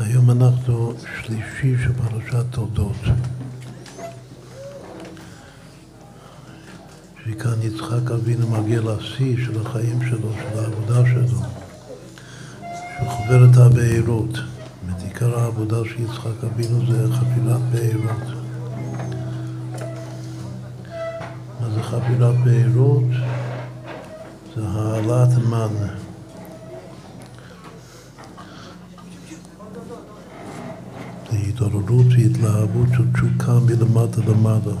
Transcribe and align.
היום 0.00 0.30
אנחנו 0.30 0.92
שלישי 1.22 1.74
של 1.82 1.92
פרשת 1.92 2.44
תולדות. 2.50 2.96
שכאן 7.24 7.62
יצחק 7.62 8.10
אבינו 8.10 8.48
מגיע 8.50 8.80
לשיא 8.80 9.36
של 9.44 9.60
החיים 9.60 9.98
שלו, 10.10 10.32
של 10.32 10.58
העבודה 10.58 11.10
שלו, 11.10 11.38
שחובר 12.96 13.44
את 13.44 13.56
הבארות. 13.56 14.32
זאת 14.32 15.02
עיקר 15.04 15.38
העבודה 15.38 15.76
של 15.84 16.02
יצחק 16.02 16.44
אבינו 16.44 16.86
זה 16.86 17.14
חפילת 17.14 17.60
בארות. 17.72 18.22
מה 21.60 21.70
זה 21.74 21.82
חפילת 21.82 22.34
בארות? 22.44 23.04
זה 24.56 24.62
העלאת 24.66 25.38
מן. 25.48 26.00
זה 31.30 31.36
התעוררות 31.60 32.06
והתלהבות 32.10 32.88
של 32.96 33.12
תשוקה 33.12 33.52
מלמטה 33.52 34.20
למעלה. 34.28 34.76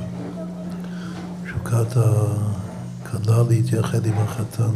תשוקת 1.44 1.96
הכלה 1.96 3.42
להתייחד 3.48 4.06
עם 4.06 4.18
החתן. 4.18 4.70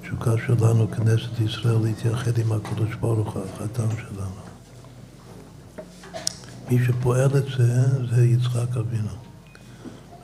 התשוקה 0.00 0.30
שלנו, 0.46 0.90
כנסת 0.90 1.40
ישראל, 1.40 1.78
להתייחד 1.82 2.38
עם 2.38 2.52
הקדוש 2.52 2.94
ברוך 3.00 3.34
הוא, 3.34 3.42
החתן 3.54 3.96
שלנו. 3.96 4.42
מי 6.70 6.84
שפועל 6.86 7.30
את 7.36 7.44
זה, 7.58 7.84
זה 8.14 8.24
יצחק 8.24 8.76
אבינו. 8.76 9.12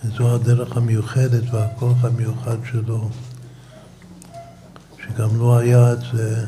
וזו 0.04 0.34
הדרך 0.34 0.76
המיוחדת 0.76 1.42
והכוח 1.52 2.04
המיוחד 2.04 2.56
שלו, 2.64 3.08
שגם 5.02 5.38
לא 5.38 5.58
היה 5.58 5.92
את 5.92 5.98
זה 6.12 6.46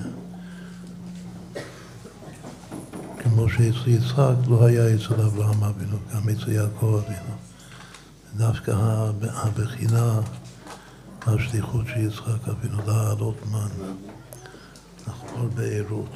כמו 3.40 3.48
שאצל 3.48 3.90
יצחק 3.90 4.34
לא 4.48 4.66
היה 4.66 4.94
אצל 4.94 5.14
אברהם 5.14 5.64
אבינו, 5.64 5.96
גם 6.14 6.28
אצל 6.28 6.52
יעקב 6.52 7.00
אבינו. 7.04 7.34
דווקא 8.36 8.74
הבחינה, 9.22 10.20
השליחות 11.26 11.86
של 11.86 12.00
יצחק 12.00 12.48
אבינו, 12.48 12.78
לעלות 12.86 13.36
מן, 13.50 13.68
לחפור 15.08 15.48
בעירות. 15.54 16.12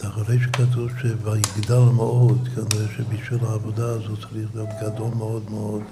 אחרי 0.00 0.38
שכתוב 0.40 0.90
שויגדל 1.00 1.92
מאוד, 1.94 2.48
כנראה 2.54 2.86
שבשביל 2.96 3.44
העבודה 3.44 3.86
הזו 3.86 4.16
צריך 4.16 4.32
להיות 4.32 4.68
גדול 4.82 5.14
מאוד 5.14 5.50
מאוד. 5.50 5.82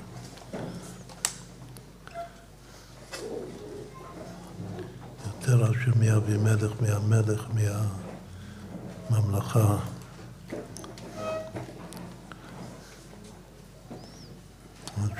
יותר 5.54 5.70
עשיר 5.70 5.94
מאבימלך, 6.00 6.72
מהמלך, 6.80 7.46
מהממלכה. 9.10 9.76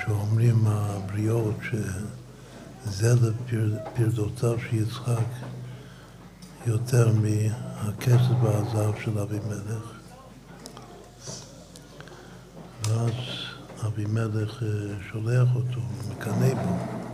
שאומרים 0.05 0.67
הבריות 0.67 1.55
שזה 1.63 3.15
לפרדותיו 3.51 4.59
של 4.59 4.75
יצחק 4.75 5.25
יותר 6.67 7.11
מהכסף 7.13 8.43
והזהב 8.43 8.93
של 9.03 9.19
אבימלך. 9.19 9.91
ואז 12.83 13.11
אבימלך 13.87 14.63
אה, 14.63 14.67
שולח 15.11 15.47
אותו, 15.55 15.81
מקנא 16.09 16.53
בו. 16.53 17.04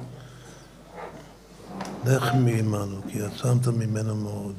לך 2.05 2.23
מעמנו, 2.33 3.01
כי 3.07 3.21
עצמת 3.21 3.67
ממנו 3.67 4.15
מאוד. 4.15 4.55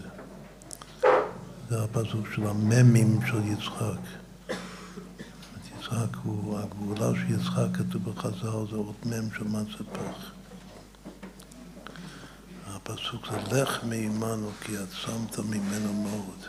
זה 1.70 1.82
הפסוק 1.82 2.26
של 2.34 2.46
הממים 2.46 3.20
של 3.26 3.40
יצחק. 3.46 4.00
יצחק 5.78 6.16
הוא, 6.22 6.58
הגבולה 6.58 7.10
של 7.14 7.34
יצחק 7.34 7.76
כתוב 7.76 8.10
בחז"ל, 8.10 8.70
זה 8.70 8.76
עוד 8.76 8.94
מם 9.06 9.28
של 9.38 9.44
מצפח. 9.44 10.30
הפסוק 12.66 13.26
זה 13.30 13.62
לך 13.62 13.84
מעמנו 13.84 14.50
כי 14.60 14.72
עצמת 14.76 15.38
ממנו 15.38 15.92
מאוד. 15.92 16.46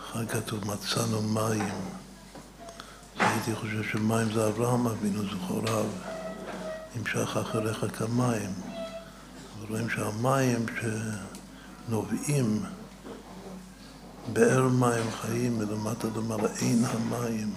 אחר 0.00 0.26
כתוב 0.26 0.64
מצאנו 0.66 1.22
מים. 1.22 1.74
הייתי 3.18 3.54
חושב 3.54 3.82
שמים 3.82 4.32
זה 4.32 4.48
אברהם 4.48 4.86
אבינו 4.86 5.22
זכוריו, 5.22 5.86
נמשך 6.96 7.36
אחריך 7.36 7.84
כמים. 7.98 8.73
רואים 9.68 9.88
שהמים 9.90 10.66
שנובעים 11.88 12.62
באר 14.32 14.68
מים 14.68 15.10
חיים 15.20 15.58
מלמטה 15.58 16.08
למעלה, 16.16 16.48
אין 16.60 16.84
המים. 16.84 17.52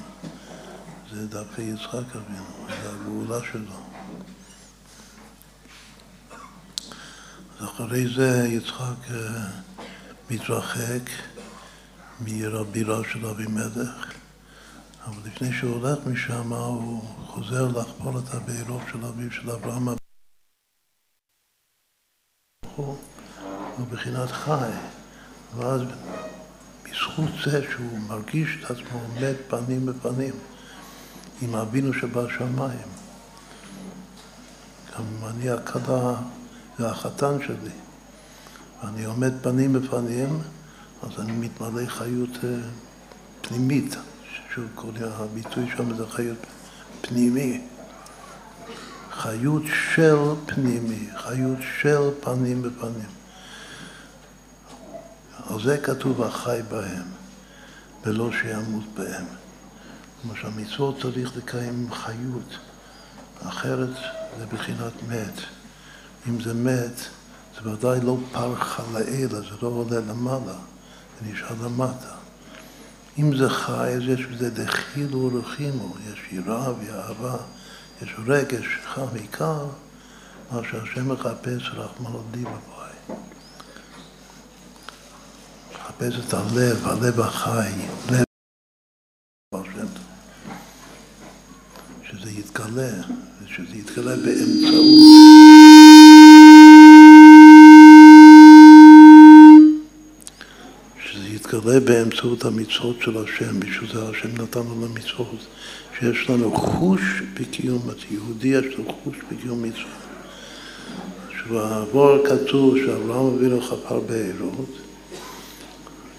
זה 1.14 1.28
דווקא 1.28 1.62
יצחק 1.62 2.16
אבינו, 2.16 2.68
זה 2.68 2.90
הגאולה 2.90 3.40
שלו. 3.52 3.76
אחרי 7.66 8.08
זה 8.16 8.48
יצחק 8.48 9.12
אה, 9.12 9.48
מתרחק 10.32 11.10
מעיר 12.20 12.58
הבירה 12.58 13.02
של 13.12 13.26
אבימלך, 13.26 14.14
אבל 15.06 15.18
לפני 15.26 15.54
שהוא 15.54 15.76
הולך 15.76 15.98
משם 16.06 16.54
הוא 16.54 17.04
חוזר 17.28 17.68
לחפור 17.68 18.20
את 18.20 18.34
הבארות 18.34 18.82
של 18.92 19.06
אביו 19.06 19.32
של 19.32 19.50
אברהם 19.52 19.90
הוא 22.86 23.88
בחינת 23.92 24.32
חי, 24.32 24.70
ואז 25.58 25.82
בזכות 26.84 27.30
זה 27.46 27.62
שהוא 27.72 28.00
מרגיש 28.08 28.58
את 28.60 28.72
עצמו 28.72 29.00
עומד 29.00 29.34
פנים 29.48 29.86
בפנים 29.86 30.34
עם 31.42 31.56
אבינו 31.56 31.94
שבשמיים. 31.94 32.88
גם 34.98 35.04
אני 35.28 35.50
הכלה 35.50 36.16
זה 36.78 36.90
החתן 36.90 37.38
שלי. 37.48 37.72
ואני 38.84 39.06
עומד 39.06 39.34
פנים 39.42 39.74
בפנים, 39.74 40.40
אז 41.04 41.20
אני 41.20 41.32
מתמלא 41.32 41.86
חיות 41.86 42.38
אה, 42.44 42.50
פנימית, 43.42 43.96
שוב, 44.54 44.66
כל 44.76 44.92
הביטוי 45.04 45.66
שם 45.78 45.98
זה 45.98 46.08
חיות 46.08 46.38
פנימי. 47.02 47.62
חיות 49.18 49.64
של 49.96 50.18
פנימי, 50.46 51.10
חיות 51.18 51.58
של 51.82 52.10
פנים 52.22 52.62
בפנים. 52.62 53.10
על 55.50 55.64
זה 55.64 55.78
כתוב 55.78 56.24
החי 56.24 56.60
בהם, 56.70 57.08
ולא 58.06 58.30
שימות 58.32 58.84
בהם. 58.98 59.26
כלומר 60.22 60.36
שהמצוות 60.42 61.02
צריך 61.02 61.38
לקיים 61.38 61.90
חיות, 61.94 62.58
אחרת 63.48 63.90
זה 64.40 64.46
בחינת 64.46 64.94
מת. 65.10 65.42
אם 66.30 66.42
זה 66.42 66.54
מת, 66.54 67.02
זה 67.56 67.70
ודאי 67.70 68.00
לא 68.02 68.18
פרחה 68.32 68.84
לעילה, 68.94 69.40
זה 69.42 69.56
לא 69.62 69.68
עולה 69.68 70.00
למעלה, 70.00 70.54
זה 71.20 71.32
נשאר 71.32 71.56
למטה. 71.66 72.14
אם 73.20 73.38
זה 73.38 73.50
חי, 73.50 73.90
אז 73.96 74.02
יש 74.02 74.26
בזה 74.26 74.50
דחילו 74.50 75.20
ורחימו, 75.34 75.94
יש 76.12 76.20
יראה 76.32 76.72
ואהבה, 76.80 77.38
יש 78.02 78.10
רגש 78.28 78.66
חם 78.86 79.16
עיקר, 79.22 79.66
מה 80.52 80.62
שהשם 80.72 81.12
מחפש 81.12 81.62
רחמנות 81.74 82.26
דיבבוי. 82.32 83.18
מחפש 85.74 86.14
את 86.28 86.34
הלב, 86.34 86.88
הלב 86.88 87.20
החי, 87.20 87.72
לב 88.12 88.24
שזה 92.10 92.32
יתגלה, 92.32 92.92
שזה 93.48 93.78
יתגלה 93.78 94.16
באמצעות. 94.16 95.58
יתגלה 101.48 101.80
באמצעות 101.80 102.46
המצוות 102.46 103.02
של 103.02 103.18
השם, 103.18 103.60
בשביל 103.60 103.94
זה 103.94 104.10
השם 104.10 104.42
נתן 104.42 104.60
לנו 104.60 104.88
מצוות, 104.90 105.48
שיש 106.00 106.30
לנו 106.30 106.56
חוש 106.56 107.02
בקיום, 107.34 107.90
יהודי 108.12 108.48
יש 108.48 108.66
לו 108.78 108.84
חוש 109.04 109.16
בקיום 109.32 109.64
מצוות. 109.64 110.08
שבעבור 111.38 112.18
כתוב 112.28 112.78
שאברהם 112.78 113.36
אבינו 113.36 113.62
חפר 113.62 114.00
בארות, 114.00 114.70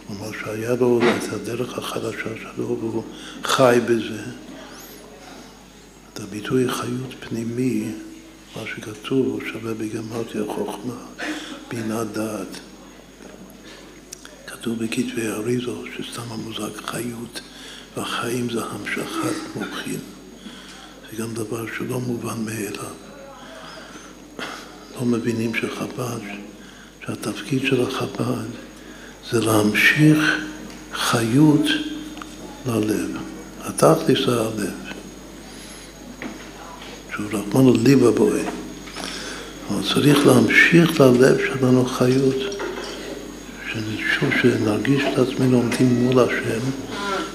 כלומר 0.07 0.33
שהיה 0.43 0.75
לו 0.75 1.01
את 1.03 1.33
הדרך 1.33 1.79
החדשה 1.79 2.31
שלו 2.43 2.79
והוא 2.81 3.03
חי 3.43 3.79
בזה. 3.89 4.23
את 6.13 6.21
הביטוי 6.21 6.69
חיות 6.69 7.15
פנימי, 7.21 7.93
מה 8.57 8.63
שכתוב, 8.67 9.41
שווה 9.53 9.75
בגמרתי 9.75 10.39
החוכמה, 10.39 10.95
בינה 11.69 12.05
דעת. 12.05 12.61
כתוב 14.47 14.79
בכתבי 14.79 15.29
אריזו, 15.29 15.85
שסתם 15.97 16.23
המוזג 16.31 16.77
חיות, 16.77 17.41
והחיים 17.99 18.51
זה 18.51 18.61
המשכת 18.65 19.57
מוחין. 19.57 20.01
זה 21.11 21.23
גם 21.23 21.35
דבר 21.35 21.65
שלא 21.79 22.01
מובן 22.01 22.45
מאליו. 22.45 22.95
לא 24.97 25.05
מבינים 25.05 25.55
שחב"ד, 25.55 26.21
שהתפקיד 27.07 27.63
של 27.63 27.83
החב"ד 27.83 28.49
זה 29.31 29.41
להמשיך 29.41 30.19
חיות 30.93 31.67
ללב. 32.67 33.17
התכלס 33.61 34.27
זה 34.27 34.41
הלב. 34.41 34.75
שהוא 37.13 37.27
רחמנו 37.33 37.75
ליבה 37.85 38.11
בוי. 38.11 38.41
אבל 39.71 39.83
צריך 39.95 40.27
להמשיך 40.27 41.01
ללב 41.01 41.37
שלנו 41.39 41.85
חיות, 41.85 42.37
שוב 44.21 44.31
שנרגיש 44.43 45.03
את 45.13 45.19
עצמנו 45.19 45.57
עומדים 45.57 46.05
מול 46.05 46.19
השם 46.19 46.61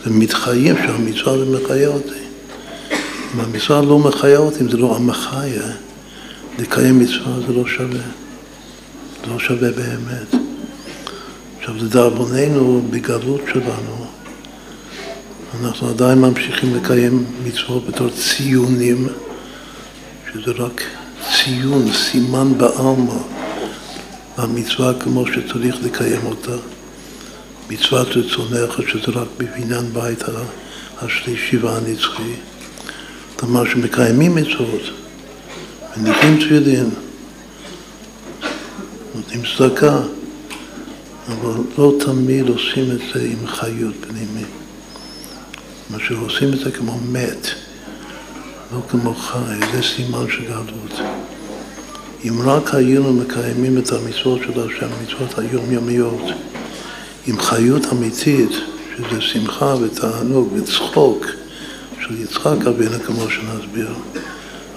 ומתחיים 0.06 0.76
שהמצווה 0.76 1.38
זה 1.38 1.46
מחיה 1.46 1.88
אותי. 1.88 2.24
אם 3.36 3.40
המצווה 3.40 3.82
לא 3.82 4.00
מחיה 4.00 4.38
אותי, 4.38 4.62
אם 4.62 4.70
זה 4.70 4.78
לא 4.78 4.96
המחיה, 4.96 5.64
לקיים 6.60 7.00
מצווה 7.00 7.40
זה 7.48 7.54
לא 7.54 7.68
שווה. 7.68 8.00
זה 9.22 9.32
לא 9.32 9.40
שווה 9.40 9.72
באמת. 9.72 10.44
עכשיו, 11.60 11.76
לדאבוננו, 11.76 12.82
בגלות 12.90 13.42
שלנו, 13.54 14.06
אנחנו 15.62 15.90
עדיין 15.90 16.20
ממשיכים 16.20 16.76
לקיים 16.76 17.26
מצוות 17.44 17.88
בתור 17.88 18.10
ציונים, 18.10 19.08
שזה 20.34 20.52
רק 20.52 20.84
ציון, 21.32 21.94
סימן 21.94 22.58
בעלמא, 22.58 23.18
המצווה 24.38 24.94
כמו 25.00 25.26
שצריך 25.28 25.76
לקיים 25.84 26.26
אותה. 26.26 26.56
מצוות 27.74 28.08
רצונך, 28.08 28.80
שזה 28.88 29.12
רק 29.20 29.28
בבניין 29.38 29.94
בית 29.94 30.24
השלישי 31.02 31.58
והנצחי. 31.58 32.34
כלומר 33.36 33.66
שמקיימים 33.66 34.36
מצוות, 34.36 34.82
מניחים 35.98 36.38
תפילין, 36.38 36.90
נותנים 39.16 39.42
צדקה, 39.58 40.00
אבל 41.28 41.62
לא 41.78 41.94
תמיד 42.00 42.50
עושים 42.50 42.92
את 42.92 43.00
זה 43.14 43.22
עם 43.32 43.48
חיות 43.48 43.96
פנימית. 44.02 44.48
מה 45.90 45.98
שעושים 46.00 46.54
את 46.54 46.60
זה 46.60 46.72
כמו 46.72 47.00
מת, 47.12 47.48
לא 48.74 48.80
כמו 48.90 49.16
חי, 49.16 49.38
זה 49.72 49.82
סימן 49.96 50.26
של 50.30 50.44
גדלות. 50.44 51.00
אם 52.28 52.42
רק 52.46 52.76
היינו 52.76 53.14
מקיימים 53.14 53.78
את 53.78 53.92
המצוות 53.92 54.40
של 54.42 54.60
השם, 54.60 54.88
המצוות 55.00 55.40
היומיומיות, 55.40 56.22
עם 57.28 57.42
חיות 57.42 57.86
אמיתית, 57.92 58.52
שזה 58.98 59.22
שמחה 59.22 59.76
ותענוג 59.82 60.54
וצחוק 60.54 61.26
של 62.02 62.22
יצחק 62.22 62.68
אבינו, 62.68 63.00
כמו 63.06 63.30
שנסביר, 63.30 63.94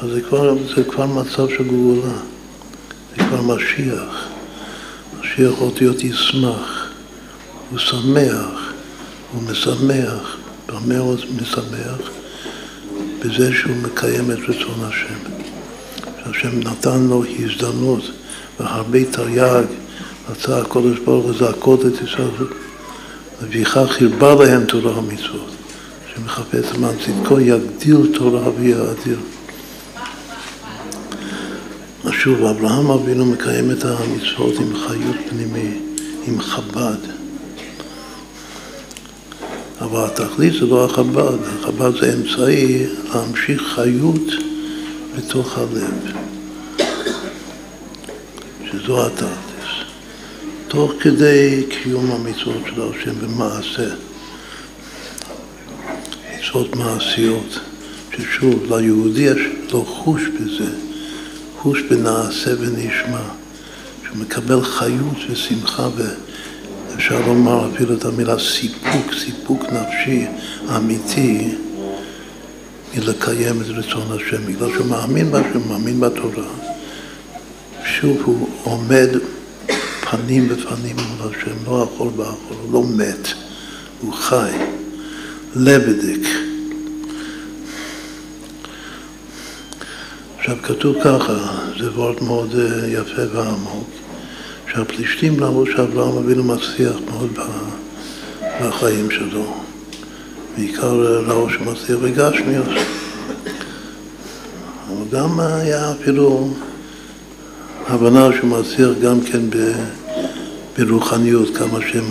אז 0.01 0.11
זה 0.11 0.21
כבר, 0.21 0.55
זה 0.77 0.85
כבר 0.85 1.07
מצב 1.07 1.49
של 1.49 1.65
גאולה, 1.69 2.19
זה 3.11 3.25
כבר 3.25 3.43
משיח. 3.43 4.29
משיח 5.21 5.61
אותיות 5.61 6.05
ישמח, 6.05 6.91
הוא 7.71 7.79
שמח, 7.79 8.73
הוא 9.33 9.43
משמח, 9.51 10.37
במה 10.67 10.99
הוא 10.99 11.17
משמח? 11.43 12.11
בזה 13.21 13.53
שהוא 13.53 13.77
מקיים 13.77 14.31
את 14.31 14.39
רצון 14.49 14.81
השם. 14.83 15.33
שהשם 16.25 16.61
נתן 16.61 17.07
לו 17.09 17.25
הזדמנות 17.39 18.03
והרבה 18.61 19.05
תרי"ג 19.05 19.65
רצה 20.31 20.59
הקודש 20.59 20.99
ברוך 20.99 21.25
הוא 21.25 21.35
לזעקות 21.35 21.87
את 21.87 21.93
ישראל 22.05 22.29
לפיכך 23.43 23.97
הרבה 24.01 24.45
להם 24.45 24.65
תורה 24.65 24.99
ומצוות 24.99 25.51
שמחפש 26.15 26.75
למען 26.75 26.95
צדקו 27.05 27.41
יגדיל 27.41 28.17
תורה 28.19 28.51
ויאדיר 28.57 29.19
שוב, 32.27 32.45
אברהם 32.45 32.91
אבינו 32.91 33.25
מקיים 33.25 33.71
את 33.71 33.85
המצוות 33.85 34.55
עם 34.59 34.77
חיות 34.77 35.17
פנימי, 35.29 35.79
עם 36.27 36.41
חב"ד. 36.41 36.97
אבל 39.81 40.05
התכלית 40.05 40.53
זה 40.53 40.67
לא 40.67 40.85
החב"ד, 40.85 41.39
החב"ד 41.61 42.01
זה 42.01 42.15
אמצעי 42.15 42.87
להמשיך 43.15 43.63
חיות 43.75 44.31
בתוך 45.17 45.59
הלב, 45.59 46.13
שזו 48.71 49.07
התכלס. 49.07 49.46
תוך 50.69 50.93
כדי 51.01 51.65
קיום 51.69 52.11
המצוות 52.11 52.63
של 52.67 52.83
השם 52.83 53.21
במעשה, 53.21 53.89
מצוות 56.39 56.77
מעשיות, 56.77 57.59
ששוב, 58.17 58.73
ליהודי 58.73 59.23
יש 59.23 59.39
לו 59.73 59.85
חוש 59.85 60.23
בזה. 60.23 60.71
חוש 61.59 61.83
בנעשה 61.83 62.51
ונשמע, 62.59 63.23
שהוא 64.05 64.17
מקבל 64.17 64.63
חיות 64.63 65.17
ושמחה 65.31 65.89
ואפשר 65.97 67.21
לומר 67.27 67.69
אפילו 67.75 67.95
את 67.95 68.05
המילה 68.05 68.39
סיפוק, 68.39 69.15
סיפוק 69.25 69.63
נפשי 69.63 70.27
אמיתי 70.77 71.55
מלקיים 72.95 73.63
את 73.63 73.67
רצון 73.69 74.03
השם, 74.13 74.47
בגלל 74.47 74.69
שהוא 74.75 74.87
מאמין 74.87 75.31
בהשם, 75.31 75.69
מאמין 75.69 76.01
בתורה. 76.01 76.49
שוב 77.85 78.23
הוא 78.25 78.49
עומד 78.63 79.09
פנים 80.11 80.49
בפנים 80.49 80.97
מול 80.97 81.29
השם, 81.31 81.57
לא 81.67 81.85
אכול 81.85 82.09
באכול, 82.17 82.57
הוא 82.63 82.73
לא 82.73 82.83
מת, 82.97 83.29
הוא 84.01 84.13
חי, 84.13 84.51
לבדק. 85.57 86.29
עכשיו 90.39 90.57
כתוב 90.63 90.97
ככה, 91.05 91.35
זה 91.79 91.91
וורט 91.91 92.23
מאוד 92.23 92.55
אה, 92.55 92.87
יפה 92.87 93.23
ועמוק, 93.33 93.91
שהפלישתים 94.73 95.41
למרות 95.41 95.69
שאברהם 95.77 96.17
אבינו 96.17 96.45
מצליח 96.45 96.97
מאוד 97.11 97.39
בחיים 98.61 99.11
שלו, 99.11 99.55
בעיקר 100.57 101.23
ראו 101.27 101.51
שמצליח 101.51 101.99
בגשמיות, 101.99 102.67
אבל 104.89 105.05
גם 105.11 105.41
היה 105.41 105.93
אפילו 105.93 106.51
הבנה 107.89 108.29
שהוא 108.37 108.51
מצליח 108.51 108.91
גם 109.03 109.21
כן 109.21 109.41
ברוחניות, 110.79 111.57
כמה 111.57 111.79
שהם 111.93 112.05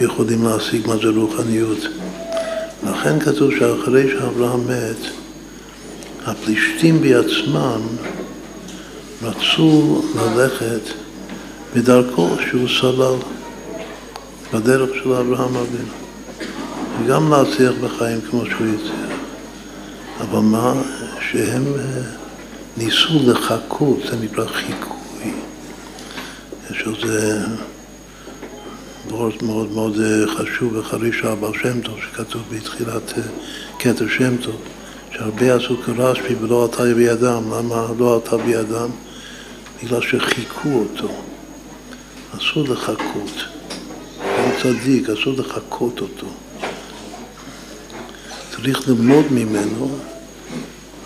יכולים 0.00 0.44
להשיג 0.44 0.86
מה 0.86 0.96
זה 0.96 1.08
רוחניות. 1.08 1.78
לכן 2.90 3.20
כתוב 3.20 3.50
שאחרי 3.58 4.10
שאברהם 4.10 4.60
מת, 4.66 5.10
הפלישתים 6.26 7.00
בעצמם 7.00 7.80
רצו 9.22 10.02
ללכת 10.16 10.80
בדרכו 11.76 12.28
שהוא 12.50 12.68
סלל, 12.80 13.14
בדרך 14.52 14.90
של 14.94 15.12
אברהם 15.12 15.56
אבינו, 15.56 15.94
וגם 17.04 17.30
להצליח 17.32 17.72
בחיים 17.84 18.20
כמו 18.30 18.46
שהוא 18.46 18.66
הצליח. 18.74 19.18
אבל 20.20 20.38
מה, 20.38 20.74
שהם 21.30 21.64
אה, 21.78 22.19
ניסו 22.80 23.30
לחכות, 23.30 23.98
זה 24.10 24.16
נקרא 24.16 24.46
חיקוי. 24.46 25.32
יש 26.70 26.84
איזה 26.86 27.38
וורט 29.08 29.42
מאוד 29.42 29.72
מאוד 29.72 30.00
אה, 30.00 30.34
חשוב 30.34 30.76
וחריש 30.76 31.24
על 31.24 31.34
בר 31.34 31.52
שם 31.52 31.80
טוב, 31.80 31.98
שכתוב 32.00 32.42
בתחילת 32.50 33.18
אה, 33.18 33.22
קטע 33.78 34.04
שם 34.18 34.36
טוב. 34.36 34.56
שהרבה 35.12 35.54
עשו 35.54 35.76
כרשב"י 35.82 36.34
ולא 36.34 36.64
עלתה 36.64 36.94
בידם. 36.94 37.42
למה 37.52 37.86
לא 37.98 38.14
עלתה 38.14 38.36
בידם? 38.36 38.90
בגלל 39.82 40.02
שחיכו 40.02 40.68
אותו. 40.68 41.08
אסור 42.36 42.64
לחכות. 42.68 43.44
הוא 44.18 44.52
צדיק, 44.62 45.08
אסור 45.10 45.34
לחכות 45.36 46.00
אותו. 46.00 46.26
צריך 48.50 48.88
ללמוד 48.88 49.24
ממנו, 49.30 49.98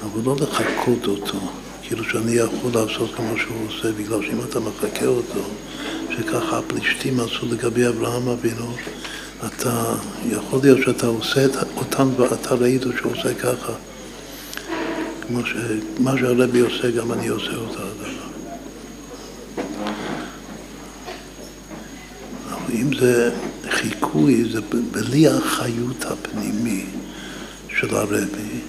אבל 0.03 0.21
לא 0.25 0.37
לחכות 0.41 1.07
אותו. 1.07 1.64
כאילו 1.89 2.05
שאני 2.05 2.33
יכול 2.33 2.71
לעשות 2.75 3.15
כמו 3.15 3.39
שהוא 3.39 3.69
עושה, 3.69 3.93
בגלל 3.93 4.23
שאם 4.23 4.41
אתה 4.49 4.61
מחכה 4.61 5.07
אותו, 5.07 5.41
שככה 6.11 6.59
הפלישתים 6.59 7.21
עשו 7.21 7.47
לגבי 7.51 7.89
אברהם 7.89 8.29
אבינו, 8.29 8.73
אתה, 9.47 9.95
יכול 10.31 10.59
להיות 10.63 10.79
שאתה 10.85 11.07
עושה 11.07 11.47
אותם 11.77 12.09
ואתה 12.17 12.55
ראית 12.55 12.83
שהוא 12.83 13.13
עושה 13.13 13.35
ככה. 13.35 13.73
כמו 15.27 15.41
שמה 15.47 16.19
שהרבי 16.19 16.61
עושה, 16.61 16.91
גם 16.91 17.13
אני 17.13 17.29
עושה 17.29 17.57
אותה 17.57 17.81
הדבר. 17.81 18.25
אם 22.73 22.91
זה 23.01 23.31
חיקוי, 23.71 24.45
זה 24.53 24.61
בלי 24.93 25.29
החיות 25.29 26.05
הפנימי 26.05 26.85
של 27.69 27.95
הרבי, 27.97 28.61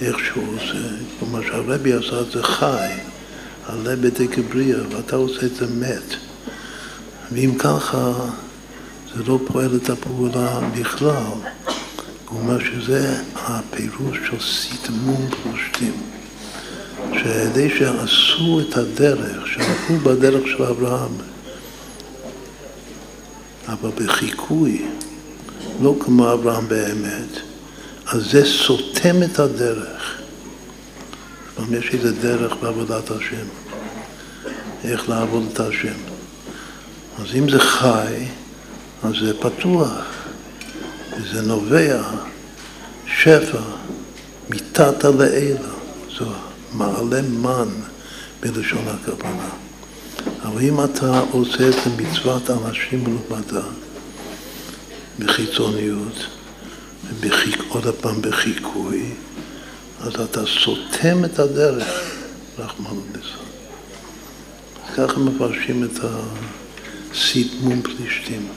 איך 0.00 0.18
שהוא 0.18 0.44
עושה, 0.56 0.88
כמו 1.20 1.38
שהרבי 1.42 1.92
עשה 1.92 2.20
את 2.20 2.30
זה 2.30 2.42
חי, 2.42 2.88
הלב 3.66 4.06
דקבריאה, 4.06 4.78
ואתה 4.90 5.16
עושה 5.16 5.46
את 5.46 5.54
זה 5.54 5.66
מת. 5.66 6.14
ואם 7.32 7.54
ככה, 7.58 8.12
זה 9.16 9.22
לא 9.26 9.38
פועל 9.46 9.76
את 9.76 9.90
הפעולה 9.90 10.60
בכלל. 10.78 11.32
הוא 12.28 12.40
אומר 12.40 12.58
שזה 12.58 13.22
הפירוש 13.34 14.18
של 14.30 14.40
סיתמום 14.40 15.28
פלושתים. 15.30 15.92
שעדי 17.12 17.70
שעשו 17.78 18.60
את 18.60 18.76
הדרך, 18.76 19.46
שהלכו 19.46 19.94
בדרך 19.98 20.46
של 20.46 20.62
אברהם, 20.62 21.12
אבל 23.68 23.90
בחיקוי, 23.94 24.86
לא 25.82 25.94
כמו 26.00 26.32
אברהם 26.32 26.68
באמת, 26.68 27.47
אז 28.08 28.30
זה 28.30 28.44
סותם 28.44 29.22
את 29.22 29.38
הדרך. 29.38 30.18
יש 31.70 31.94
איזה 31.94 32.12
דרך 32.12 32.56
בעבודת 32.62 33.10
השם, 33.10 33.46
איך 34.84 35.08
לעבוד 35.08 35.48
את 35.52 35.60
השם. 35.60 35.98
אז 37.18 37.26
אם 37.34 37.50
זה 37.50 37.60
חי, 37.60 38.24
אז 39.02 39.14
זה 39.20 39.40
פתוח, 39.40 40.04
וזה 41.16 41.42
נובע 41.42 42.02
שפע 43.06 43.60
מתתא 44.50 45.06
לעילא, 45.18 45.60
זו 46.18 46.26
מעלה 46.72 47.22
מן 47.22 47.68
בלשון 48.40 48.84
הכוונה. 48.88 49.48
אבל 50.42 50.62
אם 50.62 50.84
אתה 50.84 51.20
עושה 51.30 51.68
את 51.68 51.86
מצוות 51.96 52.50
אנשים 52.50 53.04
מלומדה 53.04 53.66
בחיצוניות, 55.18 56.37
ובחיק, 57.10 57.62
עוד 57.68 57.94
פעם 58.00 58.22
בחיקוי, 58.22 59.12
אז 60.00 60.20
אתה 60.20 60.40
סותם 60.46 61.24
את 61.24 61.38
הדרך, 61.38 61.88
רחמנא 62.58 63.00
ליצלן. 63.14 63.48
ככה 64.96 65.20
מפרשים 65.20 65.84
את 65.84 65.98
הסיתמום 67.12 67.82
פלישתים. 67.82 68.48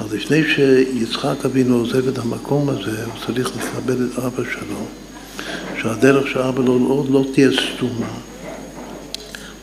אז 0.00 0.12
לפני 0.12 0.42
שיצחק 0.54 1.44
אבינו 1.44 1.76
עוזב 1.76 2.08
את 2.08 2.18
המקום 2.18 2.68
הזה, 2.68 3.04
הוא 3.04 3.26
צריך 3.26 3.50
לכבד 3.56 4.00
את 4.00 4.18
אבא 4.18 4.42
שלו, 4.52 4.86
שהדרך 5.82 6.26
של 6.32 6.38
אבא 6.38 6.62
לו 6.62 6.78
לא, 6.78 7.04
לא 7.10 7.24
תהיה 7.34 7.50
סתומה. 7.52 8.18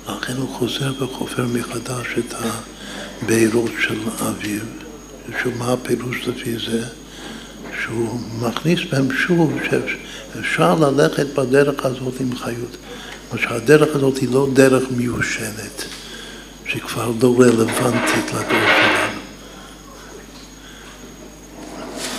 לכן 0.10 0.34
הוא 0.38 0.50
חוזר 0.50 1.04
וחופר 1.04 1.46
מחדש 1.54 2.08
את 2.20 2.34
הבארות 2.34 3.72
של 3.80 4.00
אביו. 4.20 4.62
מה 5.58 5.74
הפירוש 5.74 6.28
לפי 6.28 6.56
זה? 6.58 6.86
שהוא 7.86 8.20
מכניס 8.42 8.80
בהם 8.92 9.08
שוב 9.14 9.54
שאפשר 9.70 10.76
ללכת 10.76 11.26
בדרך 11.36 11.86
הזאת 11.86 12.14
עם 12.20 12.36
חיות. 12.36 12.78
אבל 13.32 13.40
שהדרך 13.40 13.96
הזאת 13.96 14.18
היא 14.18 14.30
לא 14.32 14.48
דרך 14.54 14.84
מיושנת, 14.92 15.86
שכבר 16.66 17.12
לא 17.22 17.36
רלוונטית 17.40 18.26
לדור 18.34 18.48
שלנו. 18.50 19.22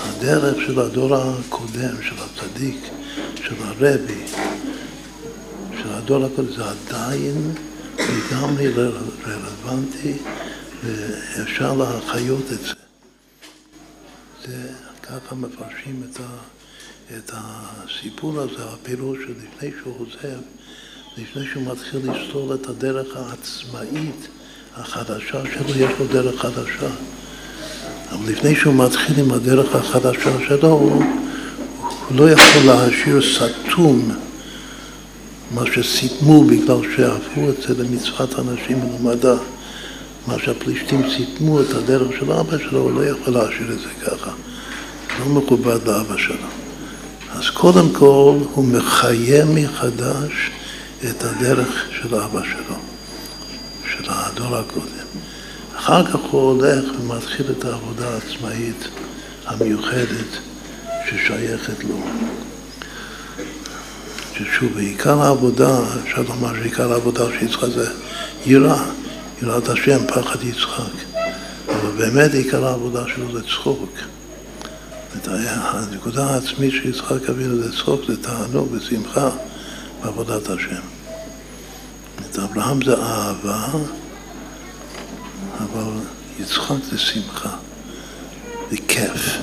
הדרך 0.05 0.57
של 0.67 0.81
הדור 0.81 1.17
הקודם, 1.17 2.03
של 2.03 2.15
הצדיק, 2.19 2.81
של 3.35 3.55
הרבי, 3.65 4.27
של 5.83 5.89
הדור 5.89 6.25
הקודם, 6.25 6.53
זה 6.53 6.63
עדיין 6.65 7.55
לגמרי 7.99 8.73
רלוונטי 9.27 10.13
ואפשר 10.85 11.75
להחיות 11.75 12.53
את 12.53 12.61
זה. 12.61 12.75
זה 14.47 14.69
ככה 15.07 15.35
מפרשים 15.35 16.03
את, 16.11 16.21
ה, 16.21 16.27
את 17.17 17.31
הסיפור 17.35 18.41
הזה, 18.41 18.65
הפירוש 18.65 19.19
שלפני 19.19 19.71
שהוא 19.83 19.95
עוזב, 19.99 20.39
לפני 21.19 21.47
שהוא 21.53 21.63
מתחיל 21.73 22.01
לסלול 22.11 22.55
את 22.55 22.67
הדרך 22.67 23.17
העצמאית 23.17 24.29
החדשה 24.77 25.43
שלו, 25.55 25.69
יש 25.77 25.91
לו 25.99 26.07
דרך 26.07 26.41
חדשה. 26.41 26.89
אבל 28.11 28.33
לפני 28.33 28.57
שהוא 28.57 28.75
מתחיל 28.75 29.21
עם 29.21 29.33
הדרך 29.33 29.75
החדשה 29.75 30.31
שלו, 30.49 30.69
הוא, 30.69 31.05
הוא 32.09 32.17
לא 32.17 32.31
יכול 32.31 32.63
להשאיר 32.67 33.21
סתום 33.23 34.11
מה 35.51 35.63
שסיתמו 35.75 36.45
בגלל 36.45 36.97
שהפכו 36.97 37.51
את 37.51 37.63
זה 37.63 37.83
למצוות 37.83 38.39
אנשים 38.39 38.79
מלומדה. 38.79 39.37
מה 40.27 40.39
שהפלישתים 40.39 41.03
סיתמו 41.17 41.61
את 41.61 41.71
הדרך 41.71 42.09
של 42.19 42.33
אבא 42.33 42.59
שלו, 42.59 42.81
הוא 42.81 42.93
לא 42.93 43.07
יכול 43.07 43.33
להשאיר 43.33 43.73
את 43.73 43.79
זה 43.79 44.07
ככה. 44.07 44.31
לא 45.19 45.27
מכובד 45.27 45.89
לאבא 45.89 46.17
שלו. 46.17 46.37
אז 47.33 47.51
קודם 47.51 47.93
כל 47.93 48.39
הוא 48.53 48.65
מחיה 48.65 49.45
מחדש 49.45 50.51
את 51.11 51.25
הדרך 51.25 51.85
של 52.01 52.15
אבא 52.15 52.41
שלו, 52.43 52.77
של 53.91 54.05
הדור 54.09 54.57
הקודם. 54.57 55.07
אחר 55.77 56.07
כך 56.07 56.21
הוא 56.31 56.41
הולך 56.41 56.85
ומתחיל 57.01 57.47
את 57.59 57.65
העבודה 57.65 58.09
העצמאית 58.15 58.89
המיוחדת 59.47 60.39
ששייכת 61.11 61.85
לו. 61.85 62.01
ששוב, 64.35 64.79
עיקר 64.79 65.23
העבודה, 65.23 65.79
אפשר 66.05 66.23
לומר 66.29 66.55
שעיקר 66.55 66.93
העבודה 66.93 67.25
של 67.39 67.47
יצחק 67.47 67.69
זה 67.69 67.91
יראה, 68.47 68.85
יראת 69.43 69.69
השם, 69.69 70.07
פחד 70.07 70.45
יצחק. 70.45 70.93
אבל 71.69 71.91
באמת 71.99 72.35
עיקר 72.35 72.67
העבודה 72.67 73.05
שלו 73.15 73.33
זה 73.33 73.43
צחוק. 73.43 73.91
הנקודה 75.25 76.27
העצמית 76.27 76.73
של 76.73 76.89
יצחק 76.89 77.29
אבינו 77.31 77.63
זה 77.63 77.73
צחוק, 77.73 78.01
זה 78.09 78.23
תענוג 78.23 78.69
ושמחה 78.73 79.31
בעבודת 80.03 80.49
השם. 80.49 80.83
את 82.21 82.39
אברהם 82.39 82.83
זה 82.83 82.95
אהבה, 83.03 83.69
אבל 85.59 85.93
יצחק 86.41 86.85
זה 86.91 86.99
שמחה 86.99 87.57
וכיף. 88.73 89.39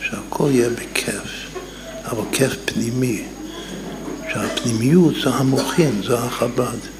שהכל 0.00 0.48
יהיה 0.52 0.70
בכיף, 0.70 1.56
אבל 2.04 2.22
כיף 2.32 2.56
פנימי. 2.64 3.24
שהפנימיות 4.32 5.14
זה 5.24 5.30
המוחין, 5.30 6.02
זה 6.06 6.18
החב"ד. 6.18 6.93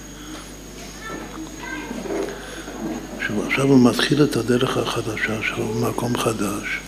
עכשיו 3.46 3.64
הוא 3.64 3.90
מתחיל 3.90 4.24
את 4.24 4.36
הדרך 4.36 4.76
החדשה 4.76 5.38
שלו 5.42 5.68
במקום 5.68 6.18
חדש. 6.18 6.80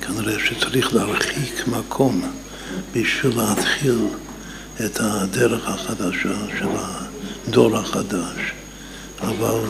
כנראה 0.00 0.38
שצריך 0.38 0.94
להרחיק 0.94 1.66
מקום 1.66 2.32
בשביל 2.92 3.36
להתחיל 3.36 3.98
את 4.84 5.00
הדרך 5.00 5.68
החדשה 5.68 6.34
של 6.58 6.68
הדור 7.48 7.76
החדש. 7.76 8.52
אבל, 9.22 9.60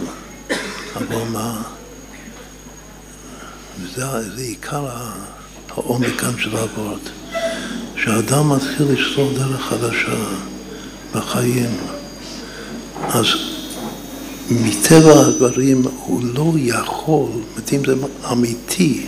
אבל 0.96 1.28
מה? 1.32 1.62
וזה 3.80 4.30
זה 4.36 4.42
עיקר 4.42 4.86
העומק 5.70 6.20
כאן 6.20 6.38
של 6.38 6.56
העבוד. 6.56 7.00
כשאדם 7.96 8.52
מתחיל 8.52 8.86
לסלול 8.92 9.34
דרך 9.34 9.60
חדשה 9.60 10.16
בחיים, 11.14 11.76
אז 13.08 13.26
מטבע 14.50 15.20
הדברים 15.26 15.82
הוא 16.04 16.22
לא 16.34 16.52
יכול, 16.56 17.30
אם 17.72 17.84
זה 17.86 17.94
אמיתי, 18.32 19.06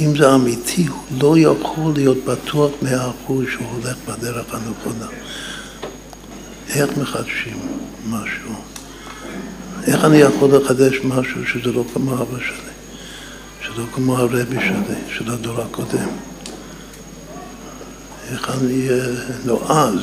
אם 0.00 0.16
זה 0.16 0.34
אמיתי, 0.34 0.86
הוא 0.86 1.02
לא 1.20 1.38
יכול 1.38 1.92
להיות 1.94 2.18
בטוח 2.24 2.70
מאה 2.82 3.10
אחוז 3.10 3.44
שהוא 3.52 3.66
הולך 3.72 3.96
בדרך 4.08 4.54
הנכונה. 4.54 5.06
איך 6.68 6.98
מחדשים 6.98 7.58
משהו? 8.08 8.52
איך 9.86 10.04
אני 10.04 10.16
יכול 10.16 10.56
לחדש 10.56 10.94
משהו 11.04 11.46
שזה 11.46 11.72
לא 11.72 11.84
כמו 11.94 12.14
אבא 12.14 12.38
שלי, 12.38 12.72
שזה 13.62 13.80
לא 13.80 13.86
כמו 13.94 14.18
הרבי 14.18 14.56
שלי, 14.60 15.16
של 15.18 15.30
הדור 15.30 15.60
הקודם? 15.60 16.08
איך 18.32 18.50
אני 18.50 18.88
אהיה 18.88 19.04
נועז 19.44 20.00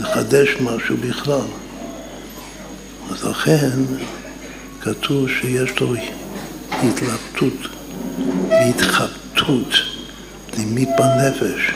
לחדש 0.00 0.48
משהו 0.60 0.96
בכלל? 0.96 1.65
אז 3.10 3.24
לכן 3.24 3.80
כתוב 4.80 5.28
שיש 5.28 5.80
לו 5.80 5.94
התלבטות 6.70 7.68
והתחבטות 8.48 9.74
פנימית 10.50 10.88
בנפש, 10.98 11.70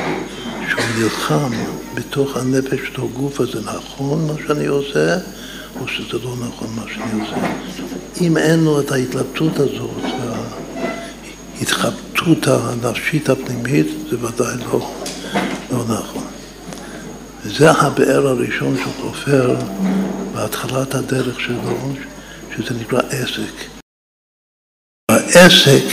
שהוא 0.69 0.85
נלחם 0.99 1.51
בתוך 1.95 2.37
הנפש 2.37 2.79
של 2.95 3.03
הגוף 3.03 3.41
הזה, 3.41 3.61
נכון 3.61 4.27
מה 4.27 4.33
שאני 4.47 4.67
עושה, 4.67 5.19
או 5.81 5.89
שזה 5.89 6.19
לא 6.25 6.35
נכון 6.49 6.69
מה 6.77 6.83
שאני 6.95 7.21
עושה. 7.21 7.37
אם 8.21 8.37
אין 8.37 8.65
לו 8.65 8.81
את 8.81 8.93
ההתלבטות 8.93 9.59
הזאת, 9.59 10.05
ההתחבטות 11.59 12.47
הנפשית 12.47 13.29
הפנימית, 13.29 13.87
זה 14.11 14.17
ודאי 14.17 14.57
לא, 14.73 14.93
לא 15.71 15.85
נכון. 15.85 16.30
וזה 17.45 17.71
הבאר 17.71 18.27
הראשון 18.27 18.77
שהוא 18.77 18.93
חופר 19.01 19.57
בהתחלת 20.35 20.95
הדרך 20.95 21.41
שלו, 21.41 21.93
שזה 22.57 22.75
נקרא 22.81 23.01
עסק. 23.11 23.81
העסק 25.11 25.85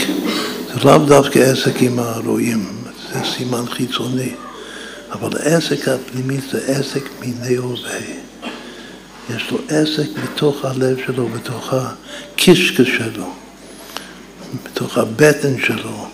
זה 0.74 0.84
לאו 0.84 0.98
דווקא 0.98 1.38
עסק 1.38 1.74
עם 1.80 1.98
הרועים, 1.98 2.66
זה 3.12 3.20
סימן 3.36 3.66
חיצוני, 3.66 4.34
אבל 5.10 5.30
העסק 5.38 5.88
הפנימי 5.88 6.38
זה 6.50 6.60
עסק 6.66 7.02
מיני 7.20 7.56
הווה. 7.56 8.00
יש 9.30 9.50
לו 9.50 9.58
עסק 9.68 10.08
בתוך 10.24 10.64
הלב 10.64 10.96
שלו, 11.06 11.28
בתוך 11.28 11.72
הקישקע 11.74 12.84
שלו, 12.84 13.30
בתוך 14.64 14.98
הבטן 14.98 15.58
שלו. 15.66 16.06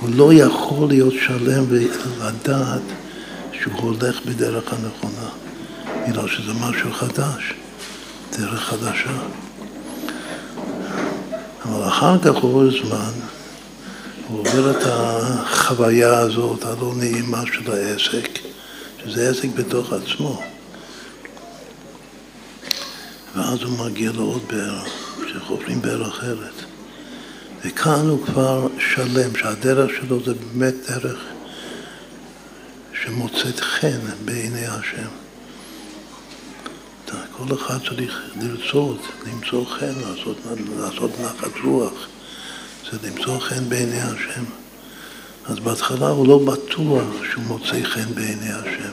הוא 0.00 0.10
לא 0.14 0.32
יכול 0.32 0.88
להיות 0.88 1.14
שלם 1.26 1.64
ולדעת 1.68 2.82
שהוא 3.64 3.80
הולך 3.80 4.26
בדרך 4.26 4.72
הנכונה, 4.72 5.28
בגלל 6.08 6.28
שזה 6.28 6.52
משהו 6.54 6.92
חדש, 6.92 7.54
דרך 8.38 8.60
חדשה. 8.60 9.18
אבל 11.64 11.88
אחר 11.88 12.18
כך 12.18 12.34
עובר 12.34 12.70
זמן, 12.70 13.12
הוא 14.28 14.40
עובר 14.40 14.70
את 14.70 14.82
החוויה 14.86 16.18
הזאת 16.18 16.64
הלא 16.64 16.92
נעימה 16.96 17.42
של 17.46 17.72
העסק, 17.72 18.38
שזה 19.04 19.30
עסק 19.30 19.48
בתוך 19.54 19.92
עצמו. 19.92 20.42
ואז 23.36 23.62
הוא 23.62 23.86
מגיע 23.86 24.12
לעוד 24.12 24.42
באר, 24.48 24.82
שחופרים 25.32 25.82
באר 25.82 26.08
אחרת. 26.08 26.64
וכאן 27.64 28.08
הוא 28.08 28.26
כבר 28.26 28.66
שלם, 28.78 29.36
שהדרך 29.36 29.90
שלו 30.00 30.24
זה 30.24 30.34
באמת 30.34 30.74
דרך 30.88 31.33
שמוצאת 33.04 33.60
חן 33.60 34.00
בעיני 34.24 34.66
השם. 34.66 35.08
כל 37.36 37.54
אחד 37.54 37.78
צריך 37.88 38.20
לרצות, 38.40 39.00
למצוא 39.26 39.64
חן, 39.64 39.92
לעשות, 40.00 40.36
לעשות 40.78 41.10
נחת 41.20 41.58
רוח. 41.64 41.92
זה 42.92 42.98
למצוא 43.08 43.38
חן 43.38 43.68
בעיני 43.68 44.00
השם. 44.00 44.44
אז 45.46 45.58
בהתחלה 45.58 46.08
הוא 46.08 46.28
לא 46.28 46.38
בטוח 46.38 47.04
שהוא 47.32 47.44
מוצא 47.44 47.82
חן 47.82 48.14
בעיני 48.14 48.52
השם 48.52 48.92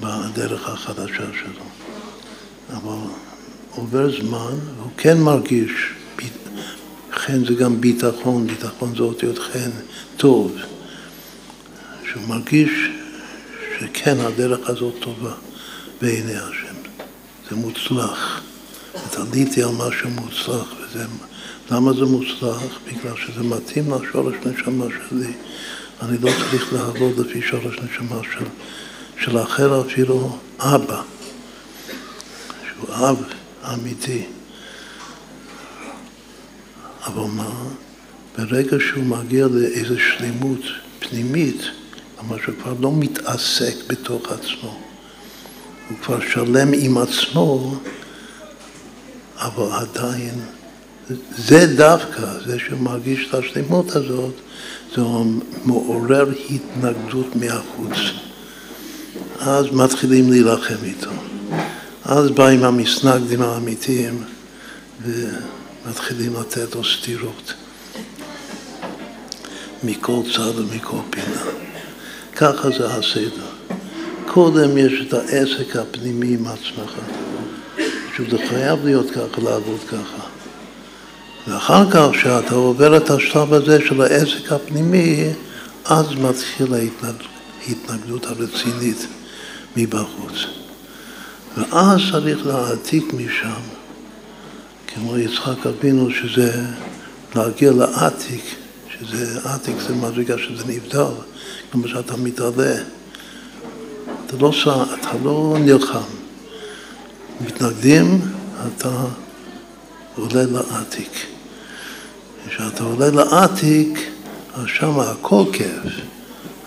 בדרך 0.00 0.68
החדשה 0.68 1.24
שלו. 1.42 1.64
אבל 2.72 3.10
עובר 3.70 4.10
זמן, 4.20 4.58
והוא 4.76 4.90
כן 4.96 5.18
מרגיש, 5.18 5.72
חן 7.12 7.44
זה 7.44 7.54
גם 7.54 7.80
ביטחון, 7.80 8.46
ביטחון 8.46 8.94
זה 8.96 9.02
אותיות 9.02 9.38
חן, 9.38 9.70
טוב. 10.16 10.56
שהוא 12.10 12.22
מרגיש 12.28 12.70
שכן, 13.80 14.20
הדרך 14.20 14.70
הזאת 14.70 14.94
טובה 15.00 15.32
בעיני 16.00 16.36
השם. 16.36 16.74
זה 17.50 17.56
מוצלח. 17.56 18.42
עליתי 19.16 19.62
על 19.62 19.70
משהו 19.70 20.10
מוצלח, 20.10 20.74
וזה, 20.80 21.04
למה 21.70 21.92
זה 21.92 22.04
מוצלח? 22.04 22.78
בגלל 22.86 23.16
שזה 23.16 23.42
מתאים 23.42 23.94
לשורש 23.94 24.34
נשמה 24.46 24.84
שלי. 25.08 25.32
אני 26.02 26.18
לא 26.18 26.30
צריך 26.30 26.72
לעבוד 26.72 27.18
לפי 27.18 27.42
שורש 27.42 27.78
נשמה 27.78 28.20
של, 28.22 28.44
של 29.24 29.38
אחר, 29.38 29.80
אפילו 29.80 30.38
אבא, 30.58 31.02
שהוא 32.66 32.94
אב 32.94 33.24
אמיתי. 33.72 34.26
אבל 37.06 37.30
מה? 37.30 37.50
ברגע 38.38 38.76
שהוא 38.80 39.04
מגיע 39.04 39.46
לאיזו 39.46 39.94
שלמות 40.00 40.60
פנימית, 40.98 41.62
כלומר 42.16 42.36
שהוא 42.44 42.54
כבר 42.62 42.74
לא 42.80 42.92
מתעסק 42.92 43.74
בתוך 43.86 44.32
עצמו, 44.32 44.78
הוא 45.88 45.98
כבר 46.02 46.20
שלם 46.20 46.72
עם 46.72 46.98
עצמו, 46.98 47.74
אבל 49.36 49.72
עדיין, 49.72 50.34
זה 51.38 51.66
דווקא, 51.76 52.26
זה 52.46 52.58
שמרגיש 52.58 53.28
את 53.28 53.34
השלמות 53.34 53.96
הזאת, 53.96 54.34
זה 54.96 55.02
מעורר 55.64 56.32
התנגדות 56.50 57.36
מהחוץ. 57.36 57.96
אז 59.40 59.66
מתחילים 59.72 60.30
להילחם 60.30 60.84
איתו. 60.84 61.10
אז 62.04 62.30
באים 62.30 62.64
המסנגדים 62.64 63.42
האמיתיים 63.42 64.24
ומתחילים 65.02 66.34
לתת 66.40 66.74
לו 66.74 66.84
סטירות 66.84 67.54
מכל 69.82 70.20
צד 70.36 70.58
ומכל 70.58 70.96
פינה. 71.10 71.65
ככה 72.36 72.70
זה 72.70 72.86
הסדר. 72.94 73.46
קודם 74.26 74.78
יש 74.78 74.92
את 75.08 75.14
העסק 75.14 75.76
הפנימי 75.76 76.34
עם 76.34 76.46
עצמך. 76.46 76.92
שזה 78.16 78.38
חייב 78.48 78.84
להיות 78.84 79.10
ככה, 79.10 79.42
לעבוד 79.42 79.80
ככה. 79.88 80.22
ואחר 81.48 81.90
כך, 81.90 82.06
כשאתה 82.12 82.54
עובר 82.54 82.96
את 82.96 83.10
השלב 83.10 83.54
הזה 83.54 83.78
של 83.88 84.02
העסק 84.02 84.52
הפנימי, 84.52 85.24
אז 85.84 86.06
מתחילה 86.14 86.76
ההתנגדות 87.66 88.26
הרצינית 88.26 89.06
מבחוץ. 89.76 90.46
ואז 91.56 92.00
צריך 92.12 92.46
להעתיק 92.46 93.12
משם, 93.12 93.60
כמו 94.86 95.18
יצחק 95.18 95.66
אבינו, 95.66 96.10
שזה 96.10 96.64
להגיע 97.36 97.72
לעתיק, 97.72 98.44
שזה 98.98 99.40
עתיק 99.44 99.76
זה 99.88 99.94
מדרגה 99.94 100.38
שזה 100.38 100.64
נבדל, 100.66 101.35
כמו 101.72 101.88
שאתה 101.88 102.16
מתעלה. 102.16 102.76
אתה 104.26 104.36
לא, 104.40 104.52
אתה 104.94 105.10
לא 105.24 105.56
נלחם. 105.60 105.98
מתנגדים, 107.40 108.20
אתה 108.66 109.04
עולה 110.16 110.42
לעתיק. 110.42 111.26
כשאתה 112.48 112.84
עולה 112.84 113.10
לעתיק, 113.10 113.98
אז 114.54 114.64
שם 114.66 115.00
הכל 115.00 115.44
כיף, 115.52 115.92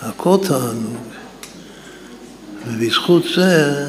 הכל 0.02 0.38
תענוג. 0.48 0.98
ובזכות 2.68 3.24
זה 3.36 3.88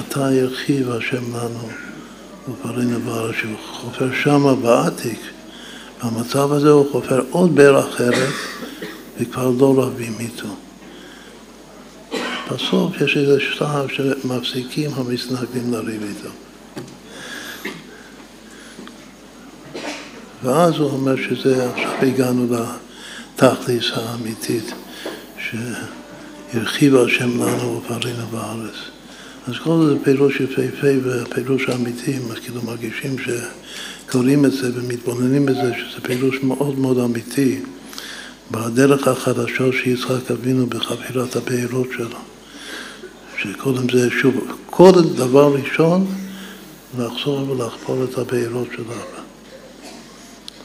אתה 0.00 0.32
ירחיב 0.32 0.90
השם 0.90 1.36
לנו 1.36 1.68
ופרינו 2.48 3.00
בארץ, 3.00 3.34
שהוא 3.34 3.56
חופר 3.72 4.08
שמה 4.22 4.54
בעתיק. 4.54 5.20
במצב 6.04 6.52
הזה 6.52 6.70
הוא 6.70 6.92
חופר 6.92 7.22
עוד 7.30 7.54
באר 7.54 7.88
אחרת 7.88 8.32
וכבר 9.18 9.50
לא 9.58 9.74
רבים 9.82 10.14
איתו. 10.20 10.48
בסוף 12.50 13.00
יש 13.00 13.16
איזה 13.16 13.40
שלב 13.40 13.88
שמפסיקים 13.88 14.90
המסנגדים 14.94 15.72
לריב 15.72 16.02
איתו. 16.02 16.28
ואז 20.42 20.74
הוא 20.74 20.90
אומר 20.90 21.16
שזה, 21.16 21.70
עכשיו 21.70 21.92
הגענו 22.02 22.46
לתכליס 23.36 23.84
האמיתית, 23.94 24.72
שהרחיב 25.38 26.96
השם 26.96 27.42
לנו 27.42 27.80
ופרינו 27.84 28.26
בארץ. 28.26 28.74
אז 29.48 29.54
כל 29.64 29.86
זה 29.86 30.04
פירוש 30.04 30.40
יפהפה 30.40 30.86
והפירוש 31.02 31.68
האמיתי, 31.68 32.18
כאילו 32.42 32.62
מרגישים 32.62 33.16
שקוראים 33.18 34.44
את 34.44 34.52
זה 34.52 34.70
ומתבוננים 34.74 35.46
בזה, 35.46 35.72
שזה 35.74 36.00
פירוש 36.00 36.36
מאוד 36.42 36.78
מאוד 36.78 36.98
אמיתי 36.98 37.60
בדרך 38.50 39.08
החדשה 39.08 39.64
שיצחק 39.72 40.30
אבינו 40.30 40.66
בחפירת 40.66 41.36
הבארות 41.36 41.88
שלו. 41.96 42.18
שקודם 43.38 43.86
זה 43.92 44.10
שוב, 44.10 44.34
קודם 44.66 45.08
דבר 45.08 45.54
ראשון, 45.54 46.06
לחזור 46.98 47.50
ולחפור 47.50 48.04
את 48.04 48.18
הבארות 48.18 48.68
של 48.76 48.82
אבא. 48.82 49.22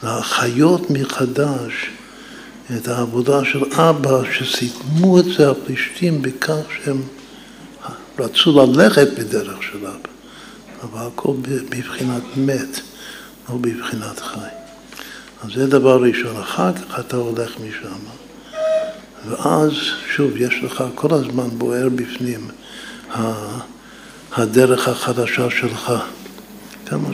להחיות 0.04 0.90
מחדש 0.90 1.74
את 2.78 2.88
העבודה 2.88 3.46
של 3.46 3.74
אבא, 3.74 4.22
שסיכמו 4.34 5.20
את 5.20 5.26
זה 5.26 5.52
הפלישתים 5.52 6.22
בכך 6.22 6.64
שהם 6.84 7.02
רצו 8.20 8.66
ללכת 8.66 9.08
בדרך 9.20 9.64
של 9.64 9.78
אבא, 9.78 10.10
אבל 10.84 11.08
הכל 11.08 11.34
בבחינת 11.42 12.24
מת, 12.38 12.80
לא 13.50 13.56
בבחינת 13.56 14.20
חי. 14.20 14.59
אז 15.44 15.50
זה 15.56 15.68
דבר 15.68 16.02
ראשון. 16.02 16.38
אחר 16.38 16.74
כך 16.74 17.00
אתה 17.00 17.18
הולך 17.18 17.52
משם, 17.60 18.00
ואז 19.30 19.72
שוב, 20.16 20.32
יש 20.38 20.64
לך 20.64 20.84
כל 20.96 21.14
הזמן 21.14 21.50
בוער 21.50 21.90
בפנים 21.90 22.48
הדרך 24.32 24.88
החדשה 24.88 25.50
שלך. 25.50 25.94
כמה 26.86 27.10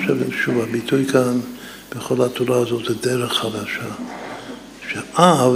שוב, 0.45 0.59
הביטוי 0.61 1.05
כאן 1.05 1.39
בכל 1.95 2.25
התורה 2.25 2.57
הזאת 2.57 2.85
זה 2.87 2.93
דרך 3.01 3.33
חדשה. 3.33 3.89
שאב 4.93 5.53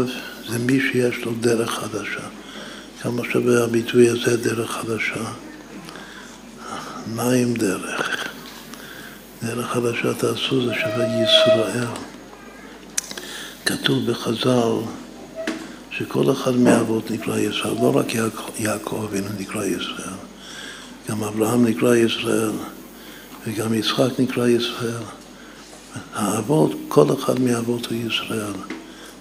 זה 0.50 0.60
מי 0.60 0.80
שיש 0.80 1.26
לו 1.26 1.32
דרך 1.40 1.70
חדשה. 1.70 2.28
כמה 3.02 3.22
שווה 3.32 3.64
הביטוי 3.64 4.10
הזה 4.10 4.38
דרך 4.38 4.72
חדשה? 4.72 5.24
מה 7.08 7.32
עם 7.32 7.54
דרך? 7.54 8.28
דרך 9.44 9.72
חדשה 9.72 10.14
תעשו 10.14 10.66
זה 10.66 10.74
שווה 10.74 11.06
ישראל. 11.06 12.09
כתוב 13.70 14.12
בחז"ל 14.12 14.74
שכל 15.92 16.32
אחד 16.32 16.56
מהאבות 16.56 17.12
נקרא 17.12 17.38
ישראל, 17.40 17.74
לא 17.74 17.98
רק 17.98 18.16
יעקב 18.60 19.04
אבינו 19.04 19.28
נקרא 19.40 19.66
ישראל, 19.66 20.18
גם 21.10 21.24
אברהם 21.24 21.66
נקרא 21.66 21.96
ישראל 21.96 22.52
וגם 23.48 23.74
יצחק 23.74 24.20
נקרא 24.20 24.48
ישראל. 24.48 25.04
האבות, 26.14 26.72
כל 26.88 27.14
אחד 27.14 27.40
מהאבות 27.40 27.86
הוא 27.86 27.98
ישראל. 28.08 28.54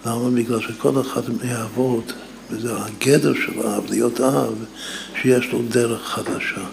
למה? 0.07 0.31
בגלל 0.31 0.61
שכל 0.61 1.01
אחד 1.01 1.23
מהאבות, 1.43 2.13
וזה 2.51 2.73
הגדר 2.77 3.35
של 3.35 3.67
האב, 3.67 3.85
להיות 3.91 4.21
אב, 4.21 4.65
שיש 5.23 5.47
לו 5.53 5.63
דרך 5.69 6.03
חדשה. 6.03 6.65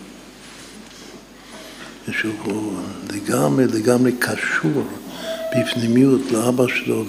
שהוא 2.12 2.74
לגמרי, 3.14 3.66
לגמרי 3.66 4.12
קשור 4.20 4.84
בפנימיות 5.56 6.22
לאבא 6.32 6.68
שלו, 6.68 7.04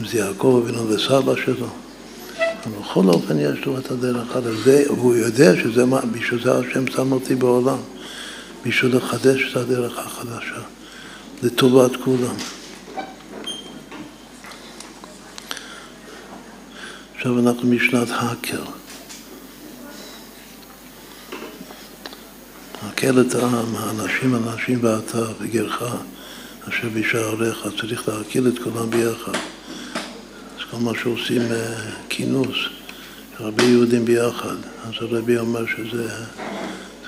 אם 0.00 0.06
זה 0.06 0.18
יעקב 0.18 0.62
אבינו 0.64 0.88
וסבא 0.88 1.36
שלו. 1.44 1.66
בכל 2.80 3.04
אופן 3.08 3.38
יש 3.38 3.64
לו 3.66 3.78
את 3.78 3.90
הדרך 3.90 4.36
הזה, 4.36 4.84
והוא 4.88 5.14
יודע 5.14 5.56
שזה 5.62 5.84
מה, 5.84 6.00
בשביל 6.00 6.42
זה 6.42 6.58
השם 6.58 6.86
שם 6.86 7.12
אותי 7.12 7.34
בעולם, 7.34 7.78
בשביל 8.66 8.96
לחדש 8.96 9.50
את 9.50 9.56
הדרך 9.56 9.98
החדשה, 9.98 10.60
לטובת 11.42 11.96
כולם. 12.04 12.34
עכשיו 17.14 17.38
אנחנו 17.38 17.68
משנת 17.68 18.08
הקל. 18.10 18.62
הקל 22.82 23.20
את 23.20 23.34
העם, 23.34 23.76
האנשים, 23.76 24.34
אנשים 24.34 24.78
ואתה 24.82 25.24
וגרך, 25.40 25.82
אשר 26.68 26.88
בשעריך, 26.94 27.66
צריך 27.80 28.08
להקיל 28.08 28.48
את 28.48 28.58
כולם 28.58 28.90
ביחד. 28.90 29.55
מה 30.80 30.92
שעושים 31.02 31.42
אה, 31.42 31.74
כינוס, 32.08 32.56
הרבה 33.38 33.64
יהודים 33.64 34.04
ביחד, 34.04 34.56
אז 34.84 34.92
הרבי 35.00 35.38
אומר 35.38 35.66
שזה, 35.66 36.08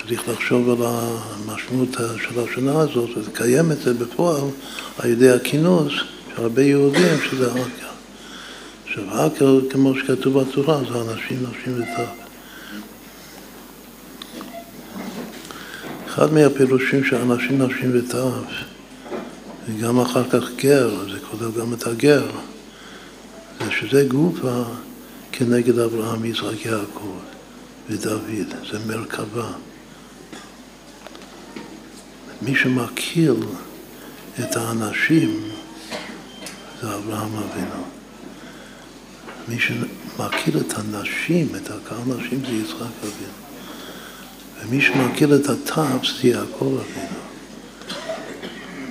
צריך 0.01 0.29
לחשוב 0.29 0.69
על 0.69 0.87
המשמעות 0.87 1.89
של 1.93 2.39
השנה 2.39 2.79
הזאת 2.79 3.09
ולקיים 3.17 3.71
את 3.71 3.77
זה 3.81 3.93
בפועל 3.93 4.41
על 4.97 5.09
ידי 5.09 5.31
הכינוס 5.31 5.93
של 6.35 6.41
הרבה 6.41 6.61
יהודים, 6.61 7.17
שזה 7.29 7.51
הקל. 7.51 7.85
עכשיו, 8.85 9.03
האקר, 9.11 9.59
כמו 9.69 9.95
שכתוב 9.95 10.39
בתורה, 10.39 10.81
זה 10.91 11.01
אנשים, 11.01 11.37
נשים 11.51 11.81
וטף. 11.81 12.29
אחד 16.07 16.33
מהפירושים 16.33 17.03
של 17.03 17.15
אנשים, 17.15 17.61
נשים 17.61 17.91
וטף, 17.93 18.53
וגם 19.67 19.99
אחר 19.99 20.29
כך 20.29 20.49
גר, 20.55 20.89
זה 21.11 21.19
כולל 21.19 21.51
גם 21.59 21.73
את 21.73 21.87
הגר, 21.87 22.27
זה 23.59 23.71
שזה 23.71 24.05
גופה 24.07 24.63
כנגד 25.31 25.79
אברהם, 25.79 26.25
יצחק, 26.25 26.65
יעקב 26.65 27.17
ודוד, 27.89 28.53
זה 28.71 28.79
מרכבה. 28.87 29.51
מי 32.41 32.55
שמכיר 32.55 33.35
את 34.39 34.55
האנשים 34.55 35.49
זה 36.81 36.95
אברהם 36.95 37.35
אבינו. 37.35 37.83
מי 39.47 39.59
שמכיר 39.59 40.61
את 40.61 40.73
הנשים, 40.77 41.47
את 41.55 41.71
הקהל 41.71 41.99
נשים 42.07 42.39
זה 42.45 42.51
יצחק 42.51 42.93
אבינו. 43.01 43.39
ומי 44.61 44.81
שמכיר 44.81 45.35
את 45.35 45.49
הטף 45.49 46.05
זה 46.21 46.27
יעקב 46.27 46.77
אבינו. 46.81 47.19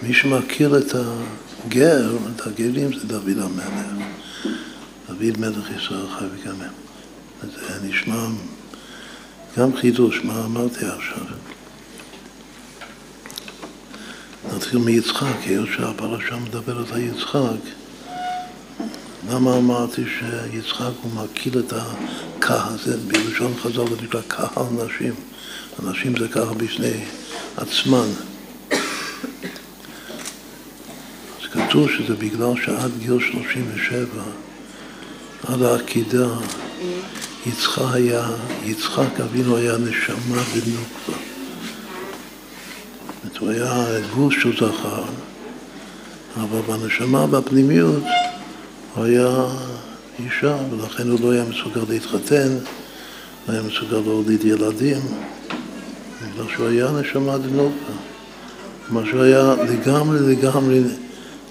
מי 0.03 0.15
שמכיר 0.15 0.79
את 0.79 0.95
הגר, 0.95 2.17
את 2.37 2.47
הגרים, 2.47 2.93
זה 2.93 3.07
דוד 3.07 3.39
המלך. 3.39 4.09
דוד 5.19 5.39
מלך 5.41 5.71
ישראל 5.77 6.07
חי 6.19 6.25
וגמר. 6.25 6.69
זה 7.43 7.89
נשמע 7.89 8.27
גם 9.59 9.77
חידוש, 9.77 10.21
מה 10.25 10.45
אמרתי 10.45 10.87
עכשיו. 10.87 11.25
נתחיל 14.55 14.79
מיצחק, 14.79 15.37
היות 15.45 15.69
שהפרשה 15.77 16.37
מדברת 16.37 16.93
על 16.93 17.01
יצחק. 17.01 17.61
למה 19.31 19.57
אמרתי 19.57 20.03
שיצחק 20.19 20.93
הוא 21.03 21.13
מקיל 21.15 21.59
את 21.59 21.73
הקהל, 21.73 22.79
זה 22.85 22.97
בלשון 22.97 23.55
חז"ל 23.63 23.89
זה 23.89 24.03
נקרא 24.03 24.21
קהל 24.29 24.67
נשים. 24.73 25.15
הנשים 25.79 26.17
זה 26.17 26.29
ככה 26.29 26.55
בפני 26.55 27.05
עצמן. 27.57 28.09
אז 31.41 31.47
כתוב 31.53 31.89
שזה 31.91 32.15
בגלל 32.15 32.53
שעד 32.65 32.91
גיל 32.99 33.19
37, 33.33 34.23
עד 35.47 35.63
העקידה, 35.63 36.29
יצחק 37.47 37.83
היה, 37.93 38.29
יצחק 38.65 39.21
אבינו 39.21 39.57
היה 39.57 39.77
נשמה 39.77 40.43
בנוקבה. 40.55 41.29
הוא 43.39 43.51
היה 43.51 43.85
גוש 44.15 44.43
של 44.43 44.53
זכר, 44.57 45.05
אבל 46.37 46.61
בנשמה, 46.61 47.27
בפנימיות, 47.27 48.03
הוא 48.95 49.05
היה 49.05 49.47
אישה, 50.25 50.57
ולכן 50.71 51.09
הוא 51.09 51.21
לא 51.21 51.31
היה 51.31 51.45
מסוגל 51.45 51.81
להתחתן, 51.89 52.59
לא 53.49 53.53
היה 53.53 53.63
מסוגל 53.63 53.97
להוליד 53.97 54.45
ילדים, 54.45 55.01
בגלל 56.23 56.47
שהוא 56.55 56.69
היה 56.69 56.91
נשמה 56.91 57.39
דנובה. 57.39 57.75
כלומר 58.87 59.11
שהוא 59.11 59.23
היה 59.23 59.55
לגמרי 59.69 60.37
לגמרי 60.37 60.83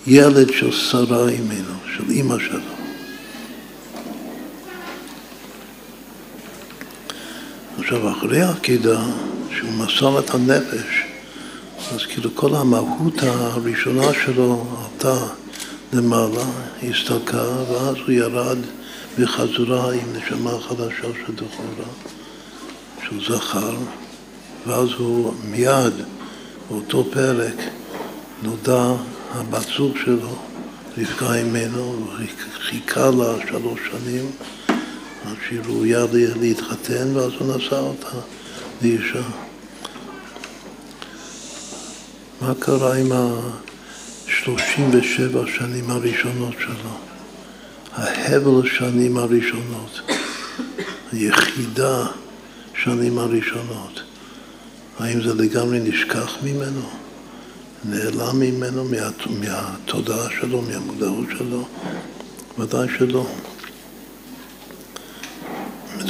ילד 0.08 0.54
של 0.54 0.71
שרה 0.71 1.30
אימנו, 1.30 1.73
של 1.97 2.10
אימא 2.10 2.39
שלו. 2.39 2.77
עכשיו, 7.88 8.12
אחרי 8.12 8.41
העקידה, 8.41 9.00
שהוא 9.58 9.71
מסר 9.71 10.19
את 10.19 10.30
הנפש, 10.30 11.04
אז 11.93 12.06
כאילו 12.06 12.30
כל 12.36 12.56
המהות 12.56 13.13
הראשונה 13.21 14.13
שלו 14.26 14.65
עלתה 14.82 15.17
למעלה, 15.93 16.43
הסתלקה, 16.84 17.43
ואז 17.71 17.95
הוא 17.95 18.12
ירד 18.12 18.58
בחזרה 19.19 19.93
עם 19.93 20.13
נשמה 20.13 20.52
חדשה 20.60 21.08
של 21.26 21.36
דחורה, 21.36 21.89
של 23.10 23.34
זכר, 23.34 23.76
ואז 24.67 24.89
הוא 24.97 25.34
מיד, 25.43 25.93
באותו 26.69 27.06
פרק, 27.12 27.56
נודע 28.43 28.93
הבת 29.32 29.67
זוג 29.78 29.97
שלו, 30.06 30.36
רבקה 30.97 31.43
ממנו, 31.43 32.08
חיכה 32.60 33.10
לה 33.12 33.34
שלוש 33.50 33.80
שנים 33.91 34.32
עד 35.28 35.36
שהיא 35.48 35.60
ראויה 35.66 36.06
להתחתן, 36.40 37.16
ואז 37.16 37.32
הוא 37.40 37.56
נשא 37.56 37.80
אותה 37.80 38.18
לאישה. 38.82 39.22
מה 42.42 42.54
קרה 42.60 42.98
עם 42.98 43.12
ה... 43.12 43.40
37 44.28 45.44
שנים 45.58 45.90
הראשונות 45.90 46.54
שלו, 46.60 46.98
ההבל 47.94 48.70
שנים 48.70 49.18
הראשונות, 49.18 50.02
היחידה 51.12 52.06
שנים 52.84 53.20
הראשונות. 53.20 54.02
האם 55.00 55.22
זה 55.22 55.34
לגמרי 55.34 55.80
נשכח 55.80 56.38
ממנו? 56.44 56.90
נעלם 57.86 58.40
ממנו, 58.40 58.84
מה, 58.84 59.10
מהתודעה 59.30 60.28
שלו, 60.42 60.62
מהמודעות 60.62 61.28
שלו? 61.38 61.68
ודאי 62.60 62.88
שלא. 62.98 63.28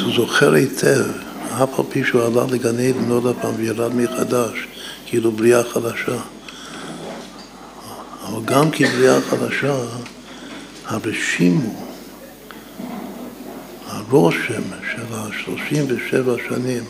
הוא 0.01 0.13
זוכר 0.15 0.53
היטב, 0.53 1.05
אף 1.63 1.79
על 1.79 1.85
פי 1.89 2.03
שהוא 2.03 2.21
עלה 2.21 2.45
לגן 2.51 2.79
עדן 2.79 3.09
עוד 3.09 3.35
פעם 3.41 3.53
וירד 3.57 3.95
מחדש, 3.95 4.67
כאילו 5.05 5.31
בריאה 5.31 5.63
חדשה. 5.63 6.17
אבל 8.23 8.45
גם 8.45 8.71
כבריאה 8.71 9.21
חדשה, 9.21 9.75
הרשימו, 10.85 11.87
הרושם 13.87 14.63
של 14.91 15.03
השלושים 15.11 15.85
ושבע 15.87 16.33
שנים, 16.49 16.83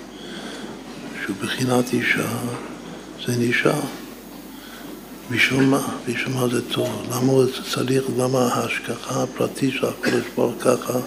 שהוא 1.25 1.35
בחינת 1.41 1.93
אישה, 1.93 2.29
זה 3.25 3.33
נשאר. 3.39 4.06
בשביל 5.31 5.65
מה? 5.65 5.87
בשביל 6.07 6.35
מה 6.35 6.47
זה 6.47 6.61
טוב? 6.71 7.07
למה 7.11 7.31
הוא 7.31 7.45
צריך, 7.73 8.03
למה 8.17 8.39
ההשגחה 8.39 9.23
הפרטית 9.23 9.73
של 9.73 9.85
הקדוש 9.85 10.23
ברוך 10.35 10.53
ככה 10.59 10.99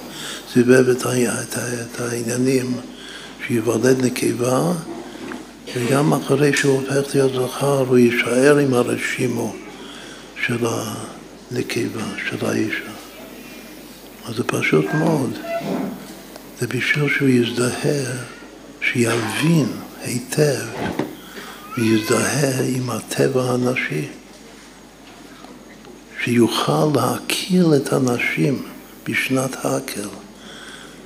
סיבב 0.53 0.89
את, 0.89 1.07
את, 1.07 1.59
את 1.59 2.01
העניינים 2.01 2.77
שיוולד 3.47 4.05
נקבה 4.05 4.73
וגם 5.77 6.13
אחרי 6.13 6.57
שהוא 6.57 6.81
הופך 6.81 7.15
להיות 7.15 7.33
זכר 7.33 7.85
הוא 7.89 7.99
יישאר 7.99 8.59
עם 8.59 8.75
הרשימו 8.75 9.55
של 10.47 10.67
הנקבה, 10.67 12.05
של 12.29 12.47
האישה. 12.47 12.91
אז 14.27 14.37
זה 14.37 14.45
פשוט 14.45 14.85
מאוד. 14.95 15.39
זה 16.61 16.67
בשביל 16.67 17.09
שהוא 17.17 17.29
יזדהה, 17.29 18.13
שיבין 18.81 19.67
היטב 20.03 20.67
ויזדהה 21.81 22.67
עם 22.77 22.91
הטבע 22.91 23.43
הנשי. 23.51 24.09
שיוכל 26.25 26.87
להכיר 26.95 27.77
את 27.77 27.93
הנשים 27.93 28.63
בשנת 29.09 29.57
הקל 29.65 30.09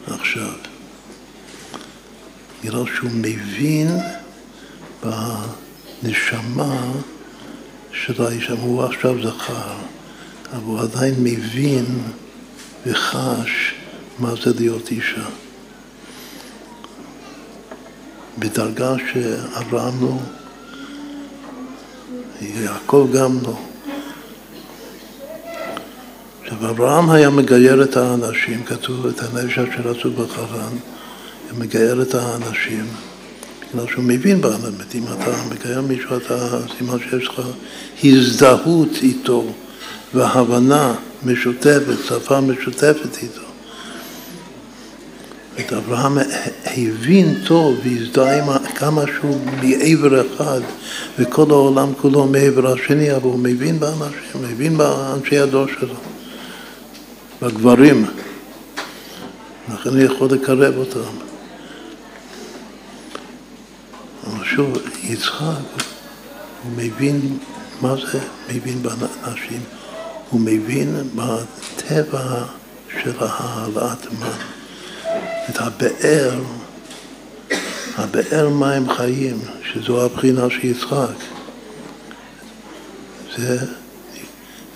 עכשיו. 0.07 0.53
בגלל 2.63 2.85
שהוא 2.95 3.11
מבין 3.15 3.89
בנשמה 6.03 6.93
של 7.93 8.23
האישה, 8.23 8.53
הוא 8.53 8.83
עכשיו 8.83 9.23
זכר, 9.23 9.77
אבל 10.53 10.63
הוא 10.65 10.81
עדיין 10.81 11.15
מבין 11.19 11.87
וחש 12.87 13.75
מה 14.19 14.35
זה 14.45 14.53
להיות 14.59 14.91
אישה. 14.91 15.27
בדרגה 18.39 18.95
לא, 19.73 20.19
יעקב 22.41 23.09
גם 23.13 23.39
לא. 23.43 23.59
עכשיו, 26.43 26.71
אברהם 26.71 27.11
היה 27.11 27.31
מגייר 27.31 27.83
את 27.83 27.97
האנשים, 27.97 28.65
כתוב 28.65 29.07
את 29.07 29.21
הנפש 29.21 29.59
אשר 29.59 29.89
רצו 29.89 30.11
בחרן, 30.11 30.77
הוא 31.51 31.59
מגייר 31.59 32.03
את 32.03 32.15
האנשים, 32.15 32.87
בגלל 33.75 33.87
שהוא 33.87 34.05
מבין 34.05 34.41
באמת, 34.41 34.95
אם 34.95 35.03
אתה 35.05 35.37
מגייר 35.51 35.81
מישהו, 35.81 36.17
אתה 36.17 36.59
סימן 36.79 36.99
שיש 36.99 37.29
לך 37.29 37.41
הזדהות 38.05 38.91
איתו 39.03 39.45
והבנה 40.15 40.95
משותפת, 41.23 42.05
שפה 42.09 42.41
משותפת 42.41 43.17
איתו. 43.23 43.54
את 45.61 45.73
אברהם 45.73 46.19
הבין 46.67 47.35
טוב 47.47 47.79
והזדהה 47.85 48.39
עם 48.39 48.59
כמה 48.75 49.03
שהוא 49.17 49.41
מעבר 49.63 50.27
אחד 50.27 50.61
וכל 51.19 51.51
העולם 51.51 51.93
כולו 52.01 52.27
מעבר 52.27 52.73
השני, 52.73 53.13
אבל 53.17 53.25
הוא 53.25 53.39
מבין 53.39 53.81
באנשים, 53.81 54.43
מבין 54.43 54.77
באנשי 54.77 55.39
הדור 55.39 55.67
שלו, 55.67 55.95
בגברים. 57.43 58.07
לכן 59.75 59.91
הוא 59.91 59.99
יכול 59.99 60.29
לקרב 60.31 60.77
אותם. 60.77 61.17
אבל 64.27 64.45
שוב, 64.45 64.79
יצחק, 65.03 65.83
הוא 66.63 66.73
מבין 66.77 67.39
מה 67.81 67.95
זה 68.13 68.19
מבין 68.55 68.83
באנשים, 68.83 69.61
הוא 70.31 70.41
מבין 70.41 70.97
בטבע 71.15 72.45
של 73.03 73.13
העלאת 73.19 74.13
מן. 74.21 74.64
את 75.51 75.59
הבאר, 75.59 76.41
הבאר 77.97 78.49
מים 78.49 78.91
חיים, 78.91 79.39
שזו 79.73 80.05
הבחינה 80.05 80.51
של 80.51 80.67
יצחק. 80.67 81.17
זה, 83.37 83.59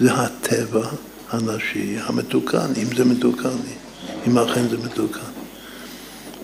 זה 0.01 0.13
הטבע 0.13 0.89
הנשי 1.31 1.97
המתוקן, 2.01 2.73
אם 2.77 2.97
זה 2.97 3.05
מתוקן, 3.05 3.57
אם 4.27 4.39
אכן 4.39 4.69
זה 4.69 4.77
מתוקן. 4.79 5.21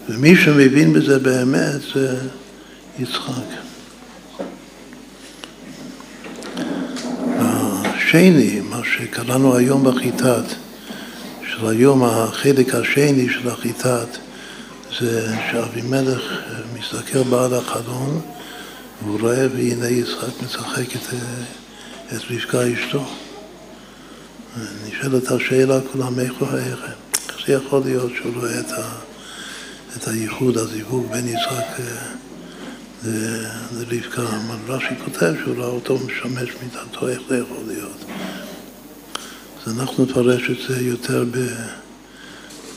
ומי 0.09 0.37
שמבין 0.37 0.93
בזה 0.93 1.19
באמת 1.19 1.81
זה 1.95 2.19
יצחק. 2.99 3.65
השני, 7.39 8.61
מה 8.61 8.81
שקראנו 8.85 9.57
היום 9.57 9.85
בחיטת, 9.85 10.45
של 11.65 11.71
היום, 11.71 12.05
החלק 12.05 12.75
השני 12.75 13.29
של 13.29 13.49
החיטת, 13.49 14.09
זה 15.01 15.37
שאבימלך 15.51 16.23
מסתכל 16.75 17.23
בעד 17.23 17.53
החלון 17.53 18.21
והוא 19.03 19.21
רואה 19.21 19.47
והנה 19.55 19.89
יצחק 19.89 20.43
משחק 20.43 20.97
את, 20.97 21.15
את 22.13 22.21
רבקה 22.31 22.73
אשתו. 22.73 23.05
נשאלת 24.89 25.31
השאלה 25.31 25.79
כולם, 25.93 26.21
איך 26.21 26.33
הוא 26.39 26.49
איך 26.59 27.47
זה 27.47 27.53
יכול 27.53 27.83
להיות 27.85 28.13
שהוא 28.17 28.35
רואה 28.35 28.61
את, 28.61 28.73
ה, 28.73 28.89
את 29.97 30.09
הייחוד, 30.09 30.59
הזיווג 30.59 31.13
בין 31.13 31.29
יצחק 31.29 31.81
אה, 31.81 33.11
לרבקה? 33.73 34.23
רש"י 34.69 34.95
כותב 35.05 35.35
שהוא 35.45 35.57
ראה 35.57 35.67
אותו 35.67 35.99
משמש 35.99 36.49
מידתו, 36.63 37.09
איך 37.09 37.21
זה 37.29 37.39
יכול 37.39 37.63
להיות? 37.67 38.05
אז 39.67 39.79
אנחנו 39.81 40.05
נפרש 40.05 40.51
את 40.51 40.69
זה 40.69 40.81
יותר 40.81 41.25
ב, 41.31 41.47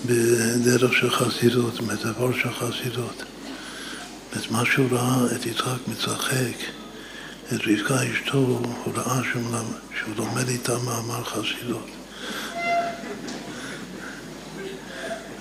בדרך 0.05 0.93
של 0.93 1.09
חסידות, 1.09 1.81
בדבר 1.81 2.33
של 2.33 2.53
חסידות. 2.53 3.23
את 4.37 4.51
מה 4.51 4.65
שהוא 4.65 4.87
ראה 4.91 5.35
את 5.35 5.45
יצחק 5.45 5.87
מצחק, 5.87 6.55
את 7.53 7.59
רבקה 7.67 7.95
אשתו, 8.11 8.37
הוא 8.37 8.93
ראה 8.95 9.21
שהוא, 9.31 10.15
לומד 10.17 10.47
איתה 10.49 10.77
מאמר 10.79 11.23
חסידות. 11.23 11.87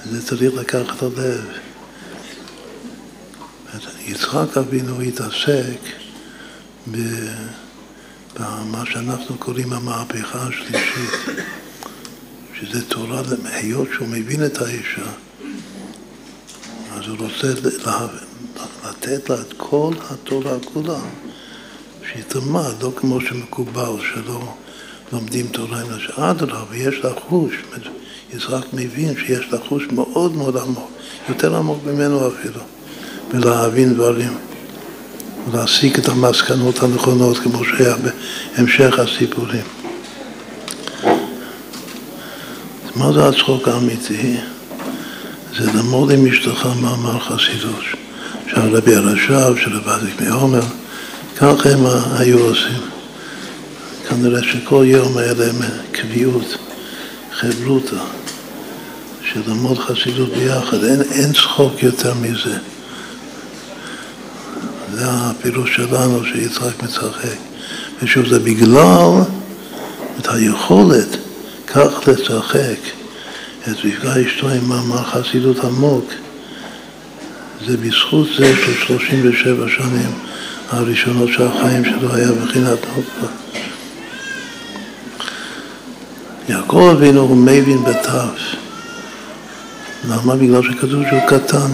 זה 0.04 0.26
צריך 0.26 0.54
לקחת 0.54 1.02
ללב. 1.02 1.44
יצחק 4.06 4.56
אבינו 4.56 5.00
התעסק 5.00 5.80
ב... 6.90 6.96
במה 8.40 8.86
שאנחנו 8.86 9.38
קוראים 9.38 9.72
המהפכה 9.72 10.38
השלישית, 10.38 11.10
שזה 12.60 12.84
תורה, 12.88 13.22
היות 13.44 13.88
שהוא 13.94 14.08
מבין 14.08 14.46
את 14.46 14.62
האישה, 14.62 15.10
אז 16.92 17.08
הוא 17.08 17.16
רוצה 17.18 17.46
לתת 18.88 19.30
לה 19.30 19.40
את 19.40 19.52
כל 19.56 19.92
התורה 20.10 20.56
כולה, 20.64 20.98
שהיא 22.10 22.22
תלמד, 22.28 22.82
לא 22.82 22.92
כמו 22.96 23.20
שמקובל, 23.20 23.92
שלא 24.12 24.54
לומדים 25.12 25.46
תורה 25.48 25.80
עם 25.80 25.90
נשים. 25.90 26.14
אדרבה, 26.16 26.76
יש 26.76 26.94
לה 27.04 27.10
חוש, 27.28 27.54
יצחק 28.34 28.66
מבין 28.72 29.14
שיש 29.26 29.52
לה 29.52 29.58
חוש 29.68 29.84
מאוד 29.92 30.36
מאוד 30.36 30.56
עמוק, 30.56 30.90
יותר 31.28 31.56
עמוק 31.56 31.78
ממנו 31.84 32.28
אפילו, 32.28 32.60
ולהבין 33.30 33.94
דברים. 33.94 34.32
להסיק 35.52 35.98
את 35.98 36.08
המסקנות 36.08 36.82
הנכונות 36.82 37.38
כמו 37.38 37.64
שהיה 37.64 37.94
בהמשך 38.56 38.98
הסיפורים. 38.98 39.64
מה 42.96 43.12
זה 43.12 43.28
הצחוק 43.28 43.68
האמיתי? 43.68 44.36
זה 45.58 45.72
ללמוד 45.72 46.10
עם 46.10 46.26
אשתך 46.26 46.68
מאמר 46.80 47.18
חסידות. 47.18 47.84
שהרבי 48.50 48.94
הרש"ב, 48.94 49.54
של 49.64 49.76
הבאזיק 49.76 50.20
מעומר, 50.20 50.62
כך 51.36 51.66
הם 51.66 51.86
היו 52.18 52.38
עושים. 52.38 52.80
כנראה 54.08 54.42
שכל 54.42 54.84
יום 54.86 55.18
היה 55.18 55.34
להם 55.34 55.56
קביעות, 55.92 56.56
חברותא, 57.32 57.96
של 59.32 59.40
ללמוד 59.46 59.78
חסידות 59.78 60.28
ביחד. 60.28 60.84
אין, 60.84 61.02
אין 61.02 61.32
צחוק 61.32 61.82
יותר 61.82 62.14
מזה. 62.14 62.58
זה 64.96 65.04
הפירוש 65.08 65.76
שלנו 65.76 66.24
שיצחק 66.24 66.82
מצחק. 66.82 67.36
ושוב, 68.02 68.28
זה 68.28 68.38
בגלל 68.38 69.10
את 70.20 70.28
היכולת 70.28 71.16
כך 71.66 72.08
לשחק 72.08 72.78
את 73.62 73.76
רבקה 73.84 74.20
אשתו 74.26 74.48
עם 74.48 74.68
מאמר 74.68 75.02
חסידות 75.02 75.64
עמוק. 75.64 76.04
זה 77.66 77.76
בזכות 77.76 78.28
זה 78.38 78.56
של 78.56 78.74
37 78.86 79.66
שנים 79.68 80.10
הראשונות 80.70 81.28
של 81.32 81.42
החיים 81.46 81.84
שלו 81.84 82.14
היה 82.14 82.32
בחינת 82.32 82.78
נוקבה. 82.96 83.28
יעקב 86.48 86.88
אבינו 86.92 87.20
הוא 87.20 87.36
מבין 87.36 87.84
בתו. 87.84 88.18
למה? 90.08 90.36
בגלל 90.36 90.62
שכתוב 90.62 91.02
שהוא 91.08 91.20
קטן. 91.28 91.70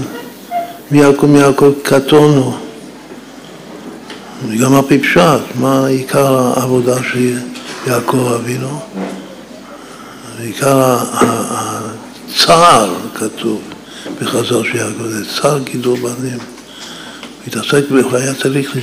מיעקב 0.91 1.27
מיעקב 1.27 1.73
קטונו. 1.83 2.72
גם 4.51 4.75
על 4.75 4.83
פי 4.89 4.99
פשט, 4.99 5.21
מה 5.61 5.87
עיקר 5.87 6.37
העבודה 6.37 6.97
של 7.13 7.39
יעקב 7.87 8.33
אבינו? 8.41 8.81
עיקר 10.41 10.99
הצער 11.51 12.95
כתוב 13.15 13.61
בחז"ל 14.23 14.63
של 14.65 14.77
יעקב, 14.77 15.07
זה 15.07 15.25
צער 15.41 15.59
גידול 15.59 15.99
בנים. 15.99 16.39
להתעסק, 17.45 17.85
הוא 17.91 18.17
היה 18.17 18.35
צריך 18.35 18.77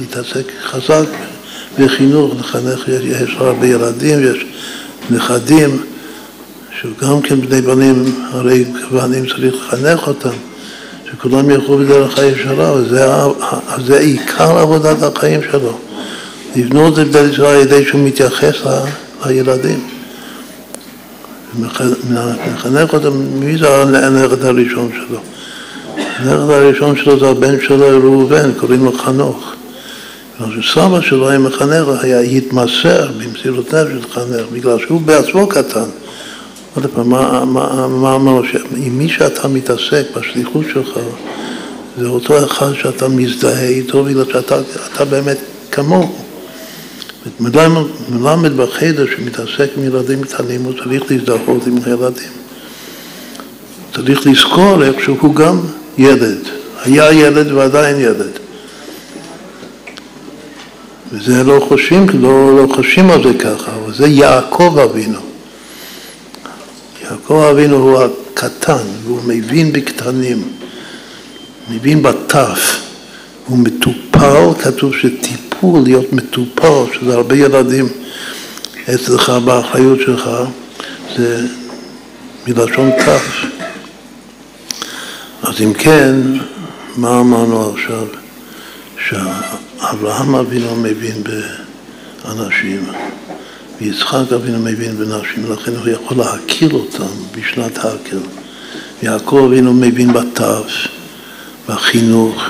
להתעסק 0.00 0.52
חזק 0.62 1.06
בחינוך, 1.78 2.34
לחנך, 2.38 2.88
יש 2.88 3.36
הרבה 3.38 3.66
ילדים, 3.66 4.18
יש 4.22 4.44
נכדים, 5.10 5.82
שגם 6.80 7.22
כן 7.22 7.40
בני 7.40 7.60
בנים, 7.60 8.24
הרי 8.30 8.64
בנים 8.92 9.26
צריך 9.26 9.54
לחנך 9.54 10.06
אותם. 10.06 10.47
שכולם 11.12 11.50
ילכו 11.50 11.78
בדרך 11.78 12.18
הישרה, 12.18 12.72
וזה 12.72 13.98
עיקר 13.98 14.58
עבודת 14.58 15.02
החיים 15.02 15.40
שלו. 15.50 15.78
לבנות 16.56 16.98
את 16.98 17.06
בית 17.06 17.32
ישראל 17.32 17.54
על 17.54 17.60
ידי 17.60 17.84
שהוא 17.84 18.00
מתייחס 18.00 18.54
לילדים. 19.26 19.88
מחנך 21.58 22.92
אותם, 22.92 23.12
מי 23.40 23.58
זה 23.58 23.82
הנכד 23.82 24.44
הראשון 24.44 24.90
שלו? 24.92 25.18
הנכד 26.16 26.50
הראשון 26.50 26.96
שלו 26.96 27.18
זה 27.20 27.28
הבן 27.28 27.60
שלו 27.60 27.86
ראובן, 27.86 28.52
קוראים 28.52 28.84
לו 28.84 28.92
חנוך. 28.92 29.52
סבא 30.74 31.00
שלו 31.00 31.28
היה 31.28 31.38
מחנך, 31.38 31.88
היה 32.00 32.20
התמסר 32.20 33.06
במסירות 33.18 33.74
נפש 33.74 33.92
לחנך, 33.92 34.46
בגלל 34.52 34.78
שהוא 34.78 35.00
בעצמו 35.00 35.46
קטן. 35.46 35.88
עוד 36.78 36.86
פעם, 36.94 37.08
מה 37.08 37.84
אמרנו? 37.84 38.42
עם 38.76 38.98
מי 38.98 39.08
שאתה 39.08 39.48
מתעסק 39.48 40.04
בשליחות 40.16 40.64
שלך, 40.72 40.98
זה 41.98 42.06
אותו 42.06 42.44
אחד 42.44 42.72
שאתה 42.74 43.08
מזדהה 43.08 43.68
איתו 43.68 44.04
בגלל 44.04 44.24
שאתה 44.24 45.04
באמת 45.04 45.36
כמוהו. 45.70 46.18
מלמד 48.08 48.56
בחדר 48.56 49.06
שמתעסק 49.16 49.68
עם 49.76 49.84
ילדים 49.84 50.22
קטנים, 50.22 50.64
הוא 50.64 50.72
צריך 50.72 51.02
להזדהות 51.10 51.66
עם 51.66 51.76
הילדים. 51.86 52.30
צריך 53.94 54.26
לזכור 54.26 54.84
איך 54.84 55.04
שהוא 55.04 55.34
גם 55.34 55.60
ילד. 55.98 56.38
היה 56.84 57.12
ילד 57.12 57.52
ועדיין 57.52 58.00
ילד. 58.00 58.38
וזה 61.12 61.44
לא 61.44 61.64
חושבים, 61.68 62.06
לא, 62.14 62.56
לא 62.56 62.74
חושבים 62.74 63.10
על 63.10 63.22
זה 63.22 63.38
ככה, 63.38 63.72
אבל 63.84 63.94
זה 63.94 64.06
יעקב 64.08 64.78
אבינו. 64.78 65.20
יעקב 67.30 67.42
אבינו 67.42 67.76
הוא 67.76 68.02
הקטן, 68.02 68.84
והוא 69.04 69.20
מבין 69.26 69.72
בקטנים, 69.72 70.42
מבין 71.70 72.02
בתף, 72.02 72.80
הוא 73.46 73.58
מטופל, 73.58 74.62
כתוב 74.62 74.92
שטיפול, 74.94 75.80
להיות 75.80 76.12
מטופל, 76.12 76.84
שזה 76.92 77.14
הרבה 77.14 77.36
ילדים 77.36 77.88
אצלך, 78.94 79.30
באחריות 79.44 79.98
שלך, 80.00 80.30
זה 81.16 81.46
מלשון 82.46 82.90
תף. 82.90 83.44
אז 85.42 85.62
אם 85.62 85.72
כן, 85.72 86.14
מה 86.96 87.20
אמרנו 87.20 87.72
עכשיו? 87.72 88.06
שאברהם 89.08 90.34
אבינו 90.34 90.76
מבין 90.76 91.22
באנשים, 92.24 92.86
ויצחק 93.80 94.32
אבינו 94.32 94.58
מבין 94.58 94.96
בנשים, 94.96 95.52
לכן 95.52 95.76
הוא 95.76 95.88
יכול 95.88 96.16
להכיר 96.16 96.72
אותם 96.72 97.12
בשנת 97.36 97.78
הקל. 97.78 98.18
ויעקב 99.02 99.42
אבינו 99.46 99.74
מבין 99.74 100.12
בתו, 100.12 100.64
בחינוך, 101.68 102.42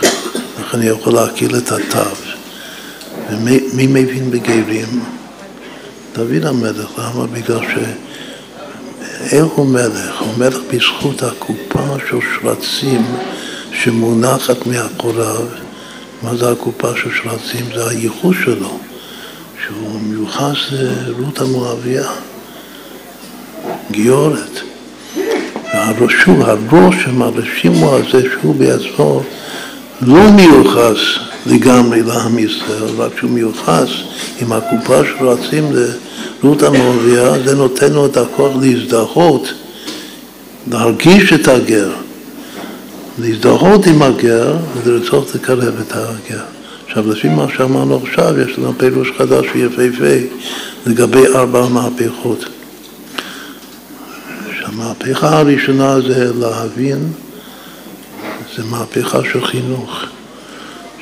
לכן 0.61 0.79
הוא 0.79 0.91
יכול 0.91 1.13
להכיר 1.13 1.59
את 1.59 1.73
התו. 1.73 2.11
ומי 3.31 3.87
מבין 3.87 4.31
בגרים? 4.31 5.03
דוד 6.13 6.45
המלך, 6.45 6.91
למה? 6.99 7.27
בגלל 7.27 7.61
ש... 7.61 7.79
איך 9.33 9.47
הוא 9.47 9.67
מלך? 9.67 10.21
הוא 10.21 10.39
מלך 10.39 10.59
בזכות 10.73 11.23
הקופה 11.23 11.97
של 12.11 12.17
שרצים 12.35 13.05
שמונחת 13.73 14.67
מאחוריו. 14.67 15.47
מה 16.23 16.37
זה 16.37 16.51
הקופה 16.51 16.89
של 16.97 17.11
שרצים? 17.23 17.67
זה 17.75 17.89
הייחוס 17.89 18.37
שלו, 18.45 18.79
שהוא 19.69 20.01
מיוחס 20.01 20.57
לרות 20.71 21.41
המואביה, 21.41 22.09
גיורת. 23.91 24.61
והראשו, 25.75 26.33
הראש 26.33 26.95
שמרשימו 27.05 27.95
הזה 27.95 28.29
שהוא 28.33 28.55
בעצמו 28.55 29.23
לא 30.01 30.31
מיוחס 30.31 30.99
לגמרי 31.47 32.03
לעם 32.03 32.39
ישראל, 32.39 32.89
רק 32.99 33.19
שהוא 33.19 33.31
מיוחס 33.31 33.89
עם 34.41 34.53
הקופה 34.53 35.01
שרצים 35.19 35.73
לרות 36.43 36.63
המואביה, 36.63 37.33
זה 37.45 37.55
נותן 37.55 37.93
לו 37.93 38.07
את 38.07 38.17
הכוח 38.17 38.53
להזדהות, 38.61 39.53
להרגיש 40.71 41.33
את 41.33 41.49
הגר. 41.49 41.91
להזדהות 43.19 43.87
עם 43.87 44.03
הגר 44.03 44.57
ולרצות 44.85 45.35
לקרב 45.35 45.75
את 45.81 45.93
הגר. 45.93 46.58
עכשיו, 46.99 47.13
לפי 47.13 47.29
מה 47.29 47.47
שאמרנו 47.57 48.01
עכשיו, 48.03 48.41
יש 48.41 48.59
לנו 48.59 48.73
פירוש 48.79 49.13
חדש 49.19 49.47
ויפהפה 49.55 50.27
לגבי 50.87 51.27
ארבע 51.35 51.69
מהפכות. 51.69 52.45
שהמהפכה 54.61 55.39
הראשונה 55.39 56.01
זה 56.01 56.33
להבין, 56.41 57.13
זה 58.57 58.65
מהפכה 58.65 59.19
של 59.33 59.47
חינוך, 59.47 60.01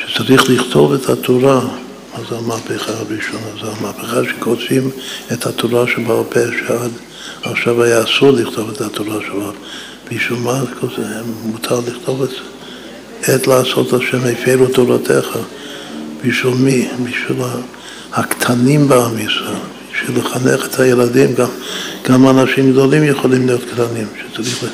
שצריך 0.06 0.50
לכתוב 0.50 0.92
את 0.92 1.08
התורה. 1.08 1.60
מה 1.60 2.24
זה 2.30 2.36
המהפכה 2.36 2.92
הראשונה? 2.92 3.46
זה 3.62 3.70
המהפכה 3.78 4.20
שכותבים 4.30 4.90
את 5.32 5.46
התורה 5.46 5.84
שבעל 5.86 6.24
פה, 6.30 6.40
שעד 6.66 6.90
עכשיו 7.42 7.82
היה 7.82 8.02
אסור 8.02 8.30
לכתוב 8.30 8.70
את 8.70 8.80
התורה 8.80 9.20
שבעל 9.20 9.52
פה. 9.52 10.14
בשביל 10.16 10.38
מה 10.38 10.62
מותר 11.44 11.80
לכתוב 11.86 12.22
את 12.22 12.28
זה? 12.28 12.36
עת 13.32 13.46
לעשות 13.46 13.92
השם 13.92 14.20
הפרו 14.32 14.66
תורתך. 14.66 15.38
בשביל 16.28 16.54
מי? 16.54 16.88
בשביל 17.04 17.38
הקטנים 18.12 18.88
בעם 18.88 19.18
ישראל. 19.18 19.56
בשביל 19.92 20.18
לחנך 20.18 20.66
את 20.66 20.80
הילדים, 20.80 21.34
גם, 21.34 21.48
גם 22.08 22.28
אנשים 22.28 22.72
גדולים 22.72 23.04
יכולים 23.04 23.46
להיות 23.46 23.60
קטנים, 23.72 24.06
שצריך, 24.32 24.64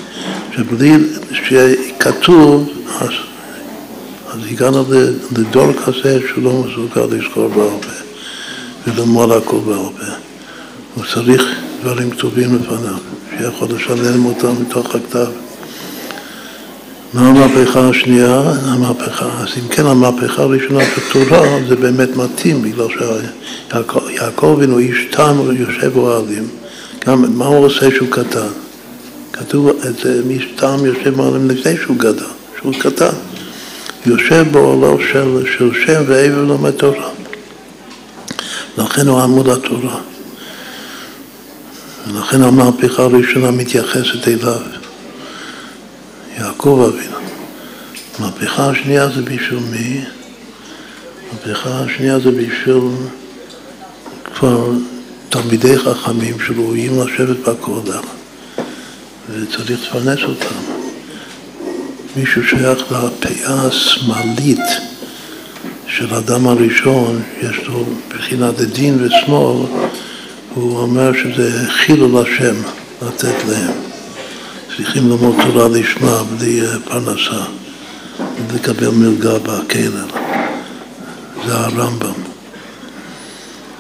שבלי 0.57 0.93
שכתוב, 1.33 2.71
אז, 3.01 3.09
אז 4.33 4.41
הגענו 4.51 4.85
לדור 5.37 5.73
כזה 5.73 6.21
שהוא 6.29 6.45
לא 6.45 6.53
מסוגל 6.53 7.17
לזכור 7.17 7.49
בעל 7.49 7.69
פה 7.81 8.91
וללמוד 8.91 9.33
הכל 9.33 9.59
פה. 9.65 9.91
הוא 10.95 11.05
צריך 11.15 11.43
דברים 11.83 12.11
כתובים 12.11 12.57
לפניו. 12.57 13.12
שיכול 13.38 13.69
לשלם 13.77 14.25
אותם 14.25 14.53
מתוך 14.62 14.95
הכתב. 14.95 15.27
מה 17.14 17.29
המהפכה 17.29 17.88
השנייה? 17.88 18.42
המהפכה, 18.64 19.27
אז 19.27 19.48
אם 19.62 19.68
כן 19.68 19.87
המהפכה 19.87 20.42
הראשונה 20.42 20.85
בתורה 20.96 21.59
זה 21.68 21.77
באמת 21.77 22.16
מתאים 22.16 22.62
בגלל 22.62 22.87
שיעקב 23.68 24.46
אבינו 24.57 24.79
איש 24.79 25.07
תם 25.11 25.38
יושב 25.53 25.96
אוהלים. 25.96 26.48
גם 27.07 27.38
מה 27.38 27.46
הוא 27.46 27.66
עושה 27.66 27.90
שהוא 27.90 28.09
קטן? 28.11 28.46
כתוב 29.33 29.68
את 29.68 29.98
זה, 30.03 30.22
איש 30.31 30.48
תם 30.57 30.77
יושב 30.85 31.20
אוהלים 31.20 31.51
לפני 31.51 31.77
שהוא 31.77 31.96
גדל, 31.96 32.25
שהוא 32.61 32.75
קטן. 32.79 33.14
יושב 34.07 34.46
באוהלו 34.51 34.98
של, 35.12 35.44
של 35.59 35.70
שם 35.87 36.03
ועבר 36.07 36.44
לומד 36.44 36.70
תורה. 36.70 37.09
לכן 38.79 39.09
הוא 39.09 39.20
עמוד 39.20 39.48
התורה. 39.48 39.98
ולכן 42.12 42.42
המהפכה 42.42 43.03
הראשונה 43.03 43.51
מתייחסת 43.51 44.29
אליו, 44.29 44.61
יעקב 46.38 46.88
אבינו. 46.88 47.16
המהפכה 48.18 48.71
השנייה 48.71 49.09
זה 49.09 49.23
בשביל 49.23 49.59
מי? 49.71 50.01
המהפכה 51.31 51.81
השנייה 51.81 52.18
זה 52.18 52.31
בשביל 52.31 52.83
כבר 54.35 54.71
תלמידי 55.29 55.79
חכמים 55.79 56.40
שראויים 56.47 57.03
לשבת 57.03 57.49
בקודש 57.49 58.05
וצריך 59.31 59.71
לפרנס 59.71 60.18
אותם. 60.23 60.55
מי 62.16 62.27
ששייך 62.27 62.92
לפאה 62.92 63.66
השמאלית 63.66 64.59
של 65.87 66.14
האדם 66.14 66.47
הראשון, 66.47 67.23
יש 67.42 67.57
לו 67.66 67.85
בחינת 68.09 68.61
דין 68.61 68.99
ושמאל, 69.05 69.66
הוא 70.55 70.79
אומר 70.79 71.12
שזה 71.12 71.71
חילול 71.71 72.23
השם 72.23 72.55
לתת 73.03 73.45
להם. 73.49 73.91
צריכים 74.77 75.11
ללמוד 75.11 75.37
תורה 75.43 75.69
לשמה 75.69 76.23
בלי 76.23 76.61
אה, 76.61 76.81
פרנסה, 76.85 77.45
לקבל 78.55 78.89
מלגה 78.89 79.39
בכלא. 79.39 80.01
זה 81.47 81.55
הרמב"ם. 81.55 82.13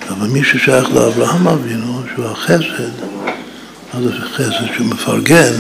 אבל 0.08 0.26
מי 0.28 0.44
ששייך 0.44 0.88
לאברהם 0.94 1.48
אבינו, 1.48 2.02
שהוא 2.14 2.24
החסד, 2.24 2.92
מה 3.94 4.00
זה 4.02 4.12
חסד? 4.12 4.74
שהוא 4.74 4.86
מפרגן, 4.86 5.54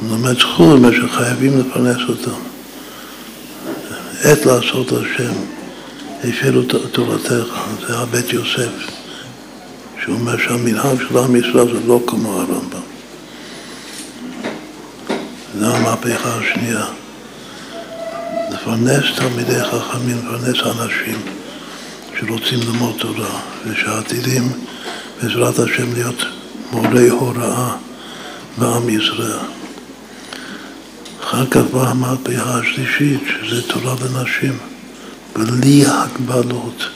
הוא 0.00 0.10
לומד 0.10 0.38
זכות 0.38 0.80
מה 0.80 0.88
שחייבים 0.92 1.58
לפרנס 1.58 2.00
אותם. 2.08 2.38
עת 4.22 4.46
לעשות 4.46 4.92
השם, 4.92 5.32
הפעילו 6.24 6.62
תורתך, 6.92 7.58
זה 7.88 7.98
הבית 7.98 8.32
יוסף. 8.32 8.70
שהוא 10.04 10.14
אומר 10.14 10.36
שהמנהג 10.38 10.98
של 11.08 11.18
עם 11.18 11.36
ישראל 11.36 11.72
זה 11.72 11.86
לא 11.86 12.00
כמו 12.06 12.32
הרמב"ם. 12.32 12.85
זו 15.60 15.76
המהפכה 15.76 16.38
השנייה. 16.38 16.84
לפרנס 18.52 19.04
תלמידי 19.16 19.64
חכמים, 19.64 20.16
לפרנס 20.18 20.56
אנשים 20.66 21.18
שרוצים 22.18 22.58
ללמוד 22.60 22.94
תורה 22.98 23.40
ושעתידים 23.66 24.52
בעזרת 25.22 25.58
השם 25.58 25.92
להיות 25.94 26.24
מורי 26.72 27.08
הוראה 27.08 27.76
בעם 28.58 28.88
ישראל. 28.88 29.38
אחר 31.24 31.46
כך 31.46 31.60
באה 31.72 31.90
המהפכה 31.90 32.58
השלישית, 32.58 33.20
שזה 33.40 33.62
תורה 33.62 33.94
לנשים, 34.04 34.58
בלי 35.36 35.84
הגבלות. 35.86 36.88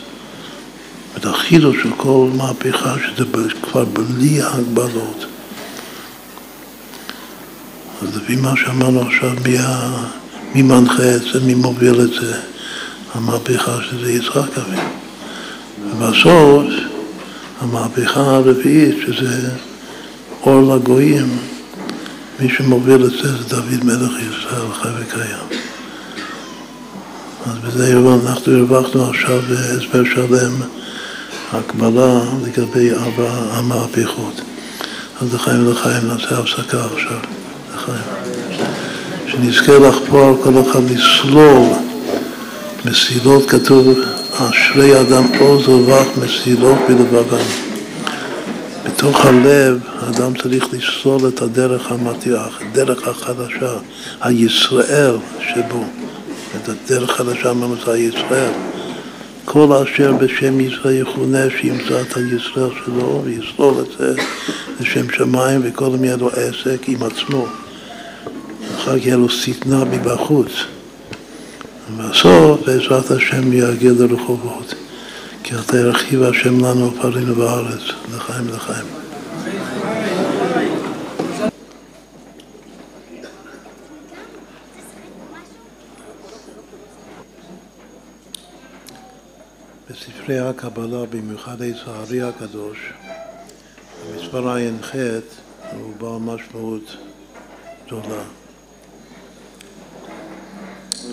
את 1.16 1.26
החידוש 1.26 1.76
של 1.82 1.90
כל 1.96 2.28
מהפכה, 2.36 2.94
שזה 2.98 3.24
כבר 3.62 3.84
בלי 3.84 4.42
הגבלות. 4.42 5.29
אז 8.02 8.16
לפי 8.16 8.36
מה 8.36 8.52
שאמרנו 8.56 9.02
עכשיו, 9.02 9.30
מי, 9.44 9.56
מי 10.54 10.62
מנחה 10.62 11.14
את 11.16 11.22
זה, 11.32 11.40
מי 11.40 11.54
מוביל 11.54 12.00
את 12.00 12.10
זה, 12.20 12.34
המהפכה 13.14 13.78
שזה 13.82 14.12
יצחק 14.12 14.58
אבינו. 14.58 14.88
ובסוף, 15.90 16.64
המהפכה 17.60 18.20
הרביעית, 18.20 18.96
שזה 19.06 19.50
אור 20.42 20.74
לגויים, 20.74 21.38
מי 22.40 22.48
שמוביל 22.48 23.04
את 23.04 23.10
זה 23.10 23.36
זה 23.36 23.44
דוד 23.48 23.84
מלך 23.84 24.12
ישראל, 24.18 24.72
חי 24.72 24.88
וקיים. 24.98 25.60
אז 27.46 27.58
בזה 27.58 27.96
אנחנו 28.26 28.58
הרווחנו 28.58 29.10
עכשיו 29.10 29.38
הסבר 29.38 30.04
שלם. 30.04 30.52
הקבלה 31.52 32.20
לגבי 32.44 32.90
המהפכות. 33.50 34.40
אז 35.20 35.34
לחיים 35.34 35.70
לחיים 35.70 36.06
נעשה 36.06 36.38
הפסקה 36.38 36.84
עכשיו. 36.84 37.39
שנזכה 39.26 39.78
לחפור 39.78 40.40
כל 40.42 40.70
אחד 40.70 40.90
לסלול 40.90 41.62
מסילות, 42.84 43.50
כתוב 43.50 43.98
אשרי 44.36 45.00
אדם 45.00 45.24
עוז 45.38 45.68
ובך 45.68 46.06
מסילות 46.24 46.78
בלבבם. 46.88 47.44
בתוך 48.86 49.24
הלב 49.26 49.78
האדם 49.98 50.32
צריך 50.42 50.66
לסלול 50.72 51.28
את 51.28 51.42
הדרך 51.42 51.92
המתיח, 51.92 52.60
הדרך 52.60 53.08
החדשה, 53.08 53.72
הישראל 54.20 55.16
שבו, 55.40 55.84
את 56.56 56.68
הדרך 56.68 57.10
חדשה 57.10 57.52
ממוצע 57.52 57.96
ישראל. 57.96 58.52
כל 59.44 59.72
אשר 59.72 60.12
בשם 60.12 60.60
ישראל 60.60 61.00
יכונה 61.00 61.44
שימצא 61.60 62.00
את 62.00 62.16
הישראל 62.16 62.70
שלו 62.84 63.22
ויסלול 63.24 63.74
את 63.80 63.98
זה 63.98 64.22
לשם 64.80 65.10
שמיים 65.10 65.60
וכל 65.64 65.90
יהיה 66.02 66.16
לו 66.16 66.28
עסק 66.28 66.88
עם 66.88 67.02
עצמו. 67.02 67.46
אחר 68.80 68.98
כך 68.98 69.06
יהיה 69.06 69.16
לו 69.16 69.28
שטנה 69.28 69.84
מבחוץ. 69.84 70.50
ובסוף 71.90 72.60
בעזרת 72.66 73.10
השם 73.10 73.52
יגיע 73.52 73.92
לרחובות. 73.98 74.74
כי 75.42 75.54
אתה 75.54 75.76
ירחיב 75.76 76.22
השם 76.22 76.64
לנו 76.64 76.92
ופרינו 76.94 77.34
בארץ, 77.34 77.80
לחיים 78.14 78.50
ולחיים. 78.50 78.86
בספרי 89.90 90.38
הקבלה, 90.38 91.06
במיוחד 91.10 91.62
עץ 91.62 91.76
הארי 91.86 92.22
הקדוש, 92.22 92.78
המספר 94.12 94.48
ע"ח 94.48 94.94
הוא 95.72 95.92
בעל 95.98 96.34
משמעות 96.34 96.96
גדולה. 97.86 98.39
ע"ח 101.00 101.06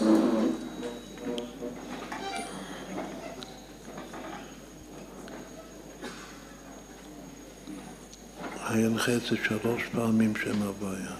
זה 9.09 9.37
שלוש 9.43 9.83
פעמים 9.91 10.33
שם 10.35 10.61
הוויה. 10.61 11.15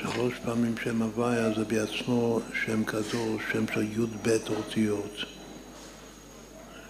שלוש 0.00 0.34
פעמים 0.44 0.74
שם 0.84 1.02
הוויה 1.02 1.54
זה 1.54 1.64
בעצמו 1.64 2.40
שם 2.64 2.84
קדוש, 2.84 3.42
שם 3.52 3.64
של 3.74 3.82
י"ב 3.82 4.28
אותיות, 4.48 5.14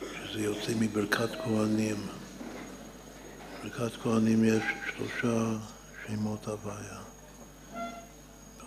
שזה 0.01 0.41
יוצא 0.41 0.73
מברכת 0.81 1.31
כהנים. 1.45 2.07
בברכת 3.65 3.97
כהנים 4.03 4.45
יש 4.45 4.63
שלושה 4.97 5.57
שמות 6.07 6.49
הוויה. 6.49 7.06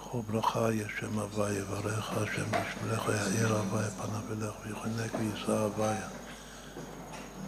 בכל 0.10 0.20
ברכה 0.32 0.74
יש 0.74 0.92
שם 1.00 1.20
הוויה, 1.20 1.60
יברך 1.60 2.12
השם 2.18 2.44
ישמרך 2.44 3.10
יאיר 3.10 3.54
הוויה 3.58 3.90
פניו 3.90 4.22
אליך 4.32 4.54
ויחנק 4.66 5.14
ויישא 5.20 5.52
הוויה. 5.52 6.08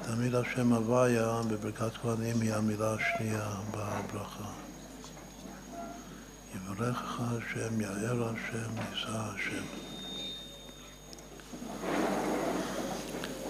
תמיד 0.02 0.36
השם 0.36 0.74
הוויה 0.74 1.42
בברכת 1.50 1.98
כהנים 2.02 2.42
היא 2.42 2.54
המילה 2.54 2.94
השנייה 2.94 3.50
בברכה. 3.72 4.50
יברכך 6.56 7.20
השם, 7.20 7.82
יאר 7.82 8.30
השם, 8.30 8.72
יישא 8.92 9.10
השם. 9.12 9.64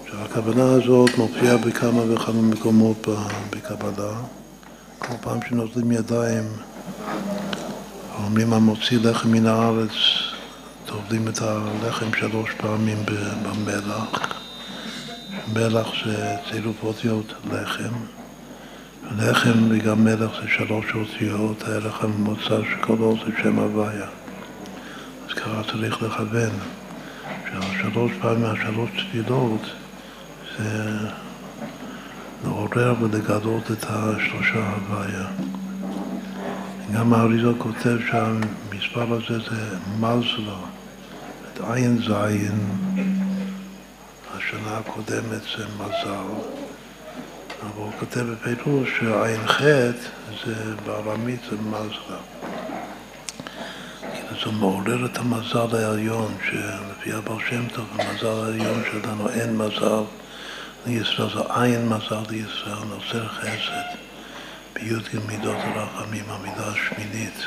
עכשיו 0.04 0.24
הכוונה 0.24 0.72
הזאת 0.72 1.10
מופיעה 1.18 1.56
בכמה 1.56 2.14
וכמה 2.14 2.42
מקומות 2.42 3.06
בקבלה. 3.50 4.20
כל 4.98 5.14
פעם 5.20 5.38
שנוטלים 5.48 5.92
ידיים, 5.92 6.44
אומרים 8.18 8.52
המוציא 8.52 8.98
לחם 9.02 9.32
מן 9.32 9.46
הארץ, 9.46 9.92
טובלים 10.86 11.28
את 11.28 11.42
הלחם 11.42 12.06
שלוש 12.18 12.50
פעמים 12.56 12.98
במלח. 13.42 14.08
מלח 15.52 15.86
זה 16.06 16.36
צירוף 16.50 16.76
אותיות 16.82 17.34
לחם. 17.52 17.92
לחם 19.18 19.52
וגם 19.70 20.04
מלח 20.04 20.30
זה 20.42 20.48
שלוש 20.48 20.86
אותיות, 20.94 21.62
הערך 21.62 22.04
הממוצע 22.04 22.48
של 22.48 22.80
כל 22.80 23.14
זה 23.26 23.32
שם 23.42 23.58
הוויה. 23.58 24.06
אז 25.28 25.34
ככה 25.34 25.62
צריך 25.72 26.02
לכוון, 26.02 26.52
שהשלוש 27.50 28.12
פעמים, 28.20 28.44
השלוש 28.44 28.90
תפילות, 28.90 29.62
זה 30.58 30.98
לעורר 32.44 32.94
ולגלות 33.00 33.70
את 33.70 33.84
השלושה 33.88 34.70
הוויה. 34.70 35.26
גם 36.94 37.14
האריזו 37.14 37.54
כותב 37.58 37.96
שהמספר 38.10 39.12
הזה 39.12 39.38
זה 39.38 39.76
מזלה, 39.98 40.58
את 41.52 41.60
עין 41.70 41.98
זין. 41.98 42.58
השנה 44.34 44.78
הקודמת 44.78 45.42
זה 45.56 45.64
מזל, 45.78 46.28
אבל 47.60 47.70
הוא 47.76 47.92
כותב 48.00 48.20
בפירוש 48.20 48.88
שע"ח 49.00 49.62
זה 50.44 50.74
בארמית 50.86 51.40
זה 51.50 51.56
מזלה. 51.56 52.18
כאילו 54.00 54.40
זה 54.44 54.58
מעורר 54.58 55.06
את 55.06 55.18
המזל 55.18 55.76
העליון, 55.76 56.34
שלפי 56.50 57.12
הבעל 57.12 57.38
שם 57.50 57.68
טוב, 57.74 57.86
המזל 57.92 58.44
העליון 58.44 58.82
שלנו 58.92 59.28
אין 59.28 59.56
מזל 59.56 60.02
לישראל, 60.86 61.28
זה 61.34 61.40
עין 61.62 61.88
מזל 61.88 62.22
לישראל, 62.30 62.84
נוצר 62.88 63.28
חסד. 63.28 64.11
בי"ג 64.72 65.18
מידות 65.26 65.56
הרחמים, 65.60 66.24
המידה 66.28 66.66
השמינית, 66.66 67.46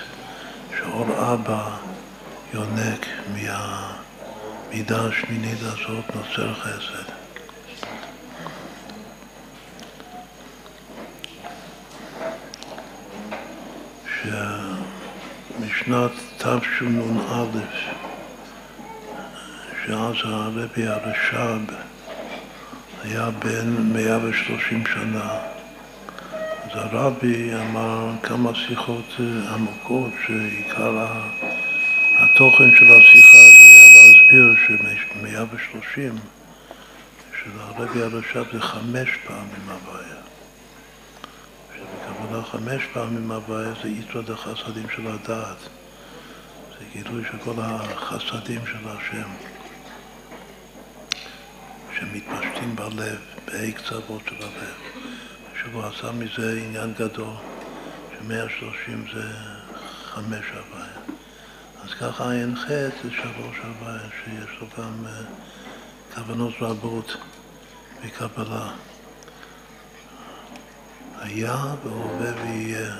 שאור 0.77 1.33
אבא 1.33 1.77
יונק 2.53 3.05
מה... 3.33 3.95
המידה 4.75 5.05
השמינית 5.07 5.59
הזאת 5.61 6.05
נוצר 6.15 6.53
חסד. 6.53 7.11
שמשנת 15.59 16.11
תשנ"א, 16.37 17.45
שאז 19.85 20.15
הרבי 20.23 20.87
הרש"ב 20.87 21.73
היה 23.03 23.29
בן 23.29 23.93
130 23.93 24.83
שנה, 24.93 25.54
הרבי 26.75 27.55
אמר 27.55 28.11
כמה 28.23 28.55
שיחות 28.55 29.15
עמוקות 29.53 30.11
שעיקר 30.27 31.07
התוכן 32.15 32.75
של 32.75 32.91
השיחה 32.91 33.37
הזו 33.37 33.63
להסביר 33.95 34.55
ש-130 34.67 36.19
של 37.43 37.51
הרבי 37.59 38.01
הרש"ב 38.01 38.43
זה 38.53 38.61
חמש 38.61 39.09
פעמים 39.27 39.69
הוויה. 39.69 40.21
שבכוונה 41.75 42.43
חמש 42.43 42.83
פעמים 42.93 43.31
הוויה 43.31 43.73
זה 43.83 43.89
יתרו 43.89 44.33
החסדים 44.33 44.87
של 44.95 45.07
הדעת. 45.07 45.57
זה 46.79 46.85
גילוי 46.93 47.23
של 47.31 47.37
כל 47.37 47.55
החסדים 47.57 48.61
של 48.65 48.89
השם, 48.89 49.29
שמתפשטים 51.97 52.75
בלב, 52.75 53.19
בה' 53.45 53.71
קצוות 53.71 54.21
של 54.29 54.35
הלב. 54.35 54.94
שהוא 55.71 55.83
עשה 55.83 56.11
מזה 56.11 56.61
עניין 56.65 56.93
גדול, 56.93 57.33
ש-130 58.11 59.13
זה 59.13 59.23
חמש 60.03 60.45
הוויה. 60.49 60.85
אז 61.83 61.93
ככה 61.93 62.23
ע"ח 62.33 62.67
זה 62.69 63.11
שלוש 63.11 63.57
הוויה, 63.63 63.99
שיש 64.23 64.59
לו 64.61 64.67
גם 64.77 65.05
אה, 65.07 65.21
כוונות 66.15 66.53
רבות 66.61 67.17
בקבלה. 68.05 68.71
היה 71.19 71.65
והווה 71.83 72.43
ויהיה, 72.43 72.95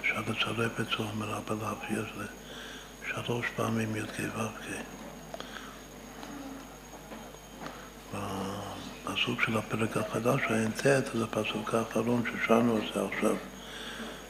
אפשר 0.00 0.20
לצרף 0.20 0.80
את 0.80 0.86
זה, 0.86 0.96
אומר 0.98 1.26
רבי 1.26 1.54
להביא 1.62 2.12
זה 2.16 2.26
שלוש 3.10 3.46
פעמים 3.56 3.96
י"ק 3.96 4.20
ו"ק. 4.36 4.66
בפסוק 9.04 9.42
של 9.42 9.56
הפרק 9.56 9.96
החדש, 9.96 10.40
ע"ט, 10.42 10.86
זה 11.14 11.24
הפסוק 11.24 11.74
האחרון 11.74 12.22
ששרנו 12.26 12.78
את 12.78 12.82
זה 12.94 13.00
עכשיו 13.04 13.36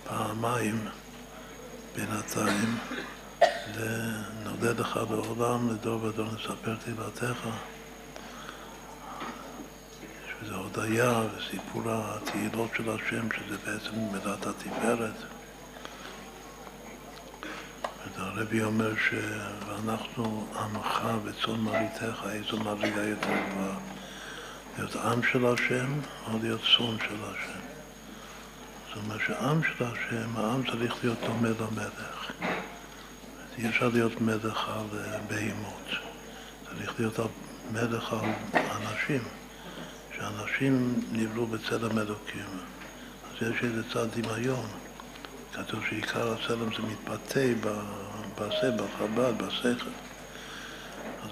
פעמיים 0.05 0.89
בינתיים. 1.97 2.79
ונודד 3.75 4.81
לך 4.81 5.01
לעולם, 5.11 5.71
לדור 5.71 6.05
ודור 6.05 6.27
נספר 6.27 6.75
תהילתך. 6.85 7.49
שזה 10.41 10.55
הודיה 10.55 11.23
וסיפור 11.37 11.83
התהילות 11.87 12.71
של 12.77 12.91
השם, 12.91 13.29
שזה 13.31 13.57
בעצם 13.65 13.99
מידת 14.13 14.47
התפארת. 14.47 15.15
והרבי 18.19 18.63
אומר 18.63 18.93
שאנחנו 19.09 20.47
עמך 20.59 21.03
וצאן 21.25 21.61
מרעיתך, 21.61 22.25
איזו 22.33 22.61
מדרגה 22.61 23.03
יותר 23.03 23.29
גבוהה. 23.29 24.02
להיות 24.79 24.97
עם 24.97 25.21
של 25.33 25.47
השם 25.47 25.93
או 26.27 26.39
להיות 26.43 26.61
צאן 26.61 26.97
של 27.09 27.25
השם. 27.25 27.61
זאת 28.89 29.05
אומרת 29.05 29.21
שעם 29.27 29.61
של 29.63 29.85
השם, 29.85 30.37
העם 30.37 30.63
צריך 30.71 30.95
להיות 31.05 31.19
דומה 31.27 31.49
למלך. 31.49 32.33
אי 33.59 33.69
אפשר 33.69 33.89
להיות 33.89 34.21
מלך 34.21 34.69
על 34.69 34.99
אה, 34.99 35.19
בהימות, 35.29 35.89
צריך 36.69 37.01
להיות 37.01 37.17
מלך 37.73 38.13
על 38.13 38.31
אנשים, 38.53 39.23
שאנשים 40.17 41.01
נבראו 41.13 41.47
בצלם 41.47 41.99
אלוקים. 41.99 42.47
אז 43.31 43.49
יש 43.49 43.63
איזה 43.63 43.83
צד 43.93 44.07
דמיון. 44.21 44.67
כתוב 45.53 45.81
שעיקר 45.89 46.33
הצלם 46.33 46.69
זה 46.77 46.83
מתבטא 46.83 47.53
בזה, 48.39 48.71
בחב"ד, 48.71 49.43
בשכל. 49.43 49.91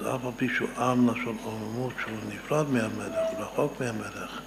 אז 0.01 0.07
אף 0.07 0.25
על 0.25 0.31
פי 0.37 0.49
שהוא 0.57 0.69
עם 0.79 1.11
לשון 1.11 1.37
עולמות, 1.45 1.93
שהוא 2.01 2.17
נפרד 2.29 2.71
מהמלך, 2.71 3.17
הוא 3.31 3.45
רחוק 3.45 3.81
מהמלך, 3.81 4.41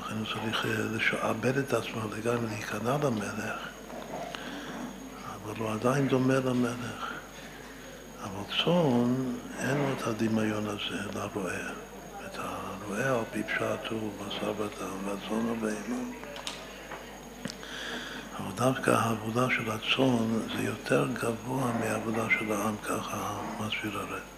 לכן 0.00 0.14
הוא 0.18 0.26
צריך 0.34 0.66
אה, 0.66 0.70
לשעבד 0.96 1.58
את 1.58 1.72
עצמו 1.72 2.00
לגמרי 2.16 2.46
להיכנע 2.46 2.96
למלך, 3.02 3.68
אבל 5.34 5.54
הוא 5.58 5.70
עדיין 5.70 6.08
דומה 6.08 6.34
למלך. 6.34 7.12
אבל 8.22 8.42
צאן, 8.64 9.14
אין 9.58 9.76
לו 9.76 9.92
את 9.96 10.06
הדמיון 10.06 10.66
הזה 10.66 11.02
לרועה. 11.14 11.70
את 12.26 12.38
הרועה 12.38 13.18
על 13.18 13.24
פי 13.32 13.42
פשט 13.42 13.90
הוא 13.90 14.10
בשר 14.18 14.52
ודם, 14.56 14.96
והצאן 15.04 15.48
הוא 15.48 15.56
בהמה. 15.60 16.02
אבל 18.38 18.52
דווקא 18.54 18.90
העבודה 18.90 19.46
של 19.50 19.70
הצאן 19.70 20.56
זה 20.56 20.62
יותר 20.62 21.08
גבוה 21.12 21.72
מהעבודה 21.80 22.26
של 22.38 22.52
העם, 22.52 22.76
ככה 22.82 23.40
מסביר 23.60 23.98
הרב. 23.98 24.35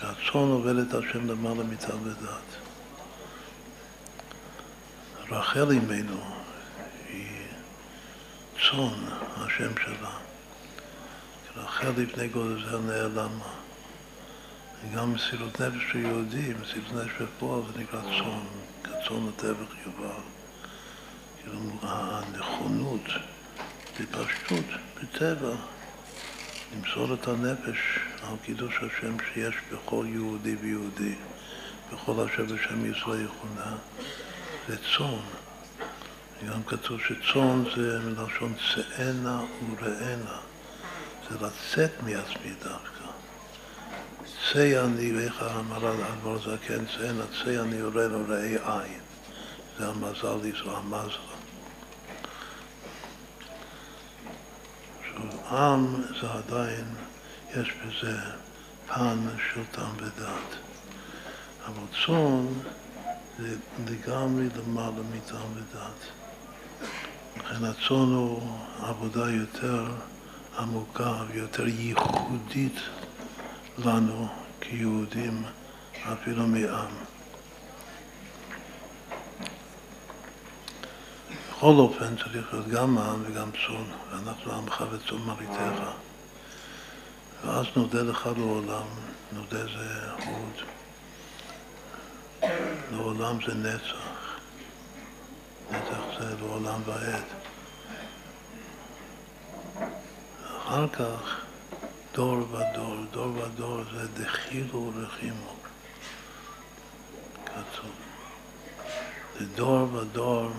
שהצאן 0.00 0.40
עובד 0.40 0.76
את 0.76 0.94
השם 0.94 1.30
למעלה 1.30 1.64
מצד 1.64 2.06
ודת. 2.06 2.62
רחל 5.30 5.70
אימנו 5.70 6.20
היא 7.08 7.46
צאן, 8.54 9.04
השם 9.36 9.72
שלה. 9.84 10.10
רחל 11.56 11.90
לפני 11.96 12.28
גודל 12.28 12.70
זה 12.70 12.78
נעלמה. 12.78 13.48
גם 14.94 15.12
מסירות 15.14 15.60
נפש 15.60 15.92
של 15.92 15.98
יהודי, 15.98 16.52
מסירות 16.62 16.92
נפש 16.92 17.22
בפועל 17.22 17.62
זה 17.72 17.78
נקרא 17.78 18.00
צאן, 18.00 18.46
כצאן 18.82 19.28
הטבח 19.28 19.74
יובל. 19.86 20.22
כאילו 21.42 21.58
הנכונות 21.82 23.04
בפשטות, 24.00 24.64
בטבע, 24.96 25.54
למסור 26.74 27.14
את 27.14 27.28
הנפש 27.28 27.98
על 28.22 28.36
קידוש 28.44 28.74
השם 28.76 29.16
שיש 29.34 29.54
בכל 29.72 30.06
יהודי 30.08 30.56
ויהודי, 30.60 31.14
בכל 31.92 32.12
אשר 32.12 32.44
בשם 32.44 32.92
ישראל 32.92 33.24
יכונה, 33.24 33.76
זה 34.68 34.76
צאן. 34.76 35.18
גם 36.48 36.62
כתוב 36.66 37.00
שצאן 37.00 37.64
זה 37.76 37.98
מלשון 38.00 38.54
צאנה 38.74 39.40
וראנה, 39.80 40.38
זה 41.30 41.36
לצאת 41.36 41.90
מעצמי 42.02 42.52
דווקא. 42.62 43.04
צא 44.52 44.84
אני, 44.84 45.16
ואיך 45.16 45.42
אמר 45.42 45.86
הדבר 45.86 46.38
זקן, 46.38 46.84
צא 46.86 47.62
אני 47.62 47.82
וראנה 47.82 48.16
וראי 48.16 48.56
עין. 48.64 49.00
זה 49.78 49.88
המזל 49.88 50.46
ישראל, 50.46 51.31
המזל. 55.16 55.32
עם 55.52 56.02
זה 56.20 56.30
עדיין, 56.30 56.84
יש 57.56 57.72
בזה 57.72 58.16
פן 58.86 59.18
של 59.52 59.60
טעם 59.70 59.96
ודת. 59.96 60.56
אבל 61.66 61.86
צאן 62.06 62.46
זה 63.38 63.56
לגמרי 63.88 64.48
למעלה 64.56 65.02
מטעם 65.14 65.52
ודת. 65.54 66.04
לכן 67.36 67.64
הצאן 67.64 68.12
הוא 68.12 68.58
עבודה 68.82 69.30
יותר 69.30 69.84
עמוקה 70.58 71.14
ויותר 71.28 71.68
ייחודית 71.68 72.80
לנו 73.78 74.28
כיהודים, 74.60 75.42
אפילו 76.12 76.46
מעם. 76.46 77.11
בכל 81.62 81.74
אופן 81.78 82.16
צריך 82.16 82.52
להיות 82.52 82.68
גם 82.68 82.98
עם 82.98 83.22
וגם 83.26 83.50
צאן, 83.50 83.84
ואנחנו 84.10 84.52
עמך 84.52 84.84
וצאן 84.90 85.16
מרעיתך. 85.16 85.82
ואז 87.44 87.66
נודה 87.76 88.02
לך 88.02 88.28
לעולם, 88.36 88.86
נודה 89.32 89.64
זה 89.66 90.10
הוד, 90.26 90.62
לעולם 92.92 93.38
זה 93.46 93.54
נצח, 93.54 94.38
נצח 95.70 96.18
זה 96.18 96.34
לעולם 96.40 96.80
ועד. 96.86 97.24
אחר 100.58 100.88
כך 100.88 101.40
דור 102.14 102.38
ודור, 102.50 102.96
דור 103.10 103.36
ודור 103.36 103.80
זה 103.92 104.22
דחילו 104.24 104.92
ורחימו, 104.94 105.54
כתוב. 107.46 107.90
לדור 109.40 109.94
ודור 109.94 110.50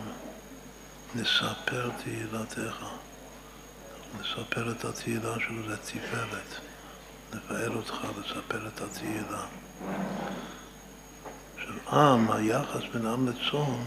נספר 1.16 1.90
תהילתך. 2.04 2.86
נספר 4.20 4.72
את 4.72 4.86
התהילה 4.86 5.34
שלו 5.40 5.70
לתפארת. 5.70 6.60
לבאר 7.34 7.76
אותך, 7.76 7.94
לספר 8.20 8.68
את 8.68 8.82
התהילה. 8.82 9.46
עכשיו, 11.56 12.00
עם, 12.00 12.32
היחס 12.32 12.82
בין 12.94 13.06
עם 13.06 13.28
לצאן, 13.28 13.84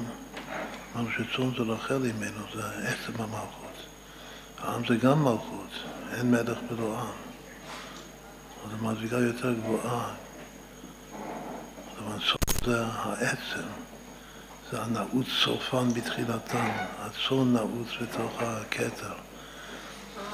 אמרנו 0.95 1.11
שצאן 1.11 1.51
זה 1.57 1.73
רחל 1.73 1.99
ממנו, 1.99 2.41
זה 2.55 2.89
עצם 2.89 3.23
המלכות. 3.23 3.87
העם 4.59 4.87
זה 4.87 4.97
גם 4.97 5.25
מלכות, 5.25 5.71
אין 6.13 6.31
מלך 6.31 6.59
בלא 6.71 7.01
עם. 7.01 7.07
אז 8.65 8.73
המדרגה 8.79 9.19
יותר 9.19 9.53
גבוהה. 9.53 10.15
אבל 11.99 12.21
סוף 12.21 12.65
זה 12.65 12.87
העצם. 12.87 13.86
זה 14.71 14.83
הנעוץ 14.83 15.27
סופן 15.45 15.95
בתחילתן, 15.95 16.71
הצאן 16.99 17.53
נעוץ 17.53 17.89
בתוך 18.01 18.43
הכתר. 18.43 19.13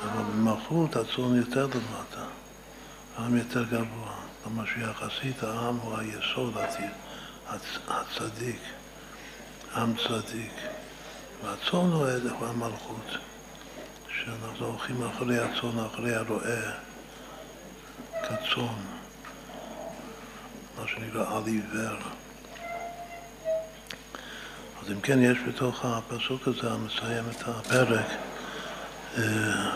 אבל 0.02 0.22
במלכות 0.22 0.96
הצאן 0.96 1.36
יותר 1.36 1.66
למטה, 1.66 2.24
העם 3.16 3.36
יותר 3.36 3.64
גבוה. 3.64 4.14
כלומר 4.42 4.64
שיחסית 4.66 5.42
העם 5.42 5.76
הוא 5.76 5.98
היסוד, 5.98 6.56
הצדיק, 7.88 8.60
עם 9.76 9.94
צדיק. 9.96 10.52
והצאן 11.44 11.92
הוא 11.92 12.06
המלכות, 12.40 13.06
שאנחנו 14.08 14.66
הולכים 14.66 15.02
אחרי 15.02 15.38
הצאן, 15.38 15.78
אחרי 15.92 16.14
הרועה, 16.14 16.72
כצאן, 18.22 18.82
מה 20.78 20.88
שנקרא 20.88 21.36
על 21.36 21.46
עיוור. 21.46 22.21
אז 24.84 24.92
אם 24.92 25.00
כן, 25.00 25.22
יש 25.22 25.38
בתוך 25.48 25.84
הפסוק 25.84 26.48
הזה, 26.48 26.72
המסיים 26.72 27.24
את 27.30 27.42
הפרק, 27.46 28.06
אה, 29.18 29.70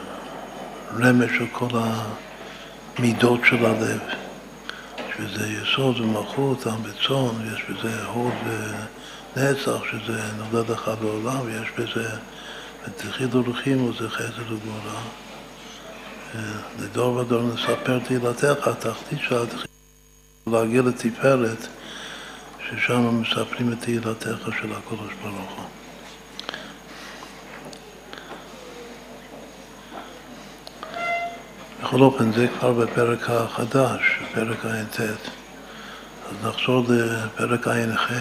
רמז 0.96 1.28
של 1.38 1.46
כל 1.52 1.68
המידות 2.98 3.40
של 3.44 3.66
הלב, 3.66 4.00
שזה 5.16 5.48
יסוד 5.48 6.00
ומלכות, 6.00 6.66
עם 6.66 6.80
וצאן, 6.82 7.40
ויש 7.40 7.62
בזה 7.70 8.04
הוד 8.04 8.32
ונצח, 9.36 9.82
שזה 9.90 10.20
נולד 10.38 10.70
לך 10.70 10.90
בעולם, 11.00 11.40
ויש 11.44 11.68
בזה 11.78 12.09
ותחיל 12.84 13.28
הולכים 13.32 13.84
וזה 13.84 14.11
חסד 14.11 14.38
וגבורה. 14.38 15.00
אה, 16.34 16.40
לדור 16.80 17.16
ודור 17.16 17.42
נספר 17.42 17.98
תהילתך, 17.98 18.68
התחתית 18.68 19.18
של 19.28 19.42
התחיל 19.42 19.66
להגיע 20.46 20.82
לתפארת 20.82 21.66
ששם 22.71 23.21
מספרים 23.21 23.73
את 23.73 23.81
תהילתך 23.81 24.49
של 24.61 24.73
הקדוש 24.73 25.12
ברוך 25.23 25.51
הוא. 25.57 25.64
בכל 31.83 32.01
אופן, 32.01 32.33
זה 32.33 32.49
כבר 32.49 32.73
בפרק 32.73 33.31
החדש, 33.31 34.19
פרק 34.35 34.64
ע"ט. 34.64 35.01
אז 35.01 36.47
נחזור 36.47 36.85
לפרק 36.89 37.69
ע"ח, 37.69 38.12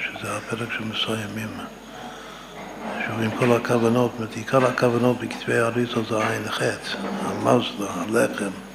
שזה 0.00 0.36
הפרק 0.36 0.68
שמסיימים. 0.72 1.58
שוב, 3.06 3.20
עם 3.20 3.30
כל 3.38 3.52
הכוונות, 3.52 4.12
עיקר 4.34 4.66
הכוונות 4.66 5.20
בכתבי 5.20 5.58
האריזה 5.58 6.02
זה 6.08 6.16
ע"ח, 6.18 6.62
המזלה, 7.22 7.90
הלחם. 7.90 8.71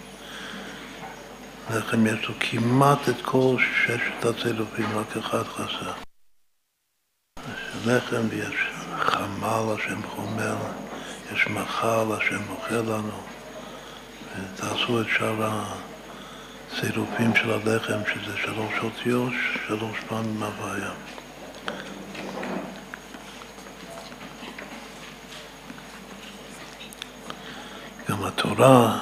לחם 1.69 2.07
יש 2.07 2.27
לו 2.27 2.33
כמעט 2.39 3.09
את 3.09 3.21
כל 3.21 3.55
ששת 3.59 4.25
הצלופים, 4.25 4.97
רק 4.97 5.17
אחד 5.17 5.43
חסר. 5.43 5.91
יש 7.37 7.87
לחם 7.87 8.21
ויש 8.29 8.55
חמל, 8.97 9.75
השם 9.75 10.03
חומר, 10.03 10.55
יש 11.33 11.47
מחל, 11.47 12.05
השם 12.17 12.49
אוכל 12.49 12.75
לנו. 12.75 13.21
ותעשו 14.35 15.01
את 15.01 15.05
שאר 15.17 15.49
הצירופים 16.71 17.35
של 17.35 17.51
הלחם, 17.51 17.99
שזה 18.13 18.37
שלוש 18.37 18.73
אותיות, 18.83 19.33
שלוש 19.67 19.97
פעמים 20.07 20.43
הוויה. 20.43 20.91
גם 28.09 28.23
התורה 28.23 28.99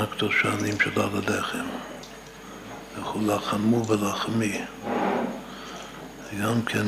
הקדושה 0.00 0.48
נמשלה 0.62 1.06
ללחם. 1.14 1.66
לחמו 3.26 3.86
ולחמי. 3.86 4.60
גם 6.42 6.62
כן 6.62 6.86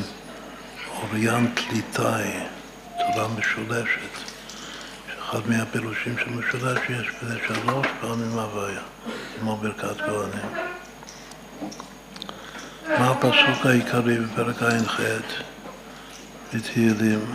אוריין 1.01 1.53
תליטאי, 1.55 2.31
תורה 2.97 3.27
משולשת, 3.27 4.13
שאחד 5.07 5.39
מהפירושים 5.47 6.17
של 6.17 6.29
משולש 6.29 6.79
יש 6.89 7.07
בזה 7.23 7.39
שלוש 7.47 7.87
פעמים 8.01 8.39
הוויה, 8.39 8.81
כמו 9.39 9.57
ברכת 9.57 9.97
כהנים. 9.97 10.65
מה 12.99 13.09
הפסוק 13.11 13.65
העיקרי 13.65 14.19
בפרק 14.19 14.63
ע"ח 14.63 14.99
בתהילים? 16.53 17.25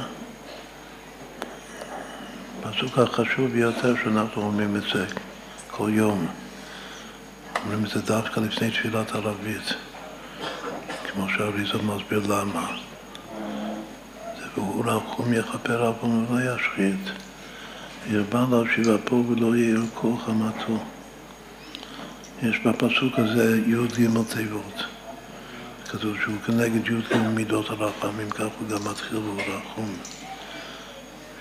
הפסוק 2.65 2.99
החשוב 2.99 3.51
ביותר 3.51 3.95
שאנחנו 4.05 4.43
אומרים 4.43 4.77
את 4.77 4.83
זה 4.83 5.07
כל 5.79 5.91
יום. 5.95 6.27
אומרים 7.63 7.85
את 7.85 7.91
זה 7.91 8.01
דווקא 8.01 8.41
לפני 8.41 8.71
תפילת 8.71 9.15
ערבית, 9.15 9.75
כמו 11.09 11.29
שהאריזה 11.29 11.79
מסביר 11.79 12.23
למה. 12.29 12.77
והוא 14.55 14.85
רחום 14.87 15.33
יכפר 15.33 15.87
עוון 15.87 16.27
ולא 16.31 16.55
ישחית, 16.55 17.11
ירבה 18.11 18.47
להשיב 18.51 18.89
אפו 18.89 19.25
ולא 19.29 19.57
יאיר 19.57 19.83
כל 19.95 20.13
חמתו. 20.27 20.79
יש 22.43 22.59
בפסוק 22.59 23.19
הזה 23.19 23.61
י"ג 23.67 24.09
תיבות. 24.35 24.85
כתוב 25.89 26.17
שהוא 26.25 26.37
כנגד 26.47 26.87
י"ג 26.87 27.17
מידות 27.35 27.71
הרחמים, 27.71 28.31
כך 28.31 28.47
הוא 28.61 28.69
גם 28.69 28.91
מתחיל 28.91 29.17
והוא 29.17 29.41
רחום. 29.41 29.95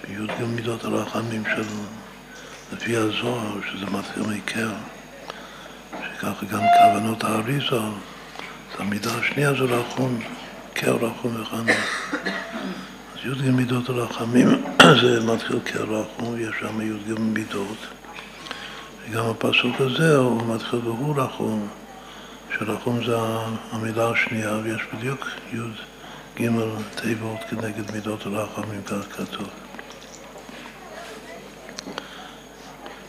י"ג 0.10 0.44
מידות 0.56 0.84
הרחמים 0.84 1.44
של, 1.56 1.64
לפי 2.74 2.96
הזוהר, 2.96 3.60
שזה 3.72 3.86
מתחיל 3.86 4.24
מקר. 4.24 4.70
שככה 5.92 6.46
גם 6.46 6.60
כוונות 6.60 7.24
האריזה, 7.24 7.80
המידה 8.78 9.10
השנייה 9.20 9.54
זה 9.54 9.64
רחום, 9.64 10.20
קר 10.74 10.96
רחום 10.96 11.42
וחנוך. 11.42 12.14
אז 13.14 13.26
י"ג 13.26 13.50
מידות 13.50 13.90
הרחמים 13.90 14.64
זה 15.02 15.26
מתחיל 15.34 15.60
כרחום, 15.66 16.36
יש 16.40 16.56
שם 16.60 16.82
י"ג 16.82 17.20
מידות. 17.20 17.78
וגם 19.10 19.26
הפסוק 19.26 19.82
הזה 19.82 20.18
הוא 20.18 20.56
מתחיל 20.56 20.80
והוא 20.80 21.16
רחום, 21.18 21.68
שרחום 22.58 23.06
זה 23.06 23.16
המילה 23.72 24.10
השנייה, 24.10 24.54
ויש 24.64 24.82
בדיוק 24.94 25.28
י"ג 25.54 26.50
תיבות 26.96 27.40
כנגד 27.50 27.92
מידות 27.94 28.26
הרחמים, 28.26 28.82
כך 28.86 29.18
כתוב. 29.18 29.67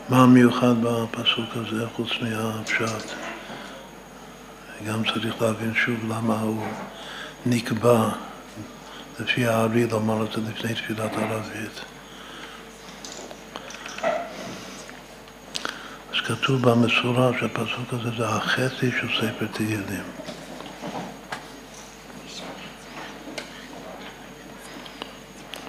מה 0.08 0.22
המיוחד 0.22 0.74
בפסוק 0.82 1.48
הזה 1.54 1.86
חוץ 1.96 2.08
מהפשט? 2.20 3.12
גם 4.86 5.02
צריך 5.04 5.42
להבין 5.42 5.74
שוב 5.74 5.96
למה 6.08 6.40
הוא 6.40 6.66
נקבע 7.46 8.08
לפי 9.20 9.46
הארי 9.46 9.86
לומר 9.86 10.24
את 10.24 10.32
זה 10.32 10.50
לפני 10.50 10.74
תפילת 10.74 11.12
ערבית. 11.12 11.80
אז 16.10 16.20
כתוב 16.26 16.62
במסורה 16.62 17.30
שהפסוק 17.40 17.92
הזה 17.92 18.10
זה 18.18 18.28
החצי 18.28 18.90
של 18.90 19.08
ספר 19.20 19.46
תהילים. 19.52 20.04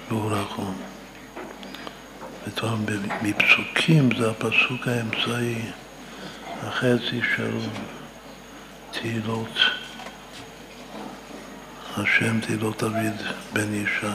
והוא 0.08 0.32
רחום. 0.32 0.89
מפסוקים 3.22 4.08
זה 4.18 4.30
הפסוק 4.30 4.88
האמצעי, 4.88 5.62
החצי 6.62 7.20
של 7.36 7.58
תהילות 8.90 9.58
השם 11.96 12.40
תהילות 12.40 12.82
דוד 12.82 13.22
בן 13.52 13.74
ישי. 13.74 14.06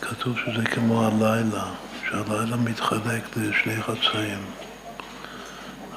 כתוב 0.00 0.36
שזה 0.38 0.64
כמו 0.64 1.06
הלילה, 1.06 1.64
שהלילה 2.08 2.56
מתחלק 2.56 3.36
לשני 3.36 3.82
חצאים. 3.82 4.44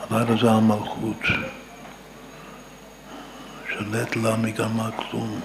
הלילה 0.09 0.41
זה 0.41 0.51
המלכות. 0.51 1.21
שלט 3.69 4.15
לה 4.15 4.35
מגמה 4.35 4.89
כלום. 4.91 5.39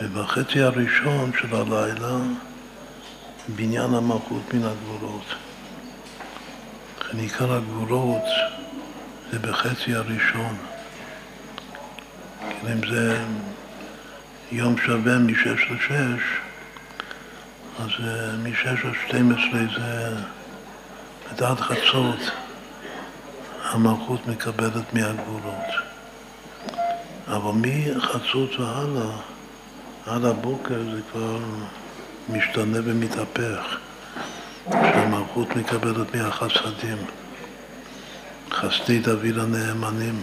ובחצי 0.00 0.60
הראשון 0.60 1.30
של 1.40 1.56
הלילה 1.56 2.16
בניין 3.48 3.94
המלכות 3.94 4.54
מן 4.54 4.62
הגבולות. 4.64 5.24
לכן 7.00 7.18
עיקר 7.18 7.52
הגבולות 7.52 8.22
זה 9.32 9.38
בחצי 9.38 9.94
הראשון. 9.94 10.56
כאילו 12.40 12.72
אם 12.72 12.90
זה 12.90 13.24
יום 14.52 14.78
שווה 14.78 15.18
משש 15.18 15.70
לשש, 15.70 16.22
אז 17.78 17.90
אה, 18.04 18.36
משש 18.36 18.84
עד 18.84 18.94
שתים 19.06 19.32
עשרה 19.32 19.60
זה 19.76 20.16
בדעת 21.32 21.60
חצות 21.60 22.30
המלכות 23.62 24.26
מקבלת 24.26 24.94
מהגבולות. 24.94 25.79
אבל 27.30 27.52
מחצות 27.54 28.60
והלאה, 28.60 29.10
עד 30.06 30.24
הבוקר 30.24 30.82
זה 30.94 31.00
כבר 31.12 31.38
משתנה 32.28 32.78
ומתהפך, 32.84 33.78
שהמלכות 34.70 35.56
מקבלת 35.56 36.14
מהחסדים, 36.14 36.96
חסדי 38.50 38.98
דוד 38.98 39.38
הנאמנים. 39.38 40.22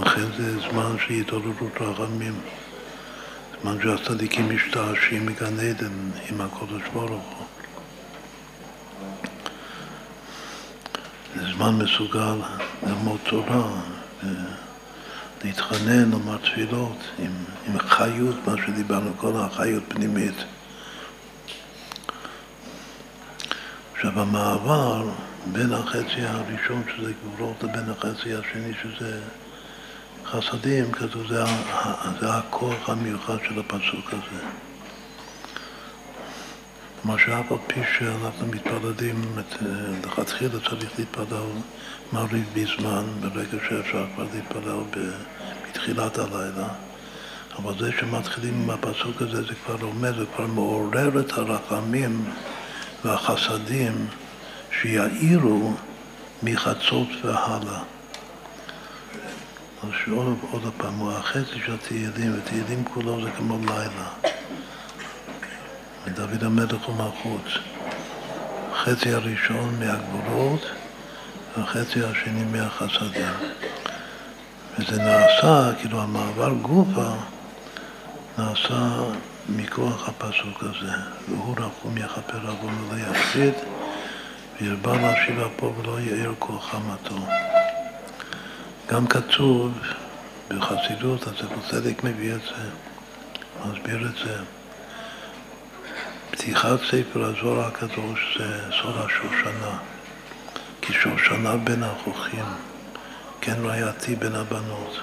לכן 0.00 0.26
זה 0.36 0.60
זמן 0.60 0.96
של 1.06 1.14
התעוררות 1.14 1.80
רחמים, 1.80 2.40
זמן 3.62 3.76
שהצדיקים 3.82 4.54
משתעשים 4.54 5.26
מגן 5.26 5.60
עדן 5.60 6.10
עם 6.30 6.40
הקודש 6.40 6.82
ברוך 6.92 7.36
הוא. 7.38 7.46
זה 11.36 11.52
זמן 11.56 11.78
מסוגל 11.78 12.36
ללמוד 12.86 13.18
תורה. 13.24 13.68
להתחנן, 15.44 16.10
לומר 16.10 16.36
תפילות, 16.36 16.98
עם, 17.18 17.32
עם 17.66 17.78
חיות, 17.78 18.36
מה 18.46 18.54
שדיברנו, 18.66 19.10
כל 19.16 19.32
החיות 19.36 19.82
פנימית. 19.88 20.34
עכשיו 23.94 24.20
המעבר 24.20 25.10
בין 25.52 25.72
החצי 25.72 26.20
הראשון 26.20 26.82
שזה 26.96 27.12
גבולות 27.12 27.62
לבין 27.62 27.90
החצי 27.90 28.34
השני 28.34 28.72
שזה 28.82 29.20
חסדים, 30.24 30.92
כתוב, 30.92 31.26
זה, 31.28 31.44
זה 32.20 32.34
הכוח 32.34 32.90
המיוחד 32.90 33.36
של 33.48 33.60
הפסוק 33.60 34.08
הזה. 34.08 34.42
כלומר 37.02 37.18
שאף 37.18 37.52
על 37.52 37.58
פי 37.66 37.80
שאנחנו 37.98 38.46
מתפללים, 38.46 39.22
לכתחילה 40.06 40.60
צריך 40.68 40.98
להתפלל 40.98 41.46
מעריב 42.12 42.44
בזמן, 42.54 43.04
ברגע 43.20 43.58
שאפשר 43.68 44.06
כבר 44.14 44.26
להתפלל 44.34 44.80
בתחילת 45.70 46.18
הלילה, 46.18 46.68
אבל 47.58 47.78
זה 47.78 47.90
שמתחילים 48.00 48.54
עם 48.62 48.70
הפסוק 48.70 49.22
הזה, 49.22 49.42
זה 49.42 49.54
כבר 49.64 49.82
אומר, 49.82 50.18
זה 50.18 50.24
כבר 50.36 50.46
מעורר 50.46 51.20
את 51.20 51.32
הרחמים 51.32 52.24
והחסדים 53.04 54.06
שיאירו 54.80 55.72
מחצות 56.42 57.08
והלאה. 57.22 57.82
אז 59.82 59.90
שעוד 60.04 60.38
עוד 60.50 60.72
פעם, 60.76 60.94
הוא 60.94 61.12
החצי 61.12 61.60
של 61.66 61.76
תהילים, 61.76 62.38
ותהילים 62.38 62.84
כולו 62.84 63.22
זה 63.22 63.30
כמו 63.30 63.58
לילה. 63.66 64.08
מדוד 66.06 66.44
המלך 66.44 66.88
ומלכות. 66.88 67.48
החצי 68.72 69.12
הראשון 69.12 69.78
מהגבולות 69.78 70.60
והחצי 71.56 72.04
השני 72.04 72.44
מהחסדים. 72.44 73.32
וזה 74.78 75.02
נעשה, 75.02 75.70
כאילו 75.80 76.00
המעבר 76.00 76.52
גופה 76.62 77.10
נעשה 78.38 78.96
מכוח 79.48 80.08
הפסוק 80.08 80.62
הזה, 80.62 80.92
והוא 81.28 81.54
רחום 81.58 81.98
יכפר 81.98 82.48
עוון 82.48 82.74
ולא 82.84 83.00
יפסיד, 83.10 83.54
וירבה 84.60 85.00
להשיב 85.00 85.40
אפו 85.40 85.74
ולא 85.76 86.00
יאיר 86.00 86.34
כל 86.38 86.58
חמתו. 86.60 87.26
גם 88.88 89.06
כתוב 89.06 89.72
בחסידות, 90.48 91.28
אז 91.28 91.34
צדק 91.70 92.04
מביא 92.04 92.34
את 92.34 92.40
זה, 92.40 92.70
מסביר 93.64 94.08
את 94.08 94.16
זה. 94.24 94.55
פתיחת 96.30 96.78
ספר 96.90 97.24
הזוהר 97.24 97.66
הקדוש 97.66 98.38
זה 98.38 98.60
סוד 98.82 98.94
השושנה, 98.96 99.78
כי 100.82 100.92
שושנה 100.92 101.56
בין 101.56 101.82
החוכים, 101.82 102.44
כן 103.40 103.56
רעייתי 103.64 104.16
בין 104.16 104.34
הבנות. 104.34 105.00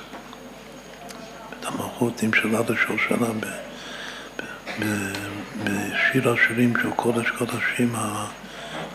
את 1.59 1.65
המלכות 1.65 2.24
נמשלה 2.24 2.59
לשושנה 2.69 3.28
בשבעה 3.39 3.63
שיר 6.13 6.34
השירים 6.34 6.74
של 6.82 6.89
קודש 6.95 7.30
קודשים, 7.30 7.95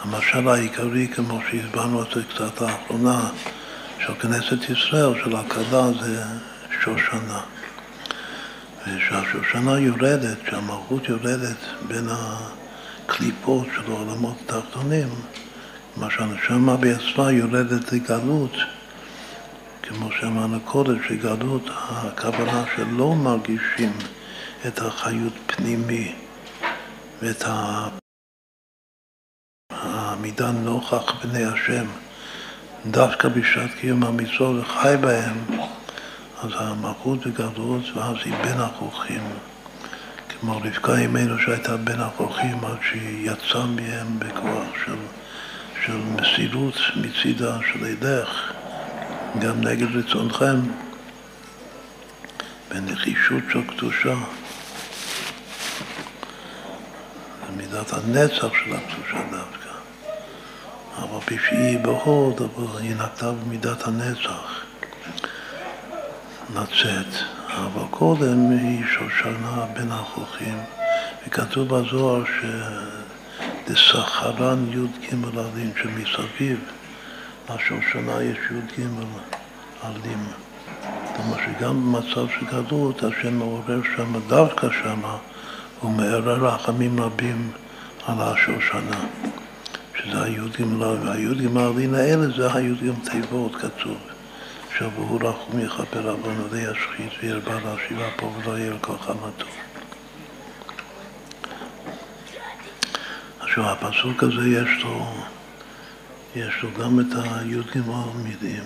המשל 0.00 0.48
העיקרי, 0.48 1.08
כמו 1.08 1.40
שהסברנו 1.50 2.02
את 2.02 2.06
זה 2.14 2.22
קצת 2.34 2.60
לאחרונה, 2.60 3.30
של 4.06 4.14
כנסת 4.14 4.70
ישראל, 4.70 5.24
של 5.24 5.36
הכלה, 5.36 5.92
זה 6.00 6.22
שושנה. 6.80 7.40
וכשהשושנה 8.96 9.78
יורדת, 9.78 10.42
כשהמלכות 10.44 11.08
יורדת 11.08 11.56
בין 11.88 12.08
הקליפות 12.08 13.66
של 13.74 13.92
העולמות 13.92 14.36
התחתונים, 14.44 15.08
מה 15.96 16.10
שהנשמה 16.10 16.76
בעצמה 16.76 17.32
יורדת 17.32 17.92
לגלות, 17.92 18.52
כמו 19.82 20.12
שאמרנו 20.12 20.60
קודם, 20.60 20.98
שגלות 21.08 21.62
הכוונה 21.68 22.64
שלא 22.76 23.14
מרגישים 23.14 23.92
את 24.66 24.78
החיות 24.78 25.32
פנימי 25.46 26.14
ואת 27.22 27.44
העמידה 29.70 30.50
נוכח 30.50 31.24
בני 31.24 31.44
השם 31.44 31.86
דווקא 32.86 33.28
בשעת 33.28 33.70
קיום 33.80 34.04
המצוות 34.04 34.64
וחי 34.64 34.94
בהם, 35.00 35.36
אז 36.42 36.50
המלכות 36.54 37.26
וגדלות, 37.26 37.82
ואז 37.94 38.16
היא 38.24 38.34
בין 38.42 38.60
הכוחים. 38.60 39.22
כמו 40.28 40.56
רבקה 40.56 40.98
אימנו 40.98 41.38
שהייתה 41.38 41.76
בין 41.76 42.00
הכוחים 42.00 42.64
עד 42.64 42.76
שהיא 42.88 43.30
יצאה 43.30 43.66
מהם 43.66 44.18
בכוח 44.18 44.66
של, 44.84 44.96
של 45.86 45.96
מסירות 45.96 46.74
מצידה 46.96 47.58
של 47.72 47.86
ידך, 47.86 48.52
גם 49.38 49.60
נגד 49.60 49.96
רצונכם, 49.96 50.60
בנחישות 52.70 53.42
של 53.52 53.62
קדושה. 53.66 54.14
מידת 57.56 57.92
הנצח 57.92 58.48
של 58.64 58.72
הקדושה 58.72 59.22
דווקא. 59.30 59.70
אבל 60.98 61.20
פי 61.24 61.36
שהיא 61.48 61.78
בהוד, 61.78 62.42
אבל 62.42 62.82
היא 62.82 62.94
נקטה 62.94 63.32
במידת 63.32 63.86
הנצח 63.86 64.67
לצאת. 66.54 67.14
אבל 67.56 67.82
קודם 67.90 68.50
היא 68.50 68.84
שושנה 68.86 69.66
בין 69.74 69.92
החוכים, 69.92 70.58
וכתוב 71.26 71.68
בזוהר 71.68 72.22
שדסחרן 73.66 74.66
י"ג 74.72 75.14
עלים, 75.36 75.72
שמסביב 75.82 76.58
לשושנה 77.50 78.22
יש 78.22 78.38
י"ג 78.50 78.86
עלים. 79.82 80.26
כלומר 81.16 81.36
שגם 81.44 81.92
במצב 81.92 82.26
של 82.28 82.46
גדלות, 82.46 83.02
השם 83.02 83.38
מעורר 83.38 83.80
שם, 83.96 84.12
דווקא 84.28 84.68
שם, 84.82 85.00
הוא 85.80 85.90
מעורר 85.90 86.46
רחמים 86.46 87.00
רבים 87.00 87.50
על 88.06 88.16
השושנה. 88.20 89.00
שזה 89.96 90.22
הי"ג 90.22 90.62
והי"ג 91.04 91.56
העלין 91.56 91.94
האלה 91.94 92.26
זה 92.36 92.54
הי"ג 92.54 92.92
תיבות, 93.10 93.56
כתוב. 93.56 94.17
עכשיו 94.78 94.90
והוא 94.96 95.20
רחום 95.22 95.60
יכפר 95.60 96.10
עוון 96.10 96.48
עלי 96.50 96.66
השחית 96.66 97.12
וירבה 97.22 97.54
להשיבה 97.64 98.10
פה 98.16 98.26
ולא 98.26 98.58
יהיה 98.58 98.70
לכל 98.70 98.98
חמתו. 98.98 99.46
עכשיו 103.40 103.64
הפסוק 103.64 104.22
הזה 104.22 104.48
יש 104.48 104.84
לו, 104.84 105.06
יש 106.36 106.54
לו 106.62 106.68
גם 106.80 107.00
את 107.00 107.06
הי"ג 107.12 107.80
מילים, 108.14 108.64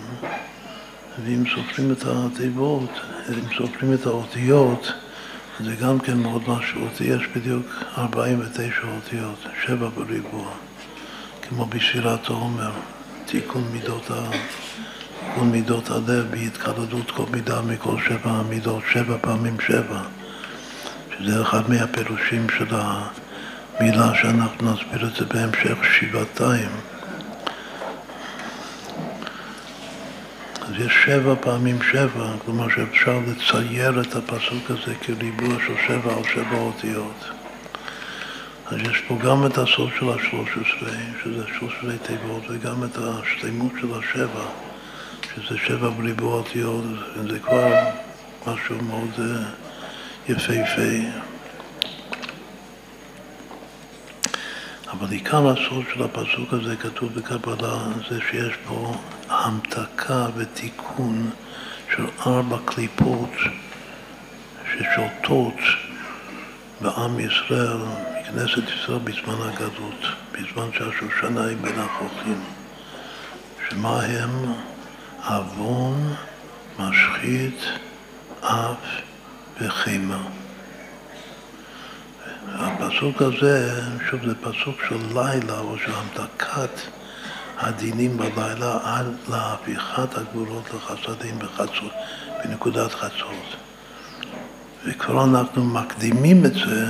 ואם 1.24 1.44
סופרים 1.54 1.92
את 1.92 2.04
התיבות, 2.06 2.90
אם 3.28 3.56
סופרים 3.56 3.94
את 3.94 4.06
האותיות, 4.06 4.92
זה 5.60 5.74
גם 5.74 5.98
כן 5.98 6.18
מאוד 6.18 6.42
משמעותי, 6.48 7.04
יש 7.04 7.22
בדיוק 7.36 7.66
49 7.98 8.66
אותיות, 8.96 9.46
שבע 9.66 9.88
בריבוע. 9.88 10.50
כמו 11.42 11.66
בשירת 11.66 12.26
העומר, 12.30 12.72
תיקון 13.26 13.64
מידות, 13.72 14.10
ה... 14.10 14.30
תיקון 15.28 15.50
מידות 15.50 15.90
הלב 15.90 16.26
בהתקלדות 16.30 17.10
כל 17.10 17.24
מידה 17.30 17.60
מכל 17.62 17.96
שבע 18.08 18.30
המידות, 18.30 18.82
שבע 18.92 19.16
פעמים 19.20 19.56
שבע, 19.60 20.00
שזה 21.18 21.42
אחד 21.42 21.70
מהפירושים 21.70 22.46
של 22.58 22.66
המילה 22.70 24.14
שאנחנו 24.14 24.72
נסביר 24.72 25.08
את 25.08 25.14
זה 25.14 25.24
בהמשך 25.24 25.78
שבעתיים. 25.84 26.70
אז 30.62 30.72
יש 30.78 30.92
שבע 31.04 31.34
פעמים 31.40 31.78
שבע, 31.92 32.26
כלומר 32.44 32.68
שאפשר 32.68 33.18
לצייר 33.26 34.00
את 34.00 34.16
הפסוק 34.16 34.70
הזה 34.70 34.94
כריבוע 35.00 35.54
של 35.66 35.74
שבע 35.86 36.14
על 36.16 36.24
שבע 36.34 36.58
אותיות. 36.58 37.30
אז 38.66 38.78
יש 38.90 39.02
פה 39.08 39.18
גם 39.24 39.46
את 39.46 39.58
הסוד 39.58 39.90
של 39.98 40.06
השלוש 40.10 40.48
עשרה, 40.50 40.92
שזה 41.24 41.44
שלוש 41.58 41.72
עשרה 41.78 41.96
תיבות, 42.02 42.42
וגם 42.48 42.84
את 42.84 42.98
השלימות 42.98 43.72
של 43.80 43.88
השבע, 43.98 44.44
שזה 45.34 45.58
שבע 45.58 45.88
בריבוע 45.88 46.34
אותיות, 46.34 46.84
וזה 47.16 47.38
כבר 47.38 47.72
משהו 48.46 48.82
מאוד 48.82 49.10
אה, 49.18 49.44
יפהפה. 50.28 51.20
אבל 54.90 55.10
עיקר 55.10 55.48
הסוד 55.48 55.84
של 55.94 56.02
הפסוק 56.02 56.52
הזה 56.52 56.76
כתוב 56.76 57.14
בקבלה, 57.14 57.78
זה 58.10 58.18
שיש 58.30 58.52
פה 58.68 58.94
המתקה 59.28 60.26
ותיקון 60.36 61.30
של 61.96 62.04
ארבע 62.26 62.56
קליפות 62.64 63.30
ששולטות 64.64 65.54
בעם 66.80 67.20
ישראל 67.20 67.78
כנסת 68.26 68.62
ישראל 68.68 68.98
בזמן 68.98 69.48
הגלות, 69.48 70.06
בזמן 70.32 70.68
שהשושנה 70.72 71.44
היא 71.44 71.56
בין 71.56 71.78
החוכים, 71.78 72.40
שמה 73.68 74.02
הם 74.02 74.52
עוון, 75.26 76.14
משחית, 76.78 77.64
אף 78.40 78.76
וחימה. 79.60 80.22
הפסוק 82.48 83.22
הזה, 83.22 83.82
שוב, 84.10 84.20
זה 84.26 84.34
פסוק 84.34 84.76
של 84.88 85.18
לילה, 85.18 85.58
או 85.58 85.78
של 85.78 85.92
המתקת 85.94 86.80
הדינים 87.58 88.16
בלילה 88.16 88.78
עד 88.84 89.06
להפיכת 89.28 90.18
הגבולות 90.18 90.64
לחסדים 90.74 91.38
בחצות, 91.38 91.92
בנקודת 92.44 92.92
חצות. 92.92 93.56
וכבר 94.84 95.24
אנחנו 95.24 95.64
מקדימים 95.64 96.44
את 96.44 96.54
זה 96.54 96.86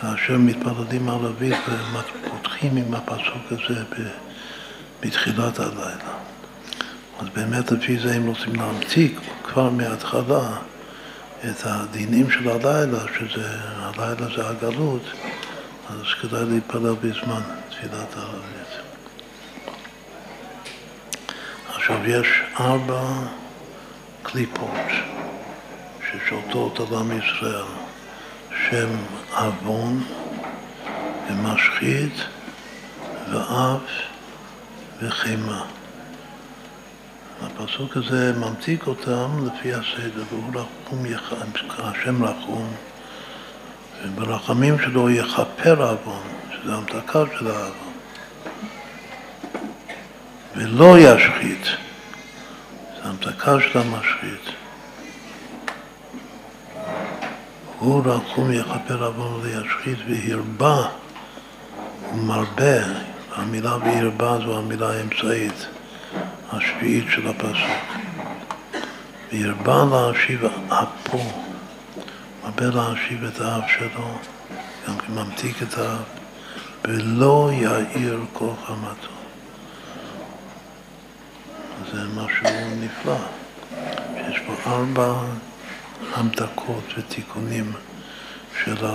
כאשר 0.00 0.36
מתפללים 0.38 1.08
ערבית 1.08 1.56
ופותחים 1.68 2.76
עם 2.76 2.94
הפסוק 2.94 3.42
הזה 3.50 3.82
בתחילת 5.00 5.58
הלילה. 5.58 6.16
אז 7.18 7.26
באמת 7.34 7.72
לפי 7.72 7.98
זה 7.98 8.14
הם 8.14 8.26
רוצים 8.26 8.54
להמתיק 8.54 9.20
כבר 9.44 9.70
מההתחלה 9.70 10.56
את 11.44 11.62
הדינים 11.64 12.30
של 12.30 12.48
הלילה, 12.48 12.98
שזה, 13.18 13.48
הלילה 13.60 14.36
זה 14.36 14.48
הגלות, 14.48 15.02
אז 15.90 16.02
כדאי 16.22 16.44
להתפלל 16.44 16.94
בזמן 17.00 17.40
תפילת 17.70 18.16
הערבית. 18.16 18.56
עכשיו 21.74 22.06
יש 22.06 22.26
ארבע 22.60 23.02
קליפות 24.22 24.90
ששולטות 26.10 26.80
על 26.80 26.98
עם 26.98 27.18
ישראל. 27.18 27.86
שם 28.70 28.88
עוון 29.36 30.04
ומשחית 31.30 32.14
ואף 33.30 33.80
וחימה. 35.02 35.75
הפסוק 37.42 37.96
הזה 37.96 38.32
ממתיק 38.32 38.86
אותם 38.86 39.46
לפי 39.46 39.74
הסדר, 39.74 40.22
והוא 40.30 40.52
רחום, 40.54 41.04
השם 41.78 42.24
רחום, 42.24 42.72
וברחמים 44.04 44.78
שלו 44.78 45.10
יכפר 45.10 45.82
עוון, 45.82 46.22
שזה 46.50 46.74
המתקה 46.74 47.22
של 47.38 47.46
העוון, 47.46 47.92
ולא 50.56 50.98
ישחית, 50.98 51.64
זה 52.96 53.08
המתקה 53.08 53.56
של 53.60 53.78
המשחית. 53.78 54.50
הוא 57.78 58.02
רחום 58.06 58.52
יכפר 58.52 59.04
עוון 59.04 59.40
וישחית 59.42 59.98
והרבה 60.08 60.88
ומרבה, 62.12 62.78
המילה 63.36 63.76
והרבה 63.76 64.38
זו 64.44 64.58
המילה 64.58 64.90
האמצעית, 64.92 65.66
השביעית 66.52 67.04
של 67.08 67.28
הפסוק. 67.28 67.96
והרבה 69.32 69.84
להשיב 69.90 70.44
אפו, 70.68 71.18
מרבה 72.44 72.66
להשיב 72.66 73.24
את 73.24 73.40
האף 73.40 73.64
שלו, 73.68 74.18
גם 74.88 74.94
ממתיק 75.08 75.62
את 75.62 75.78
האף, 75.78 76.06
ולא 76.84 77.50
יאיר 77.52 78.20
כל 78.32 78.50
חמתו. 78.66 79.16
זה 81.92 82.00
משהו 82.14 82.46
נפלא, 82.80 83.18
שיש 84.14 84.38
פה 84.46 84.70
ארבע 84.70 85.14
המתקות 86.14 86.84
ותיקונים 86.98 87.72
של 88.64 88.86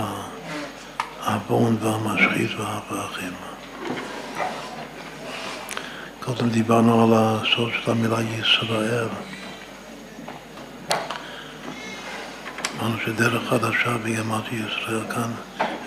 עוון 1.26 1.76
והמשחית 1.80 2.50
והפרחים. 2.58 3.32
קודם 6.24 6.48
דיברנו 6.48 7.04
על 7.04 7.10
הסוד 7.14 7.70
של 7.84 7.90
המילה 7.90 8.16
ישראל. 8.20 9.08
אמרנו 12.80 12.96
שדרך 13.04 13.48
חדשה 13.48 13.96
בימת 14.02 14.52
ישראל 14.52 15.02
כאן 15.10 15.30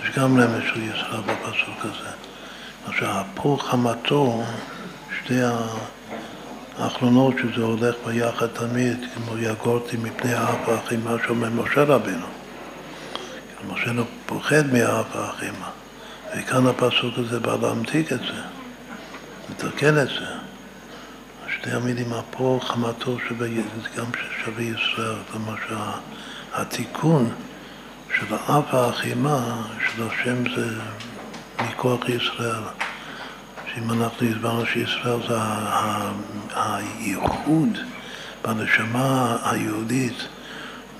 יש 0.04 0.18
גם 0.18 0.40
רמז 0.40 0.62
של 0.74 0.84
ישראל 0.84 1.22
בפסוק 1.22 1.80
הזה. 1.80 2.10
עכשיו, 2.88 3.10
הפוך 3.10 3.74
המטור, 3.74 4.44
שתי 5.18 5.40
האחרונות 6.78 7.36
שזה 7.38 7.62
הולך 7.62 7.96
ביחד 8.06 8.48
תמיד, 8.48 9.06
כמו 9.16 9.38
יגורתי 9.38 9.98
מפני 9.98 10.34
האף 10.34 10.70
האחים, 10.70 11.04
מה 11.04 11.16
שאומר 11.26 11.50
משה 11.50 11.84
רבינו. 11.84 12.26
משה 13.68 13.94
לא 13.94 14.04
פוחד 14.26 14.74
מהאף 14.74 15.16
האחים. 15.16 15.54
וכאן 16.38 16.68
הפסוק 16.68 17.14
הזה 17.18 17.40
בא 17.40 17.56
להמתיק 17.62 18.14
את 18.14 18.20
זה, 18.20 18.42
לתקן 19.50 19.98
את 19.98 20.08
זה. 20.08 20.26
שתי 21.48 21.72
המילים, 21.72 22.14
אפו 22.14 22.60
חמתו 22.60 23.18
שווה, 23.28 23.48
זה 23.48 23.90
גם 23.98 24.06
שווה 24.46 24.64
ישראל, 24.64 25.16
כלומר 25.32 25.56
שהתיקון 25.68 27.30
של 28.18 28.26
האף 28.36 28.74
האחימה 28.74 29.62
של 29.80 30.04
השם 30.08 30.56
זה 30.56 30.68
מכוח 31.62 32.10
ישראל. 32.10 32.64
שאם 33.74 33.92
אנחנו 33.92 34.28
הסברנו 34.28 34.66
שישראל 34.66 35.20
זה 35.28 35.38
הייחוד 36.56 37.78
בנשמה 38.44 39.38
היהודית 39.44 40.28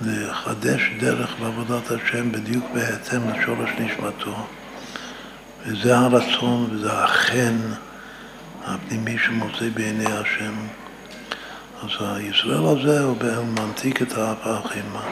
לחדש 0.00 0.90
דרך 1.00 1.34
בעבודת 1.40 1.90
השם 1.90 2.32
בדיוק 2.32 2.64
בהתאם 2.74 3.30
לשורש 3.30 3.70
נשמתו 3.78 4.46
וזה 5.66 5.98
הרצון 5.98 6.68
וזה 6.70 6.92
החן 6.92 7.56
הפנימי 8.66 9.18
שמוצא 9.18 9.68
בעיני 9.74 10.12
השם 10.12 10.54
אז 11.82 11.90
הישראל 12.00 12.66
הזה 12.66 13.00
הוא 13.00 13.16
ממתיק 13.44 14.02
את 14.02 14.12
האף 14.12 14.46
האחימה 14.46 15.02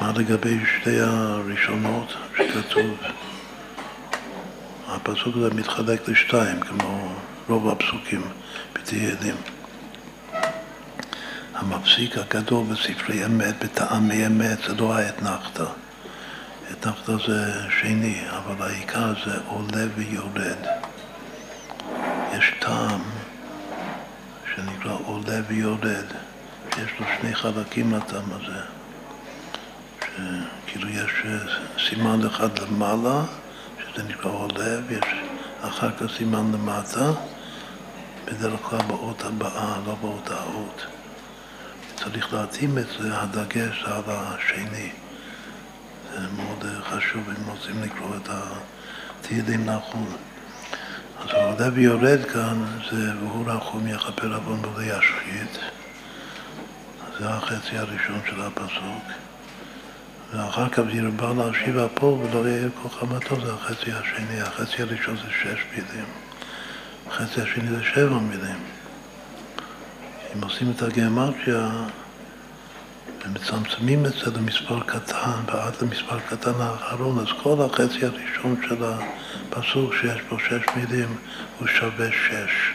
מה 0.00 0.12
לגבי 0.16 0.58
שתי 0.66 1.00
הראשונות 1.00 2.14
שכתוב 2.36 2.96
הפסוק 4.88 5.36
הזה 5.36 5.54
מתחלק 5.54 6.08
לשתיים, 6.08 6.60
כמו 6.60 7.08
רוב 7.48 7.68
הפסוקים 7.68 8.22
בתהילים. 8.72 9.36
המפסיק 11.54 12.18
הגדול 12.18 12.64
בספרי 12.66 13.26
אמת, 13.26 13.64
בטעמי 13.64 14.26
אמת, 14.26 14.58
זה 14.68 14.74
לא 14.74 14.94
האתנחתא. 14.94 15.64
אתנחתא 16.72 17.12
זה 17.26 17.52
שני, 17.80 18.20
אבל 18.30 18.66
העיקר 18.66 19.14
זה 19.26 19.38
עולה 19.46 19.86
ויורד. 19.96 20.66
יש 22.38 22.54
טעם 22.60 23.02
שנקרא 24.54 24.96
עולה 25.04 25.40
ויורד, 25.48 26.06
שיש 26.74 26.90
לו 27.00 27.06
שני 27.20 27.34
חלקים 27.34 27.94
לטעם 27.94 28.32
הזה. 28.32 28.60
שכאילו 30.00 30.88
יש 30.88 31.12
סימן 31.88 32.26
אחד 32.26 32.58
למעלה 32.58 33.22
זה 33.96 34.02
נקרא 34.02 34.30
עולה, 34.30 34.78
ויש 34.86 35.04
אחר 35.60 35.90
כך 35.96 36.16
סימן 36.16 36.52
למטה, 36.52 37.10
בדרך 38.24 38.60
כלל 38.62 38.82
באות 38.86 39.24
הבאה, 39.24 39.76
לא 39.86 39.94
באות 39.94 40.30
האות. 40.30 40.86
צריך 41.96 42.34
להתאים 42.34 42.78
את 42.78 42.86
זה, 43.00 43.20
הדגש 43.20 43.84
על 43.84 44.02
השני. 44.06 44.90
זה 46.12 46.20
מאוד 46.36 46.64
חשוב 46.82 47.28
אם 47.28 47.50
רוצים 47.50 47.82
לקרוא 47.82 48.16
את 48.16 48.28
התהילים 48.28 49.64
נכון. 49.64 50.16
אז 51.26 51.34
העולה 51.34 51.68
ויורד 51.74 52.24
כאן 52.32 52.64
זה 52.90 53.12
והוא 53.20 53.44
רחום 53.46 53.86
יכפר 53.86 54.34
עוון 54.34 54.58
ולא 54.64 54.82
ישחית. 54.82 55.58
זה 57.18 57.28
החצי 57.28 57.78
הראשון 57.78 58.20
של 58.30 58.40
הפסוק. 58.42 59.04
ואחר 60.32 60.68
כך 60.68 60.82
ירבה 60.92 61.32
להשיב 61.34 61.78
אפו 61.78 62.20
ולא 62.22 62.48
יהיה 62.48 62.68
כל 62.82 62.88
חמתו, 62.88 63.46
זה 63.46 63.52
החצי 63.52 63.92
השני. 63.92 64.40
החצי 64.40 64.82
הראשון 64.82 65.16
זה 65.16 65.30
שש 65.42 65.64
מילים, 65.72 66.06
החצי 67.06 67.40
השני 67.40 67.70
זה 67.70 67.84
שבע 67.94 68.18
מילים. 68.18 68.60
אם 70.34 70.44
עושים 70.44 70.72
את 70.76 70.82
הגרמטיה 70.82 71.70
ומצמצמים 73.26 74.06
את 74.06 74.12
זה 74.12 74.30
למספר 74.36 74.80
קטן 74.80 75.40
ועד 75.46 75.74
למספר 75.82 76.18
קטן 76.20 76.60
האחרון, 76.60 77.18
אז 77.18 77.26
כל 77.42 77.56
החצי 77.62 78.04
הראשון 78.04 78.56
של 78.68 78.84
הפסוק 79.56 79.94
שיש 79.94 80.20
בו 80.28 80.38
שש 80.38 80.64
מילים 80.76 81.16
הוא 81.58 81.68
שווה 81.68 82.08
שש. 82.12 82.72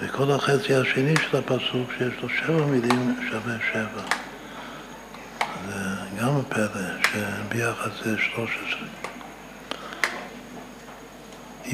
וכל 0.00 0.30
החצי 0.30 0.74
השני 0.74 1.14
של 1.16 1.36
הפסוק 1.36 1.90
שיש 1.98 2.14
לו 2.22 2.28
שבע 2.28 2.66
מילים 2.66 3.16
שווה 3.30 3.56
שבע. 3.72 4.02
זה 5.68 6.20
גם 6.20 6.42
פלא 6.48 6.66
שביחד 7.02 7.90
זה 8.04 8.18
13. 8.18 8.80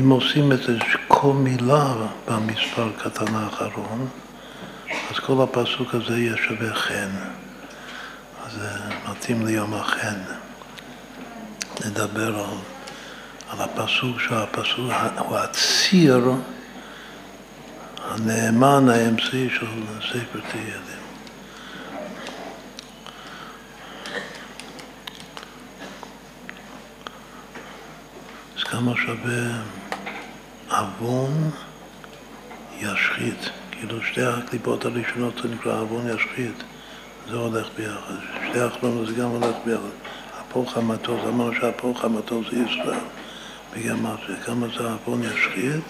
אם 0.00 0.10
עושים 0.10 0.52
את 0.52 0.62
זה 0.62 0.78
כל 1.08 1.32
מילה 1.32 1.94
במספר 2.28 2.90
קטן 2.98 3.34
האחרון, 3.34 4.08
אז 5.10 5.18
כל 5.18 5.42
הפסוק 5.42 5.94
הזה 5.94 6.18
יהיה 6.18 6.36
שווה 6.36 6.74
חן. 6.74 7.10
אז 8.46 8.52
זה 8.52 8.68
מתאים 9.10 9.46
ליום 9.46 9.74
החן. 9.74 10.18
נדבר 11.86 12.38
על, 12.38 12.71
על 13.52 13.58
הפסוק 13.60 14.20
שהפסוק 14.20 14.92
הוא 15.18 15.36
הציר 15.36 16.32
הנאמן 18.10 18.88
האמצעי 18.88 19.50
של 19.50 19.66
ספר 20.00 20.40
תהילים. 20.50 21.02
כמה 28.72 28.92
שווה 28.96 29.62
עוון 30.70 31.50
ישחית. 32.78 33.50
כאילו 33.70 34.02
שתי 34.02 34.22
הקליפות 34.22 34.84
הראשונות 34.84 35.34
זה 35.42 35.48
נקרא 35.48 35.80
עוון 35.80 36.08
ישחית. 36.08 36.62
זה 37.30 37.36
הולך 37.36 37.66
ביחד. 37.76 38.14
שתי 38.48 38.60
האחרונות 38.60 39.06
זה 39.06 39.14
גם 39.14 39.28
הולך 39.28 39.56
ביחד. 39.64 39.94
הפוך 40.40 40.76
המטוס, 40.76 41.20
אמרנו 41.28 41.54
שהפוך 41.54 42.04
המטוס 42.04 42.46
זה 42.50 42.56
ישראל. 42.56 43.21
בגרמטיה. 43.76 44.36
כמה 44.44 44.66
זה 44.78 44.90
עוון 44.90 45.22
ישחית? 45.22 45.84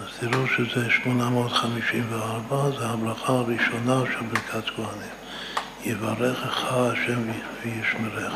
אז 0.00 0.08
תראו 0.20 0.46
שזה 0.46 0.90
854, 0.90 2.70
זה 2.78 2.86
הברכה 2.86 3.32
הראשונה 3.32 4.02
של 4.12 4.26
ברכת 4.26 4.70
כהנים. 4.76 5.18
יברכך 5.84 6.64
השם 6.72 7.22
וישמרך. 7.62 8.34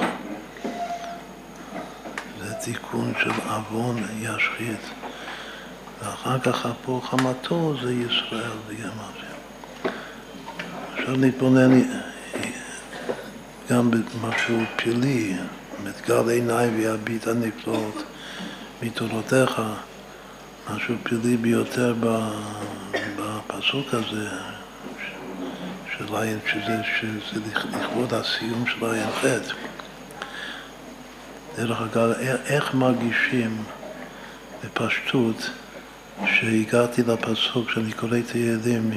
תיקון 2.65 3.13
של 3.23 3.31
עוון 3.51 4.03
ישחית. 4.21 4.91
ואחר 6.03 6.39
כך 6.39 6.67
הפוך 6.67 7.11
חמתו 7.11 7.75
זה 7.83 7.93
ישראל 7.93 8.51
בגרמטיה. 8.69 9.33
עכשיו 10.93 11.17
נתבונן 11.17 11.81
גם 13.71 13.91
במשהו 13.91 14.59
פלילי, 14.77 15.37
גל 16.07 16.28
עיניי 16.30 16.68
ויביט 16.68 17.26
הנפלאות 17.26 18.03
מתורותיך, 18.83 19.62
משהו 20.70 20.95
פלילי 21.03 21.37
ביותר 21.37 21.95
בפסוק 23.16 23.87
הזה, 23.95 24.28
שזה, 26.47 26.76
שזה 27.01 27.41
לכבוד 27.72 28.14
הסיום 28.14 28.64
של 28.66 28.85
עין 28.85 29.11
חטא. 29.20 29.55
דרך 31.57 31.80
אגב, 31.80 32.11
איך 32.47 32.74
מרגישים 32.74 33.64
בפשטות 34.64 35.51
שהגעתי 36.26 37.03
לפסוק 37.03 37.70
שאני 37.70 37.93
קורא 37.93 38.18
את 38.18 38.30
הילדים, 38.30 38.91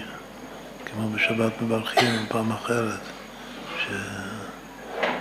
כמו 0.86 1.10
בשבת 1.10 1.62
מברכים 1.62 2.26
פעם 2.30 2.52
אחרת, 2.52 3.00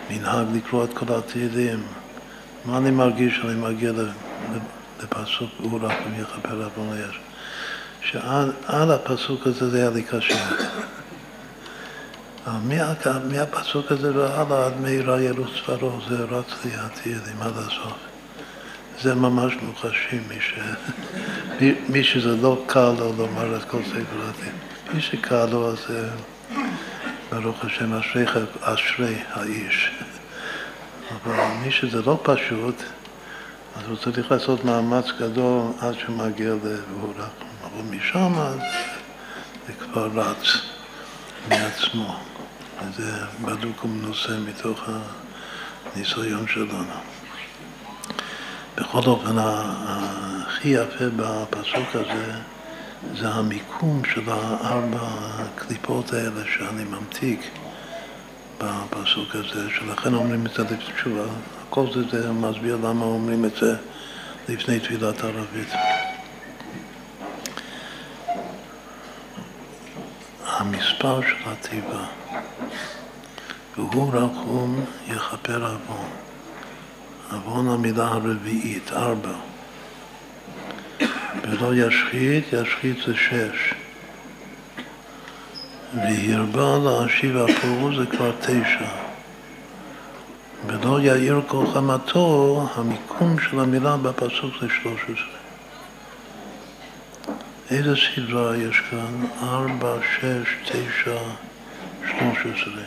שמנהג 0.09 0.47
לקרוא 0.57 0.85
את 0.85 0.93
כל 0.95 1.15
התהילים, 1.15 1.83
מה 2.65 2.79
אני 2.79 2.91
מרגיש 2.91 3.39
כשאני 3.39 3.55
מגיע 3.55 3.93
לפסוק 5.03 5.51
הוא 5.59 5.81
רק 5.83 5.93
יכפר 6.21 6.65
עוון 6.65 6.93
היש? 6.93 7.21
שעד 8.01 8.91
הפסוק 8.91 9.47
הזה 9.47 9.71
זה 9.71 9.79
היה 9.79 9.91
לי 9.91 10.03
קשה. 10.03 10.47
מהפסוק 13.31 13.93
הזה 13.93 14.17
והלאה 14.17 14.67
עד 14.67 14.81
מהירה 14.81 15.23
ירוץ 15.23 15.59
פרעה, 15.67 15.97
זה 16.09 16.25
רץ 16.25 16.65
לי 16.65 16.71
התהילים 16.75 17.43
עד 17.43 17.53
הסוף. 17.57 17.99
זה 19.03 19.15
ממש 19.15 19.55
מוחשי, 19.63 20.19
מי, 20.29 20.41
ש... 20.41 20.55
מי 21.93 22.05
שזה 22.05 22.37
לא 22.37 22.63
קל 22.67 22.93
לו 22.99 23.13
לומר 23.19 23.57
את 23.57 23.65
כל 23.65 23.83
ספר 23.83 24.21
הדין. 24.29 24.53
מי 24.95 25.01
שקל 25.01 25.47
לו 25.47 25.73
אז 25.73 25.79
ברוך 27.31 27.65
השם, 27.65 27.95
אשרי, 27.95 28.25
אשרי 28.61 29.17
האיש. 29.31 29.91
אבל 31.11 31.45
מי 31.65 31.71
שזה 31.71 32.03
לא 32.03 32.21
פשוט, 32.23 32.83
אז 33.77 33.83
הוא 33.89 33.97
צריך 33.97 34.31
לעשות 34.33 34.65
מאמץ 34.65 35.07
גדול 35.21 35.63
עד 35.81 35.95
שהוא 35.99 36.17
מגיע 36.17 36.55
לבורח. 36.55 37.29
אבל 37.63 37.97
משם 37.97 38.33
זה 39.67 39.73
כבר 39.73 40.09
רץ 40.15 40.47
מעצמו. 41.49 42.17
וזה 42.83 43.13
בדוק 43.45 43.85
ומנוסה 43.85 44.39
מתוך 44.39 44.81
הניסיון 45.95 46.47
שלנו. 46.49 46.95
בכל 48.77 49.01
אופן, 49.07 49.37
הכי 49.39 50.69
יפה 50.69 51.05
בפסוק 51.17 51.89
הזה 51.95 52.33
זה 53.13 53.29
המיקום 53.29 54.03
של 54.15 54.31
הארבע 54.31 54.99
הקליפות 55.03 56.13
האלה 56.13 56.41
שאני 56.57 56.85
ממתיק 56.85 57.41
בפסוק 58.59 59.35
הזה, 59.35 59.71
שלכן 59.71 60.15
אומרים 60.15 60.47
את 60.47 60.55
זה 60.55 60.63
לפני 60.63 60.95
תשובה. 60.95 61.25
כל 61.71 61.87
זה, 61.95 62.23
זה 62.23 62.33
מסביר 62.33 62.77
למה 62.77 63.05
אומרים 63.05 63.45
את 63.45 63.57
זה 63.61 63.77
לפני 64.49 64.81
תפילת 64.81 65.25
ערבית. 65.25 65.69
המספר 70.47 71.21
של 71.21 71.51
התיבה, 71.51 72.05
והוא 73.77 74.13
רחום 74.13 74.85
יכפר 75.07 75.65
עוון. 75.65 76.09
עוון 77.33 77.69
המילה 77.69 78.09
הרביעית, 78.09 78.93
ארבע. 78.93 79.54
ולא 81.43 81.75
ישחית, 81.75 82.45
ישחית 82.53 82.97
זה 83.07 83.15
שש. 83.15 83.75
והרבה 85.95 86.79
להשיב 86.85 87.37
אפור 87.37 87.91
זה 87.97 88.07
כבר 88.07 88.33
תשע. 88.41 88.89
ולא 90.67 91.01
יאיר 91.01 91.41
כל 91.47 91.67
חמתו, 91.75 92.69
המיקום 92.75 93.37
של 93.41 93.61
המילה 93.61 93.97
בפסוק 93.97 94.55
זה 94.61 94.67
שלוש 94.83 95.01
עשרה. 95.03 95.45
איזה 97.71 97.95
סדרה 97.97 98.57
יש 98.57 98.81
כאן? 98.91 99.27
ארבע, 99.43 99.97
שש, 100.17 100.55
תשע, 100.65 101.19
שלוש 102.09 102.39
עשרה. 102.39 102.83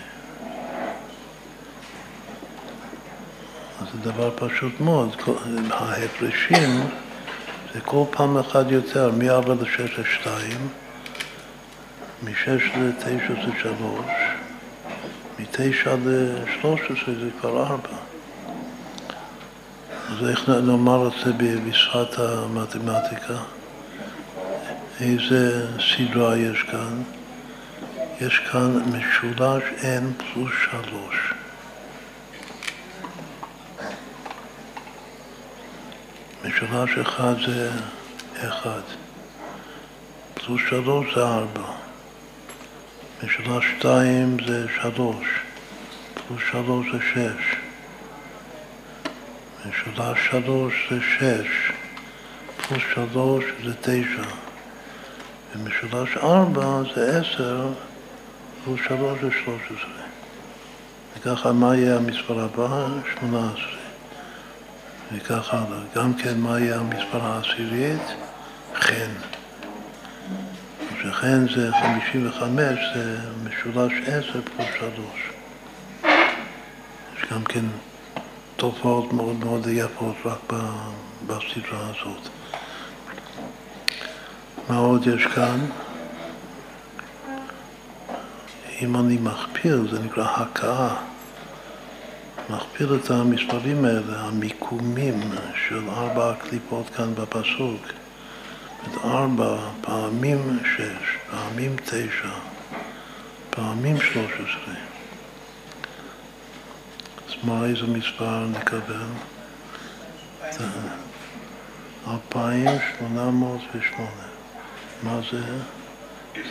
זה 3.92 4.12
דבר 4.12 4.32
פשוט 4.36 4.80
מאוד. 4.80 5.16
ההפרשים 5.70 6.82
זה 7.74 7.82
כל 7.82 8.04
פעם 8.12 8.38
אחד 8.38 8.72
יותר, 8.72 9.12
מ-4 9.12 9.50
ל-6 9.50 10.00
ל-2, 10.00 10.28
מ-6 12.24 12.78
ל-9 12.78 13.06
זה 13.46 13.52
3, 13.62 13.76
מ-9 15.40 15.90
ל-13 16.06 17.06
זה 17.06 17.30
כבר 17.42 17.64
4. 17.64 17.90
אז 20.10 20.30
איך 20.30 20.50
נאמר 20.50 21.08
את 21.08 21.26
זה 21.26 21.34
בשפת 21.70 22.20
המתמטיקה? 22.20 23.38
איזה 25.02 25.68
סדרה 25.80 26.38
יש 26.38 26.64
כאן? 26.64 27.02
יש 28.22 28.40
כאן 28.52 28.82
משולש 28.92 29.64
n 29.82 30.24
פלוס 30.34 30.52
3. 30.72 31.37
משולש 36.46 36.98
אחד 36.98 37.34
זה 37.48 37.72
אחד, 38.38 38.82
פלוס 40.34 40.62
שלוש 40.70 41.16
זה 41.16 41.24
ארבע, 41.24 41.72
משולש 43.24 43.66
שתיים 43.78 44.38
זה 44.48 44.66
שלוש, 44.82 45.28
פלוס 46.28 46.42
שלוש 46.52 46.88
זה 46.92 47.00
שש, 47.14 47.56
משולש 49.66 50.20
שלוש 50.32 50.74
זה 50.92 51.00
שש, 51.02 51.72
פלוס 52.58 52.84
שלוש 52.94 53.44
זה 53.66 53.74
תשע, 53.82 54.30
ומשולש 55.56 56.18
ארבע 56.18 56.82
זה 56.96 57.20
עשר, 57.20 57.68
פלוס 58.64 58.80
שלוש 58.88 59.20
זה 59.22 59.30
שלוש 59.32 59.62
עשרה. 59.66 60.08
וככה 61.18 61.52
מה 61.52 61.76
יהיה 61.76 61.96
המספר 61.96 62.40
הבא? 62.40 62.88
שמונה 63.14 63.52
עשרה. 63.54 63.77
וכך 65.12 65.54
הלאה. 65.54 65.80
גם 65.96 66.14
כן, 66.14 66.40
מה 66.40 66.60
יהיה 66.60 66.80
המספר 66.80 67.26
העשירית? 67.26 68.02
חן. 68.76 69.12
שחן 71.02 71.46
זה 71.56 71.72
55, 71.82 72.80
זה 72.96 73.18
משולש 73.44 73.94
10 74.08 74.42
פלוס 74.42 74.68
3. 74.80 74.92
יש 77.18 77.26
גם 77.32 77.44
כן 77.44 77.66
תופעות 78.56 79.14
מאוד 79.14 79.36
מאוד 79.40 79.68
יפות 79.68 80.16
רק 80.26 80.54
בסדרה 81.28 81.80
הזאת. 81.90 82.30
מה 84.70 84.78
עוד 84.78 85.08
יש 85.08 85.26
כאן? 85.26 85.60
אם 88.82 88.96
אני 88.96 89.18
מכפיל, 89.18 89.88
זה 89.92 90.00
נקרא 90.00 90.28
הכאה. 90.36 90.96
מכפיל 92.50 92.96
את 92.96 93.12
המספרים 93.12 93.86
האלה, 93.86 94.20
המיקומים 94.20 95.20
של 95.68 95.90
ארבע 95.90 96.32
הקליפות 96.32 96.90
כאן 96.90 97.16
בפסוק. 97.16 97.82
את 98.84 98.98
ארבע 99.04 99.58
פעמים 99.82 100.60
שש, 100.64 101.18
פעמים 101.32 101.76
תשע, 101.86 102.30
פעמים 103.50 103.98
שלוש 103.98 104.32
עשרה. 104.34 104.76
אז 107.28 107.36
מה, 107.44 107.66
איזה 107.66 107.88
מספר 107.88 108.48
נקבל? 108.48 109.06
אלפיים 112.08 112.70
שמונה 112.98 113.32
מאות 113.32 113.62
ושמונה. 113.76 114.28
מה 115.04 115.20
זה? 115.32 115.44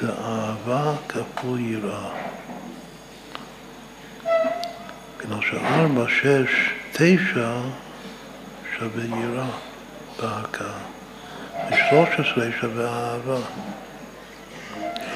זה 0.01 0.13
אהבה 0.13 0.95
כפול 1.09 1.61
יראה. 1.61 2.26
בגלל 5.27 5.41
שארבע, 5.51 6.05
שש, 6.09 6.71
תשע 6.93 7.59
שווה 8.79 9.05
יראה 9.05 9.47
בהכאה, 10.23 10.79
ושלוש 11.67 12.09
עשרה 12.13 12.47
שווה 12.61 12.89
אהבה. 12.89 13.39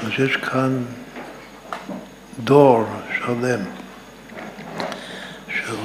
אז 0.03 0.11
יש 0.19 0.37
כאן 0.37 0.85
דור 2.45 2.85
שלם 3.19 3.61
של 5.49 5.77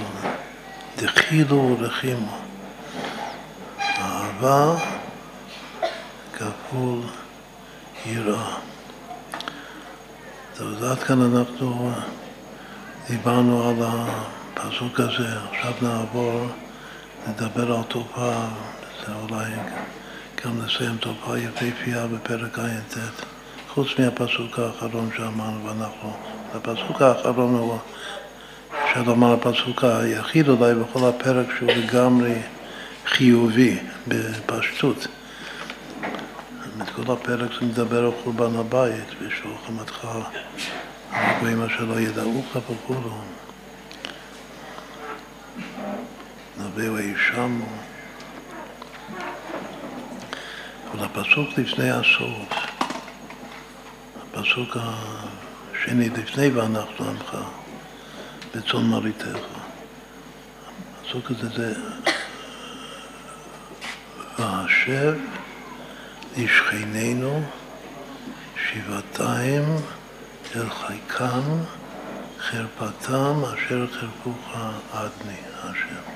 דחילו 0.98 1.78
ורחימו. 1.80 2.38
אהבה 3.80 4.76
כפול 6.34 7.00
יראה. 8.06 8.56
אז 10.60 10.84
עד 10.84 11.00
כאן 11.04 11.22
אנחנו 11.22 11.92
דיברנו 13.10 13.70
על 13.70 13.76
הפסוק 13.88 15.00
הזה, 15.00 15.28
עכשיו 15.52 15.74
נעבור 15.82 16.48
לדבר 17.28 17.76
על 17.76 17.84
תופעה, 17.84 18.48
זה 19.06 19.14
אולי 19.22 19.52
גם 20.46 20.62
נסיים 20.62 20.98
תופעה 20.98 21.40
יפהפייה 21.40 22.08
בפרק 22.08 22.60
ע"ט, 22.60 22.98
חוץ 23.70 23.88
מהפסוק 24.00 24.60
האחרון 24.60 25.10
שאמרנו, 25.18 25.66
ואנחנו, 25.66 26.14
הפסוק 26.56 27.02
האחרון 27.02 27.56
הוא, 27.56 27.78
אפשר 28.86 29.04
לומר 29.04 29.34
הפסוק 29.34 29.84
היחיד 29.84 30.50
אולי 30.50 30.74
בכל 30.76 31.10
הפרק 31.10 31.48
שהוא 31.58 31.72
לגמרי 31.72 32.36
חיובי, 33.06 33.80
בפשטות. 34.08 35.08
כל 36.96 37.14
הפרק 37.14 37.52
זה 37.60 37.66
מדבר 37.66 38.06
על 38.06 38.12
חורבן 38.24 38.56
הבית, 38.56 39.08
ושולחמתך 39.22 40.08
הגויים 41.16 41.62
אשר 41.62 41.84
לא 41.86 42.00
ידעוך 42.00 42.56
וכולו. 42.56 43.22
נביאו 46.58 46.98
הישמו. 46.98 47.66
אבל 50.92 51.06
הפסוק 51.06 51.58
לפני 51.58 51.92
הסוף, 51.92 52.50
הפסוק 54.34 54.78
השני 54.80 56.10
לפני 56.10 56.50
ואנחנו 56.50 57.10
עמך, 57.10 57.38
בצאן 58.56 58.86
מרעיתך. 58.86 59.38
הפסוק 61.02 61.32
הזה 61.32 61.50
זה 61.50 61.74
והשב 64.40 65.16
לשכנינו 66.38 67.42
שבעתיים 68.56 69.64
אל 70.56 70.70
חיקם 70.70 71.42
חרפתם 72.40 73.42
אשר 73.54 73.88
חרפוך 73.92 74.56
עדני, 74.94 75.38
השם. 75.64 76.12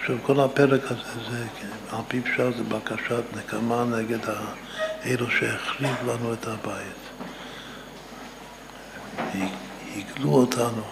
עכשיו 0.00 0.16
כל 0.22 0.40
הפרק 0.40 0.82
הזה, 0.84 1.30
זה, 1.30 1.46
על 1.90 2.00
פי 2.08 2.20
פשט 2.20 2.56
זה 2.56 2.64
בקשת 2.68 3.22
נקמה 3.36 3.84
נגד 3.84 4.18
אלו 5.04 5.30
שהחריב 5.30 5.96
לנו 6.06 6.32
את 6.32 6.46
הבית. 6.46 7.02
הגלו 9.96 10.30
אותנו 10.30 10.82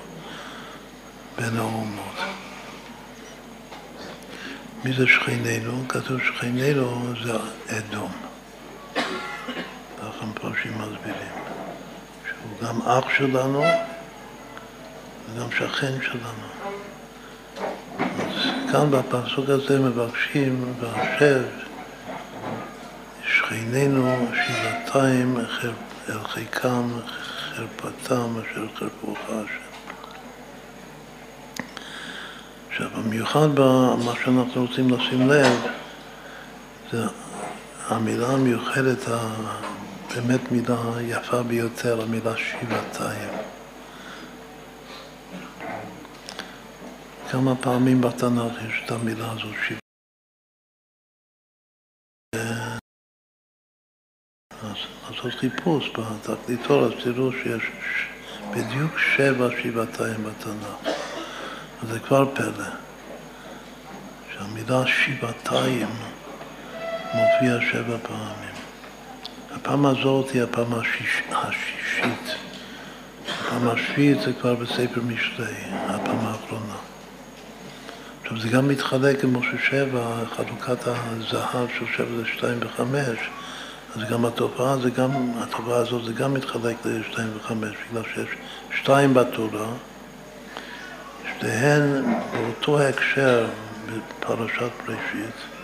בין 1.39 1.57
האומות. 1.57 2.17
מי 4.85 4.93
זה 4.93 5.07
שכנינו? 5.07 5.89
כתוב 5.89 6.21
שכנינו 6.21 7.15
זה 7.25 7.33
אדום. 7.79 8.13
ככה 9.99 10.27
מפרשים 10.27 10.73
מסבירים. 10.73 11.40
שהוא 12.41 12.69
גם 12.69 12.83
אח 12.83 13.05
שלנו 13.17 13.65
וגם 15.35 15.51
שכן 15.59 15.93
שלנו. 16.03 16.47
אז 17.99 18.73
כאן 18.73 18.91
בפסוק 18.91 19.49
הזה 19.49 19.81
מבקשים, 19.81 20.75
והשב, 20.81 21.43
שכנינו 23.27 24.27
שבעתיים 24.35 25.37
אל 26.09 26.25
חיקם 26.25 26.91
חרפתם 27.55 28.35
אשר 28.41 28.67
חרפוך 28.79 29.19
השם. 29.29 29.71
עכשיו, 32.71 32.89
במיוחד 32.99 33.49
במה 33.55 34.13
שאנחנו 34.25 34.63
רוצים 34.63 34.91
לשים 34.91 35.29
לב, 35.29 35.67
זה 36.93 37.05
המילה 37.89 38.29
המיוחדת, 38.29 39.09
באמת 40.15 40.53
מילה 40.53 41.03
יפה 41.03 41.43
ביותר, 41.43 42.03
המילה 42.03 42.37
שבעתיים. 42.37 43.31
כמה 47.31 47.57
פעמים 47.63 48.01
בתנ"ך 48.01 48.53
יש 48.69 48.83
את 48.85 48.91
המילה 48.91 49.33
הזאת 49.33 49.55
שבע. 49.69 49.79
אז 54.63 54.77
לעשות 55.11 55.35
חיפוש 55.35 55.91
בתקליטור, 55.91 56.85
אז 56.87 56.93
תראו 57.05 57.33
שיש 57.33 57.63
בדיוק 58.51 58.99
שבע 58.99 59.49
שבעתיים 59.63 60.25
בתנ"ך. 60.25 60.91
זה 61.89 62.01
כבר 62.01 62.35
פלא, 62.35 62.71
שהמילה 64.33 64.87
שבעתיים 64.87 65.89
מופיעה 67.15 67.73
שבע 67.73 67.99
פעמים. 68.03 68.40
הפעם 69.63 69.87
הזאת 69.87 70.31
היא 70.31 70.43
הפעם 70.43 70.75
השיש, 70.75 71.23
השישית. 71.33 72.35
הפעם 73.29 73.69
השביעית 73.69 74.21
זה 74.21 74.33
כבר 74.41 74.55
בספר 74.55 75.01
משלי, 75.07 75.55
הפעם 75.71 76.19
האחרונה. 76.27 76.75
עכשיו 78.23 78.41
זה 78.41 78.49
גם 78.49 78.69
מתחלק 78.69 79.21
כמו 79.21 79.41
ששבע, 79.43 80.25
חלוקת 80.37 80.87
הזהב 80.87 81.69
של 81.79 81.85
שבע 81.97 82.17
זה 82.17 82.27
שתיים 82.27 82.59
וחמש, 82.61 83.19
אז 83.97 84.11
גם 84.11 84.25
התופעה, 84.25 84.77
זה 84.77 84.91
גם, 84.91 85.11
התופעה 85.39 85.77
הזאת 85.77 86.05
זה 86.05 86.13
גם 86.13 86.35
מתחלק 86.35 86.77
לשתיים 86.85 87.29
וחמש, 87.37 87.75
בגלל 87.91 88.03
שיש 88.15 88.29
שתיים 88.83 89.15
בתורה, 89.15 89.67
שתיהן 91.31 92.15
באותו 92.33 92.81
הקשר 92.81 93.47
בפרשת 93.87 94.71
בראשית, 94.87 95.60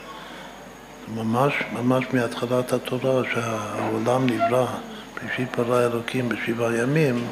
ממש, 1.15 1.55
ממש 1.73 2.05
מהתחלת 2.13 2.73
התורה 2.73 3.23
שהעולם 3.35 4.27
נברא, 4.27 4.67
בראשית 5.15 5.57
ברא 5.57 5.87
אלוקים 5.87 6.29
בשבעה 6.29 6.77
ימים, 6.77 7.27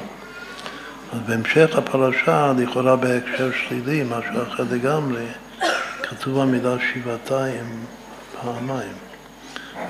אז 1.12 1.18
בהמשך 1.26 1.76
הפרשה, 1.78 2.52
לכאורה 2.58 2.96
בהקשר 2.96 3.50
שלילי, 3.52 4.02
משהו 4.02 4.42
אחר 4.42 4.64
לגמרי, 4.70 5.26
כתוב 6.02 6.38
המילה 6.38 6.76
שבעתיים 6.92 7.84
פעמיים. 8.42 8.92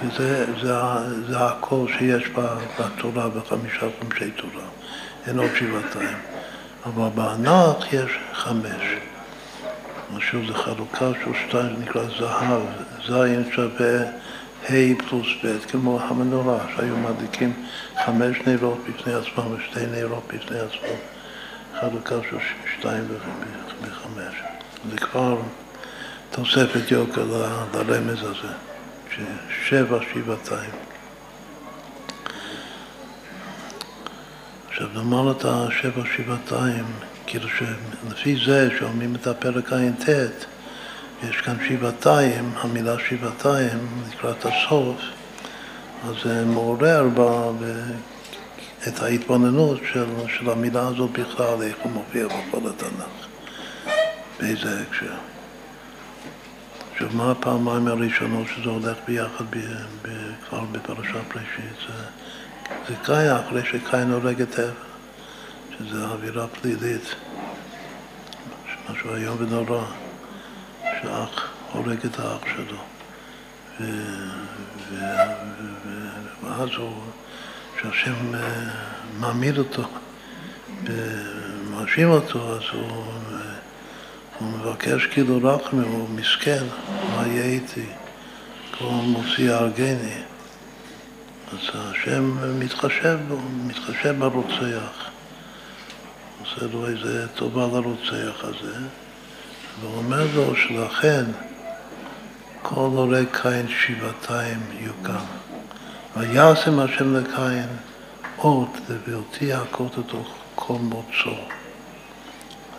וזה 0.02 0.46
זה, 0.62 0.76
זה 1.28 1.38
הכל 1.38 1.86
שיש 1.98 2.30
בתורה, 2.80 3.28
בחמישה 3.28 3.86
חומשי 4.00 4.30
תורה. 4.30 4.64
אין 5.26 5.38
עוד 5.38 5.50
שבעתיים. 5.58 6.16
אבל 6.86 7.08
בענק 7.14 7.92
יש 7.92 8.18
חמש. 8.32 8.82
משהו 10.16 10.40
זה 10.46 10.54
חלוקה 10.54 11.10
של 11.24 11.30
שתיים, 11.48 11.76
נקרא 11.80 12.02
זהב. 12.18 12.62
זין 13.06 13.50
שווה 13.54 14.00
ה' 14.68 15.08
פלוס 15.08 15.26
ב', 15.44 15.58
כמו 15.70 16.00
המנורה, 16.00 16.58
שהיו 16.76 16.96
מדליקים 16.96 17.52
חמש 18.04 18.36
נרות 18.46 18.78
בפני 18.88 19.14
עצמם 19.14 19.54
ושתי 19.54 19.86
נרות 19.86 20.24
בפני 20.34 20.58
עצמם. 20.58 20.98
חלוקה 21.80 22.14
של 22.30 22.36
שתיים 22.78 23.04
וחמש. 23.82 24.34
זה 24.90 24.98
כבר 24.98 25.36
תוספת 26.30 26.90
יוקר 26.90 27.24
לרמז 27.74 28.18
הזה, 28.22 28.52
ששבע 29.10 29.98
שבעתיים. 30.12 30.70
עכשיו 34.68 34.88
נאמר 34.94 35.30
את 35.30 35.44
השבע 35.44 36.02
שבעתיים, 36.16 36.84
כאילו 37.26 37.48
שלפי 37.48 38.36
זה 38.46 38.68
שאומרים 38.78 39.14
את 39.14 39.26
הפרק 39.26 39.72
ע"ט, 39.72 40.08
יש 41.30 41.36
כאן 41.40 41.56
שבעתיים, 41.68 42.50
המילה 42.56 42.96
שבעתיים 43.08 43.78
לקראת 44.12 44.46
הסוף, 44.46 44.96
אז 46.08 46.14
זה 46.24 46.44
מעורר 46.44 47.08
ב, 47.14 47.20
את 48.88 49.02
ההתבוננות 49.02 49.80
של, 49.92 50.06
של 50.38 50.50
המילה 50.50 50.86
הזאת 50.86 51.10
בכלל, 51.10 51.62
איך 51.62 51.76
הוא 51.82 51.92
מופיע 51.92 52.26
בכל 52.26 52.68
התנ"ך, 52.68 53.26
באיזה 54.40 54.80
הקשר. 54.80 55.14
עכשיו, 56.92 57.08
מה 57.12 57.30
הפעמיים 57.30 57.88
הראשונות 57.88 58.46
שזה 58.48 58.70
הולך 58.70 58.96
ביחד 59.06 59.44
ב, 59.50 59.58
ב, 60.02 60.08
כבר 60.48 60.60
בפרשת 60.72 61.14
בראשית? 61.34 61.78
זה, 61.86 62.04
זה 62.88 62.94
קאיה, 63.02 63.40
אחרי 63.40 63.62
שקאין 63.64 64.10
הורג 64.10 64.42
את 64.42 64.58
עבר, 64.58 64.70
שזה 65.78 66.04
אווירה 66.04 66.46
פלילית, 66.46 67.14
משהו 68.90 69.14
איום 69.14 69.36
ונורא, 69.40 69.84
שאח 71.04 71.48
הורג 71.72 71.98
את 72.04 72.18
האח 72.18 72.40
שלו. 72.56 72.78
ו, 73.80 73.84
ו, 74.90 74.94
ו, 75.86 75.90
ואז 76.42 76.68
הוא, 76.76 77.02
שהשם 77.82 78.34
אה, 78.34 78.70
מעמיד 79.18 79.58
אותו 79.58 79.82
ומאשים 80.84 82.10
אותו, 82.10 82.56
אז 82.56 82.62
הוא, 82.72 83.04
אה, 83.32 83.38
הוא 84.38 84.48
מבקש 84.48 85.06
כאילו 85.06 85.38
רחמי, 85.42 85.86
הוא 85.86 86.08
מסכן, 86.08 86.64
מה 87.16 87.26
יהיה 87.26 87.44
איתי? 87.44 87.86
כמו 88.72 89.02
מוציא 89.02 89.52
הרגני. 89.52 90.14
אז 91.52 91.58
השם 91.74 92.36
מתחשב 92.58 93.18
בו, 93.28 93.38
מתחשב 93.66 94.14
ברוצח. 94.18 95.10
עושה 96.40 96.66
לו 96.72 96.86
איזה 96.86 97.28
טובה 97.28 97.66
לרוצח 97.66 98.44
הזה, 98.44 98.74
ואומר 99.80 100.26
לו 100.34 100.56
שלכן 100.56 101.24
כל 102.62 102.90
הורג 102.94 103.26
קין 103.42 103.66
שבעתיים 103.68 104.60
יוקם. 104.80 105.24
וישם 106.16 106.80
השם 106.80 107.16
לקין 107.16 107.68
אות 108.38 108.78
לבלתי 108.88 109.52
הכות 109.52 109.96
אותו 109.96 110.24
כל 110.54 110.74
מוצו. 110.80 111.36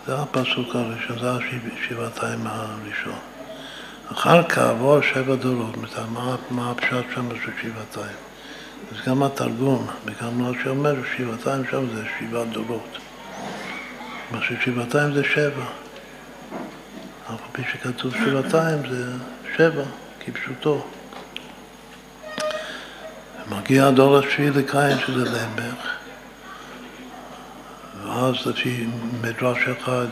זה 0.06 0.14
הפסוק 0.18 0.74
הראשון, 0.74 1.18
זה 1.18 1.30
השבעתיים 1.30 2.46
הראשון. 2.46 3.18
אחר 4.12 4.42
כך 4.42 4.58
עבור 4.58 5.00
שבע 5.00 5.34
דורות, 5.34 5.74
מה 6.50 6.70
הפשט 6.70 7.04
שם 7.14 7.28
של 7.44 7.50
שבעתיים? 7.62 8.16
אז 8.92 9.08
גם 9.08 9.22
התרגום, 9.22 9.86
וגם 10.04 10.42
מה 10.42 10.50
שאומר 10.62 10.94
שבעתיים 11.16 11.62
שם 11.70 11.86
זה 11.94 12.04
שבעה 12.18 12.44
דורות. 12.44 12.98
מה 14.32 14.38
ששבעתיים 14.42 15.14
זה 15.14 15.24
שבע. 15.24 15.64
אף 17.26 17.30
על 17.30 17.36
פי 17.52 17.62
שכתוב 17.72 18.14
שבעתיים 18.14 18.78
זה 18.90 19.12
שבע, 19.56 19.82
כפשוטו. 20.20 20.84
מגיע 23.50 23.86
הדור 23.86 24.18
השביעי 24.18 24.50
לקין 24.50 24.98
שזה 24.98 25.24
למך, 25.24 25.96
ואז 28.04 28.34
לפי 28.46 28.86
מדרש 29.22 29.58
אחד 29.68 30.06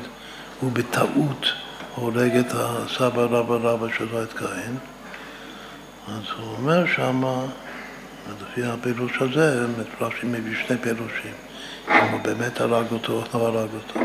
הוא 0.61 0.73
בטעות 0.73 1.47
הורג 1.95 2.36
את 2.36 2.53
הסבא 2.55 3.23
רבא 3.23 3.55
רבא 3.55 3.86
שלו, 3.99 4.23
את 4.23 4.32
קין. 4.32 4.77
אז 6.09 6.23
הוא 6.39 6.57
אומר 6.57 6.86
שמה 6.86 7.45
ולפי 8.28 8.65
הפירוש 8.65 9.12
הזה, 9.20 9.66
מפרשים 9.78 10.32
מביא 10.32 10.57
שני 10.66 10.78
פירושים, 10.78 11.35
אם 11.89 12.12
הוא 12.12 12.20
באמת 12.20 12.61
הרג 12.61 12.86
אותו 12.93 13.24
או 13.35 13.39
לא 13.39 13.47
הרג 13.47 13.69
אותו. 13.74 14.01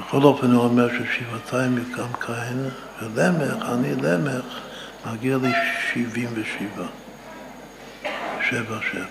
בכל 0.00 0.22
אופן 0.22 0.52
הוא 0.52 0.64
אומר 0.64 0.88
ששבעתיים 0.88 1.78
יקם 1.78 2.12
כהן, 2.20 2.58
ולמך, 3.02 3.64
אני 3.72 3.94
למך, 3.94 4.44
מגיע 5.06 5.36
לי 5.36 5.50
שבעים 5.92 6.28
ושבע. 6.34 6.86
שבע 8.50 8.78
שבע. 8.92 9.04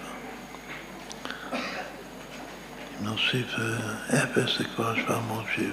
אם 3.01 3.05
נוסיף 3.05 3.55
אה, 3.59 4.23
אפס 4.23 4.57
זה 4.57 4.63
כבר 4.75 4.95
שבע 4.95 5.19
מאות 5.27 5.45
שבעים. 5.55 5.71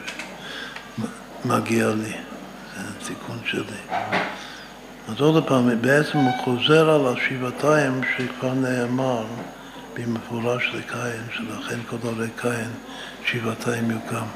מגיע 1.45 1.89
לי, 1.89 2.13
זה 2.75 2.81
התיקון 2.97 3.39
שלי. 3.45 3.99
אז 5.09 5.21
עוד 5.21 5.47
פעם, 5.47 5.83
בעצם 5.83 6.19
הוא 6.19 6.45
חוזר 6.45 6.91
על 6.91 7.17
השבעתיים 7.17 8.01
שכבר 8.17 8.55
נאמר 8.55 9.25
במפורש 9.95 10.71
לקין, 10.75 11.27
שלכן 11.33 11.79
כל 11.91 11.97
הורי 12.03 12.29
קין 12.37 12.71
שבעתיים 13.25 13.91
יוקם. 13.91 14.27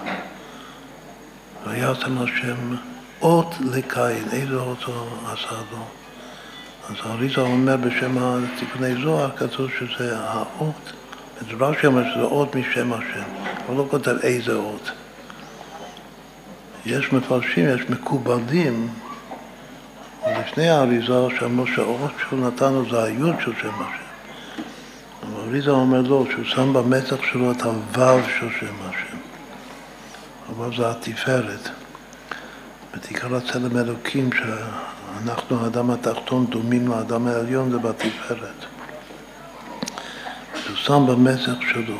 ויתם 1.66 2.18
השם 2.18 2.76
אות 3.22 3.54
לקין, 3.60 4.28
איזה 4.32 4.56
אות 4.56 4.82
הוא 4.82 4.94
עשה 5.24 5.56
לו? 5.72 5.84
אז 6.88 6.94
האריזה 7.02 7.40
אומר 7.40 7.76
בשם 7.76 8.16
התיקוני 8.18 9.02
זוהר, 9.02 9.30
כתוב 9.36 9.70
שזה 9.78 10.18
האות, 10.18 10.92
רש"י 11.60 11.86
אומר 11.86 12.02
שזה 12.14 12.22
אות 12.22 12.54
משם 12.54 12.92
השם, 12.92 13.22
הוא 13.66 13.78
לא 13.78 13.86
כותב 13.90 14.14
איזה 14.22 14.54
אות. 14.54 14.90
יש 16.86 17.12
מפרשים, 17.12 17.68
יש 17.68 17.90
מקובלים, 17.90 18.88
לפני 20.40 20.68
האריזה 20.68 21.26
שאמרו 21.38 21.66
שהאות 21.66 22.10
שהוא 22.20 22.46
נתן 22.46 22.72
לו 22.72 22.90
זה 22.90 23.02
היוד 23.02 23.34
של 23.44 23.52
שם 23.62 23.68
השם. 23.68 24.06
אבל 25.22 25.40
אריזה 25.48 25.70
אומר 25.70 26.00
לו 26.00 26.26
שהוא 26.30 26.44
שם 26.44 26.72
במצח 26.72 27.16
שלו 27.32 27.52
את 27.52 27.62
הוו 27.62 28.20
של 28.38 28.48
שם 28.60 28.74
השם. 28.80 28.85
הוו 30.56 30.76
זה 30.76 30.90
התפארת. 30.90 31.68
ותקרא 32.94 33.40
צלם 33.40 33.76
אלוקים 33.76 34.30
שאנחנו, 34.32 35.64
האדם 35.64 35.90
התחתון, 35.90 36.46
דומים 36.46 36.88
לאדם 36.88 37.26
העליון, 37.26 37.70
זה 37.70 37.78
בתפארת. 37.78 38.64
הוא 40.68 40.76
שם 40.76 41.06
במצח 41.08 41.60
שלו 41.72 41.98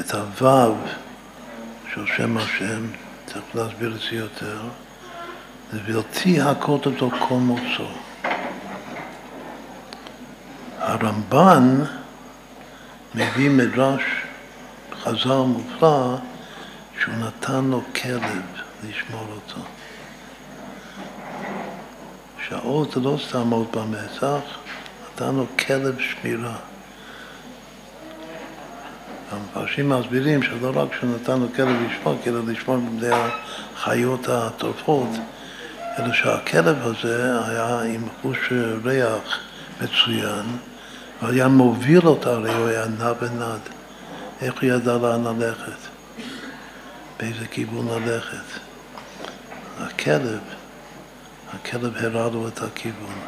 את 0.00 0.10
הוו 0.10 0.74
של 1.94 2.06
שם 2.16 2.36
השם, 2.36 2.86
צריך 3.26 3.44
להסביר 3.54 3.94
את 3.94 4.00
זה 4.10 4.16
יותר, 4.16 4.60
זה 5.72 5.78
בלתי 5.86 6.40
הכות 6.40 6.86
אותו 6.86 7.10
כל 7.28 7.34
מוצאו. 7.34 7.88
הרמב"ן 10.78 11.84
מביא 13.14 13.50
מדרש 13.50 14.02
חז"ל 15.02 15.42
מופלא 15.46 16.16
שהוא 17.00 17.14
נתן 17.14 17.64
לו 17.64 17.82
כלב 18.02 18.22
לשמור 18.88 19.26
אותו. 19.30 19.60
שהאות 22.48 22.92
זה 22.92 23.00
לא 23.00 23.18
סתם 23.28 23.52
אות 23.52 23.76
במצח, 23.76 24.40
נתן 25.04 25.34
לו 25.34 25.46
כלב 25.66 25.96
שמירה. 25.98 26.56
המפרשים 29.32 29.88
מסבירים 29.88 30.42
שלא 30.42 30.72
רק 30.74 30.88
שהוא 30.94 31.10
נתן 31.14 31.40
לו 31.40 31.46
כלב 31.56 31.76
לשמור, 31.88 32.16
כאילו 32.22 32.46
לשמור 32.46 32.76
בני 32.76 33.16
החיות 33.76 34.28
הטורפות, 34.28 35.08
אלא 35.98 36.12
שהכלב 36.12 36.86
הזה 36.86 37.40
היה 37.48 37.80
עם 37.80 38.08
חוש 38.22 38.52
ריח 38.84 39.40
מצוין, 39.82 40.46
והיה 41.22 41.48
מוביל 41.48 42.06
אותה, 42.06 42.30
הרי 42.30 42.54
הוא 42.54 42.68
היה 42.68 42.84
נע 42.98 43.12
ונד. 43.20 43.60
איך 44.42 44.54
הוא 44.54 44.70
ידע 44.70 44.98
לאן 44.98 45.24
ללכת? 45.24 45.85
באיזה 47.18 47.46
כיוון 47.46 48.02
ללכת? 48.02 48.60
הכלב, 49.78 50.40
הכלב 51.52 51.96
הראה 51.96 52.30
לו 52.30 52.48
את 52.48 52.62
הכיוון. 52.62 53.18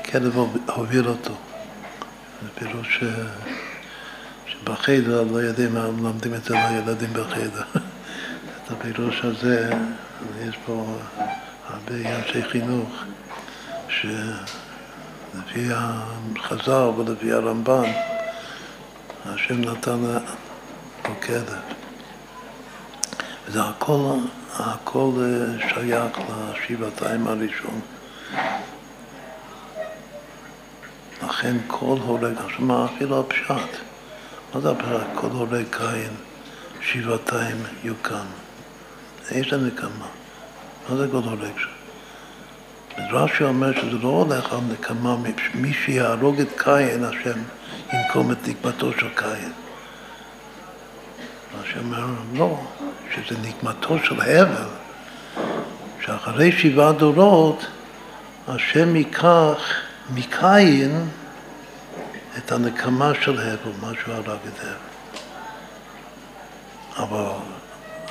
הכלב 0.00 0.36
הוביל 0.66 1.08
אותו. 1.08 1.34
זה 2.42 2.48
פירוש 2.54 3.04
שבחדר 4.46 5.22
לא 5.22 5.38
יודעים, 5.38 5.76
לומדים 5.76 6.34
את 6.34 6.44
זה 6.44 6.54
לילדים 6.54 7.12
בחדר. 7.12 7.64
את 8.56 8.70
הפירוש 8.70 9.20
הזה, 9.24 9.70
יש 10.48 10.56
פה 10.66 10.98
הרבה 11.68 12.16
אנשי 12.16 12.42
חינוך, 12.42 12.90
שלפי 13.88 15.68
החז"ל 15.72 16.72
ולפי 16.72 17.32
הרמב"ן, 17.32 17.90
השם 19.26 19.60
נתן 19.60 19.98
לו 21.04 21.20
כלב. 21.20 21.79
וזה 23.50 23.62
הכל, 23.62 24.16
הכל 24.56 25.10
שייך 25.58 26.18
לשבעתיים 26.28 27.26
הראשון. 27.26 27.80
לכן 31.24 31.56
כל 31.66 31.96
הורג, 32.06 32.34
עכשיו 32.44 32.60
מה 32.60 32.86
אפילו 32.86 33.20
הפשט? 33.20 33.78
מה 34.54 34.60
זה 34.60 34.70
הפשט? 34.70 35.06
כל 35.14 35.26
הורג 35.26 35.64
קין 35.70 36.10
שבעתיים 36.80 37.56
יוקם. 37.84 38.26
איזה 39.30 39.56
נקמה? 39.56 40.08
מה 40.88 40.96
זה 40.96 41.08
כל 41.12 41.16
הורג 41.16 41.58
שם? 41.58 41.70
רש"י 43.10 43.44
אומר 43.44 43.72
שזה 43.72 43.98
לא 44.02 44.08
הולך 44.08 44.52
על 44.52 44.60
נקמה, 44.72 45.16
מי 45.54 45.72
שיהרוג 45.72 46.40
את 46.40 46.48
קין, 46.56 47.04
השם 47.04 47.38
ינקום 47.92 48.32
את 48.32 48.48
נקמתו 48.48 48.92
של 48.92 49.08
קין. 49.14 49.52
רש"י 51.60 51.78
אומר, 51.78 52.06
לא, 52.34 52.60
שזה 53.14 53.38
נקמתו 53.42 53.98
של 54.04 54.20
הבל, 54.20 54.68
שאחרי 56.04 56.52
שבעה 56.52 56.92
דורות 56.92 57.66
השם 58.48 58.96
ייקח 58.96 59.58
מקין 60.14 61.04
את 62.38 62.52
הנקמה 62.52 63.12
של 63.20 63.38
הבל, 63.38 63.72
מה 63.80 63.92
שהוא 64.02 64.14
הרג 64.14 64.38
את 64.48 64.60
הבל. 64.60 64.90
אבל 66.96 67.32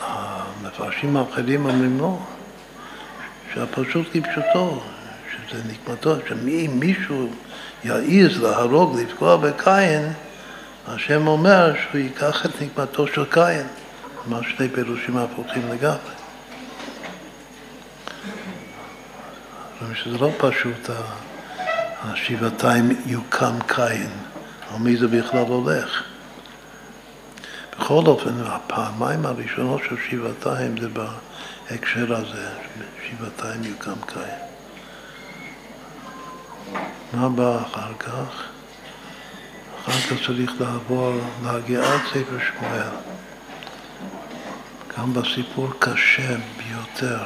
המפרשים 0.02 1.18
האחרים 1.18 1.66
אומרים 1.66 2.00
לא, 2.00 2.18
שהפשוט 3.54 4.08
כפשוטו, 4.14 4.82
שזה 5.32 5.62
נקמתו, 5.72 6.16
שאם 6.28 6.72
מישהו 6.74 7.30
יעז 7.84 8.42
להרוג, 8.42 9.00
לפגוע 9.00 9.38
בקין, 9.38 10.14
השם 10.88 11.28
אומר 11.28 11.74
שהוא 11.82 12.02
ייקח 12.02 12.46
את 12.46 12.62
נקמתו 12.62 13.08
של 13.08 13.26
קין. 13.26 13.68
מה 14.26 14.40
שני 14.44 14.70
פירושים 14.70 15.18
הפוכים 15.18 15.72
לגמרי. 15.72 16.20
שזה 19.94 20.18
לא 20.18 20.32
פשוט 20.38 20.90
השבעתיים 22.04 23.02
יוקם 23.06 23.60
קין, 23.68 24.10
על 24.72 24.80
מי 24.80 24.98
זה 24.98 25.08
בכלל 25.08 25.46
הולך. 25.48 26.04
בכל 27.80 28.04
אופן, 28.06 28.34
הפעמיים 28.46 29.26
הראשונות 29.26 29.82
של 29.90 29.96
שבעתיים 30.10 30.76
זה 30.82 30.88
בהקשר 30.90 32.16
הזה, 32.16 32.50
שבעתיים 33.08 33.64
יוקם 33.64 34.02
קין. 34.08 34.50
מה 37.14 37.30
בא 37.30 37.62
אחר 37.62 37.94
כך? 38.00 38.44
אחר 39.84 39.92
כך 39.92 40.26
צריך 40.28 40.52
לעבור, 40.60 41.14
להגיע 41.44 41.80
עד 41.80 42.02
ספר 42.10 42.38
שמואל. 42.48 43.19
גם 45.00 45.14
בסיפור 45.14 45.70
קשה 45.80 46.36
ביותר, 46.58 47.20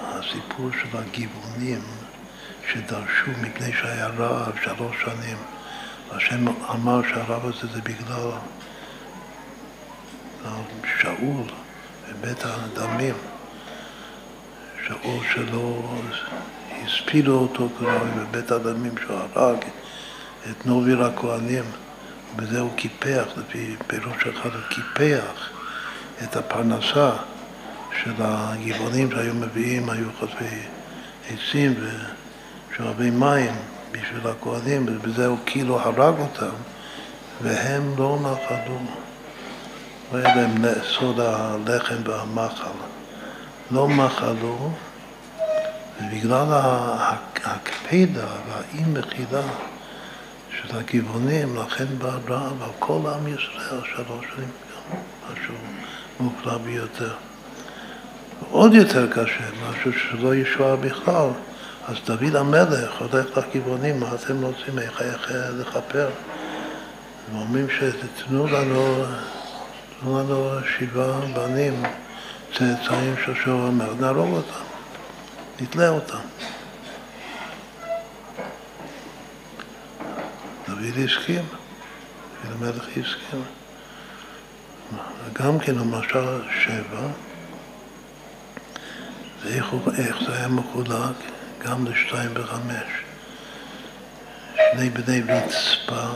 הסיפור 0.00 0.70
של 0.80 0.98
הגבעונים 0.98 1.80
שדרשו 2.72 3.30
מפני 3.42 3.72
שהיה 3.72 4.06
רעב 4.06 4.52
שלוש 4.64 4.96
שנים. 5.04 5.36
השם 6.10 6.48
אמר 6.74 7.00
שהרעב 7.08 7.46
הזה 7.46 7.66
זה 7.74 7.80
בגלל 7.80 8.30
שאול 11.00 11.44
ובית 12.08 12.44
הדמים, 12.44 13.14
שאול 14.86 15.24
שלא 15.34 15.82
הספילו 16.84 17.38
אותו 17.38 17.68
כראוי 17.78 18.10
בבית 18.16 18.50
הדמים 18.50 18.94
שהוא 19.02 19.18
הרג 19.34 19.58
את 20.50 20.66
נוביר 20.66 21.04
הכהנים. 21.04 21.64
ובזה 22.34 22.60
הוא 22.60 22.70
קיפח, 22.76 23.24
לפי 23.36 23.76
פירוש 23.86 24.26
אחד, 24.26 24.50
הוא 24.54 24.62
קיפח 24.68 25.50
את 26.22 26.36
הפרנסה 26.36 27.10
של 28.02 28.12
הגבעונים 28.18 29.10
שהיו 29.10 29.34
מביאים, 29.34 29.90
היו 29.90 30.06
חוטבי 30.18 30.60
עצים 31.30 31.74
ושואבי 32.70 33.10
מים 33.10 33.54
בשביל 33.92 34.26
הכהנים, 34.26 34.86
ובזה 34.88 35.26
הוא 35.26 35.38
כאילו 35.46 35.80
הרג 35.80 36.14
אותם, 36.18 36.54
והם 37.42 37.94
לא 37.98 38.18
נחלו. 38.20 38.78
לא 40.12 40.18
היה 40.18 40.36
להם 40.36 40.64
סוד 40.82 41.20
הלחם 41.20 41.96
והמחל. 42.04 42.70
לא 43.70 43.88
מחלו, 43.88 44.70
ובגלל 46.00 46.46
הקפידה 47.44 48.26
והאי 48.48 48.84
מחילה 48.84 49.42
של 50.68 50.78
הגבעונים, 50.78 51.56
לכן 51.56 51.84
בא 51.98 52.18
רעב 52.28 52.62
על 52.62 52.70
כל 52.78 53.00
עם 53.14 53.26
ישראל 53.26 53.80
שלוש 53.94 54.26
שנים, 54.34 54.48
משהו 55.32 55.54
מופלא 56.20 56.58
ביותר. 56.58 57.12
עוד 58.50 58.74
יותר 58.74 59.12
קשה, 59.12 59.44
משהו 59.70 59.92
שלא 59.92 60.34
ישועה 60.34 60.76
בכלל. 60.76 61.28
אז 61.88 61.96
דוד 62.04 62.36
המלך 62.36 63.00
הולך 63.00 63.26
לגבעונים, 63.36 64.00
מה 64.00 64.14
אתם 64.14 64.42
רוצים, 64.42 64.78
איך, 64.78 65.02
איך 65.02 65.32
לכפר? 65.58 66.08
ואומרים 67.32 67.66
שתתנו 67.70 68.46
לנו, 68.46 69.04
תנו 70.00 70.18
לנו 70.18 70.50
שבעה 70.78 71.20
בנים, 71.20 71.82
צאצאים 72.52 73.14
של 73.24 73.34
שור 73.44 73.60
המלך, 73.60 74.00
נהרוג 74.00 74.32
אותם, 74.32 74.64
נתלה 75.60 75.88
אותם. 75.88 76.18
דוד 80.86 81.04
הסכים, 81.04 81.44
דוד 82.44 82.62
המלך 82.62 82.88
הסכים. 82.88 83.42
גם 85.32 85.58
כן 85.58 85.74
למשל 85.74 86.42
שבע, 86.60 87.08
ואיך 89.44 89.66
זה 90.26 90.36
היה 90.36 90.48
מחולק? 90.48 91.16
גם 91.58 91.86
לשתיים 91.86 92.30
וחמש. 92.34 92.90
שני 94.54 94.90
בני 94.90 95.20
רצפה, 95.20 96.06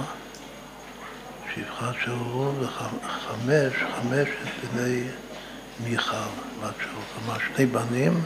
שפחת 1.54 1.94
שאול, 2.04 2.54
וחמש, 2.60 3.72
חמשת 3.96 4.72
בני 4.72 5.02
מיכל, 5.84 6.16
בת 6.62 6.74
שאול. 6.80 7.02
כלומר, 7.14 7.38
שני 7.38 7.66
בנים 7.66 8.24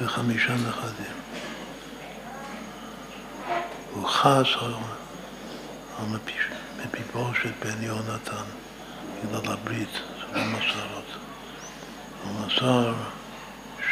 וחמישה 0.00 0.54
נכדים. 0.54 1.16
הוא 3.92 4.08
חס 4.08 4.46
על, 5.98 6.06
מפיבושת 6.84 7.50
בן 7.64 7.82
יונתן, 7.82 8.44
בגלל 9.24 9.52
הברית, 9.52 9.88
זה 9.92 10.38
לא 10.38 10.44
מסר 10.44 10.96
אותו. 10.96 11.18
הוא 12.24 12.46
מסר 12.46 12.94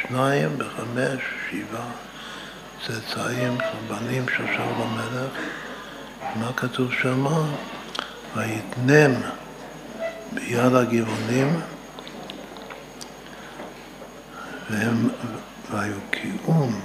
שניים 0.01 0.57
וחמש, 0.59 1.21
שבעה 1.51 1.91
צאצאים, 2.87 3.59
בנים 3.89 4.27
של 4.29 4.47
שאול 4.47 4.75
המלך. 4.83 5.33
מה 6.37 6.53
כתוב 6.57 6.93
שם? 6.93 7.27
ויתנם 8.37 9.13
ביד 10.33 10.75
הגבעונים 10.75 11.61
והם 14.71 15.09
ויוקיעום 15.71 16.81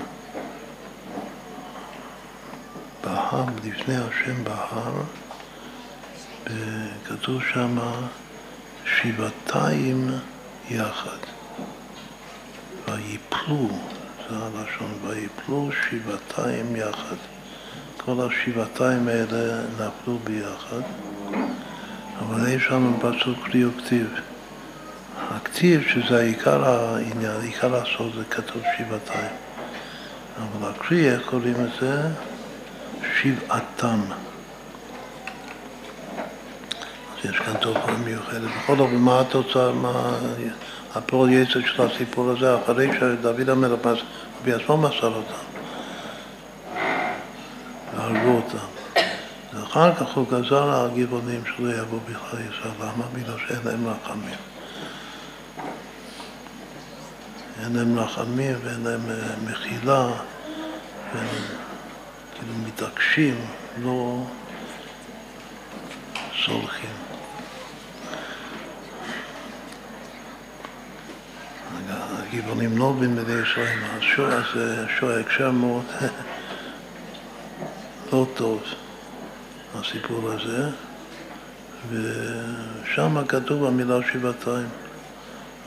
בהר, 3.05 3.45
לפני 3.63 3.95
השם 3.97 4.43
בהר, 4.43 4.93
וכתוב 6.43 7.41
שם 7.53 7.77
שבעתיים 8.85 10.11
יחד. 10.69 11.17
ויפלו, 12.87 13.67
זה 14.29 14.35
הלשון, 14.37 14.93
ויפלו 15.03 15.69
שבעתיים 15.71 16.75
יחד. 16.75 17.15
כל 17.97 18.27
השבעתיים 18.27 19.07
האלה 19.07 19.61
נפלו 19.73 20.17
ביחד, 20.23 20.81
אבל 22.19 22.47
יש 22.47 22.63
שם 22.63 22.93
פסוק 22.99 23.37
קרי 23.45 23.65
וכתיב. 23.65 24.07
הכתיב, 25.31 25.83
שזה 25.87 26.21
עיקר 26.21 26.69
העניין, 26.69 27.41
עיקר 27.41 27.75
הסוד, 27.75 28.11
זה 28.15 28.23
כתוב 28.29 28.61
שבעתיים. 28.77 29.31
אבל 30.37 30.69
הקרי, 30.69 31.11
איך 31.11 31.29
קוראים 31.29 31.53
לזה? 31.53 32.09
שבעתם. 33.21 33.99
אז 37.17 37.29
יש 37.29 37.39
כאן 37.39 37.53
תופעה 37.61 37.97
מיוחדת. 37.97 38.49
בכל 38.57 38.79
אופן, 38.79 38.95
מה 38.95 39.19
התוצאה, 39.19 39.71
מה 39.71 40.17
הפועל 40.95 41.29
יצר 41.29 41.59
של 41.65 41.81
הסיפור 41.81 42.29
הזה, 42.29 42.55
אחרי 42.63 42.89
שדוד 42.99 43.49
המלך 43.49 43.79
בעצמו 44.43 44.77
מסר 44.77 45.13
אותם, 45.15 45.45
והרגו 47.97 48.29
אותם. 48.29 48.65
ואחר 49.53 49.95
כך 49.95 50.15
הוא 50.15 50.27
גזר 50.27 50.63
על 50.63 50.85
הגבעונים 50.85 51.41
שלא 51.45 51.73
יבוא 51.73 51.99
בכלל 52.09 52.39
ישראל. 52.39 52.73
למה? 52.79 53.05
בגלל 53.13 53.35
שאין 53.47 53.59
להם 53.65 53.87
רחמים. 53.87 54.35
אין 57.63 57.75
להם 57.75 57.99
רחמים 57.99 58.55
ואין 58.63 58.83
להם 58.83 59.01
אה, 59.09 59.15
מחילה, 59.51 60.07
והם 61.13 61.27
כאילו 62.35 62.53
מתעקשים, 62.67 63.35
לא 63.83 64.23
סולחים. 66.45 66.89
הגבעונים 71.89 72.77
לא 72.77 72.83
עובדים 72.83 73.15
בידי 73.15 73.41
ישראל, 73.49 73.79
אז 74.31 74.43
זה 74.55 74.85
שואה 74.99 75.19
הקשר 75.19 75.51
מאוד 75.51 75.85
לא 78.13 78.27
טוב, 78.33 78.63
הסיפור 79.75 80.31
הזה, 80.31 80.69
ושם 81.91 83.25
כתוב 83.27 83.65
המילה 83.65 83.95
שבעתיים. 84.13 84.67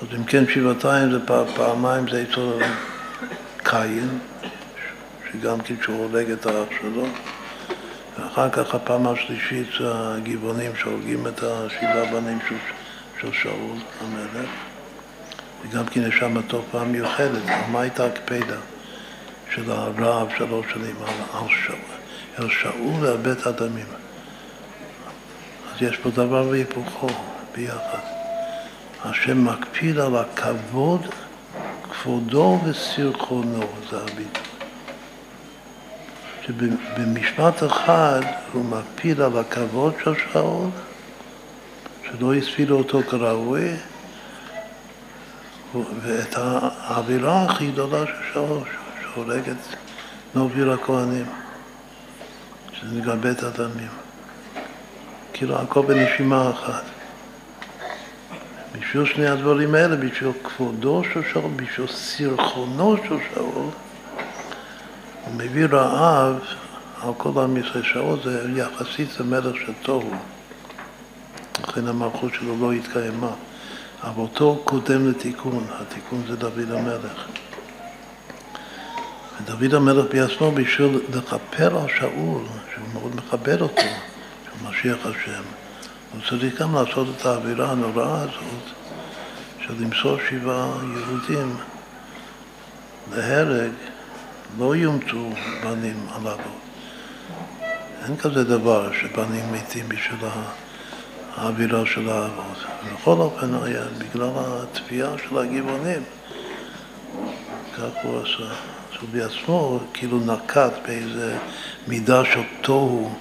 אז 0.02 0.08
אם 0.16 0.24
כן 0.24 0.44
שבעתיים 0.54 1.10
זה 1.10 1.18
פעמיים 1.56 2.08
זה 2.08 2.22
אצל 2.22 2.64
קין, 3.64 4.18
שגם 5.32 5.60
כן 5.60 5.74
שהוא 5.82 5.96
הורג 5.96 6.30
את 6.30 6.46
האח 6.46 6.68
שלו, 6.80 7.06
ואחר 8.18 8.50
כך 8.50 8.74
הפעם 8.74 9.06
השלישית 9.06 9.66
זה 9.80 9.86
הגבעונים 9.94 10.76
שהורגים 10.76 11.26
את 11.26 11.42
השבעה 11.42 12.12
בנים 12.12 12.38
של, 12.48 12.54
של 13.20 13.32
שאול 13.32 13.76
המלך, 14.00 14.50
וגם 15.62 15.86
כן 15.86 16.08
יש 16.08 16.14
שם 16.18 16.42
תופעה 16.42 16.84
מיוחדת, 16.84 17.42
מה 17.72 17.80
הייתה 17.80 18.06
הקפדה 18.06 18.56
של 19.54 19.70
הרעב 19.70 20.28
שלוש 20.38 20.66
שנים 20.72 20.96
על, 21.06 21.46
על 22.36 22.50
שאול, 22.50 22.94
והבית 23.00 23.46
הדמים. 23.46 23.86
אז 25.74 25.82
יש 25.82 25.96
פה 25.96 26.10
דבר 26.10 26.48
והיפוכו 26.48 27.08
ביחד. 27.56 27.98
השם 29.04 29.44
מקפיד 29.44 29.98
על 29.98 30.16
הכבוד, 30.16 31.06
כבודו 31.90 32.60
וסרחונו, 32.64 33.66
זה 33.90 33.96
הביטוי. 34.02 34.47
שבמשפט 36.48 37.62
אחד 37.66 38.20
הוא 38.52 38.64
מקפיד 38.64 39.20
על 39.20 39.38
הכבוד 39.38 39.94
של 40.04 40.12
שאול, 40.32 40.68
שלא 42.04 42.34
הספילו 42.34 42.78
אותו 42.78 43.02
כראוי, 43.02 43.70
ואת 46.02 46.34
האווירה 46.36 47.44
הכי 47.44 47.70
גדולה 47.70 48.06
של 48.06 48.32
שאול, 48.32 48.58
שהורג 49.02 49.48
את 49.48 49.76
נוביל 50.34 50.70
הכהנים, 50.70 51.26
שזה 52.72 53.00
נקרא 53.00 53.14
בית 53.14 53.42
הדמים. 53.42 53.88
כאילו 55.32 55.58
הכל 55.58 55.82
בנשימה 55.82 56.50
אחת. 56.50 56.84
בשביל 58.80 59.04
שני 59.04 59.26
הדברים 59.26 59.74
האלה, 59.74 59.96
בשביל 59.96 60.30
כבודו 60.44 61.02
של 61.14 61.20
שאול, 61.32 61.50
בשביל 61.56 61.86
סרחונו 61.86 62.96
של 62.96 63.16
שאול, 63.34 63.66
הוא 65.28 65.36
מביא 65.36 65.66
רעב 65.66 66.38
על 67.02 67.10
כל 67.16 67.40
עם 67.42 67.56
ישראל. 67.56 67.82
שאול 67.82 68.18
זה 68.24 68.46
יחסית 68.56 69.10
זה 69.10 69.24
מלך 69.24 69.56
של 69.66 69.72
תוהו, 69.82 70.10
לכן 71.62 71.86
המלכות 71.86 72.34
שלו 72.34 72.56
לא 72.60 72.72
התקיימה. 72.72 73.30
אבל 74.02 74.20
אותו 74.22 74.60
קודם 74.64 75.10
לתיקון, 75.10 75.66
התיקון 75.70 76.22
זה 76.28 76.36
דוד 76.36 76.70
המלך. 76.70 77.26
ודוד 79.40 79.74
המלך 79.74 80.04
בעצמו 80.14 80.52
בשביל 80.52 81.00
לכפר 81.14 81.78
על 81.78 81.88
שאול, 81.98 82.42
שהוא 82.74 82.88
מאוד 82.92 83.16
מכבד 83.16 83.60
אותו, 83.60 83.82
שהוא 84.44 84.70
משיח 84.70 85.06
השם. 85.06 85.42
הוא 86.12 86.20
צריך 86.28 86.60
גם 86.60 86.74
לעשות 86.74 87.06
את 87.16 87.26
האווירה 87.26 87.70
הנוראה 87.70 88.20
הזאת 88.20 88.74
של 89.66 89.74
למסור 89.80 90.16
שבעה 90.30 90.72
יהודים 90.82 91.56
להרג, 93.14 93.70
לא 94.58 94.76
יומתו 94.76 95.30
בנים 95.62 96.06
הללו. 96.08 96.52
אין 98.04 98.16
כזה 98.16 98.44
דבר 98.44 98.92
שבנים 98.92 99.52
מתים 99.52 99.88
בשביל 99.88 100.20
האווירה 101.36 101.86
של 101.86 102.08
האבות. 102.08 102.64
בכל 102.94 103.12
אופן 103.12 103.54
היה 103.64 103.82
בגלל 103.98 104.30
התביעה 104.36 105.10
של 105.28 105.38
הגבעונים, 105.38 106.02
כך 107.76 107.90
הוא 108.02 108.20
עשה. 108.20 108.52
אז 108.92 108.98
הוא 109.00 109.08
בעצמו 109.12 109.80
כאילו 109.94 110.18
נקט 110.20 110.72
באיזה 110.86 111.38
מידה 111.88 112.24
של 112.24 112.42
תוהו 112.60 113.14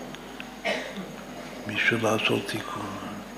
בשביל 1.68 2.04
לעשות 2.04 2.48
תיקון. 2.48 2.86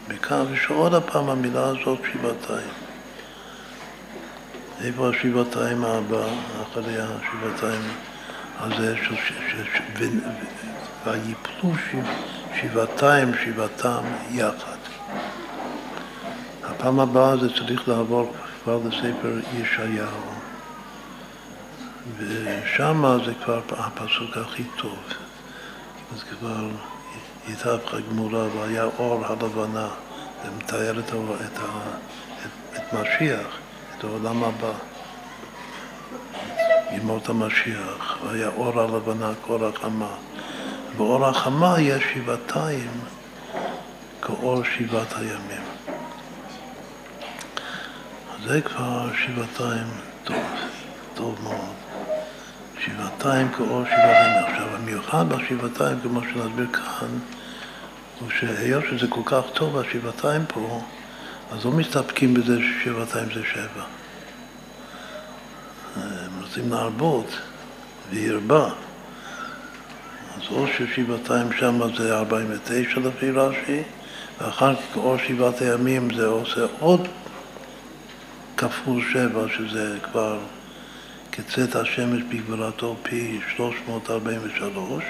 מכאן 0.08 0.46
ושעוד 0.52 0.94
הפעם 0.94 1.30
המילה 1.30 1.68
הזאת 1.68 2.00
שבעתיים. 2.14 2.79
איפה 4.84 5.10
השבעתיים 5.10 5.86
הבא, 5.86 6.26
אחרי 6.64 6.96
השבעתיים 6.98 7.82
הזה, 8.60 8.96
ויפלו 11.06 11.72
שבעתיים 12.62 13.32
שבעתם 13.46 14.02
יחד. 14.32 14.78
הפעם 16.64 17.00
הבאה 17.00 17.38
זה 17.38 17.48
צריך 17.54 17.88
לעבור 17.88 18.34
כבר 18.64 18.80
לספר 18.86 19.40
ישעיהו, 19.54 20.08
ושם 22.18 23.18
זה 23.26 23.34
כבר 23.46 23.62
הפסוק 23.72 24.38
הכי 24.38 24.64
טוב. 24.78 25.00
אז 26.14 26.24
כבר 26.24 26.68
התהפכה 27.48 27.98
גמורה 28.00 28.48
והיה 28.56 28.84
אור 28.84 29.26
הלבנה, 29.26 29.88
זה 30.44 30.50
מתאר 30.58 31.00
את, 31.00 31.10
את, 31.10 31.60
את, 32.46 32.78
את 32.78 32.94
משיח, 32.94 33.59
את 34.00 34.04
העולם 34.04 34.44
הבא, 34.44 34.72
ימות 36.92 37.30
המשיח, 37.30 38.18
והיה 38.24 38.48
אור 38.48 38.82
הלבנה, 38.82 39.32
קור 39.42 39.66
החמה. 39.66 40.16
באור 40.98 41.26
החמה 41.26 41.76
יש 41.80 42.04
שבעתיים 42.14 42.92
כאור 44.22 44.64
שבעת 44.64 45.14
הימים. 45.18 45.64
זה 48.48 48.62
כבר 48.62 49.10
שבעתיים 49.26 49.88
טוב, 50.24 50.44
טוב 51.14 51.40
מאוד. 51.44 51.76
שבעתיים 52.80 53.50
כאור 53.50 53.84
שבעת 53.86 54.26
הימים. 54.26 54.44
עכשיו, 54.52 54.76
המיוחד 54.76 55.30
בשבעתיים, 55.30 56.00
כמו 56.04 56.22
שנסביר 56.22 56.68
כאן, 56.74 57.20
הוא 58.20 58.30
שהיות 58.40 58.84
שזה 58.90 59.08
כל 59.08 59.22
כך 59.26 59.42
טוב, 59.54 59.78
השבעתיים 59.78 60.46
פה, 60.48 60.82
אז 61.52 61.66
לא 61.66 61.72
מסתפקים 61.72 62.34
בזה 62.34 62.60
ששבעתיים 62.60 63.28
זה 63.34 63.42
שבע. 63.54 63.84
הם 65.96 66.42
רוצים 66.42 66.70
להרבות, 66.70 67.38
וירבה. 68.10 68.70
אז 70.36 70.42
או 70.52 70.66
ששבעתיים 70.68 71.54
שם 71.60 71.80
זה 71.98 72.18
49 72.18 73.00
לפי 73.00 73.32
רש"י, 73.32 73.82
ואחר 74.42 74.76
כך 74.76 74.82
אור 74.96 75.18
שבעת 75.18 75.62
הימים 75.62 76.16
זה 76.16 76.26
עושה 76.26 76.66
עוד 76.80 77.08
כפול 78.58 79.04
שבע, 79.14 79.46
שזה 79.58 79.98
כבר 80.04 80.40
כצאת 81.32 81.76
השמש 81.76 82.22
בגבולתו 82.30 82.96
פי 83.04 83.40
343, 83.56 85.04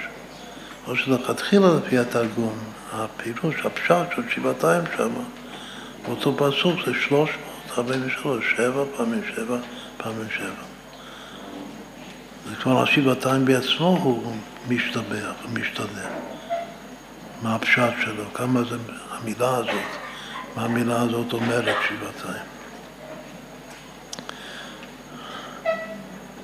או 0.87 0.95
שלכתחילה 0.95 1.67
לפי 1.73 1.97
התרגום, 1.97 2.57
הפירוש, 2.93 3.55
הפשט 3.65 4.15
של 4.15 4.21
שבעתיים 4.29 4.81
שם, 4.97 5.11
באותו 6.09 6.37
פסוק 6.37 6.79
זה 6.85 6.93
343, 6.93 8.45
שבע 8.57 8.83
פעמים 8.97 9.21
שבע 9.35 9.57
פעמים 9.97 10.27
שבע. 10.37 10.63
זה 12.49 12.55
כבר 12.55 12.83
השבעתיים 12.83 13.45
בעצמו 13.45 13.99
הוא 14.03 14.35
משתבח 14.69 15.33
ומשתנה. 15.45 16.07
מה 17.41 17.55
הפשט 17.55 17.93
שלו, 18.01 18.33
כמה 18.33 18.63
זה 18.63 18.77
המילה 19.09 19.57
הזאת, 19.57 19.89
מה 20.55 20.63
המילה 20.65 21.01
הזאת 21.01 21.33
אומרת 21.33 21.75
שבעתיים. 21.87 22.45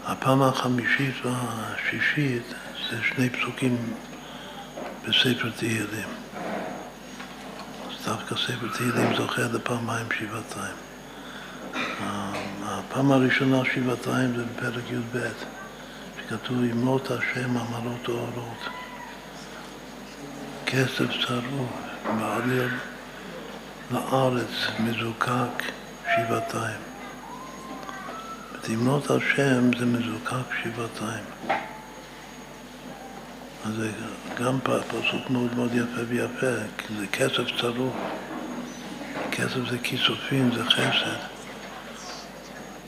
הפעם 0.05 0.41
החמישית 0.41 1.15
והשישית 1.25 2.53
זה 2.89 2.97
שני 3.03 3.29
פסוקים 3.29 3.93
בספר 5.07 5.49
תהילים. 5.57 6.14
דווקא 8.05 8.35
ספר 8.35 8.67
תהילים 8.77 9.15
זוכה 9.15 9.41
לפעמיים 9.41 10.05
שבעתיים. 10.19 10.75
הפעם 12.63 13.11
הראשונה 13.11 13.61
שבעתיים 13.73 14.35
זה 14.35 14.43
בפרק 14.43 14.83
י"ב, 14.91 15.19
שכתוב 16.19 16.63
ימות 16.63 17.11
השם 17.11 17.57
עמלות 17.57 18.07
אורות, 18.07 18.69
כסף 20.65 21.05
צרוף, 21.27 21.71
מעביר 22.05 22.69
לארץ 23.91 24.51
מזוקק 24.79 25.63
שבעתיים. 26.15 26.79
תמנות 28.61 29.11
השם 29.11 29.77
זה 29.79 29.85
מזוקק 29.85 30.53
שבעתיים. 30.63 31.23
אז 33.65 33.73
זה 33.75 33.91
גם 34.35 34.59
פסוק 34.87 35.29
מאוד 35.29 35.55
מאוד 35.55 35.71
יפה 35.73 36.01
ויפה, 36.07 36.55
כי 36.77 36.93
זה 36.99 37.07
כסף 37.07 37.61
צרוף. 37.61 37.93
כסף 39.31 39.69
זה 39.69 39.77
כיסופים, 39.83 40.51
זה 40.55 40.65
חסד. 40.65 41.19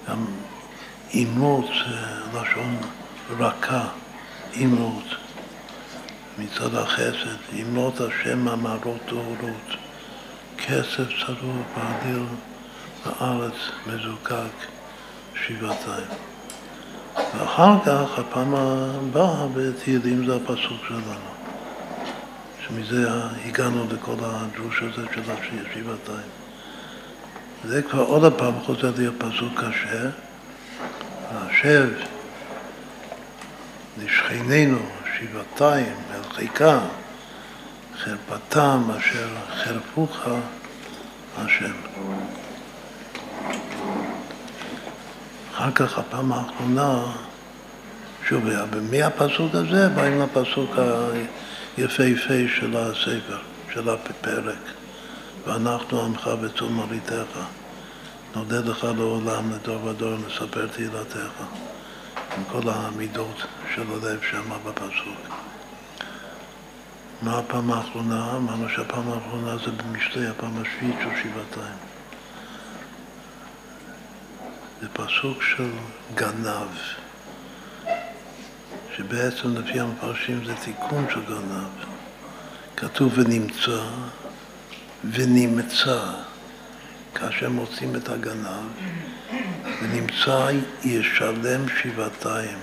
גם 0.10 0.26
אימות 1.14 1.66
זה 1.66 2.40
לשון 2.40 2.78
רכה, 3.30 3.88
אימות, 4.54 5.06
מצד 6.38 6.76
החסד. 6.76 7.54
אימות 7.54 8.02
השם 8.02 8.48
אמרות 8.48 9.00
טהורות. 9.08 9.76
כסף 10.58 11.26
צרוף 11.26 11.66
באדיר 11.76 12.24
לארץ 13.06 13.56
מזוקק. 13.88 14.68
שבעתיים. 15.46 16.27
ואחר 17.18 17.78
כך, 17.86 18.20
הפעם 18.20 18.56
הבאה 18.56 19.48
בתהילים 19.54 20.26
זה 20.26 20.36
הפסוק 20.36 20.82
שלנו, 20.88 21.30
שמזה 22.68 23.10
הגענו 23.46 23.86
לכל 23.92 24.16
הדרוש 24.22 24.82
הזה 24.84 25.08
של 25.16 25.22
השבעתיים. 25.32 26.30
זה 27.66 27.82
כבר 27.82 28.04
עוד 28.04 28.34
פעם 28.34 28.54
חוזר 28.66 28.92
להיות 28.98 29.16
פסוק 29.18 29.54
קשה, 29.56 30.10
השב 31.32 31.90
לשכנינו 34.04 34.80
שבעתיים 35.18 35.96
אל 36.16 36.34
חיקה, 36.34 36.80
חרפתם 37.98 38.82
אשר 38.98 39.28
חרפוך 39.64 40.18
השם. 41.38 41.74
אחר 45.58 45.72
כך, 45.72 45.98
הפעם 45.98 46.34
האחרונה, 46.34 47.04
שוב, 48.28 48.44
מהפסוק 48.92 49.56
הזה 49.56 49.90
באים 49.90 50.22
לפסוק 50.22 50.76
היפהפה 51.78 52.34
של 52.60 52.78
הספר, 52.78 53.38
של 53.74 53.90
הפרק. 53.90 54.56
ואנחנו 55.48 56.02
עמך 56.02 56.28
בצום 56.28 56.78
מרעיתך, 56.78 57.40
נודה 58.36 58.60
לך 58.60 58.84
לעולם, 58.84 59.52
לדור 59.52 59.86
ודור, 59.86 60.16
נספר 60.28 60.68
תהילתך. 60.68 61.44
עם 62.38 62.44
כל 62.52 62.70
המידות 62.70 63.46
של 63.76 63.82
הלב 63.82 64.20
שם 64.32 64.50
בפסוק. 64.66 65.36
מה 67.22 67.40
הפעם 67.40 67.72
האחרונה? 67.72 68.32
אמרנו 68.38 68.70
שהפעם 68.70 69.12
האחרונה 69.12 69.58
זה 69.58 69.72
במשלי, 69.72 70.28
הפעם 70.28 70.62
השביעית 70.62 70.96
של 71.02 71.10
שבעתיים. 71.24 71.87
זה 74.82 74.88
פסוק 74.94 75.42
של 75.42 75.72
גנב, 76.16 76.70
שבעצם 78.96 79.58
לפי 79.58 79.80
המפרשים 79.80 80.46
זה 80.46 80.56
תיקון 80.56 81.06
של 81.10 81.26
גנב. 81.26 81.98
כתוב 82.78 83.14
ונמצא 83.18 83.84
ונמצא, 85.12 86.14
כאשר 87.16 87.50
מוצאים 87.50 87.96
את 87.96 88.10
הגנב, 88.10 88.72
ונמצא 89.82 90.52
ישלם 90.84 91.70
שבעתיים. 91.82 92.58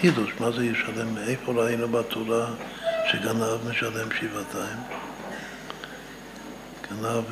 חידוש, 0.00 0.30
מה 0.40 0.50
זה 0.50 0.64
ישלם? 0.64 1.14
מאיפה 1.14 1.52
ראינו 1.52 1.88
בתורה 1.88 2.54
שגנב 3.12 3.68
משלם 3.68 4.08
שבעתיים? 4.20 5.05
גנב 6.90 7.24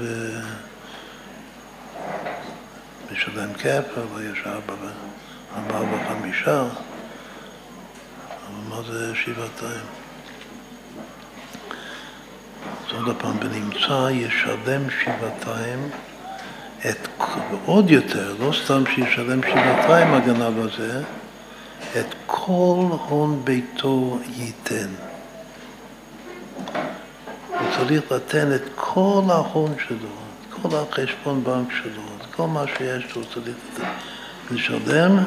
משלם 3.13 3.55
כפר, 3.55 4.07
ויש 4.15 4.39
ארבע, 4.47 4.75
וחמישה, 5.71 6.61
אבל 6.61 6.71
מה 8.69 8.83
זה 8.83 9.15
שבעתיים? 9.15 9.87
אז 12.87 13.03
עוד 13.07 13.17
פעם, 13.19 13.41
בנמצא 13.41 14.11
ישלם 14.11 14.91
שבעתיים 14.91 15.91
את, 16.91 17.09
עוד 17.67 17.91
יותר, 17.91 18.35
לא 18.41 18.53
סתם 18.65 18.83
שישלם 18.95 19.41
שבעתיים 19.43 20.15
הגנב 20.15 20.59
הזה, 20.59 21.03
את 22.01 22.15
כל 22.27 22.87
הון 23.09 23.45
ביתו 23.45 24.19
ייתן. 24.37 24.89
צריך 27.77 28.13
לתת 28.13 28.47
את 28.55 28.63
כל 28.75 29.23
ההון 29.29 29.75
שלו, 29.89 30.09
את 30.49 30.63
כל 30.63 30.77
החשבון 30.77 31.45
בנק 31.45 31.69
שלו, 31.83 32.03
את 32.21 32.35
כל 32.35 32.47
מה 32.47 32.65
שיש 32.79 33.17
לו, 33.17 33.23
צריך 33.25 33.57
לשלם 34.51 35.19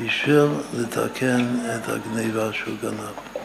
בשביל 0.00 0.46
לתקן 0.74 1.56
את 1.74 1.88
הגניבה 1.88 2.52
שהוא 2.52 2.74
גנב. 2.82 3.40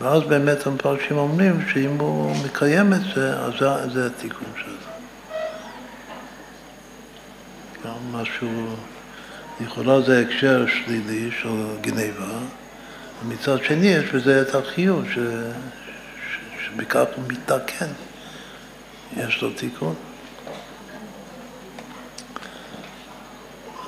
ואז 0.00 0.22
באמת 0.22 0.66
המפרשים 0.66 1.16
אומרים 1.16 1.68
שאם 1.72 1.96
הוא 1.98 2.36
מקיים 2.44 2.92
את 2.92 3.00
זה, 3.14 3.38
אז 3.38 3.54
זה 3.92 4.06
התיקון 4.06 4.48
שלו. 4.56 4.74
גם 7.84 8.20
משהו, 8.20 8.48
לכאורה 9.60 10.00
זה 10.00 10.20
הקשר 10.20 10.66
שלילי 10.66 11.30
של 11.42 11.66
גניבה, 11.80 12.38
ומצד 13.22 13.64
שני 13.64 13.86
יש 13.86 14.10
בזה 14.10 14.42
את 14.42 14.54
החיוב 14.54 15.04
ש... 15.14 15.18
שבכך 16.74 17.04
הוא 17.16 17.24
מתקן, 17.28 17.86
יש 19.16 19.42
לו 19.42 19.50
תיקון. 19.50 19.94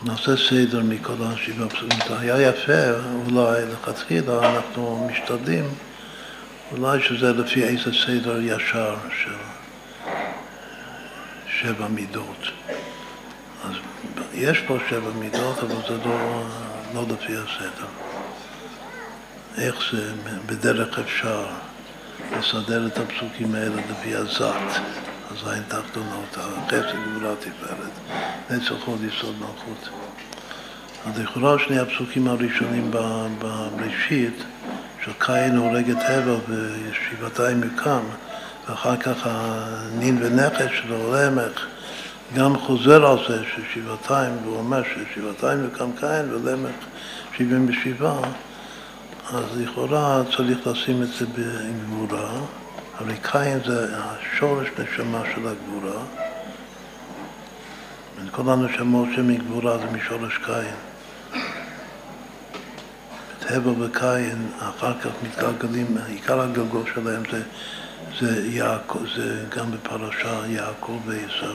נעשה 0.03 0.37
סדר 0.37 0.83
מכל 0.83 1.13
השבעה 1.21 1.69
פסוקים. 1.69 1.99
זה 2.09 2.19
היה 2.21 2.49
יפה, 2.49 2.91
אולי 3.27 3.67
לכתחילה 3.73 4.57
אנחנו 4.57 5.09
משתדלים, 5.13 5.65
אולי 6.73 7.03
שזה 7.03 7.33
לפי 7.33 7.65
איזה 7.65 7.91
סדר 8.07 8.41
ישר 8.41 8.97
של 9.23 9.37
שבע 11.49 11.89
מידות. 11.89 12.47
אז 13.65 13.75
יש 14.35 14.59
פה 14.61 14.79
שבע 14.89 15.11
מידות, 15.11 15.59
אבל 15.59 15.77
זה 15.89 15.97
לא, 16.05 16.43
לא 16.95 17.05
לפי 17.09 17.33
הסדר. 17.37 17.87
איך 19.59 19.77
זה 19.93 20.13
בדרך 20.47 20.99
אפשר 20.99 21.47
לסדר 22.39 22.87
את 22.87 22.99
הפסוקים 22.99 23.55
האלה 23.55 23.83
לפי 23.91 24.15
הזת, 24.15 24.81
הזין 25.31 25.63
תחתונות, 25.69 26.37
החסד 26.37 26.97
גבולה 27.05 27.35
תפארת, 27.41 27.93
נצח 28.51 28.87
עוד 28.87 29.05
יסוד 29.05 29.35
מלכות. 29.39 29.89
אז 31.07 31.21
לכאורה 31.21 31.59
שני 31.59 31.79
הפסוקים 31.79 32.29
הראשונים 32.29 32.91
בראשית, 33.39 34.45
של 35.05 35.13
קין 35.19 35.57
הורג 35.57 35.91
את 35.91 35.97
הבל 36.09 36.37
וישיבתיים 36.49 37.63
יוקם, 37.63 38.01
ואחר 38.69 38.97
כך 38.97 39.17
הנין 39.25 40.19
ונכס 40.23 40.71
שלו, 40.83 41.15
למך, 41.15 41.67
גם 42.35 42.59
חוזר 42.59 43.07
על 43.07 43.19
זה 43.29 43.43
ששבעתיים, 43.45 44.33
והוא 44.43 44.59
אומר 44.59 44.83
ששבעתיים 44.83 45.65
יוקם 45.65 45.91
קין 46.01 46.35
ולמך 46.35 46.75
שבעים 47.37 47.67
ושבעה, 47.69 48.21
אז 49.31 49.45
לכאורה 49.57 50.23
צריך 50.37 50.67
לשים 50.67 51.03
את 51.03 51.09
זה 51.09 51.27
בגבורה, 51.27 52.31
הרי 52.95 53.15
קין 53.23 53.59
זה 53.67 53.97
השורש 53.97 54.69
נשמה 54.79 55.23
של 55.35 55.49
הגבורה, 55.49 56.03
כל 58.31 58.43
הנשמות 58.53 59.09
שמגבורה 59.17 59.79
זה 59.79 59.85
משורש 59.85 60.39
קין. 60.45 60.75
הבל 63.51 63.83
וקין 63.83 64.47
אחר 64.59 64.93
כך 65.01 65.11
מתגלגלים, 65.23 65.97
עיקר 66.07 66.41
הגלגול 66.41 66.83
שלהם 66.95 67.23
זה, 67.31 67.43
זה, 68.21 68.47
יעקב, 68.47 68.99
זה 69.17 69.45
גם 69.57 69.71
בפרשה 69.71 70.47
יעקב 70.47 70.99
ועשו, 71.07 71.55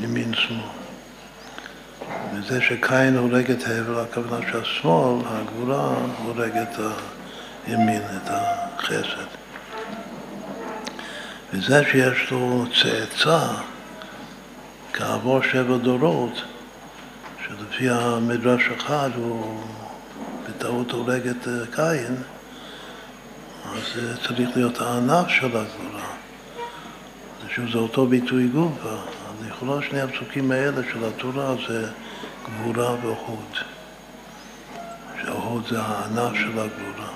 ימין 0.00 0.34
שמאל. 0.34 0.81
וזה 2.34 2.60
שקין 2.60 3.16
הורג 3.16 3.50
את 3.50 3.62
הבל, 3.66 4.00
הכוונה 4.00 4.46
שהשמאל, 4.52 5.22
הגבורה, 5.26 5.94
הורג 6.24 6.56
את 6.56 6.80
הימין, 7.66 8.02
את 8.02 8.30
החסד. 8.30 9.26
וזה 11.52 11.82
שיש 11.90 12.30
לו 12.30 12.64
צאצא, 12.82 13.46
כעבור 14.92 15.42
שבע 15.42 15.76
דורות, 15.76 16.42
שלפי 17.46 17.90
המדרש 17.90 18.62
אחד 18.76 19.10
הוא 19.16 19.60
בטעות 20.48 20.90
הורג 20.90 21.26
את 21.26 21.48
אה, 21.48 21.66
קין, 21.74 22.16
אז 23.64 23.82
זה 23.94 24.16
צריך 24.16 24.50
להיות 24.56 24.80
הענף 24.80 25.28
של 25.28 25.46
הגבורה. 25.46 26.12
שוב, 27.48 27.70
זה 27.72 27.78
אותו 27.78 28.06
ביטוי 28.06 28.48
גופה. 28.48 28.96
יכולה 29.62 29.82
שני 29.90 30.00
הפסוקים 30.00 30.50
האלה 30.50 30.82
של 30.92 31.04
התורה 31.04 31.54
זה 31.68 31.88
גבורה 32.58 32.94
והוד. 33.02 33.56
שההוד 35.22 35.66
זה 35.70 35.80
הענף 35.80 36.34
של 36.34 36.58
הגבורה. 36.58 37.08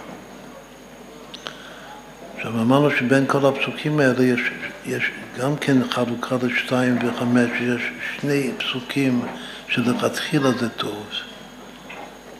עכשיו 2.36 2.52
אמרנו 2.62 2.90
שבין 2.90 3.24
כל 3.26 3.46
הפסוקים 3.46 4.00
האלה 4.00 4.24
יש, 4.24 4.40
יש 4.86 5.10
גם 5.38 5.56
כן 5.56 5.88
חלוקה 5.90 6.36
לשתיים 6.42 6.98
וחמש, 7.06 7.50
יש 7.60 7.82
שני 8.20 8.50
פסוקים 8.58 9.22
שלכתחילה 9.68 10.50
זה 10.52 10.68
טוב. 10.68 11.06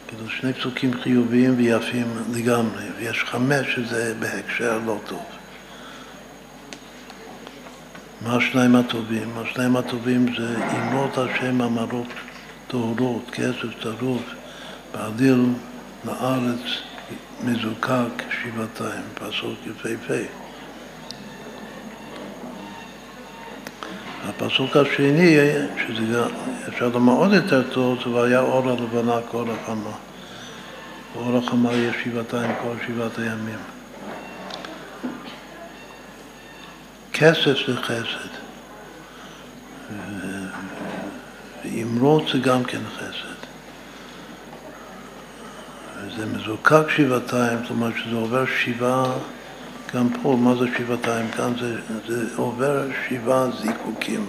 כאילו 0.08 0.30
שני 0.30 0.52
פסוקים 0.52 0.90
חיוביים 1.02 1.54
ויפים 1.56 2.06
לגמרי, 2.32 2.84
ויש 2.98 3.24
חמש 3.24 3.74
שזה 3.74 4.14
בהקשר 4.18 4.80
לא 4.86 4.98
טוב. 5.06 5.24
מה 8.22 8.36
השניים 8.36 8.76
הטובים? 8.76 9.30
השניים 9.38 9.76
הטובים 9.76 10.26
זה 10.38 10.56
אמרות 10.78 11.18
השם 11.18 11.62
אמרות 11.62 12.06
טהורות, 12.68 13.30
כסף 13.32 13.80
טרוף, 13.80 14.22
בעליל 14.92 15.46
לארץ 16.04 16.60
מזוקק 17.40 18.22
שבעתיים, 18.30 19.02
פסוק 19.14 19.58
יפהפה. 19.66 20.22
הפסוק 24.28 24.76
השני, 24.76 25.38
שזה 25.86 26.24
אפשר 26.68 26.88
לומר 26.88 27.12
עוד 27.12 27.32
יותר 27.32 27.62
טוב, 27.72 27.98
זה 28.04 28.10
והיה 28.10 28.40
אור 28.40 28.70
הלבנה 28.70 29.20
כל 29.30 29.44
החמה. 29.50 29.96
אור 31.16 31.38
החמה 31.38 31.72
יש 31.72 31.96
שבעתיים 32.04 32.50
כל 32.62 32.74
שבעת 32.86 33.18
הימים. 33.18 33.58
כסף 37.12 37.56
זה 37.66 37.76
חסד. 37.76 38.28
ואמרות 41.72 42.28
זה 42.32 42.38
גם 42.38 42.64
כן 42.64 42.80
חסד. 42.96 43.46
וזה 45.96 46.26
מזוקק 46.26 46.90
שבעתיים, 46.96 47.58
זאת 47.62 47.70
אומרת 47.70 47.94
שזה 48.04 48.16
עובר 48.16 48.44
שבעה 48.46 49.12
גם 49.94 50.08
פה, 50.22 50.36
מה 50.40 50.54
זה 50.54 50.66
שבעתיים? 50.78 51.30
כאן 51.30 51.52
זה, 51.60 51.76
זה 52.06 52.36
עובר 52.36 52.86
שבעה 53.08 53.46
זיקוקים. 53.50 54.28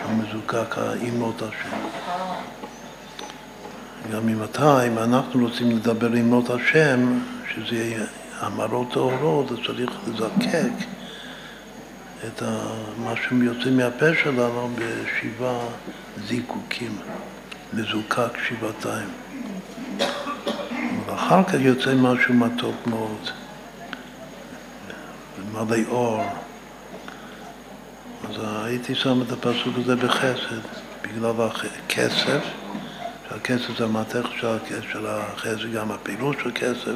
המזוקק 0.00 0.78
האימות 0.78 1.42
השם. 1.42 1.76
גם 4.12 4.28
אם 4.28 4.42
אתה, 4.44 4.86
אם 4.86 4.98
אנחנו 4.98 5.46
רוצים 5.46 5.70
לדבר 5.70 6.14
אימות 6.14 6.50
השם, 6.50 7.18
שזה 7.54 7.76
יהיה 7.76 8.04
המראות 8.40 8.92
טהורות, 8.92 9.52
אז 9.52 9.58
צריך 9.66 9.90
לזקק 10.06 10.86
את 12.24 12.42
מה 12.98 13.12
שיוצא 13.16 13.70
מהפה 13.70 14.06
שלנו 14.22 14.70
בשבעה 14.74 15.66
זיקוקים, 16.26 16.98
מזוקק 17.72 18.38
שבעתיים. 18.48 19.08
אחר 21.14 21.44
כך 21.44 21.54
יוצא 21.54 21.94
משהו 21.94 22.34
מתוק 22.34 22.86
מאוד, 22.86 23.30
מלא 25.52 25.76
אור. 25.88 26.22
אז 28.28 28.36
הייתי 28.64 28.94
שם 28.94 29.22
את 29.22 29.32
הפסוק 29.32 29.74
הזה 29.78 29.96
בחסד, 29.96 30.60
בגלל 31.02 31.32
הכסף, 31.86 32.40
שהכסף 33.28 33.78
זה 33.78 33.84
המתך 33.84 34.28
של 34.92 35.06
החסד, 35.06 35.72
גם 35.72 35.92
הפעילות 35.92 36.36
של 36.42 36.50
כסף, 36.54 36.94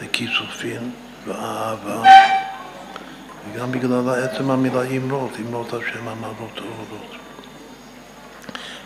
וכיסופים 0.00 0.90
ואהבה, 1.26 2.02
וגם 3.50 3.72
בגלל 3.72 4.08
עצם 4.08 4.50
המילה 4.50 4.82
אמרות, 4.82 5.30
אמרות 5.40 5.72
השם 5.72 6.08
אמרות 6.08 6.58
אורות. 6.58 7.16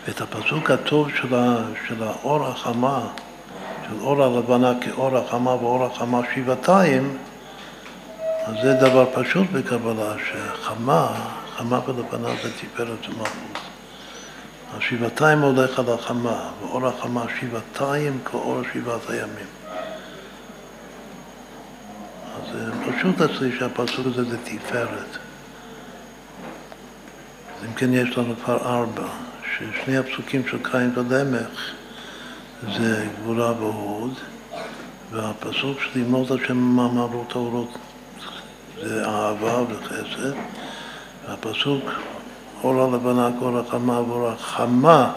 ואת 0.07 0.21
הפסוק 0.21 0.71
הטוב 0.71 1.09
של 1.87 2.03
האור 2.03 2.47
החמה, 2.47 3.07
של 3.87 3.99
אור 4.01 4.23
הלבנה 4.23 4.73
כאור 4.81 5.17
החמה 5.17 5.51
ואור 5.51 5.85
החמה 5.85 6.21
שבעתיים, 6.35 7.17
אז 8.45 8.55
זה 8.61 8.73
דבר 8.73 9.05
פשוט 9.13 9.47
בקבלה, 9.51 10.13
שחמה, 10.29 11.07
חמה 11.57 11.79
ולבנה 11.87 12.29
זה 12.43 12.51
תפארת 12.53 13.09
ומלכות. 13.09 13.59
השבעתיים 14.77 15.39
הולך 15.39 15.79
על 15.79 15.89
החמה, 15.89 16.49
ואור 16.61 16.87
החמה 16.87 17.25
שבעתיים 17.39 18.19
כאור 18.25 18.61
שבעת 18.73 19.09
הימים. 19.09 19.47
אז 22.35 22.53
זה 22.53 22.71
פשוט 22.97 23.21
אצלי 23.21 23.57
שהפסוק 23.59 24.07
הזה 24.07 24.23
זה 24.23 24.37
תפארת. 24.43 25.17
אז 27.57 27.65
אם 27.65 27.73
כן 27.73 27.93
יש 27.93 28.17
לנו 28.17 28.35
כבר 28.43 28.57
ארבע, 28.57 29.07
ששני 29.43 29.97
הפסוקים 29.97 30.47
של 30.47 30.57
קין 30.71 30.91
ולמך 30.95 31.71
זה 32.77 33.07
גבורה 33.19 33.51
והוד, 33.51 34.13
והפסוק 35.11 35.81
של 35.81 35.89
לימוד 35.95 36.31
השם 36.31 36.57
מאמרות 36.57 37.31
האורות 37.35 37.77
זה 38.83 39.05
אהבה 39.05 39.61
וחסד, 39.61 40.37
והפסוק 41.27 41.83
אור 42.63 42.83
הלבנה 42.83 43.29
כאור 43.39 43.59
החמה 43.59 44.01
ואור 44.01 44.29
החמה 44.29 45.13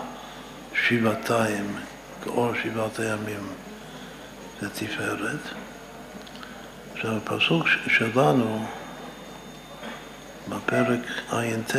שבעתיים 0.75 1.77
כאור 2.25 2.53
שבעת 2.63 2.99
הימים 2.99 3.47
זה 4.61 4.69
תפארת. 4.71 5.70
עכשיו 7.01 7.17
הפסוק 7.17 7.67
שלנו 7.89 8.65
בפרק 10.49 11.01
ע"ט 11.31 11.77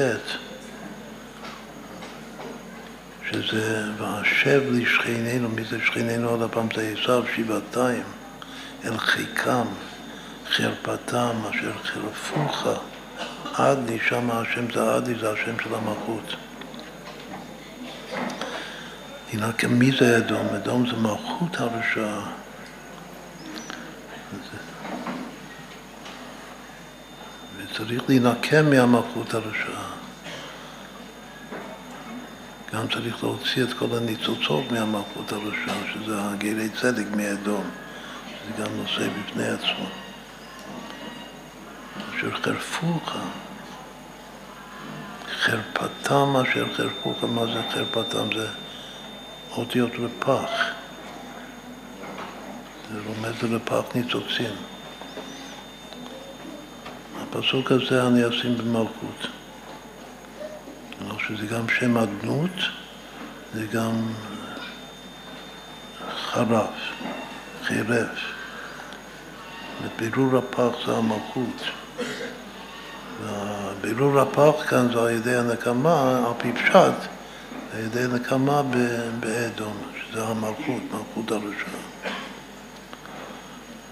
שזה 3.29 3.83
והשב 3.97 4.61
לשכנינו, 4.71 5.49
מי 5.49 5.63
זה 5.63 5.77
שכנינו 5.85 6.29
עוד 6.29 6.41
הפעם 6.41 6.67
זה 6.75 6.93
עשיו 6.97 7.23
שבעתיים, 7.35 8.03
אל 8.85 8.97
חיקם, 8.97 9.65
חרפתם, 10.49 11.35
אשר 11.49 11.73
חרפוך, 11.83 12.67
עדי, 13.53 13.97
שם 14.09 14.31
השם 14.31 14.71
זה 14.71 14.95
עדי, 14.95 15.15
זה 15.15 15.31
השם 15.31 15.59
של 15.63 15.75
המלכות. 15.75 16.35
הנה, 19.33 19.51
מי 19.69 19.91
זה 19.99 20.17
אדום? 20.17 20.47
אדום 20.47 20.87
זה 20.87 20.95
מלכות 20.95 21.59
הרשעה. 21.59 22.40
וצריך 27.81 28.03
להינקם 28.07 28.69
מהמלכות 28.69 29.33
הרשעה. 29.33 29.91
גם 32.73 32.87
צריך 32.87 33.23
להוציא 33.23 33.63
את 33.63 33.73
כל 33.73 33.85
הניצוצות 33.97 34.71
מהמלכות 34.71 35.31
הרשע, 35.31 35.73
שזה 35.93 36.15
הגילי 36.21 36.69
צדק 36.69 37.05
מאדום, 37.15 37.63
זה 38.45 38.63
גם 38.63 38.75
נושא 38.75 39.07
בפני 39.09 39.47
עצמו. 39.47 39.87
אשר 42.17 42.31
חרפוך, 42.41 43.15
חרפתם 45.39 46.35
אשר 46.35 46.73
חרפוך, 46.73 47.23
מה 47.23 47.45
זה 47.45 47.61
חרפתם? 47.71 48.37
זה 48.37 48.47
אותיות 49.51 49.91
לפח. 49.99 50.49
זה 52.93 52.99
רומז 53.05 53.43
לפח 53.43 53.95
ניצוצים. 53.95 54.70
הפסוק 57.31 57.71
הזה 57.71 58.07
אני 58.07 58.27
אשים 58.29 58.57
במלכות. 58.57 59.27
לא 61.07 61.15
שזה 61.27 61.45
גם 61.45 61.69
שם 61.79 61.97
אדנות, 61.97 62.51
זה 63.53 63.65
גם 63.65 64.13
חרף, 66.31 66.69
חירף. 67.63 68.19
ובירור 69.83 70.37
הפח 70.37 70.85
זה 70.85 70.97
המלכות. 70.97 71.61
והבירור 73.23 74.19
הפח 74.19 74.69
כאן 74.69 74.87
זה 74.93 75.01
על 75.01 75.09
ידי 75.09 75.35
הנקמה, 75.35 76.17
על 76.27 76.33
פי 76.37 76.53
פשט, 76.53 77.07
על 77.73 77.79
ידי 77.79 78.03
נקמה 78.13 78.61
באדום, 79.19 79.77
שזה 80.01 80.23
המלכות, 80.23 80.81
מלכות 80.91 81.31
הרשעה. 81.31 81.81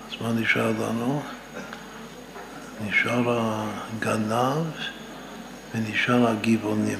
אז 0.09 0.21
מה 0.21 0.31
נשאר 0.31 0.71
לנו? 0.71 1.21
נשאר 2.81 3.39
הגנב 3.39 4.65
ונשאר 5.75 6.27
הגבעונים. 6.27 6.99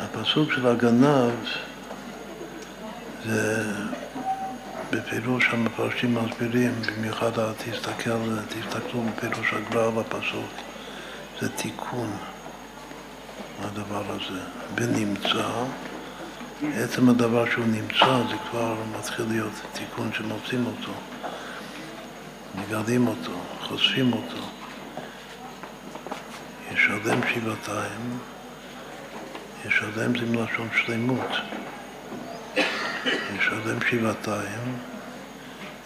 הפסוק 0.00 0.52
של 0.52 0.66
הגנב 0.66 1.32
זה 3.26 3.64
בפירוש 4.90 5.48
המפרשים 5.52 6.14
מסבירים, 6.14 6.72
במיוחד 6.86 7.30
תסתכל, 7.52 8.38
תסתכלו 8.48 9.02
בפירוש 9.02 9.52
הגר"א 9.52 9.90
בפסוק, 9.90 10.50
זה 11.40 11.48
תיקון 11.48 12.10
הדבר 13.62 14.02
הזה, 14.08 14.40
ונמצא, 14.74 15.48
עצם 16.74 17.08
הדבר 17.08 17.50
שהוא 17.50 17.66
נמצא 17.66 18.28
זה 18.30 18.36
כבר 18.50 18.74
מתחיל 18.98 19.26
להיות 19.28 19.52
תיקון 19.72 20.10
שמוצאים 20.12 20.66
אותו, 20.66 20.92
מגרדים 22.56 23.06
אותו, 23.08 23.32
חושפים 23.62 24.12
אותו. 24.12 24.42
ישלם 26.72 27.20
שבעתיים, 27.34 28.18
ישלם 29.66 30.18
זה 30.18 30.26
מלשון 30.26 30.68
שלמות. 30.84 31.30
ישלם 33.36 33.78
שבעתיים, 33.90 34.76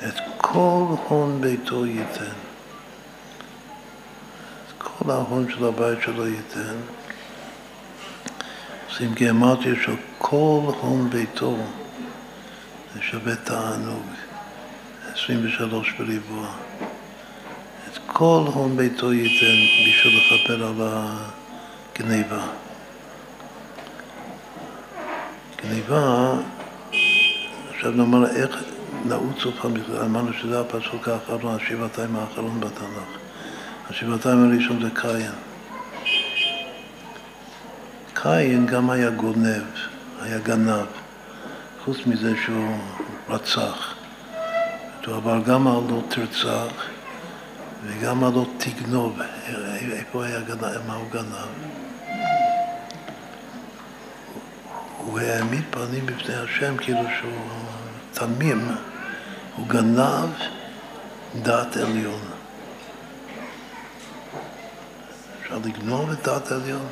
את 0.08 0.14
כל 0.36 0.84
הון 1.08 1.40
ביתו 1.40 1.86
ייתן. 1.86 2.24
את 4.68 4.82
כל 4.82 5.10
ההון 5.10 5.50
של 5.50 5.64
הבית 5.64 5.98
שלו 6.02 6.26
ייתן. 6.26 6.76
עושים 8.88 9.14
גיאמטיה 9.14 9.74
של 9.84 9.94
כל 10.18 10.60
הון 10.80 11.10
ביתו, 11.10 11.56
זה 12.94 13.02
שווה 13.02 13.36
תענוג, 13.36 14.06
23 15.24 15.92
בריבוע. 15.98 16.48
את 17.88 17.98
כל 18.06 18.42
הון 18.54 18.76
ביתו 18.76 19.12
ייתן 19.12 19.56
בשביל 19.88 20.20
לכפר 20.20 20.66
על 20.66 20.74
הגניבה. 20.78 22.42
גניבה 25.62 26.32
עכשיו 27.74 27.90
נאמר 27.90 28.26
איך 28.26 28.62
נעוץ 29.04 29.44
עוד 29.44 29.54
פעם, 29.62 29.72
אמרנו 30.04 30.32
שזה 30.32 30.60
הפסוק 30.60 31.08
האחרון, 31.08 31.54
השבעתיים 31.54 32.16
האחרון 32.16 32.60
בתנ"ך. 32.60 33.18
השבעתיים 33.90 34.50
הראשון 34.50 34.82
זה 34.82 34.88
קין. 35.00 35.32
קין 38.14 38.66
גם 38.66 38.90
היה 38.90 39.10
גונב, 39.10 39.62
היה 40.22 40.38
גנב, 40.38 40.86
חוץ 41.84 41.98
מזה 42.06 42.32
שהוא 42.44 42.78
רצח. 43.28 43.99
אבל 45.16 45.42
גם 45.42 45.68
על 45.68 45.82
לא 45.88 46.00
תרצח 46.08 46.84
וגם 47.84 48.24
על 48.24 48.32
לא 48.32 48.44
תגנוב. 48.58 49.18
איפה 49.92 50.24
היה 50.24 50.40
גנב, 50.40 50.86
מה 50.86 50.94
הוא 50.94 51.10
גנב? 51.10 51.48
הוא 54.98 55.20
העמיד 55.20 55.62
פנים 55.70 56.06
בפני 56.06 56.34
השם 56.34 56.76
כאילו 56.76 57.00
שהוא 57.20 57.64
תמים, 58.12 58.68
הוא 59.56 59.66
גנב 59.68 60.30
דעת 61.42 61.76
עליון. 61.76 62.20
אפשר 65.42 65.58
לגנוב 65.64 66.10
את 66.10 66.22
דעת 66.22 66.52
עליון? 66.52 66.86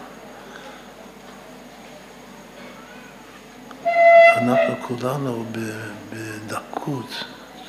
אנחנו 4.36 4.74
כולנו 4.82 5.44
בדקות, 6.10 7.24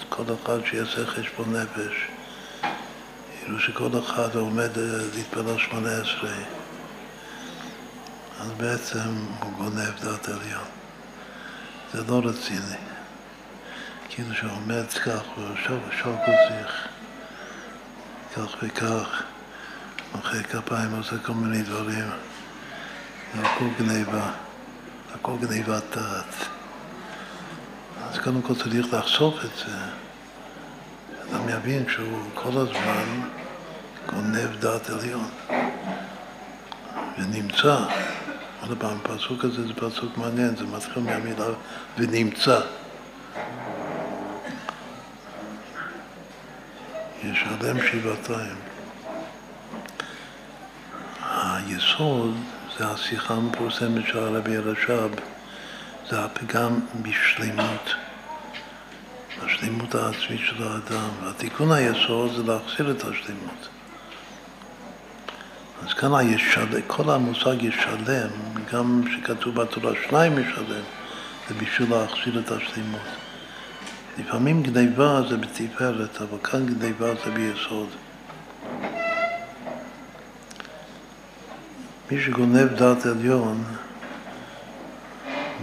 כל 0.09 0.23
אחד 0.43 0.65
שיעשה 0.65 1.05
חשבון 1.05 1.55
נפש, 1.55 2.07
כאילו 3.39 3.59
שכל 3.59 3.89
אחד 3.99 4.35
עומד 4.35 4.69
להתפלל 5.15 5.57
שמונה 5.57 5.89
עשרה 6.01 6.35
אז 8.41 8.51
בעצם 8.57 9.25
הוא 9.39 9.51
גונב 9.51 10.03
דעת 10.03 10.27
עליון. 10.27 10.67
זה 11.93 12.03
לא 12.07 12.21
רציני. 12.25 12.77
כאילו 14.09 14.35
שהוא 14.35 14.51
עומד 14.51 14.87
כך, 15.05 15.21
ושוק 15.37 16.19
צריך 16.25 16.87
כך 18.35 18.55
וכך, 18.63 19.23
מוחא 20.15 20.43
כפיים, 20.43 20.95
עושה 20.97 21.17
כל 21.25 21.33
מיני 21.33 21.63
דברים. 21.63 22.09
הכל 23.33 23.65
גניבה, 23.79 24.31
הכל 25.15 25.33
גניבת 25.41 25.83
דעת. 25.97 26.58
אז 28.11 28.17
קודם 28.19 28.41
כל 28.41 28.55
צריך 28.55 28.93
לחשוף 28.93 29.35
את 29.45 29.57
זה. 29.57 29.75
אדם 31.31 31.49
יבין 31.49 31.85
שהוא 31.89 32.19
כל 32.33 32.49
הזמן 32.49 33.21
גונב 34.05 34.55
דעת 34.59 34.89
עליון. 34.89 35.29
ונמצא. 37.17 37.77
עוד 38.61 38.77
פעם, 38.79 38.97
הפסוק 39.05 39.45
הזה 39.45 39.67
זה 39.67 39.73
פסוק 39.73 40.17
מעניין, 40.17 40.55
זה 40.55 40.63
מתחיל 40.63 41.03
מהמילה 41.03 41.45
ונמצא. 41.97 42.59
ישלם 47.23 47.77
שבעתיים. 47.91 48.55
היסוד 51.25 52.35
זה 52.77 52.87
השיחה 52.87 53.33
המפורסמת 53.33 54.07
של 54.07 54.17
הרבי 54.17 54.57
הרש"ב, 54.57 55.09
זה 56.09 56.25
הפגם 56.25 56.79
בשלמות, 57.01 57.93
השלמות 59.41 59.95
העצמית 59.95 60.41
של 60.45 60.63
האדם. 60.63 61.09
והתיקון 61.23 61.71
היסוד 61.71 62.31
זה 62.35 62.43
להחזיר 62.43 62.91
את 62.91 63.03
השלמות. 63.03 63.67
אז 65.87 65.93
כאן 65.93 66.15
הישלם, 66.15 66.81
כל 66.87 67.09
המושג 67.09 67.63
ישלם, 67.63 68.29
גם 68.73 69.01
שכתוב 69.11 69.55
בתורה 69.55 69.91
שניים 70.07 70.39
ישלם, 70.39 70.83
זה 71.49 71.53
בשביל 71.53 71.89
להחזיר 71.89 72.39
את 72.39 72.51
השלימות. 72.51 73.01
לפעמים 74.19 74.63
גניבה 74.63 75.21
זה 75.29 75.37
בתפארת, 75.37 76.21
אבל 76.21 76.37
כאן 76.43 76.65
גניבה 76.65 77.07
זה 77.25 77.31
ביסוד. 77.31 77.89
מי 82.11 82.21
שגונב 82.21 82.73
דעת 82.73 83.05
עליון, 83.05 83.63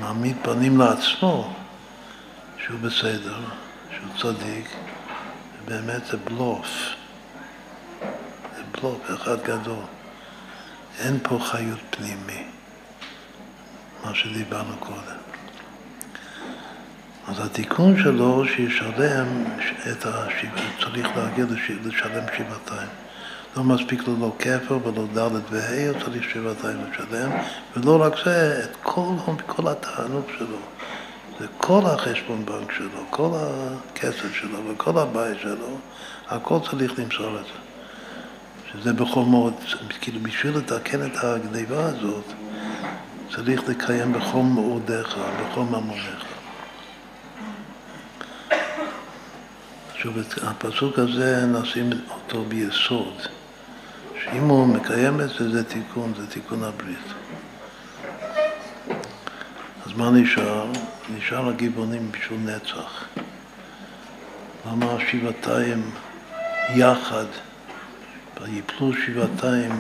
מעמיד 0.00 0.36
פנים 0.42 0.78
לעצמו 0.78 1.54
שהוא 2.58 2.80
בסדר, 2.80 3.38
שהוא 3.90 4.34
צדיק, 4.34 4.68
ובאמת 5.64 6.06
זה 6.06 6.16
בלוף. 6.16 6.66
זה 8.56 8.62
בלוף 8.72 9.10
אחד 9.14 9.42
גדול. 9.42 9.82
אין 10.98 11.18
פה 11.22 11.38
חיות 11.42 11.78
פנימי, 11.90 12.44
מה 14.04 14.14
שדיברנו 14.14 14.76
קודם. 14.78 15.16
אז 17.28 17.40
התיקון 17.40 18.02
שלו 18.02 18.44
שישלם 18.48 19.44
את 19.92 20.06
השבעה, 20.06 20.80
צריך 20.84 21.06
להגיע 21.16 21.44
לשלם 21.84 22.24
שבעתיים. 22.36 23.05
לא 23.56 23.64
מספיק 23.64 24.08
לו 24.08 24.16
לא 24.20 24.32
כפר 24.38 24.78
ולא 24.84 25.06
ד' 25.14 25.40
וה', 25.50 25.88
הוא 25.88 26.00
צריך 26.04 26.30
שבעתיים 26.30 26.76
לשלם, 26.90 27.30
ולא 27.76 28.02
רק 28.02 28.12
זה, 28.24 28.64
את 28.64 28.76
כל, 28.82 29.14
כל 29.46 29.68
התענוג 29.68 30.24
שלו, 30.38 30.58
זה 31.40 31.46
כל 31.56 31.82
החשבון 31.86 32.46
בנק 32.46 32.72
שלו, 32.72 33.00
כל 33.10 33.30
הכסף 33.34 34.34
שלו 34.34 34.58
וכל 34.68 34.98
הבית 34.98 35.38
שלו, 35.42 35.78
הכל 36.28 36.58
צריך 36.70 36.98
למסור 36.98 37.38
את 37.38 37.44
זה. 37.44 37.66
שזה 38.72 38.92
בכל 38.92 39.22
מאוד, 39.22 39.54
כאילו 40.00 40.20
בשביל 40.20 40.56
לתקן 40.56 41.06
את 41.06 41.24
הגניבה 41.24 41.84
הזאת, 41.84 42.24
צריך 43.34 43.68
לקיים 43.68 44.12
בכל 44.12 44.38
מאודיך, 44.38 45.16
בכל 45.40 45.60
ממוניך. 45.60 46.24
עכשיו, 49.94 50.12
הפסוק 50.42 50.98
הזה 50.98 51.46
נשים 51.46 51.90
אותו 52.10 52.44
ביסוד, 52.48 53.22
שאם 54.26 54.44
הוא 54.44 54.66
מקיים 54.66 55.20
את 55.20 55.28
זה, 55.28 55.50
זה 55.50 55.64
תיקון, 55.64 56.12
זה 56.16 56.26
תיקון 56.26 56.62
הברית. 56.64 57.12
אז 59.86 59.92
מה 59.96 60.10
נשאר? 60.10 60.66
נשאר 61.16 61.48
הגיבונים 61.48 62.12
בשביל 62.12 62.40
נצח. 62.40 63.04
למה 64.66 64.86
שבעתיים 65.10 65.90
יחד, 66.74 67.24
ויפלו 68.40 68.92
שבעתיים 68.92 69.72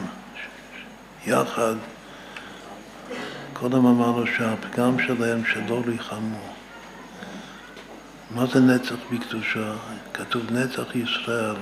יחד, 1.26 1.74
קודם 3.52 3.86
אמרנו 3.86 4.26
שהפגם 4.26 4.96
שלהם 5.06 5.42
שלא 5.44 5.82
ריחמו. 5.86 6.52
מה 8.30 8.46
זה 8.46 8.60
נצח 8.60 8.96
בקדושה? 9.12 9.72
כתוב 10.14 10.52
נצח 10.52 10.96
ישראל, 10.96 11.56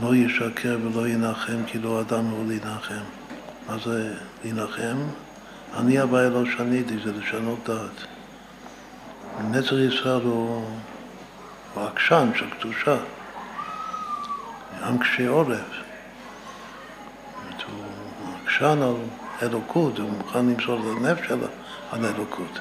לא 0.00 0.14
ישקר 0.14 0.78
ולא 0.82 1.08
ינחם 1.08 1.64
כי 1.66 1.78
לא 1.78 2.00
אדם 2.00 2.24
הוא 2.24 2.44
להנחם. 2.48 3.04
מה 3.68 3.76
זה 3.84 4.14
להנחם? 4.44 4.96
אני 5.76 5.98
הוויה 5.98 6.28
לא 6.28 6.42
שניתי, 6.56 6.96
זה 7.04 7.12
לשנות 7.12 7.58
דעת. 7.66 8.06
נצח 9.50 9.72
ישראל 9.72 10.22
הוא, 10.22 10.64
הוא 11.74 11.84
עקשן 11.84 12.30
של 12.34 12.50
קדושה, 12.50 12.96
עם 14.82 14.98
קשה 14.98 15.28
עורף. 15.28 15.58
הוא 17.66 18.34
עקשן 18.44 18.82
על 18.82 18.94
אלוקות, 19.42 19.98
הוא 19.98 20.10
מוכן 20.10 20.38
למסור 20.38 20.80
את 20.80 20.96
הנפש 20.96 21.30
על 21.92 22.06
אלוקות. 22.06 22.58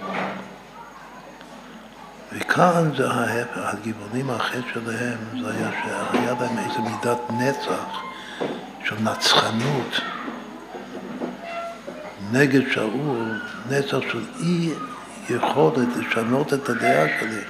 וכאן 2.36 2.92
זה 2.98 3.10
ההפך, 3.10 3.58
הגבעונים, 3.58 4.30
החטא 4.30 4.62
שלהם, 4.74 5.18
זה 5.42 5.52
היה 5.52 5.72
שהיה 5.72 6.34
להם 6.42 6.58
איזו 6.58 6.82
מידת 6.82 7.20
נצח 7.30 8.02
של 8.86 8.96
נצחנות 9.02 10.02
נגד 12.32 12.62
שאול, 12.74 13.42
נצח 13.70 13.98
של 14.12 14.24
אי 14.40 14.70
יכולת 15.30 15.88
לשנות 15.98 16.54
את 16.54 16.70
הדעה 16.70 17.06
שלי. 17.20 17.42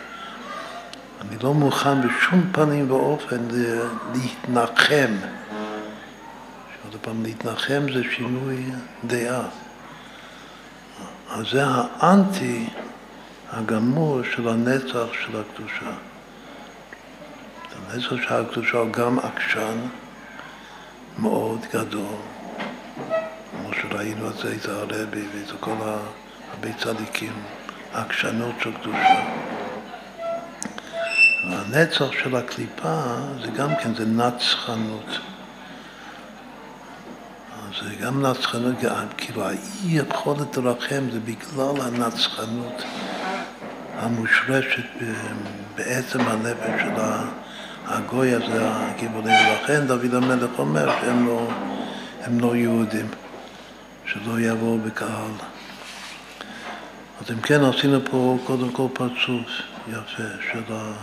אני 1.21 1.37
לא 1.43 1.53
מוכן 1.53 2.07
בשום 2.07 2.49
פנים 2.51 2.91
ואופן 2.91 3.47
להתנחם. 4.13 5.13
עוד 6.83 6.95
פעם, 7.01 7.23
להתנחם 7.23 7.83
זה 7.93 8.01
שינוי 8.15 8.65
דעה. 9.05 9.43
אז 11.29 11.45
זה 11.51 11.63
האנטי 11.65 12.67
הגמור 13.55 14.21
של 14.35 14.47
הנצח 14.47 15.07
של 15.13 15.41
הקדושה. 15.41 15.91
הנצח 17.75 18.09
של 18.09 18.33
הקדושה 18.33 18.77
הוא 18.77 18.91
גם 18.91 19.19
עקשן 19.19 19.77
מאוד 21.19 21.59
גדול, 21.73 22.15
כמו 23.51 23.69
שראינו 23.81 24.29
את 24.29 24.37
זה 24.37 24.55
את 24.55 24.65
הרבי 24.65 25.21
ואת 25.33 25.59
כל 25.59 25.71
הרבה 25.81 26.77
צדיקים, 26.77 27.33
עקשנות 27.93 28.55
של 28.63 28.71
קדושה. 28.81 29.25
והנצח 31.49 32.11
של 32.23 32.35
הקליפה 32.35 33.03
זה 33.41 33.51
גם 33.51 33.69
כן, 33.83 33.95
זה 33.95 34.05
נצחנות. 34.05 35.19
זה 37.83 37.95
גם 37.95 38.25
נצחנות, 38.25 38.75
כאילו 39.17 39.45
האי 39.45 39.57
יכולת 39.85 40.57
לרחם 40.57 41.03
זה 41.11 41.19
בגלל 41.19 41.81
הנצחנות 41.81 42.83
המושרשת 43.97 44.83
בעצם 45.75 46.19
הנפש 46.19 46.81
של 46.81 47.01
הגוי 47.87 48.33
הזה, 48.33 48.61
הגיבורים. 48.61 49.35
ולכן 49.49 49.87
דוד 49.87 50.13
המלך 50.13 50.59
אומר 50.59 50.91
שהם 51.01 51.27
לא, 51.27 51.47
הם 52.21 52.39
לא 52.39 52.55
יהודים, 52.55 53.07
שלא 54.05 54.39
יבואו 54.39 54.77
בקהל. 54.77 55.31
אז 57.21 57.31
אם 57.31 57.41
כן, 57.41 57.63
עשינו 57.63 57.99
פה 58.11 58.37
קודם 58.45 58.71
כל 58.71 58.87
פרצוף 58.93 59.47
יפה 59.87 60.23
של, 60.51 60.73
ה, 60.73 60.93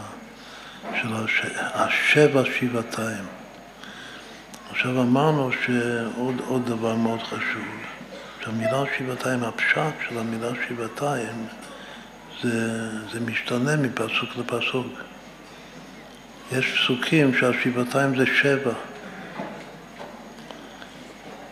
של 1.01 1.09
הש, 1.13 1.43
השבע 1.57 2.43
שבעתיים. 2.45 3.25
עכשיו 4.71 5.03
אמרנו 5.03 5.51
שעוד 5.53 6.67
דבר 6.67 6.95
מאוד 6.95 7.23
חשוב, 7.23 7.69
שהמילה 8.45 8.83
שבעתיים, 8.99 9.45
הפשט 9.45 9.95
של 10.09 10.19
המילה 10.19 10.51
שבעתיים 10.69 11.47
זה, 12.43 12.91
זה 13.13 13.21
משתנה 13.21 13.77
מפסוק 13.77 14.31
לפסוק. 14.39 14.87
יש 16.53 16.79
פסוקים 16.79 17.35
שהשבעתיים 17.35 18.17
זה 18.17 18.25
שבע. 18.43 18.73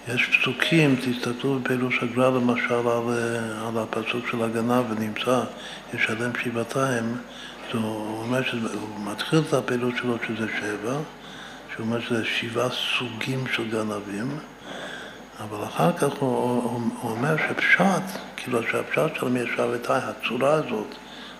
יש 0.09 0.27
פסוקים, 0.27 0.97
תסתכלו 0.97 1.59
בפירוש 1.59 1.99
הגר"א 2.03 2.29
למשל 2.29 2.75
על, 2.75 3.03
על 3.67 3.79
הפסוק 3.79 4.29
של 4.31 4.43
הגנב 4.43 4.85
ונמצא, 4.91 5.41
ישלם 5.95 6.31
שבעתיים, 6.45 7.17
הוא 7.73 8.23
אומר 8.23 8.43
שהוא 8.43 9.01
מתחיל 9.05 9.39
את 9.49 9.53
הפעילות 9.55 9.95
שלו 9.97 10.17
שזה 10.27 10.47
שבע, 10.61 10.99
שהוא 11.75 11.87
אומר 11.87 12.01
שזה 12.01 12.25
שבעה 12.25 12.69
סוגים 12.99 13.45
של 13.55 13.71
גנבים, 13.71 14.39
אבל 15.43 15.65
אחר 15.65 15.93
כך 15.93 16.09
הוא, 16.19 16.63
הוא, 16.63 16.81
הוא 17.01 17.11
אומר 17.11 17.37
שפשט, 17.37 18.19
כאילו 18.37 18.63
שהפשט 18.63 19.15
של 19.21 19.29
מישבתי, 19.29 19.93
הצורה 19.93 20.53
הזאת, 20.53 20.95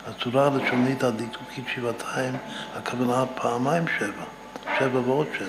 הצורה 0.09 0.47
הלשונית 0.47 1.05
הדיתוקית 1.05 1.65
שבעתיים, 1.75 2.37
הכוונה 2.77 3.25
פעמיים 3.35 3.85
שבע, 3.99 4.25
שבע 4.79 4.99
ועוד 4.99 5.27
שבע. 5.39 5.47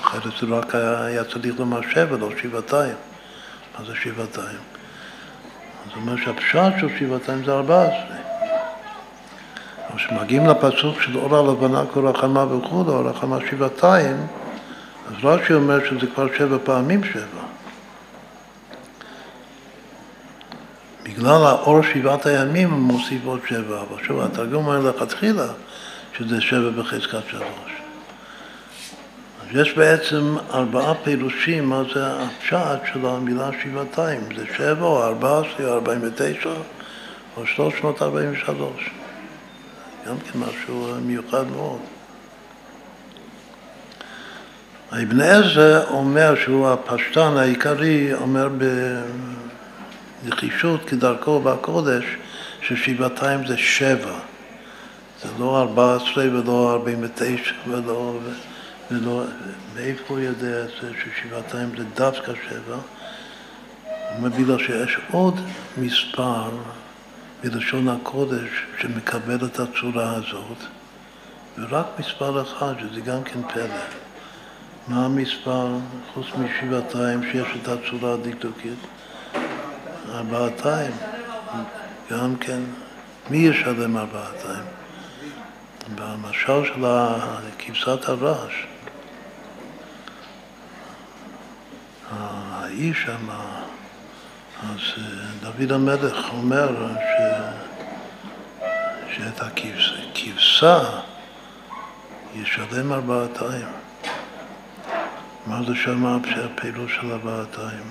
אחרת 0.00 0.32
זה 0.40 0.56
רק 0.56 0.74
היה 0.74 1.24
צריך 1.24 1.58
לומר 1.58 1.80
שבע, 1.90 2.16
לא 2.16 2.28
שבעתיים. 2.42 2.94
מה 3.78 3.84
זה 3.84 3.92
שבעתיים? 3.94 4.58
אז 5.86 5.90
הוא 5.94 6.02
אומר 6.02 6.16
שהפשט 6.16 6.72
של 6.80 6.98
שבעתיים 6.98 7.44
זה 7.44 7.52
ארבע 7.52 7.82
עשרה. 7.82 8.16
כשמגיעים 9.96 10.46
לפסוק 10.46 11.00
של 11.00 11.18
אור 11.18 11.36
הלבנה 11.36 11.82
כל 11.92 12.06
רחמה 12.06 12.44
אור 12.88 13.08
רחמה 13.08 13.38
שבעתיים, 13.50 14.26
אז 15.06 15.14
רש"י 15.24 15.52
אומר 15.52 15.88
שזה 15.88 16.06
כבר 16.14 16.26
שבע 16.38 16.56
פעמים 16.64 17.04
שבע. 17.04 17.42
בגלל 21.02 21.46
האור 21.46 21.82
שבעת 21.82 22.26
הימים 22.26 22.70
הוא 22.70 22.78
מוסיף 22.78 23.24
עוד 23.24 23.40
שבע, 23.48 23.80
אבל 23.80 24.04
שוב, 24.04 24.20
התרגום 24.20 24.66
אומר 24.66 24.90
לכתחילה 24.90 25.46
שזה 26.18 26.40
שבע 26.40 26.70
בחזקת 26.70 27.22
שלוש. 27.30 27.72
אז 29.40 29.56
יש 29.56 29.74
בעצם 29.74 30.36
ארבעה 30.54 30.94
פירושים 30.94 31.68
מה 31.68 31.82
זה 31.94 32.06
הפשט 32.06 32.92
של 32.92 33.06
המילה 33.06 33.50
שבעתיים, 33.62 34.20
זה 34.36 34.44
שבע 34.56 34.86
או 34.86 35.04
ארבע 35.04 35.38
עשרה 35.38 35.68
או 35.68 35.74
ארבעים 35.74 36.00
ותשע 36.02 36.50
או 37.36 37.46
שלוש 37.46 37.74
מאות 37.82 38.02
ארבעים 38.02 38.32
ושלוש. 38.32 38.90
גם 40.06 40.16
כן 40.18 40.38
משהו 40.38 40.94
מיוחד 41.02 41.44
מאוד. 41.56 41.95
אבן 44.92 45.20
עזר 45.20 45.90
אומר 45.90 46.34
שהוא 46.44 46.68
הפשטן 46.68 47.36
העיקרי, 47.36 48.14
אומר 48.14 48.48
בנחישות 50.24 50.84
כדרכו 50.84 51.40
בקודש, 51.40 52.04
ששבעתיים 52.60 53.46
זה 53.46 53.56
שבע. 53.56 54.18
זה 55.22 55.28
לא 55.38 55.60
ארבע 55.60 55.96
עשרה 55.96 56.24
ולא 56.24 56.72
ארבעים 56.72 56.98
ותשע 57.02 57.54
ולא... 57.68 58.18
ולא... 58.90 59.24
מאיפה 59.76 60.04
הוא 60.08 60.18
יודע 60.18 60.64
את 60.64 60.68
זה 60.80 60.90
ששבעתיים 61.04 61.70
זה 61.78 61.84
דווקא 61.94 62.32
שבע? 62.48 62.76
הוא 64.10 64.28
מביא 64.28 64.46
לו 64.46 64.58
שיש 64.58 64.96
עוד 65.10 65.40
מספר 65.78 66.50
בלשון 67.42 67.88
הקודש 67.88 68.48
שמקבל 68.80 69.46
את 69.46 69.60
הצורה 69.60 70.12
הזאת, 70.12 70.58
ורק 71.58 71.86
מספר 71.98 72.42
אחד, 72.42 72.74
שזה 72.80 73.00
גם 73.00 73.22
כן 73.24 73.40
פלא. 73.54 74.05
מה 74.88 75.04
המספר, 75.04 75.68
חוץ 76.14 76.26
משבעתיים, 76.26 77.22
שיש 77.22 77.48
את 77.62 77.68
הצורה 77.68 78.14
הדקדוקית? 78.14 78.78
ארבעתיים. 80.14 80.92
גם 82.10 82.36
כן, 82.36 82.60
מי 83.30 83.36
ישלם 83.36 83.96
ארבעתיים? 83.96 84.64
במשל 85.94 86.64
של 86.64 86.84
כבשת 87.58 88.08
הרש, 88.08 88.66
האיש 92.10 93.02
שם, 93.02 93.30
אז 94.62 95.02
דוד 95.40 95.72
המלך 95.72 96.32
אומר 96.32 96.94
ש... 96.94 97.16
שאת 99.16 99.40
הכבשה 99.40 100.80
ישלם 102.34 102.92
ארבעתיים. 102.92 103.85
מה 105.46 105.60
זה 105.66 105.74
שם 105.74 106.06
הפעילות 106.06 106.88
של 106.88 107.12
ארבעתיים? 107.12 107.82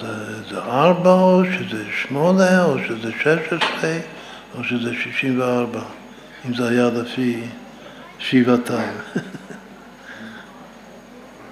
זה, 0.00 0.42
זה, 0.50 0.58
ארבע 0.58 1.12
או 1.12 1.42
שזה 1.44 1.84
שמונה 2.02 2.64
או 2.64 2.78
שזה 2.88 3.12
שש 3.12 3.52
עשרה 3.52 3.98
או 4.54 4.64
שזה 4.64 4.94
שישים 5.02 5.40
וארבע, 5.40 5.82
אם 6.46 6.54
זה 6.54 6.68
היה 6.68 6.90
לפי 6.90 7.40
שבעתיים. 8.18 8.98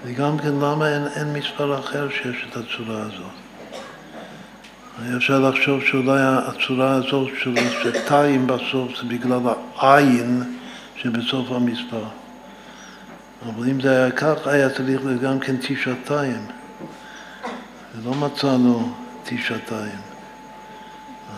וגם 0.05 0.39
כן 0.39 0.52
למה 0.52 0.89
אין, 0.89 1.06
אין 1.06 1.32
מספר 1.32 1.78
אחר 1.78 2.09
שיש 2.10 2.47
את 2.51 2.56
הצורה 2.56 3.01
הזאת. 3.01 3.43
אפשר 5.16 5.39
לחשוב 5.39 5.85
שאולי 5.85 6.20
הצורה 6.23 6.93
הזאת 6.93 7.31
של 7.43 7.55
שתיים 7.82 8.47
בסוף 8.47 8.97
זה 8.97 9.09
בגלל 9.09 9.40
העין 9.77 10.43
שבסוף 10.97 11.52
המספר. 11.52 12.05
אבל 13.47 13.69
אם 13.69 13.81
זה 13.81 13.90
היה 13.90 14.10
כך, 14.10 14.47
היה 14.47 14.70
צריך 14.70 15.05
להיות 15.05 15.20
גם 15.20 15.40
כן 15.40 15.56
תשעתיים. 15.56 16.47
ולא 17.94 18.14
מצאנו 18.14 18.93
תשעתיים. 19.24 19.98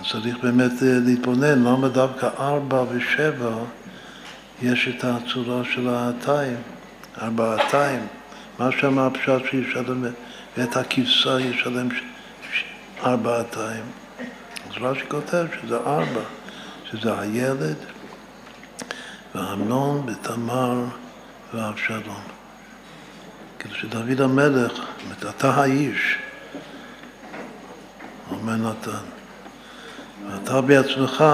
אז 0.00 0.10
צריך 0.12 0.38
באמת 0.42 0.82
אה, 0.82 0.98
להתבונן 1.06 1.64
למה 1.64 1.88
דווקא 1.88 2.28
ארבע 2.38 2.84
ושבע 2.90 3.54
יש 4.62 4.88
את 4.88 5.04
הצורה 5.04 5.64
של 5.64 5.88
האתיים, 5.88 6.56
ארבעתיים. 7.22 8.06
מה 8.58 8.72
שם 8.72 8.98
הפשט 8.98 9.42
שישלם, 9.50 10.04
ואת 10.56 10.76
הכבשה 10.76 11.40
ישלם 11.40 11.88
ארבעתיים. 13.02 13.84
אז 14.68 14.72
רש"י 14.80 15.04
כותב 15.08 15.46
שזה 15.62 15.76
ארבע, 15.76 16.20
שזה 16.90 17.20
הילד 17.20 17.76
ואמנון 19.34 20.06
ותמר 20.08 20.84
ואבשלום. 21.54 22.22
כאילו 23.58 23.74
שדוד 23.74 24.20
המלך, 24.20 24.72
אתה 25.28 25.54
האיש, 25.54 26.18
אומר 28.30 28.56
נתן, 28.56 29.04
ואתה 30.26 30.60
בעצמך 30.60 31.24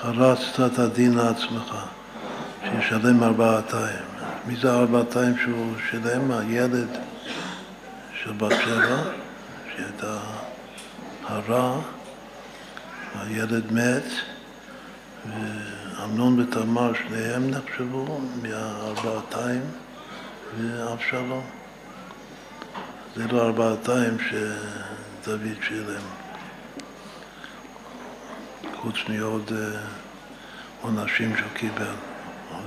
חרצת 0.00 0.72
את 0.72 0.78
הדין 0.78 1.14
לעצמך, 1.14 1.76
שישלם 2.64 3.22
ארבעתיים. 3.22 4.04
מי 4.46 4.56
זה 4.56 4.72
ארבעתיים 4.72 5.38
שהוא 5.38 5.74
שלם? 5.90 6.30
הילד 6.30 6.88
של 8.22 8.32
בת 8.32 8.52
שבע, 8.64 9.02
שהייתה 9.76 10.18
הרע, 11.24 11.80
הילד 13.20 13.72
מת, 13.72 14.04
ואמנון 15.98 16.40
ותמר 16.40 16.92
שניהם 16.94 17.50
נחשבו 17.50 18.20
מהארבעתיים 18.42 19.62
ואבשלום. 20.58 21.44
זה 23.16 23.24
לא 23.32 23.42
ארבעתיים 23.42 24.16
שדוד 24.18 25.40
שילם, 25.62 26.04
חוץ 28.76 28.94
מעוד 29.08 29.52
אה, 29.52 29.80
עונשים 30.82 31.36
שהוא 31.36 31.50
קיבל. 31.54 31.94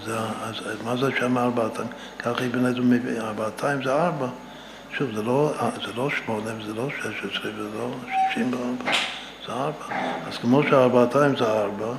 זה, 0.05 0.19
אז 0.19 0.81
מה 0.83 0.97
זה 0.97 1.09
שם 1.19 1.37
ארבעתיים? 1.37 1.87
ככה 2.19 2.45
אבן 2.45 2.65
עזר 2.65 2.81
מביא, 2.81 3.21
ארבעתיים 3.21 3.83
זה 3.83 3.93
ארבע. 3.93 4.27
שוב, 4.97 5.15
זה 5.15 5.23
לא, 5.23 5.53
זה 5.85 5.93
לא 5.95 6.09
שמונה, 6.09 6.51
זה 6.65 6.73
לא 6.73 6.89
שש 6.89 7.05
עשרה, 7.05 7.51
זה 7.51 7.77
לא 7.77 7.91
שישים 8.05 8.53
וארבע, 8.53 8.91
זה 9.47 9.53
ארבע. 9.53 9.85
אז 10.27 10.37
כמו 10.37 10.63
שארבעתיים 10.63 11.35
זה 11.35 11.43
ארבע, 11.43 11.93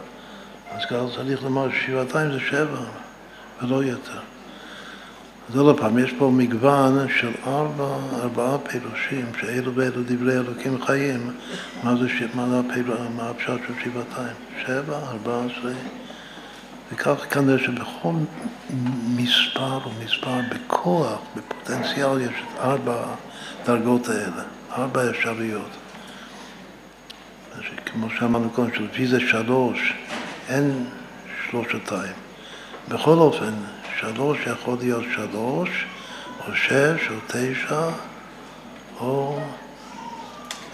אז 0.77 0.85
ככה 0.85 1.05
צריך 1.17 1.43
לומר 1.43 1.69
ששבעתיים 1.73 2.33
זה 2.33 2.41
שבע, 2.41 2.81
ולא 3.63 3.85
יותר. 3.85 4.21
אז 5.51 5.57
עוד 5.57 5.81
פעם, 5.81 5.99
יש 5.99 6.13
פה 6.19 6.31
מגוון 6.35 7.07
של 7.21 7.33
ארבע, 7.47 7.97
ארבעה 8.23 8.59
פירושים, 8.59 9.27
שאלו 9.41 9.75
ואלו 9.75 10.03
דברי 10.07 10.33
אלוקים 10.33 10.85
חיים. 10.85 11.31
מה 11.83 11.95
זה, 11.97 12.07
מה, 12.35 12.61
הפיר, 12.61 12.97
מה 13.17 13.31
הפשט 13.31 13.61
של 13.67 13.75
שבעתיים? 13.85 14.37
שבע, 14.67 14.99
ארבע 14.99 15.41
עשרה. 15.45 15.73
וכך 16.93 17.27
כנראה 17.31 17.59
שבכל 17.59 18.13
מספר 19.17 19.79
ומספר 19.89 20.41
בכוח, 20.51 21.19
בפוטנציאל, 21.37 22.21
יש 22.21 22.31
את 22.31 22.61
ארבע 22.61 23.05
דרגות 23.67 24.09
האלה, 24.09 24.43
ארבע 24.73 25.11
אפשרויות. 25.11 25.71
כמו 27.87 28.11
שאמרנו 28.11 28.51
קודם, 28.51 28.75
שלפי 28.75 29.07
זה 29.07 29.21
שלוש, 29.21 29.93
אין 30.49 30.87
שלושתיים. 31.51 32.13
בכל 32.89 33.19
אופן, 33.19 33.55
שלוש 34.01 34.39
יכול 34.47 34.77
להיות 34.81 35.05
שלוש, 35.15 35.87
או 36.47 36.55
שש, 36.55 37.09
או 37.11 37.15
תשע, 37.27 37.89
או 39.01 39.41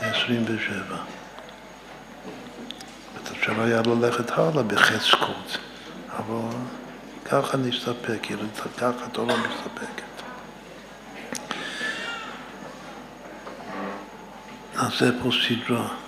עשרים 0.00 0.44
ושבע. 0.46 0.96
אפשר 3.32 3.62
היה 3.62 3.82
ללכת 3.86 4.30
הלאה 4.30 4.62
בחזקות. 4.62 5.58
אבל 6.18 6.56
ככה 7.24 7.56
נסתפק, 7.56 8.18
כאילו 8.22 8.42
ככה 8.78 9.04
התורה 9.04 9.34
מסתפקת. 9.36 10.04
נעשה 14.76 15.10
פה 15.22 15.30
סדרה. 15.48 16.03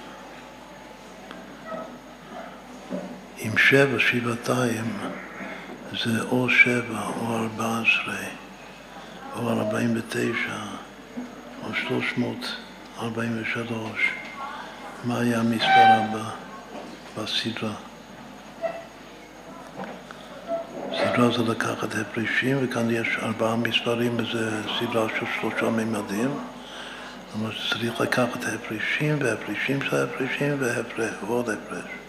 עם 3.46 3.58
שבע, 3.58 3.98
שבעתיים, 3.98 4.98
זה 6.04 6.22
או 6.22 6.50
שבע 6.50 7.02
או 7.20 7.36
ארבע 7.36 7.80
עשרה 7.80 8.28
או 9.36 9.50
ארבעים 9.50 9.94
ותשע 9.96 10.58
או 11.64 11.74
שלוש 11.74 12.14
מאות 12.16 12.56
ארבעים 12.98 13.42
ושלוש. 13.42 14.10
מה 15.04 15.18
היה 15.18 15.40
המספר 15.40 15.86
הבא 15.86 16.30
בסדרה? 17.16 17.74
סדרה 20.90 21.30
זה 21.36 21.52
לקחת 21.52 21.94
הפרישים, 21.94 22.58
וכאן 22.60 22.90
יש 22.90 23.08
ארבעה 23.22 23.56
מספרים, 23.56 24.16
וזה 24.18 24.62
סדרה 24.78 25.06
של 25.08 25.26
שלושה 25.40 25.70
מימדים. 25.70 26.30
זאת 26.30 27.34
אומרת 27.34 27.52
שצריך 27.52 28.00
לקחת 28.00 28.44
הפרישים, 28.54 29.16
והפרישים 29.20 29.82
של 29.82 29.96
ההפרישים, 29.96 30.56
והפרש, 30.58 31.14
ועוד 31.22 31.50
הפרש. 31.50 32.05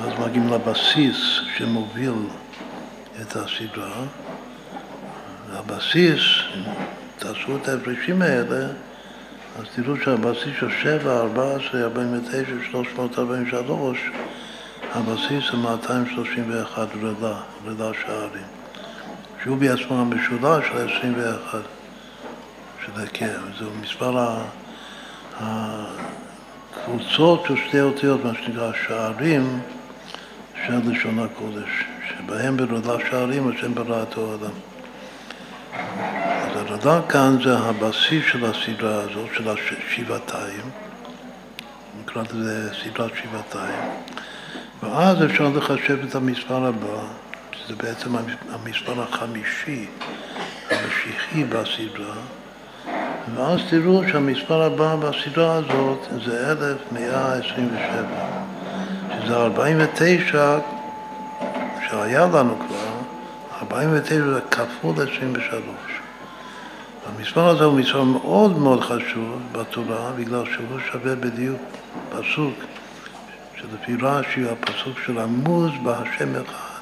ואז 0.00 0.12
מגיעים 0.18 0.48
לבסיס 0.48 1.16
שמוביל 1.56 2.14
את 3.22 3.36
הסדרה. 3.36 4.02
והבסיס, 5.50 6.20
אם 6.56 6.62
תעשו 7.18 7.56
את 7.56 7.68
ההפרישים 7.68 8.22
האלה, 8.22 8.66
אז 9.58 9.64
תראו 9.74 9.96
שהבסיס 10.04 10.52
של 10.60 10.70
7, 10.82 11.20
14, 11.20 11.80
49, 11.80 12.44
343 12.70 13.98
הבסיס 14.94 15.50
זה 15.50 15.56
231 15.56 16.88
רדה, 17.02 17.34
רדה 17.66 17.90
שערים, 18.02 18.46
שהוא 19.42 19.58
בעצמו 19.58 20.00
המשולש 20.00 20.66
של 20.66 20.98
21, 20.98 21.58
שזה 22.86 23.06
כן, 23.12 23.38
זה 23.58 23.64
מספר 23.82 24.38
הקבוצות 25.40 27.44
של 27.48 27.56
שתי 27.56 27.80
אותיות, 27.80 28.24
מה 28.24 28.32
שנקרא 28.34 28.72
שערים 28.86 29.60
של 30.66 30.90
לשון 30.90 31.18
הקודש, 31.18 31.84
שבהם 32.08 32.56
ברדה 32.56 32.94
שערים 33.10 33.48
השם 33.48 33.74
ברא 33.74 34.02
את 34.02 34.16
העולם. 34.16 34.50
אז 36.42 36.56
הרדה 36.56 37.00
כאן 37.08 37.36
זה 37.44 37.58
הבסיס 37.58 38.24
של 38.32 38.44
הסדרה 38.44 39.02
הזאת, 39.02 39.28
של 39.36 39.48
השבעתיים, 39.48 40.70
נקרא 42.00 42.22
לזה 42.22 42.70
סדרת 42.74 43.10
שבעתיים. 43.22 43.90
ואז 44.82 45.24
אפשר 45.24 45.48
לחשב 45.48 45.98
את 46.08 46.14
המספר 46.14 46.66
הבא, 46.66 47.02
שזה 47.52 47.76
בעצם 47.76 48.16
המספר 48.50 49.02
החמישי, 49.02 49.86
המשיחי 50.70 51.44
בסדרה, 51.44 52.14
ואז 53.34 53.60
תראו 53.70 54.02
שהמספר 54.08 54.62
הבא 54.62 54.96
בסדרה 54.96 55.54
הזאת 55.54 55.98
זה 56.24 56.50
1127, 56.50 58.04
שזה 59.24 59.36
49 59.36 60.58
שהיה 61.88 62.26
לנו 62.26 62.58
כבר, 62.58 62.90
49 63.62 64.14
זה 64.14 64.40
כפול 64.50 64.94
23. 64.94 65.62
המספר 67.06 67.48
הזה 67.48 67.64
הוא 67.64 67.78
מספר 67.78 68.02
מאוד 68.02 68.58
מאוד 68.58 68.80
חשוב 68.80 69.40
בתורה, 69.52 70.12
בגלל 70.16 70.44
שהוא 70.44 70.78
שווה 70.92 71.14
בדיוק 71.14 71.60
פסוק 72.10 72.54
שלפי 73.56 73.96
רש"י 74.02 74.44
הפסוק 74.48 74.98
של 75.06 75.18
עמוז 75.18 75.70
בהשם 75.82 76.34
אחד. 76.34 76.80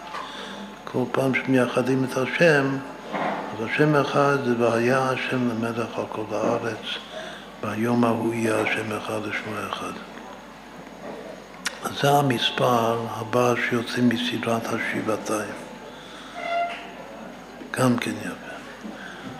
כל 0.84 1.04
פעם 1.12 1.34
שמייחדים 1.34 2.04
את 2.04 2.16
השם, 2.16 2.76
אז 3.12 3.64
השם 3.64 3.94
אחד 3.94 4.36
זה 4.44 4.54
והיה 4.58 5.10
השם 5.10 5.48
למלך 5.48 5.98
על 5.98 6.04
כל 6.08 6.24
הארץ, 6.32 6.84
ביום 7.62 8.04
ההוא 8.04 8.34
יהיה 8.34 8.60
השם 8.60 8.96
אחד 8.96 9.20
לשמו 9.24 9.52
אחד. 9.70 10.07
זה 11.82 12.10
המספר 12.10 13.06
הבא 13.10 13.54
שיוצא 13.68 14.00
מסדרת 14.02 14.62
השבעתיים. 14.66 15.54
גם 17.70 17.98
כן 17.98 18.10
יפה. 18.10 18.48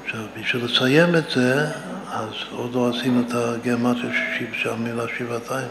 עכשיו, 0.05 0.21
בשביל 0.41 0.65
לסיים 0.65 1.15
את 1.15 1.31
זה, 1.31 1.67
אז 2.11 2.31
עוד 2.51 2.75
לא 2.75 2.91
עשינו 2.91 3.21
את 3.21 3.35
הגרמטיה 3.35 4.11
של 4.53 4.71
המילה 4.71 5.05
שבעתיים. 5.19 5.69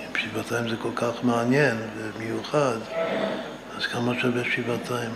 אם 0.00 0.18
שבעתיים 0.18 0.68
זה 0.68 0.76
כל 0.76 0.90
כך 0.96 1.12
מעניין 1.22 1.76
ומיוחד, 1.96 2.76
אז 3.76 3.86
כמה 3.86 4.12
שווה 4.20 4.42
שבעתיים? 4.44 5.10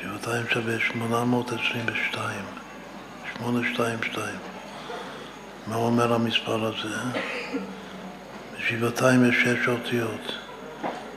שבעתיים 0.00 0.46
שווה 0.48 0.80
822, 0.80 2.44
822. 3.38 4.49
מה 5.70 5.76
אומר 5.76 6.14
המספר 6.14 6.64
הזה? 6.64 6.96
בשבעתיים 8.58 9.28
יש 9.28 9.36
שש 9.44 9.68
אותיות, 9.68 10.32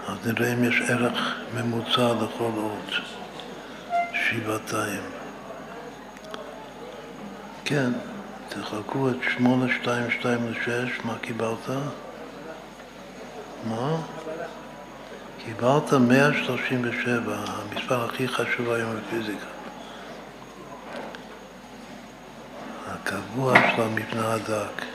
אז 0.08 0.28
נראה 0.28 0.54
אם 0.54 0.64
יש 0.64 0.82
ערך 0.90 1.36
ממוצע 1.56 2.14
לכל 2.14 2.52
אות. 2.58 2.94
שבעתיים. 4.14 5.02
כן, 7.66 7.92
תחלקו 8.50 9.10
את 9.10 9.16
822 9.38 10.48
ל-6, 10.48 11.06
מה 11.06 11.14
קיבלת? 11.22 11.70
מה? 13.70 14.02
קיבלת 15.46 15.94
137, 15.94 17.36
המספר 17.48 18.06
הכי 18.06 18.28
חשוב 18.28 18.72
היום 18.72 18.92
בפיזיקה. 18.96 19.53
הקבוע 23.04 23.54
של 23.56 23.82
המבנה 23.82 24.34
הדק, 24.34 24.86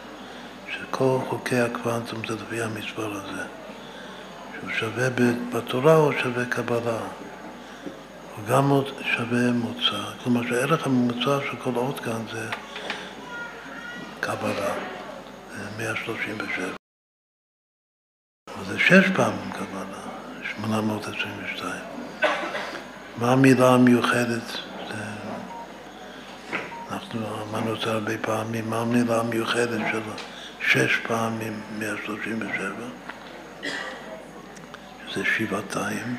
שכל 0.73 1.19
חוקי 1.29 1.57
הקוונטום 1.57 2.27
זה 2.29 2.35
לפי 2.35 2.63
המספר 2.63 3.13
הזה, 3.13 3.43
שהוא 4.53 4.71
שווה 4.71 5.09
בתורה 5.53 5.97
או 5.97 6.13
שווה 6.13 6.45
קבלה. 6.47 6.99
הוא 8.37 8.45
גם 8.49 8.71
שווה 9.17 9.53
מוצא, 9.53 10.03
כלומר 10.25 10.49
שהערך 10.49 10.87
הממוצע 10.87 11.39
של 11.51 11.57
כל 11.65 11.77
אות 11.77 12.01
כאן 12.01 12.23
זה 12.33 12.51
קבלה, 14.21 14.75
זה 15.57 15.65
137. 15.79 16.67
זה 18.67 18.79
שש 18.79 19.11
פעמים 19.17 19.53
קבלה, 19.53 20.03
822. 20.57 21.73
מה 23.19 23.33
המילה 23.33 23.69
המיוחדת? 23.75 24.68
אמרנו 27.17 27.75
את 27.75 27.81
זה 27.81 27.93
הרבה 27.93 28.19
פעמים, 28.19 28.71
מה 28.71 28.81
המילה 28.81 29.21
המיוחדת 29.21 29.81
של 29.93 30.01
שש 30.61 30.97
פעמים 31.07 31.61
137? 31.79 32.71
שזה 35.09 35.25
שבעתיים. 35.25 36.17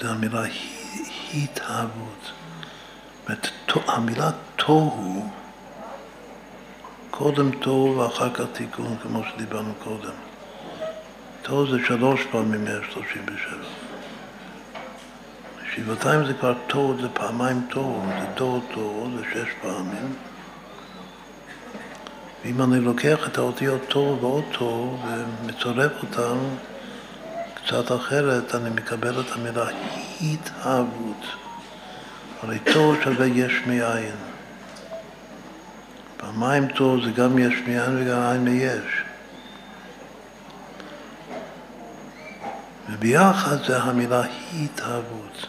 זה 0.00 0.10
המילה 0.10 0.42
אומרת, 3.28 3.46
המילה 3.86 4.30
תוהו, 4.56 5.28
קודם 7.10 7.50
תוהו 7.50 7.96
ואחר 7.98 8.34
כך 8.34 8.44
תיקון, 8.52 8.96
כמו 9.02 9.22
שדיברנו 9.24 9.74
קודם. 9.84 10.14
תוהו 11.42 11.70
זה 11.70 11.76
שלוש 11.86 12.20
פעמים 12.30 12.64
137. 12.64 13.89
שבעתיים 15.74 16.26
זה 16.26 16.34
כבר 16.34 16.54
תוהו, 16.66 16.94
זה 17.00 17.08
פעמיים 17.08 17.66
תוהו, 17.70 18.02
זה 18.20 18.26
תוהו 18.34 18.60
תוהו, 18.74 19.10
זה 19.16 19.24
שש 19.32 19.50
פעמים. 19.62 20.14
ואם 22.44 22.62
אני 22.62 22.80
לוקח 22.80 23.28
את 23.28 23.38
האותיות 23.38 23.80
תוהו 23.88 24.20
ועוד 24.20 24.44
תוהו 24.52 24.98
ומצרף 25.06 25.92
אותם 26.02 26.36
קצת 27.54 27.92
אחרת, 27.92 28.54
אני 28.54 28.70
מקבל 28.70 29.20
את 29.20 29.32
המילה 29.32 29.64
התאהבות. 30.20 31.24
הרי 32.42 32.58
תור 32.58 32.94
שווה 33.04 33.26
יש 33.26 33.52
מאין. 33.66 34.16
פעמיים 36.16 36.66
תור 36.66 37.04
זה 37.04 37.10
גם 37.10 37.38
יש 37.38 37.54
מאין 37.66 37.96
וגם 37.96 38.22
עין 38.22 38.44
מיש. 38.44 39.02
וביחד 42.90 43.64
זה 43.66 43.78
המילה 43.78 44.22
התאהבות. 44.54 45.46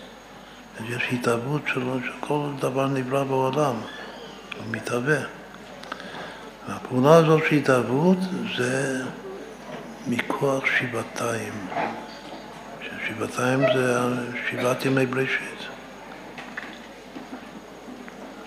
יש 0.80 1.04
התאהבות 1.14 1.62
שלו, 1.68 1.98
שכל 2.02 2.50
דבר 2.60 2.88
נברא 2.88 3.24
בעולם, 3.24 3.76
הוא 4.58 4.66
מתהווה. 4.72 5.20
והפעולה 6.68 7.16
הזאת 7.16 7.42
של 7.50 7.56
התאהבות 7.56 8.18
זה 8.58 9.04
מכוח 10.08 10.64
שבעתיים. 10.66 11.54
שבעתיים 13.08 13.60
זה 13.76 14.00
שבעת 14.50 14.86
ימי 14.86 15.06
בראשית. 15.06 15.68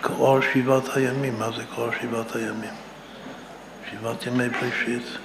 כאור 0.03 0.41
שבעת 0.41 0.97
הימים, 0.97 1.39
מה 1.39 1.51
זה 1.57 1.63
כאור 1.75 1.91
שבעת 2.01 2.37
הימים? 2.37 2.75
שבעת 3.91 4.27
ימי 4.27 4.49
בראשית. 4.49 5.19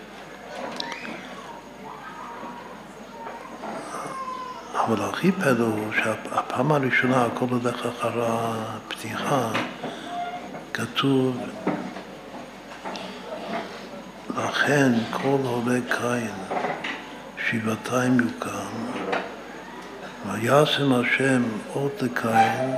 אבל 4.90 5.10
הכי 5.10 5.32
פלא 5.32 5.66
הוא 5.66 5.92
שהפעם 5.94 6.72
הראשונה, 6.72 7.26
הכל 7.26 7.46
הולך 7.50 7.86
אחר 7.86 8.26
הפתיחה, 8.26 9.52
כתוב 10.74 11.38
לכן 14.38 14.92
כל 15.12 15.38
עולה 15.44 15.80
קין 15.90 16.58
שבעתיים 17.50 18.18
יוקם 18.20 19.02
וישם 20.26 20.94
השם 20.94 21.44
אות 21.76 22.02
לקין 22.02 22.76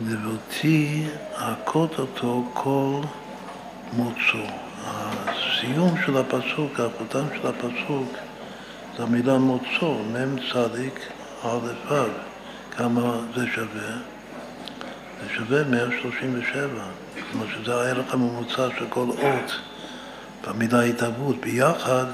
לבלתי 0.00 1.06
הכות 1.36 1.98
אותו 1.98 2.44
כל 2.52 3.00
מוצו. 3.92 4.46
הסיום 4.86 5.94
של 6.06 6.16
הפסוק, 6.16 6.80
החותם 6.80 7.24
של 7.34 7.46
הפסוק, 7.48 8.12
המילה 9.02 9.38
מוצו, 9.38 9.94
מ"ם 9.94 10.36
צדיק 10.52 11.00
א' 11.44 11.92
ו'. 11.92 12.04
כמה 12.76 13.16
זה 13.36 13.46
שווה? 13.54 13.96
זה 15.20 15.34
שווה 15.34 15.64
137. 15.64 16.68
כלומר 17.30 17.46
שזה 17.54 17.74
הערך 17.74 18.14
הממוצע 18.14 18.68
של 18.78 18.86
כל 18.88 19.06
אות 19.10 19.52
במילה 20.46 20.82
התהוות. 20.82 21.40
ביחד, 21.40 22.04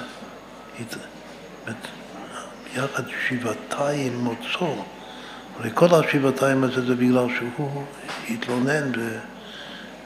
יחד 2.77 3.03
שבעתיים 3.29 4.17
מוצו. 4.17 4.85
הרי 5.59 5.71
כל 5.75 5.89
השבעתיים 5.95 6.65
הזה 6.65 6.87
זה 6.87 6.95
בגלל 6.95 7.27
שהוא 7.39 7.83
התלונן. 8.29 8.93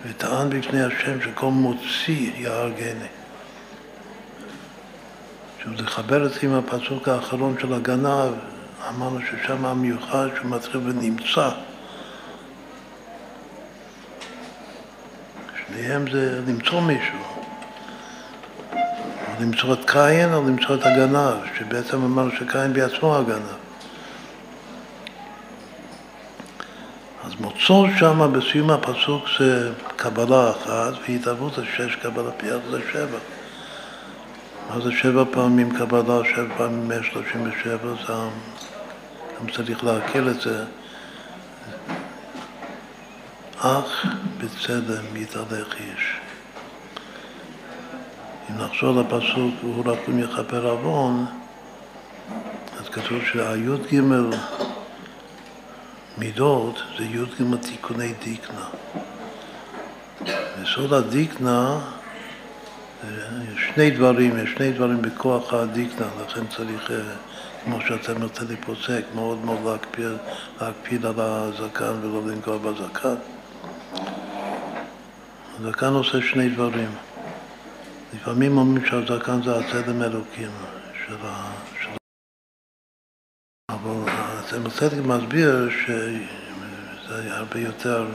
וטען 0.06 0.50
בפני 0.50 0.82
השם 0.82 1.20
שכל 1.20 1.50
מוציא 1.50 2.30
יהרגני. 2.36 3.19
לחבר 5.66 6.26
את 6.26 6.32
זה 6.32 6.38
עם 6.42 6.54
הפסוק 6.54 7.08
האחרון 7.08 7.54
של 7.60 7.72
הגנב, 7.72 8.32
אמרנו 8.88 9.18
ששם 9.20 9.64
המיוחד 9.64 10.28
שהוא 10.36 10.50
מתחיל 10.50 10.80
ונמצא. 10.84 11.50
שניהם 15.66 16.10
זה 16.10 16.40
למצוא 16.46 16.80
מישהו. 16.80 17.18
למצוא 19.40 19.72
את 19.72 19.90
קין 19.90 20.34
או 20.34 20.48
למצוא 20.48 20.74
את 20.74 20.86
הגנב, 20.86 21.36
שבעצם 21.58 21.96
אמרנו 22.04 22.30
שקין 22.30 22.72
בעצמו 22.72 23.16
הגנב. 23.16 23.60
אז 27.24 27.32
מוצור 27.40 27.86
שם 27.98 28.32
בסיום 28.32 28.70
הפסוק 28.70 29.24
זה 29.38 29.72
קבלה 29.96 30.50
אחת, 30.50 30.92
והתערבות 31.08 31.54
זה 31.54 31.62
שש 31.76 31.96
קבלה 31.96 32.30
פיח 32.30 32.56
זה 32.70 32.80
שבע. 32.92 33.18
מה 34.70 34.80
זה 34.80 34.92
שבע 34.92 35.24
פעמים 35.30 35.78
קבלה, 35.78 36.24
שבע 36.24 36.54
פעמים 36.56 36.88
137, 36.88 37.76
זה 38.06 38.12
גם 39.40 39.50
צריך 39.52 39.84
להקל 39.84 40.30
את 40.30 40.40
זה. 40.40 40.64
אך 43.58 44.06
בצלם 44.38 45.16
יתהלך 45.16 45.74
איש. 45.80 46.20
אם 48.50 48.58
נחזור 48.58 49.00
לפסוק 49.00 49.54
והוא 49.60 49.84
רק 49.86 49.98
יכפר 50.18 50.66
עוון, 50.66 51.26
אז 52.80 52.88
כתוב 52.88 53.18
שהי"ג 53.32 54.00
מידות 56.18 56.82
זה 56.98 57.04
י"ג 57.04 57.56
תיקוני 57.62 58.12
דיקנה. 58.24 58.66
בסוד 60.62 60.92
הדיקנה 60.92 61.80
יש 63.04 63.70
שני 63.74 63.90
דברים, 63.90 64.38
יש 64.38 64.50
שני 64.52 64.72
דברים 64.72 65.02
בכוח 65.02 65.54
הדיקנה, 65.54 66.06
לכן 66.24 66.46
צריך, 66.46 66.90
אה, 66.90 66.96
כמו 67.64 67.80
שאתה 67.80 68.14
נותן 68.14 68.46
לי 68.46 68.56
פוסק, 68.56 69.02
מאוד 69.14 69.44
מאוד 69.44 69.58
להקפיד, 69.64 70.06
להקפיד 70.60 71.06
על 71.06 71.14
הזקן 71.16 71.92
ולא 72.02 72.22
לנגוע 72.26 72.58
בזקן. 72.58 73.14
הזקן 75.60 75.86
עושה 75.92 76.18
שני 76.22 76.48
דברים. 76.48 76.90
לפעמים 78.14 78.58
אומרים 78.58 78.86
שהזקן 78.86 79.42
זה 79.42 79.56
הצלם 79.56 80.02
אלוקים 80.02 80.50
של 81.06 81.16
ה... 81.22 81.52
של... 81.82 81.88
אבל 83.70 83.92
הצלם 84.08 85.08
מסביר 85.08 85.68
שזה 85.70 87.36
הרבה 87.36 87.60
יותר 87.60 88.06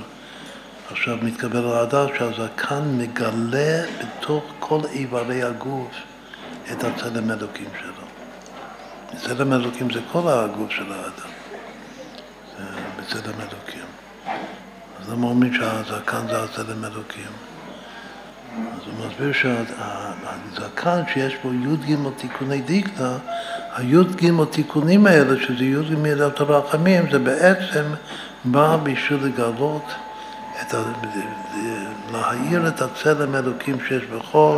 עכשיו 0.91 1.17
מתקבל 1.21 1.57
על 1.57 1.77
הדעת 1.77 2.09
שהזקן 2.17 2.97
מגלה 2.97 3.83
בתוך 3.99 4.43
כל 4.59 4.79
איברי 4.91 5.43
הגוף 5.43 5.91
את 6.71 6.83
הצלם 6.83 7.31
אלוקים 7.31 7.69
שלו. 7.79 8.05
צלם 9.21 9.53
אלוקים 9.53 9.89
זה 9.93 9.99
כל 10.11 10.27
הגוף 10.27 10.71
של 10.71 10.91
האדם, 10.91 11.31
בצלם 12.99 13.33
אלוקים. 13.39 13.85
אז 14.99 15.09
למה 15.09 15.27
אומרים 15.27 15.53
שהזקן 15.53 16.27
זה 16.27 16.43
הצלם 16.43 16.85
אלוקים? 16.85 17.31
אז 18.55 18.81
הוא 18.85 19.07
מסביר 19.07 19.31
שהזקן 19.33 21.01
שיש 21.13 21.33
בו 21.43 21.53
י"ג 21.53 21.95
תיקוני 22.17 22.61
דיקנה, 22.61 23.17
הי"ג 23.75 24.43
תיקונים 24.51 25.07
האלה, 25.07 25.43
שזה 25.45 25.63
י"ג 25.63 25.95
מידת 25.97 26.39
הרחמים, 26.39 27.11
זה 27.11 27.19
בעצם 27.19 27.83
בא 28.45 28.77
בשביל 28.83 29.23
לגלות, 29.23 29.83
את 30.61 30.73
ה... 30.73 30.77
להאיר 32.11 32.67
את 32.67 32.81
הצלם 32.81 33.35
אלוקים 33.35 33.77
שיש 33.87 34.03
בכל 34.03 34.57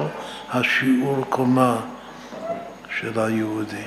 השיעור 0.53 1.26
קומה 1.30 1.78
של 2.99 3.19
היהודי. 3.19 3.86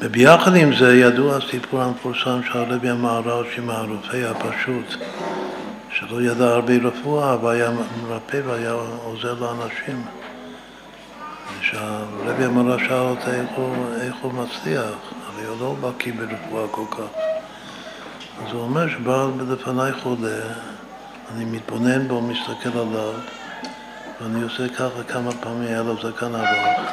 וביחד 0.00 0.56
עם 0.56 0.74
זה 0.74 0.96
ידוע 0.96 1.36
הסיפור 1.36 1.82
המפורסם 1.82 2.40
של 2.42 2.58
הרבי 2.58 2.88
המהר"ל 2.88 3.44
הרופא 3.68 4.30
הפשוט, 4.30 4.94
שלא 5.90 6.22
ידע 6.22 6.44
הרבה 6.44 6.72
רפואה, 6.82 7.34
אבל 7.34 7.54
היה 7.54 7.70
מרפא 8.02 8.40
והיה 8.46 8.72
עוזר 9.04 9.34
לאנשים. 9.34 10.02
כשהרבי 11.60 12.44
המהר"ל 12.44 12.78
שאל 12.78 12.92
אותה 12.92 13.34
איך 14.00 14.16
הוא 14.22 14.32
מצליח, 14.32 14.84
הרי 15.26 15.46
הוא 15.46 15.56
לא 15.60 15.74
בקיא 15.80 16.12
ברפואה 16.12 16.68
כל 16.70 16.84
כך. 16.90 17.37
אז 18.46 18.52
הוא 18.52 18.62
אומר 18.62 18.88
שבא 18.88 19.26
לפניי 19.48 19.92
חולה, 19.92 20.40
אני 21.34 21.44
מתבונן 21.44 22.08
בו, 22.08 22.20
מסתכל 22.20 22.78
עליו, 22.78 23.12
ואני 24.20 24.42
עושה 24.42 24.68
ככה 24.68 25.02
כמה 25.08 25.30
פעמים, 25.32 25.68
היה 25.68 25.82
לו 25.82 25.96
זקן 26.02 26.34
ארוך. 26.34 26.90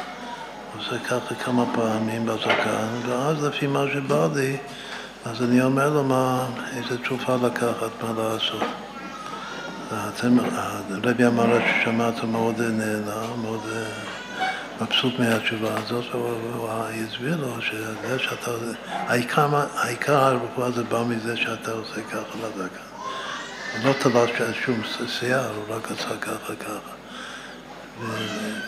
עושה 0.76 0.98
ככה 0.98 1.34
כמה 1.34 1.64
פעמים 1.74 2.26
בזקן, 2.26 2.86
ואז 3.06 3.44
לפי 3.44 3.66
מה 3.66 3.84
שבא 3.92 4.28
לי, 4.34 4.56
אז 5.24 5.42
אני 5.42 5.62
אומר 5.62 5.90
לו 5.90 6.04
מה, 6.04 6.46
איזה 6.76 6.98
תרופה 7.04 7.36
לקחת, 7.36 7.90
מה 8.02 8.22
לעשות. 8.22 8.62
הרבי 9.90 11.26
אמר 11.26 11.58
ששמעת 11.60 12.24
מאוד 12.24 12.60
נהנה, 12.60 13.26
מאוד 13.42 13.60
אה, 13.72 14.15
מבסוט 14.80 15.18
מהתשובה 15.18 15.70
הזאת, 15.76 16.04
והוא 16.14 16.68
הסביר 16.70 17.36
לו 17.36 17.62
שזה 17.62 18.18
שאתה, 18.18 18.50
העיקר, 18.88 19.48
העיקר 19.74 20.16
הרפואה 20.16 20.70
זה 20.70 20.84
בא 20.84 21.02
מזה 21.08 21.36
שאתה 21.36 21.72
עושה 21.72 22.02
ככה 22.02 22.38
לזקן. 22.38 22.86
הוא 23.72 23.84
לא 23.84 23.92
תלש 23.92 24.30
שום 24.64 24.80
שיער, 25.06 25.50
הוא 25.56 25.76
רק 25.76 25.90
עשה 25.90 26.16
ככה 26.20 26.54
ככה. 26.60 26.96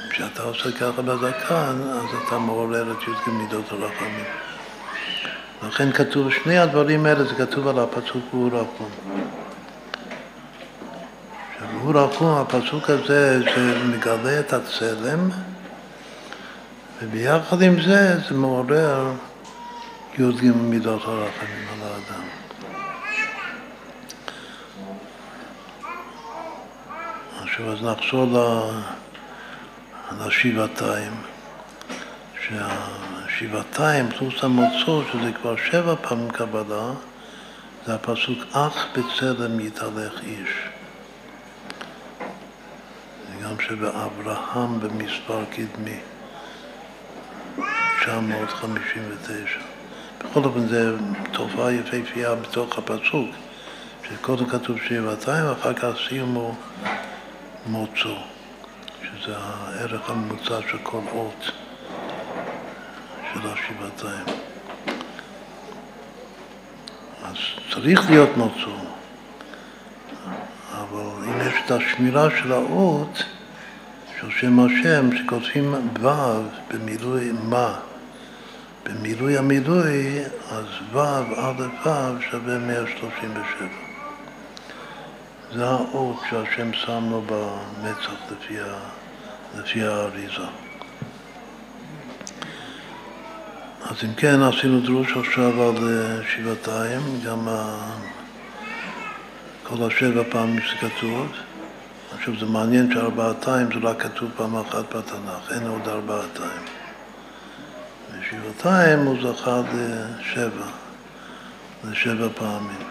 וכשאתה 0.08 0.42
עושה 0.42 0.72
ככה 0.72 1.02
בזקן, 1.02 1.80
אז 1.92 2.26
אתה 2.26 2.38
מעורר 2.38 2.92
את 2.92 3.02
י"ג 3.02 3.30
מידות 3.30 3.72
הרחמים. 3.72 4.24
לכן 5.66 5.92
כתוב, 5.92 6.32
שני 6.32 6.58
הדברים 6.58 7.06
האלה, 7.06 7.24
זה 7.24 7.34
כתוב 7.34 7.68
על 7.68 7.78
הפסוק 7.78 8.34
והוא 8.34 8.50
רחום. 8.52 8.90
והוא 11.72 11.94
רחום, 11.94 12.38
הפסוק 12.38 12.90
הזה, 12.90 13.40
זה 13.40 13.78
מגלה 13.84 14.40
את 14.40 14.52
הצלם, 14.52 15.30
וביחד 17.02 17.62
עם 17.62 17.82
זה, 17.82 18.18
זה 18.28 18.34
מעורר 18.34 19.12
י"ג 20.18 20.44
מידות 20.54 21.02
הרחמים 21.04 21.66
על 21.72 21.88
האדם. 21.88 22.24
עכשיו, 27.42 27.72
אז 27.72 27.82
נחזור 27.82 28.24
ל... 28.24 28.36
על 30.10 30.28
השבעתיים, 30.28 31.12
שהשבעתיים 32.46 34.10
פלוס 34.10 34.44
המוצא, 34.44 35.10
שזה 35.12 35.32
כבר 35.32 35.56
שבע 35.56 35.94
פעמים 36.02 36.30
קבלה, 36.30 36.90
זה 37.86 37.94
הפסוק 37.94 38.38
אך 38.52 38.86
בצלם 38.92 39.60
יתהלך 39.60 40.12
איש. 40.22 40.50
זה 43.28 43.44
גם 43.44 43.60
שבאברהם 43.60 44.80
במספר 44.80 45.44
קדמי, 45.50 46.00
959. 48.04 49.58
בכל 50.18 50.44
אופן 50.44 50.68
זו 50.68 50.76
תופעה 51.32 51.72
יפהפייה 51.72 52.34
בתוך 52.34 52.78
הפסוק, 52.78 53.30
שקודם 54.08 54.46
כתוב 54.46 54.78
שבעתיים 54.88 55.44
ואחר 55.48 55.74
כך 55.74 55.92
סיומו 56.08 56.54
מוצו. 57.66 58.14
שזה 59.02 59.34
הערך 59.36 60.10
הממוצע 60.10 60.60
של 60.70 60.78
כל 60.82 61.00
אות 61.12 61.50
של 63.32 63.40
השבעתיים. 63.42 64.24
אז 67.24 67.36
צריך 67.72 68.10
להיות 68.10 68.36
מוצאו, 68.36 68.78
אבל 70.72 71.24
אם 71.24 71.40
יש 71.48 71.54
את 71.64 71.70
השמירה 71.70 72.28
של 72.30 72.52
האות 72.52 73.24
של 74.20 74.30
שם 74.30 74.60
השם, 74.60 75.16
שכותבים 75.16 75.74
ו' 76.02 76.08
במילוי 76.70 77.32
מה, 77.42 77.74
במילוי 78.84 79.38
המילוי, 79.38 80.20
אז 80.50 80.64
ו' 80.92 80.98
א' 81.36 81.66
ו' 81.84 82.22
שווה 82.30 82.58
137. 82.58 83.68
זה 85.54 85.66
האות 85.66 86.16
שהשם 86.30 86.72
שם 86.72 87.10
לו 87.10 87.22
במצח 87.26 88.12
לפי 88.30 88.60
ה... 88.60 88.78
לפי 89.58 89.82
האריזה. 89.82 90.46
אז 93.90 93.96
אם 94.04 94.14
כן, 94.16 94.42
עשינו 94.42 94.80
דרוש 94.80 95.16
עכשיו 95.16 95.62
על 95.62 95.76
אה, 95.88 96.20
שבעתיים, 96.34 97.00
גם 97.24 97.48
כל 99.62 99.86
השבע 99.86 100.22
פעמים 100.30 100.60
שכתוב. 100.60 101.47
עכשיו 102.18 102.34
זה 102.38 102.46
מעניין 102.46 102.92
שארבעתיים 102.92 103.66
זה 103.72 103.88
רק 103.88 104.02
כתוב 104.02 104.30
פעם 104.36 104.56
אחת 104.56 104.96
בתנ"ך, 104.96 105.52
אין 105.52 105.66
עוד 105.66 105.88
ארבעתיים. 105.88 106.62
ושבעתיים 108.12 108.98
הוא 108.98 109.16
זכה 109.22 109.60
לשבע, 109.74 110.66
לשבע 111.84 112.28
פעמים. 112.34 112.82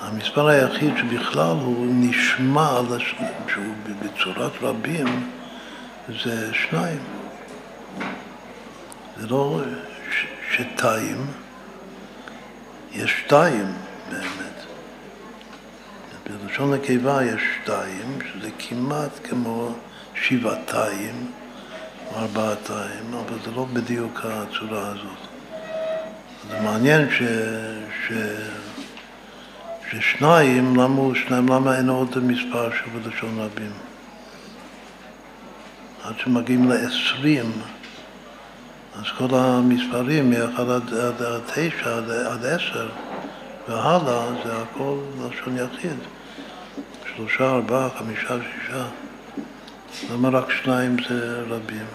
המספר 0.00 0.46
היחיד 0.48 0.94
שבכלל 0.96 1.56
הוא 1.60 1.86
נשמע 1.90 2.80
שהוא 3.48 3.74
בצורת 4.02 4.52
רבים 4.62 5.30
זה 6.22 6.54
שניים. 6.54 7.00
זה 9.20 9.26
לא 9.26 9.60
שתיים, 10.50 11.26
יש 12.92 13.22
שתיים 13.24 13.72
באמת. 14.10 14.57
בלשון 16.58 16.74
נקבה 16.74 17.24
יש 17.24 17.42
שתיים, 17.62 18.18
שזה 18.20 18.48
כמעט 18.58 19.10
כמו 19.28 19.72
שבעתיים 20.14 21.30
ארבעתיים, 22.16 23.14
אבל 23.14 23.38
זה 23.44 23.50
לא 23.50 23.66
בדיוק 23.72 24.20
הצורה 24.24 24.88
הזאת. 24.88 25.28
זה 26.50 26.60
מעניין 26.60 27.08
ש... 27.10 27.22
ש... 28.06 28.12
ששניים, 29.90 30.76
למה 30.76 31.00
הוא 31.00 31.14
שניים? 31.14 31.48
למה 31.48 31.76
אין 31.76 31.88
עוד 31.88 32.18
מספר 32.18 32.70
שבלשון 32.70 33.38
רבים? 33.38 33.72
עד 36.04 36.14
שמגיעים 36.18 36.68
לעשרים, 36.68 37.52
אז 38.96 39.04
כל 39.18 39.36
המספרים, 39.36 40.30
מאחד 40.30 40.70
עד, 40.70 40.94
עד, 40.94 41.22
עד 41.22 41.40
תשע, 41.46 41.96
עד, 41.96 42.10
עד 42.10 42.44
עשר 42.44 42.88
והלאה, 43.68 44.26
זה 44.44 44.52
הכל 44.62 44.98
לשון 45.18 45.56
יחיד. 45.56 46.17
שלושה, 47.18 47.50
ארבעה, 47.50 47.88
חמישה, 47.98 48.28
שישה. 48.28 48.84
למה 50.12 50.28
רק 50.28 50.52
שניים 50.62 50.96
זה 51.08 51.42
רבים? 51.48 51.86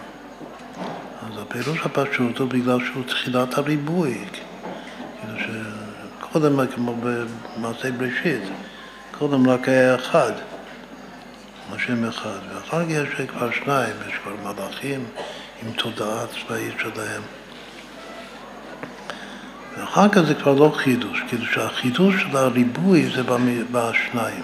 אז 1.22 1.38
הפירוש 1.38 1.78
הפשוט 1.84 2.38
הוא 2.38 2.48
בגלל 2.48 2.78
שהוא 2.84 3.04
תחילת 3.04 3.58
הריבוי. 3.58 4.24
כאילו 5.20 5.38
ש... 5.38 5.44
קודם 6.20 6.66
כמו 6.66 6.96
במעשה 7.02 7.90
בראשית, 7.92 8.42
קודם 9.18 9.48
רק 9.48 9.68
היה 9.68 9.94
אחד, 9.94 10.32
השם 11.72 12.04
אחד, 12.08 12.38
ואחר 12.54 12.84
כך 12.84 12.90
יש 12.90 13.26
כבר 13.28 13.50
שניים, 13.50 13.94
יש 14.08 14.14
כבר 14.22 14.52
מלאכים 14.52 15.04
עם 15.62 15.72
תודעה 15.72 16.24
צבאית 16.26 16.74
שלהם. 16.78 17.22
ואחר 19.78 20.08
כך 20.08 20.20
זה 20.20 20.34
כבר 20.34 20.54
לא 20.54 20.72
חידוש, 20.76 21.18
כאילו 21.28 21.46
שהחידוש 21.46 22.14
של 22.22 22.36
הריבוי 22.36 23.10
זה 23.16 23.22
בשניים. 23.72 24.42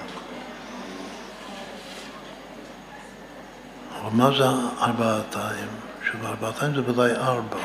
אבל 4.10 4.18
מה 4.18 4.30
זה 4.38 4.44
ארבעתיים? 4.80 5.68
שוב, 6.10 6.24
ארבעתיים 6.24 6.74
זה 6.74 6.90
ודאי 6.90 7.12
ארבע. 7.12 7.56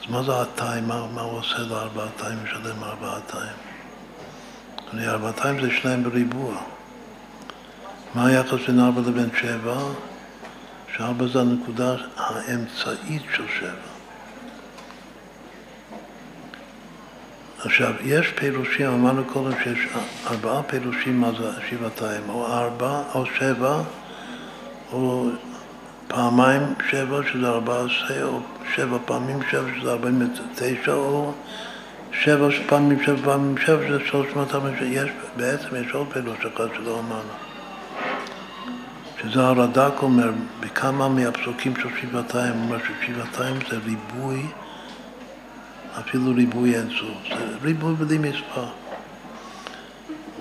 אז 0.00 0.10
מה 0.10 0.22
זה 0.22 0.42
התיים? 0.42 0.88
מה, 0.88 1.06
מה 1.14 1.20
הוא 1.20 1.38
עושה 1.38 1.58
לארבעתיים? 1.58 2.38
משלם 2.44 2.84
ארבעתיים. 2.84 3.56
ארבעתיים 4.98 5.60
זה 5.60 5.70
שניים 5.70 6.04
בריבוע. 6.04 6.54
מה 8.14 8.26
היחס 8.26 8.58
בין 8.66 8.80
ארבע 8.80 9.00
לבין 9.00 9.28
שבע? 9.40 9.76
שארבע 10.96 11.26
זה 11.32 11.40
הנקודה 11.40 11.94
האמצעית 12.16 13.22
של 13.36 13.44
שבע. 13.58 13.70
עכשיו, 17.64 17.92
יש 18.04 18.28
פירושים, 18.28 18.86
אמרנו 18.86 19.24
קודם 19.24 19.52
שיש 19.62 19.78
ארבעה 20.26 20.62
פירושים 20.62 21.20
מה 21.20 21.30
זה 21.38 21.50
שבעתיים, 21.70 22.28
או 22.28 22.46
ארבע, 22.46 23.02
או 23.14 23.26
שבע, 23.26 23.82
או 24.92 25.28
פעמיים 26.08 26.62
שבע, 26.90 27.20
שזה 27.32 27.48
ארבע 27.48 27.84
עשרה, 27.84 28.22
או 28.22 28.40
שבע 28.74 28.98
פעמים 29.04 29.38
שבע, 29.50 29.70
שזה 29.80 29.92
ארבעים 29.92 30.22
ותשע, 30.22 30.92
או 30.92 31.32
שבע 32.12 32.48
פעמים 32.66 33.02
שבע 33.02 33.16
פעמים 33.24 33.58
שבע, 33.58 33.86
שזה 33.88 33.98
שלוש 34.06 34.26
מאות 34.36 34.54
ארבעים, 34.54 34.74
יש, 34.82 35.10
בעצם 35.36 35.68
יש 35.76 35.92
עוד 35.92 36.06
פירוש 36.12 36.38
אחד 36.38 36.66
שלא 36.76 36.98
אמרנו. 36.98 37.32
שזה 39.22 39.42
הרד"ק 39.42 40.02
אומר, 40.02 40.30
בכמה 40.60 41.08
מהפסוקים 41.08 41.74
של 41.76 41.88
שבעתיים, 42.00 42.52
הוא 42.52 42.62
אומר 42.62 42.78
ששבעתיים 42.78 43.56
זה 43.70 43.78
ריבוי 43.84 44.42
אפילו 46.00 46.34
ריבוי 46.34 46.76
אינסוף, 46.76 47.18
זה 47.28 47.56
ריבוי 47.62 47.94
בלי 47.94 48.18
מספר. 48.18 48.66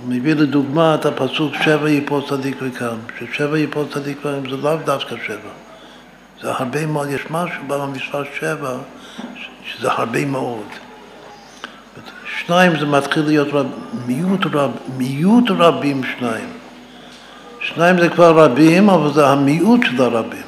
מביא 0.07 0.33
לדוגמה 0.33 0.95
את 0.95 1.05
הפסוק 1.05 1.53
שבע 1.63 1.89
יפול 1.89 2.21
צדיק 2.29 2.57
וקם, 2.61 2.95
ששבע 3.19 3.59
יפול 3.59 3.85
צדיק 3.93 4.17
וקם 4.19 4.49
זה 4.49 4.57
לאו 4.57 4.77
דווקא 4.85 5.15
שבע, 5.27 5.49
זה 6.41 6.51
הרבה 6.51 6.85
מאוד, 6.85 7.09
יש 7.09 7.21
משהו 7.29 7.63
במספר 7.67 8.23
שבע 8.39 8.77
שזה 9.65 9.91
הרבה 9.91 10.25
מאוד. 10.25 10.65
שניים 12.37 12.79
זה 12.79 12.85
מתחיל 12.85 13.25
להיות 13.25 13.47
רב, 13.51 13.65
מיעוט, 14.05 14.45
רב, 14.53 14.71
מיעוט 14.97 15.43
רבים 15.49 16.01
שניים. 16.03 16.49
שניים 17.59 17.99
זה 17.99 18.09
כבר 18.09 18.43
רבים, 18.43 18.89
אבל 18.89 19.13
זה 19.13 19.27
המיעוט 19.27 19.81
של 19.83 20.01
הרבים. 20.01 20.45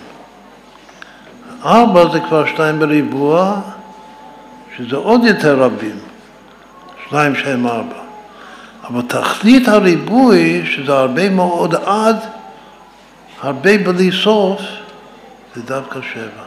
ארבע 1.65 2.11
זה 2.11 2.19
כבר 2.19 2.45
שתיים 2.45 2.79
בריבוע, 2.79 3.61
שזה 4.77 4.95
עוד 4.95 5.23
יותר 5.23 5.59
רבים, 5.59 5.99
שניים 7.09 7.35
שהם 7.35 7.67
ארבע. 7.67 8.06
אבל 8.89 9.01
תכלית 9.01 9.67
הריבוי, 9.67 10.65
שזה 10.65 10.93
הרבה 10.93 11.29
מאוד 11.29 11.75
עד, 11.75 12.15
הרבה 13.41 13.77
בלי 13.77 14.11
סוף, 14.23 14.61
זה 15.55 15.61
דווקא 15.61 15.99
שבע. 16.13 16.43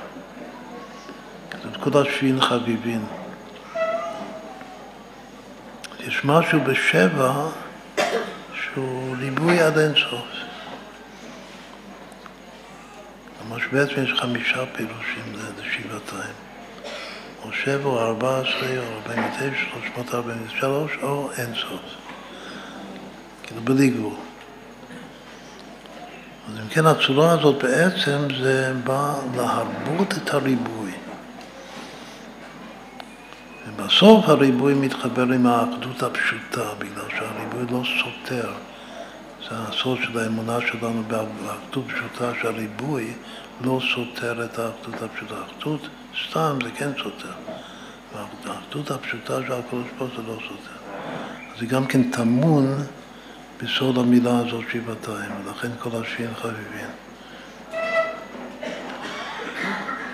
זה 1.62 1.68
נקודת 1.78 2.06
שביעין 2.06 2.40
חביבין. 2.40 3.04
יש 6.06 6.24
משהו 6.24 6.60
בשבע 6.60 7.32
שהוא 8.54 9.16
ריבוי 9.18 9.60
עד 9.60 9.78
אינסוף. 9.78 10.26
ממש 13.48 13.62
בעצם 13.72 14.04
יש 14.04 14.12
חמישה 14.20 14.66
פירושים 14.66 15.32
לשבעתיים. 15.58 16.34
או 17.44 17.52
שבע 17.52 17.84
או 17.84 18.00
ארבע 18.00 18.40
עשרה 18.40 18.78
או 18.78 18.94
ארבעים 18.94 19.24
ותשע, 19.24 19.56
שלוש 19.70 19.84
מאות 19.96 20.14
ארבעים 20.14 20.46
ושלוש 20.46 20.92
או 21.02 21.30
אין 21.38 21.54
סוף. 21.54 21.99
כאילו 23.50 23.62
בלי 23.64 23.88
גבול. 23.88 24.12
אז 26.48 26.58
אם 26.58 26.68
כן 26.68 26.86
הצורה 26.86 27.32
הזאת 27.32 27.62
בעצם 27.62 28.18
זה 28.42 28.72
בא 28.84 29.14
להרבות 29.36 30.14
את 30.16 30.34
הריבוי. 30.34 30.90
ובסוף 33.68 34.28
הריבוי 34.28 34.74
מתחבר 34.74 35.22
עם 35.22 35.46
האחדות 35.46 36.02
הפשוטה, 36.02 36.74
בגלל 36.78 37.08
שהריבוי 37.08 37.78
לא 37.78 37.82
סותר. 37.84 38.50
זה 39.48 39.56
הסוד 39.56 39.98
של 40.02 40.18
האמונה 40.18 40.58
שלנו 40.60 41.02
באחדות 41.08 41.84
פשוטה, 41.86 42.32
שהריבוי 42.42 43.12
לא 43.64 43.80
סותר 43.94 44.44
את 44.44 44.58
האחדות 44.58 45.02
הפשוטה. 45.02 45.34
האחדות 45.34 45.80
סתם 46.28 46.58
זה 46.64 46.70
כן 46.70 46.90
סותר. 47.02 47.32
האחדות 48.46 48.90
הפשוטה 48.90 49.34
של 49.46 49.52
הקדוש 49.52 49.86
ברוך 49.98 50.10
זה 50.16 50.22
לא 50.22 50.34
סותר. 50.34 50.80
זה 51.58 51.66
גם 51.66 51.86
כן 51.86 52.10
טמון 52.10 52.76
בסוד 53.62 53.98
המילה 53.98 54.38
הזאת 54.38 54.64
שבעתיים, 54.72 55.30
ולכן 55.44 55.68
כל 55.78 55.90
השביעים 56.02 56.34
חביבים. 56.34 56.90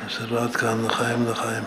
אז 0.07 0.29
זה 0.31 0.43
עד 0.43 0.57
כאן 0.57 0.85
לחיים 0.85 1.27
לחיים. 1.31 1.65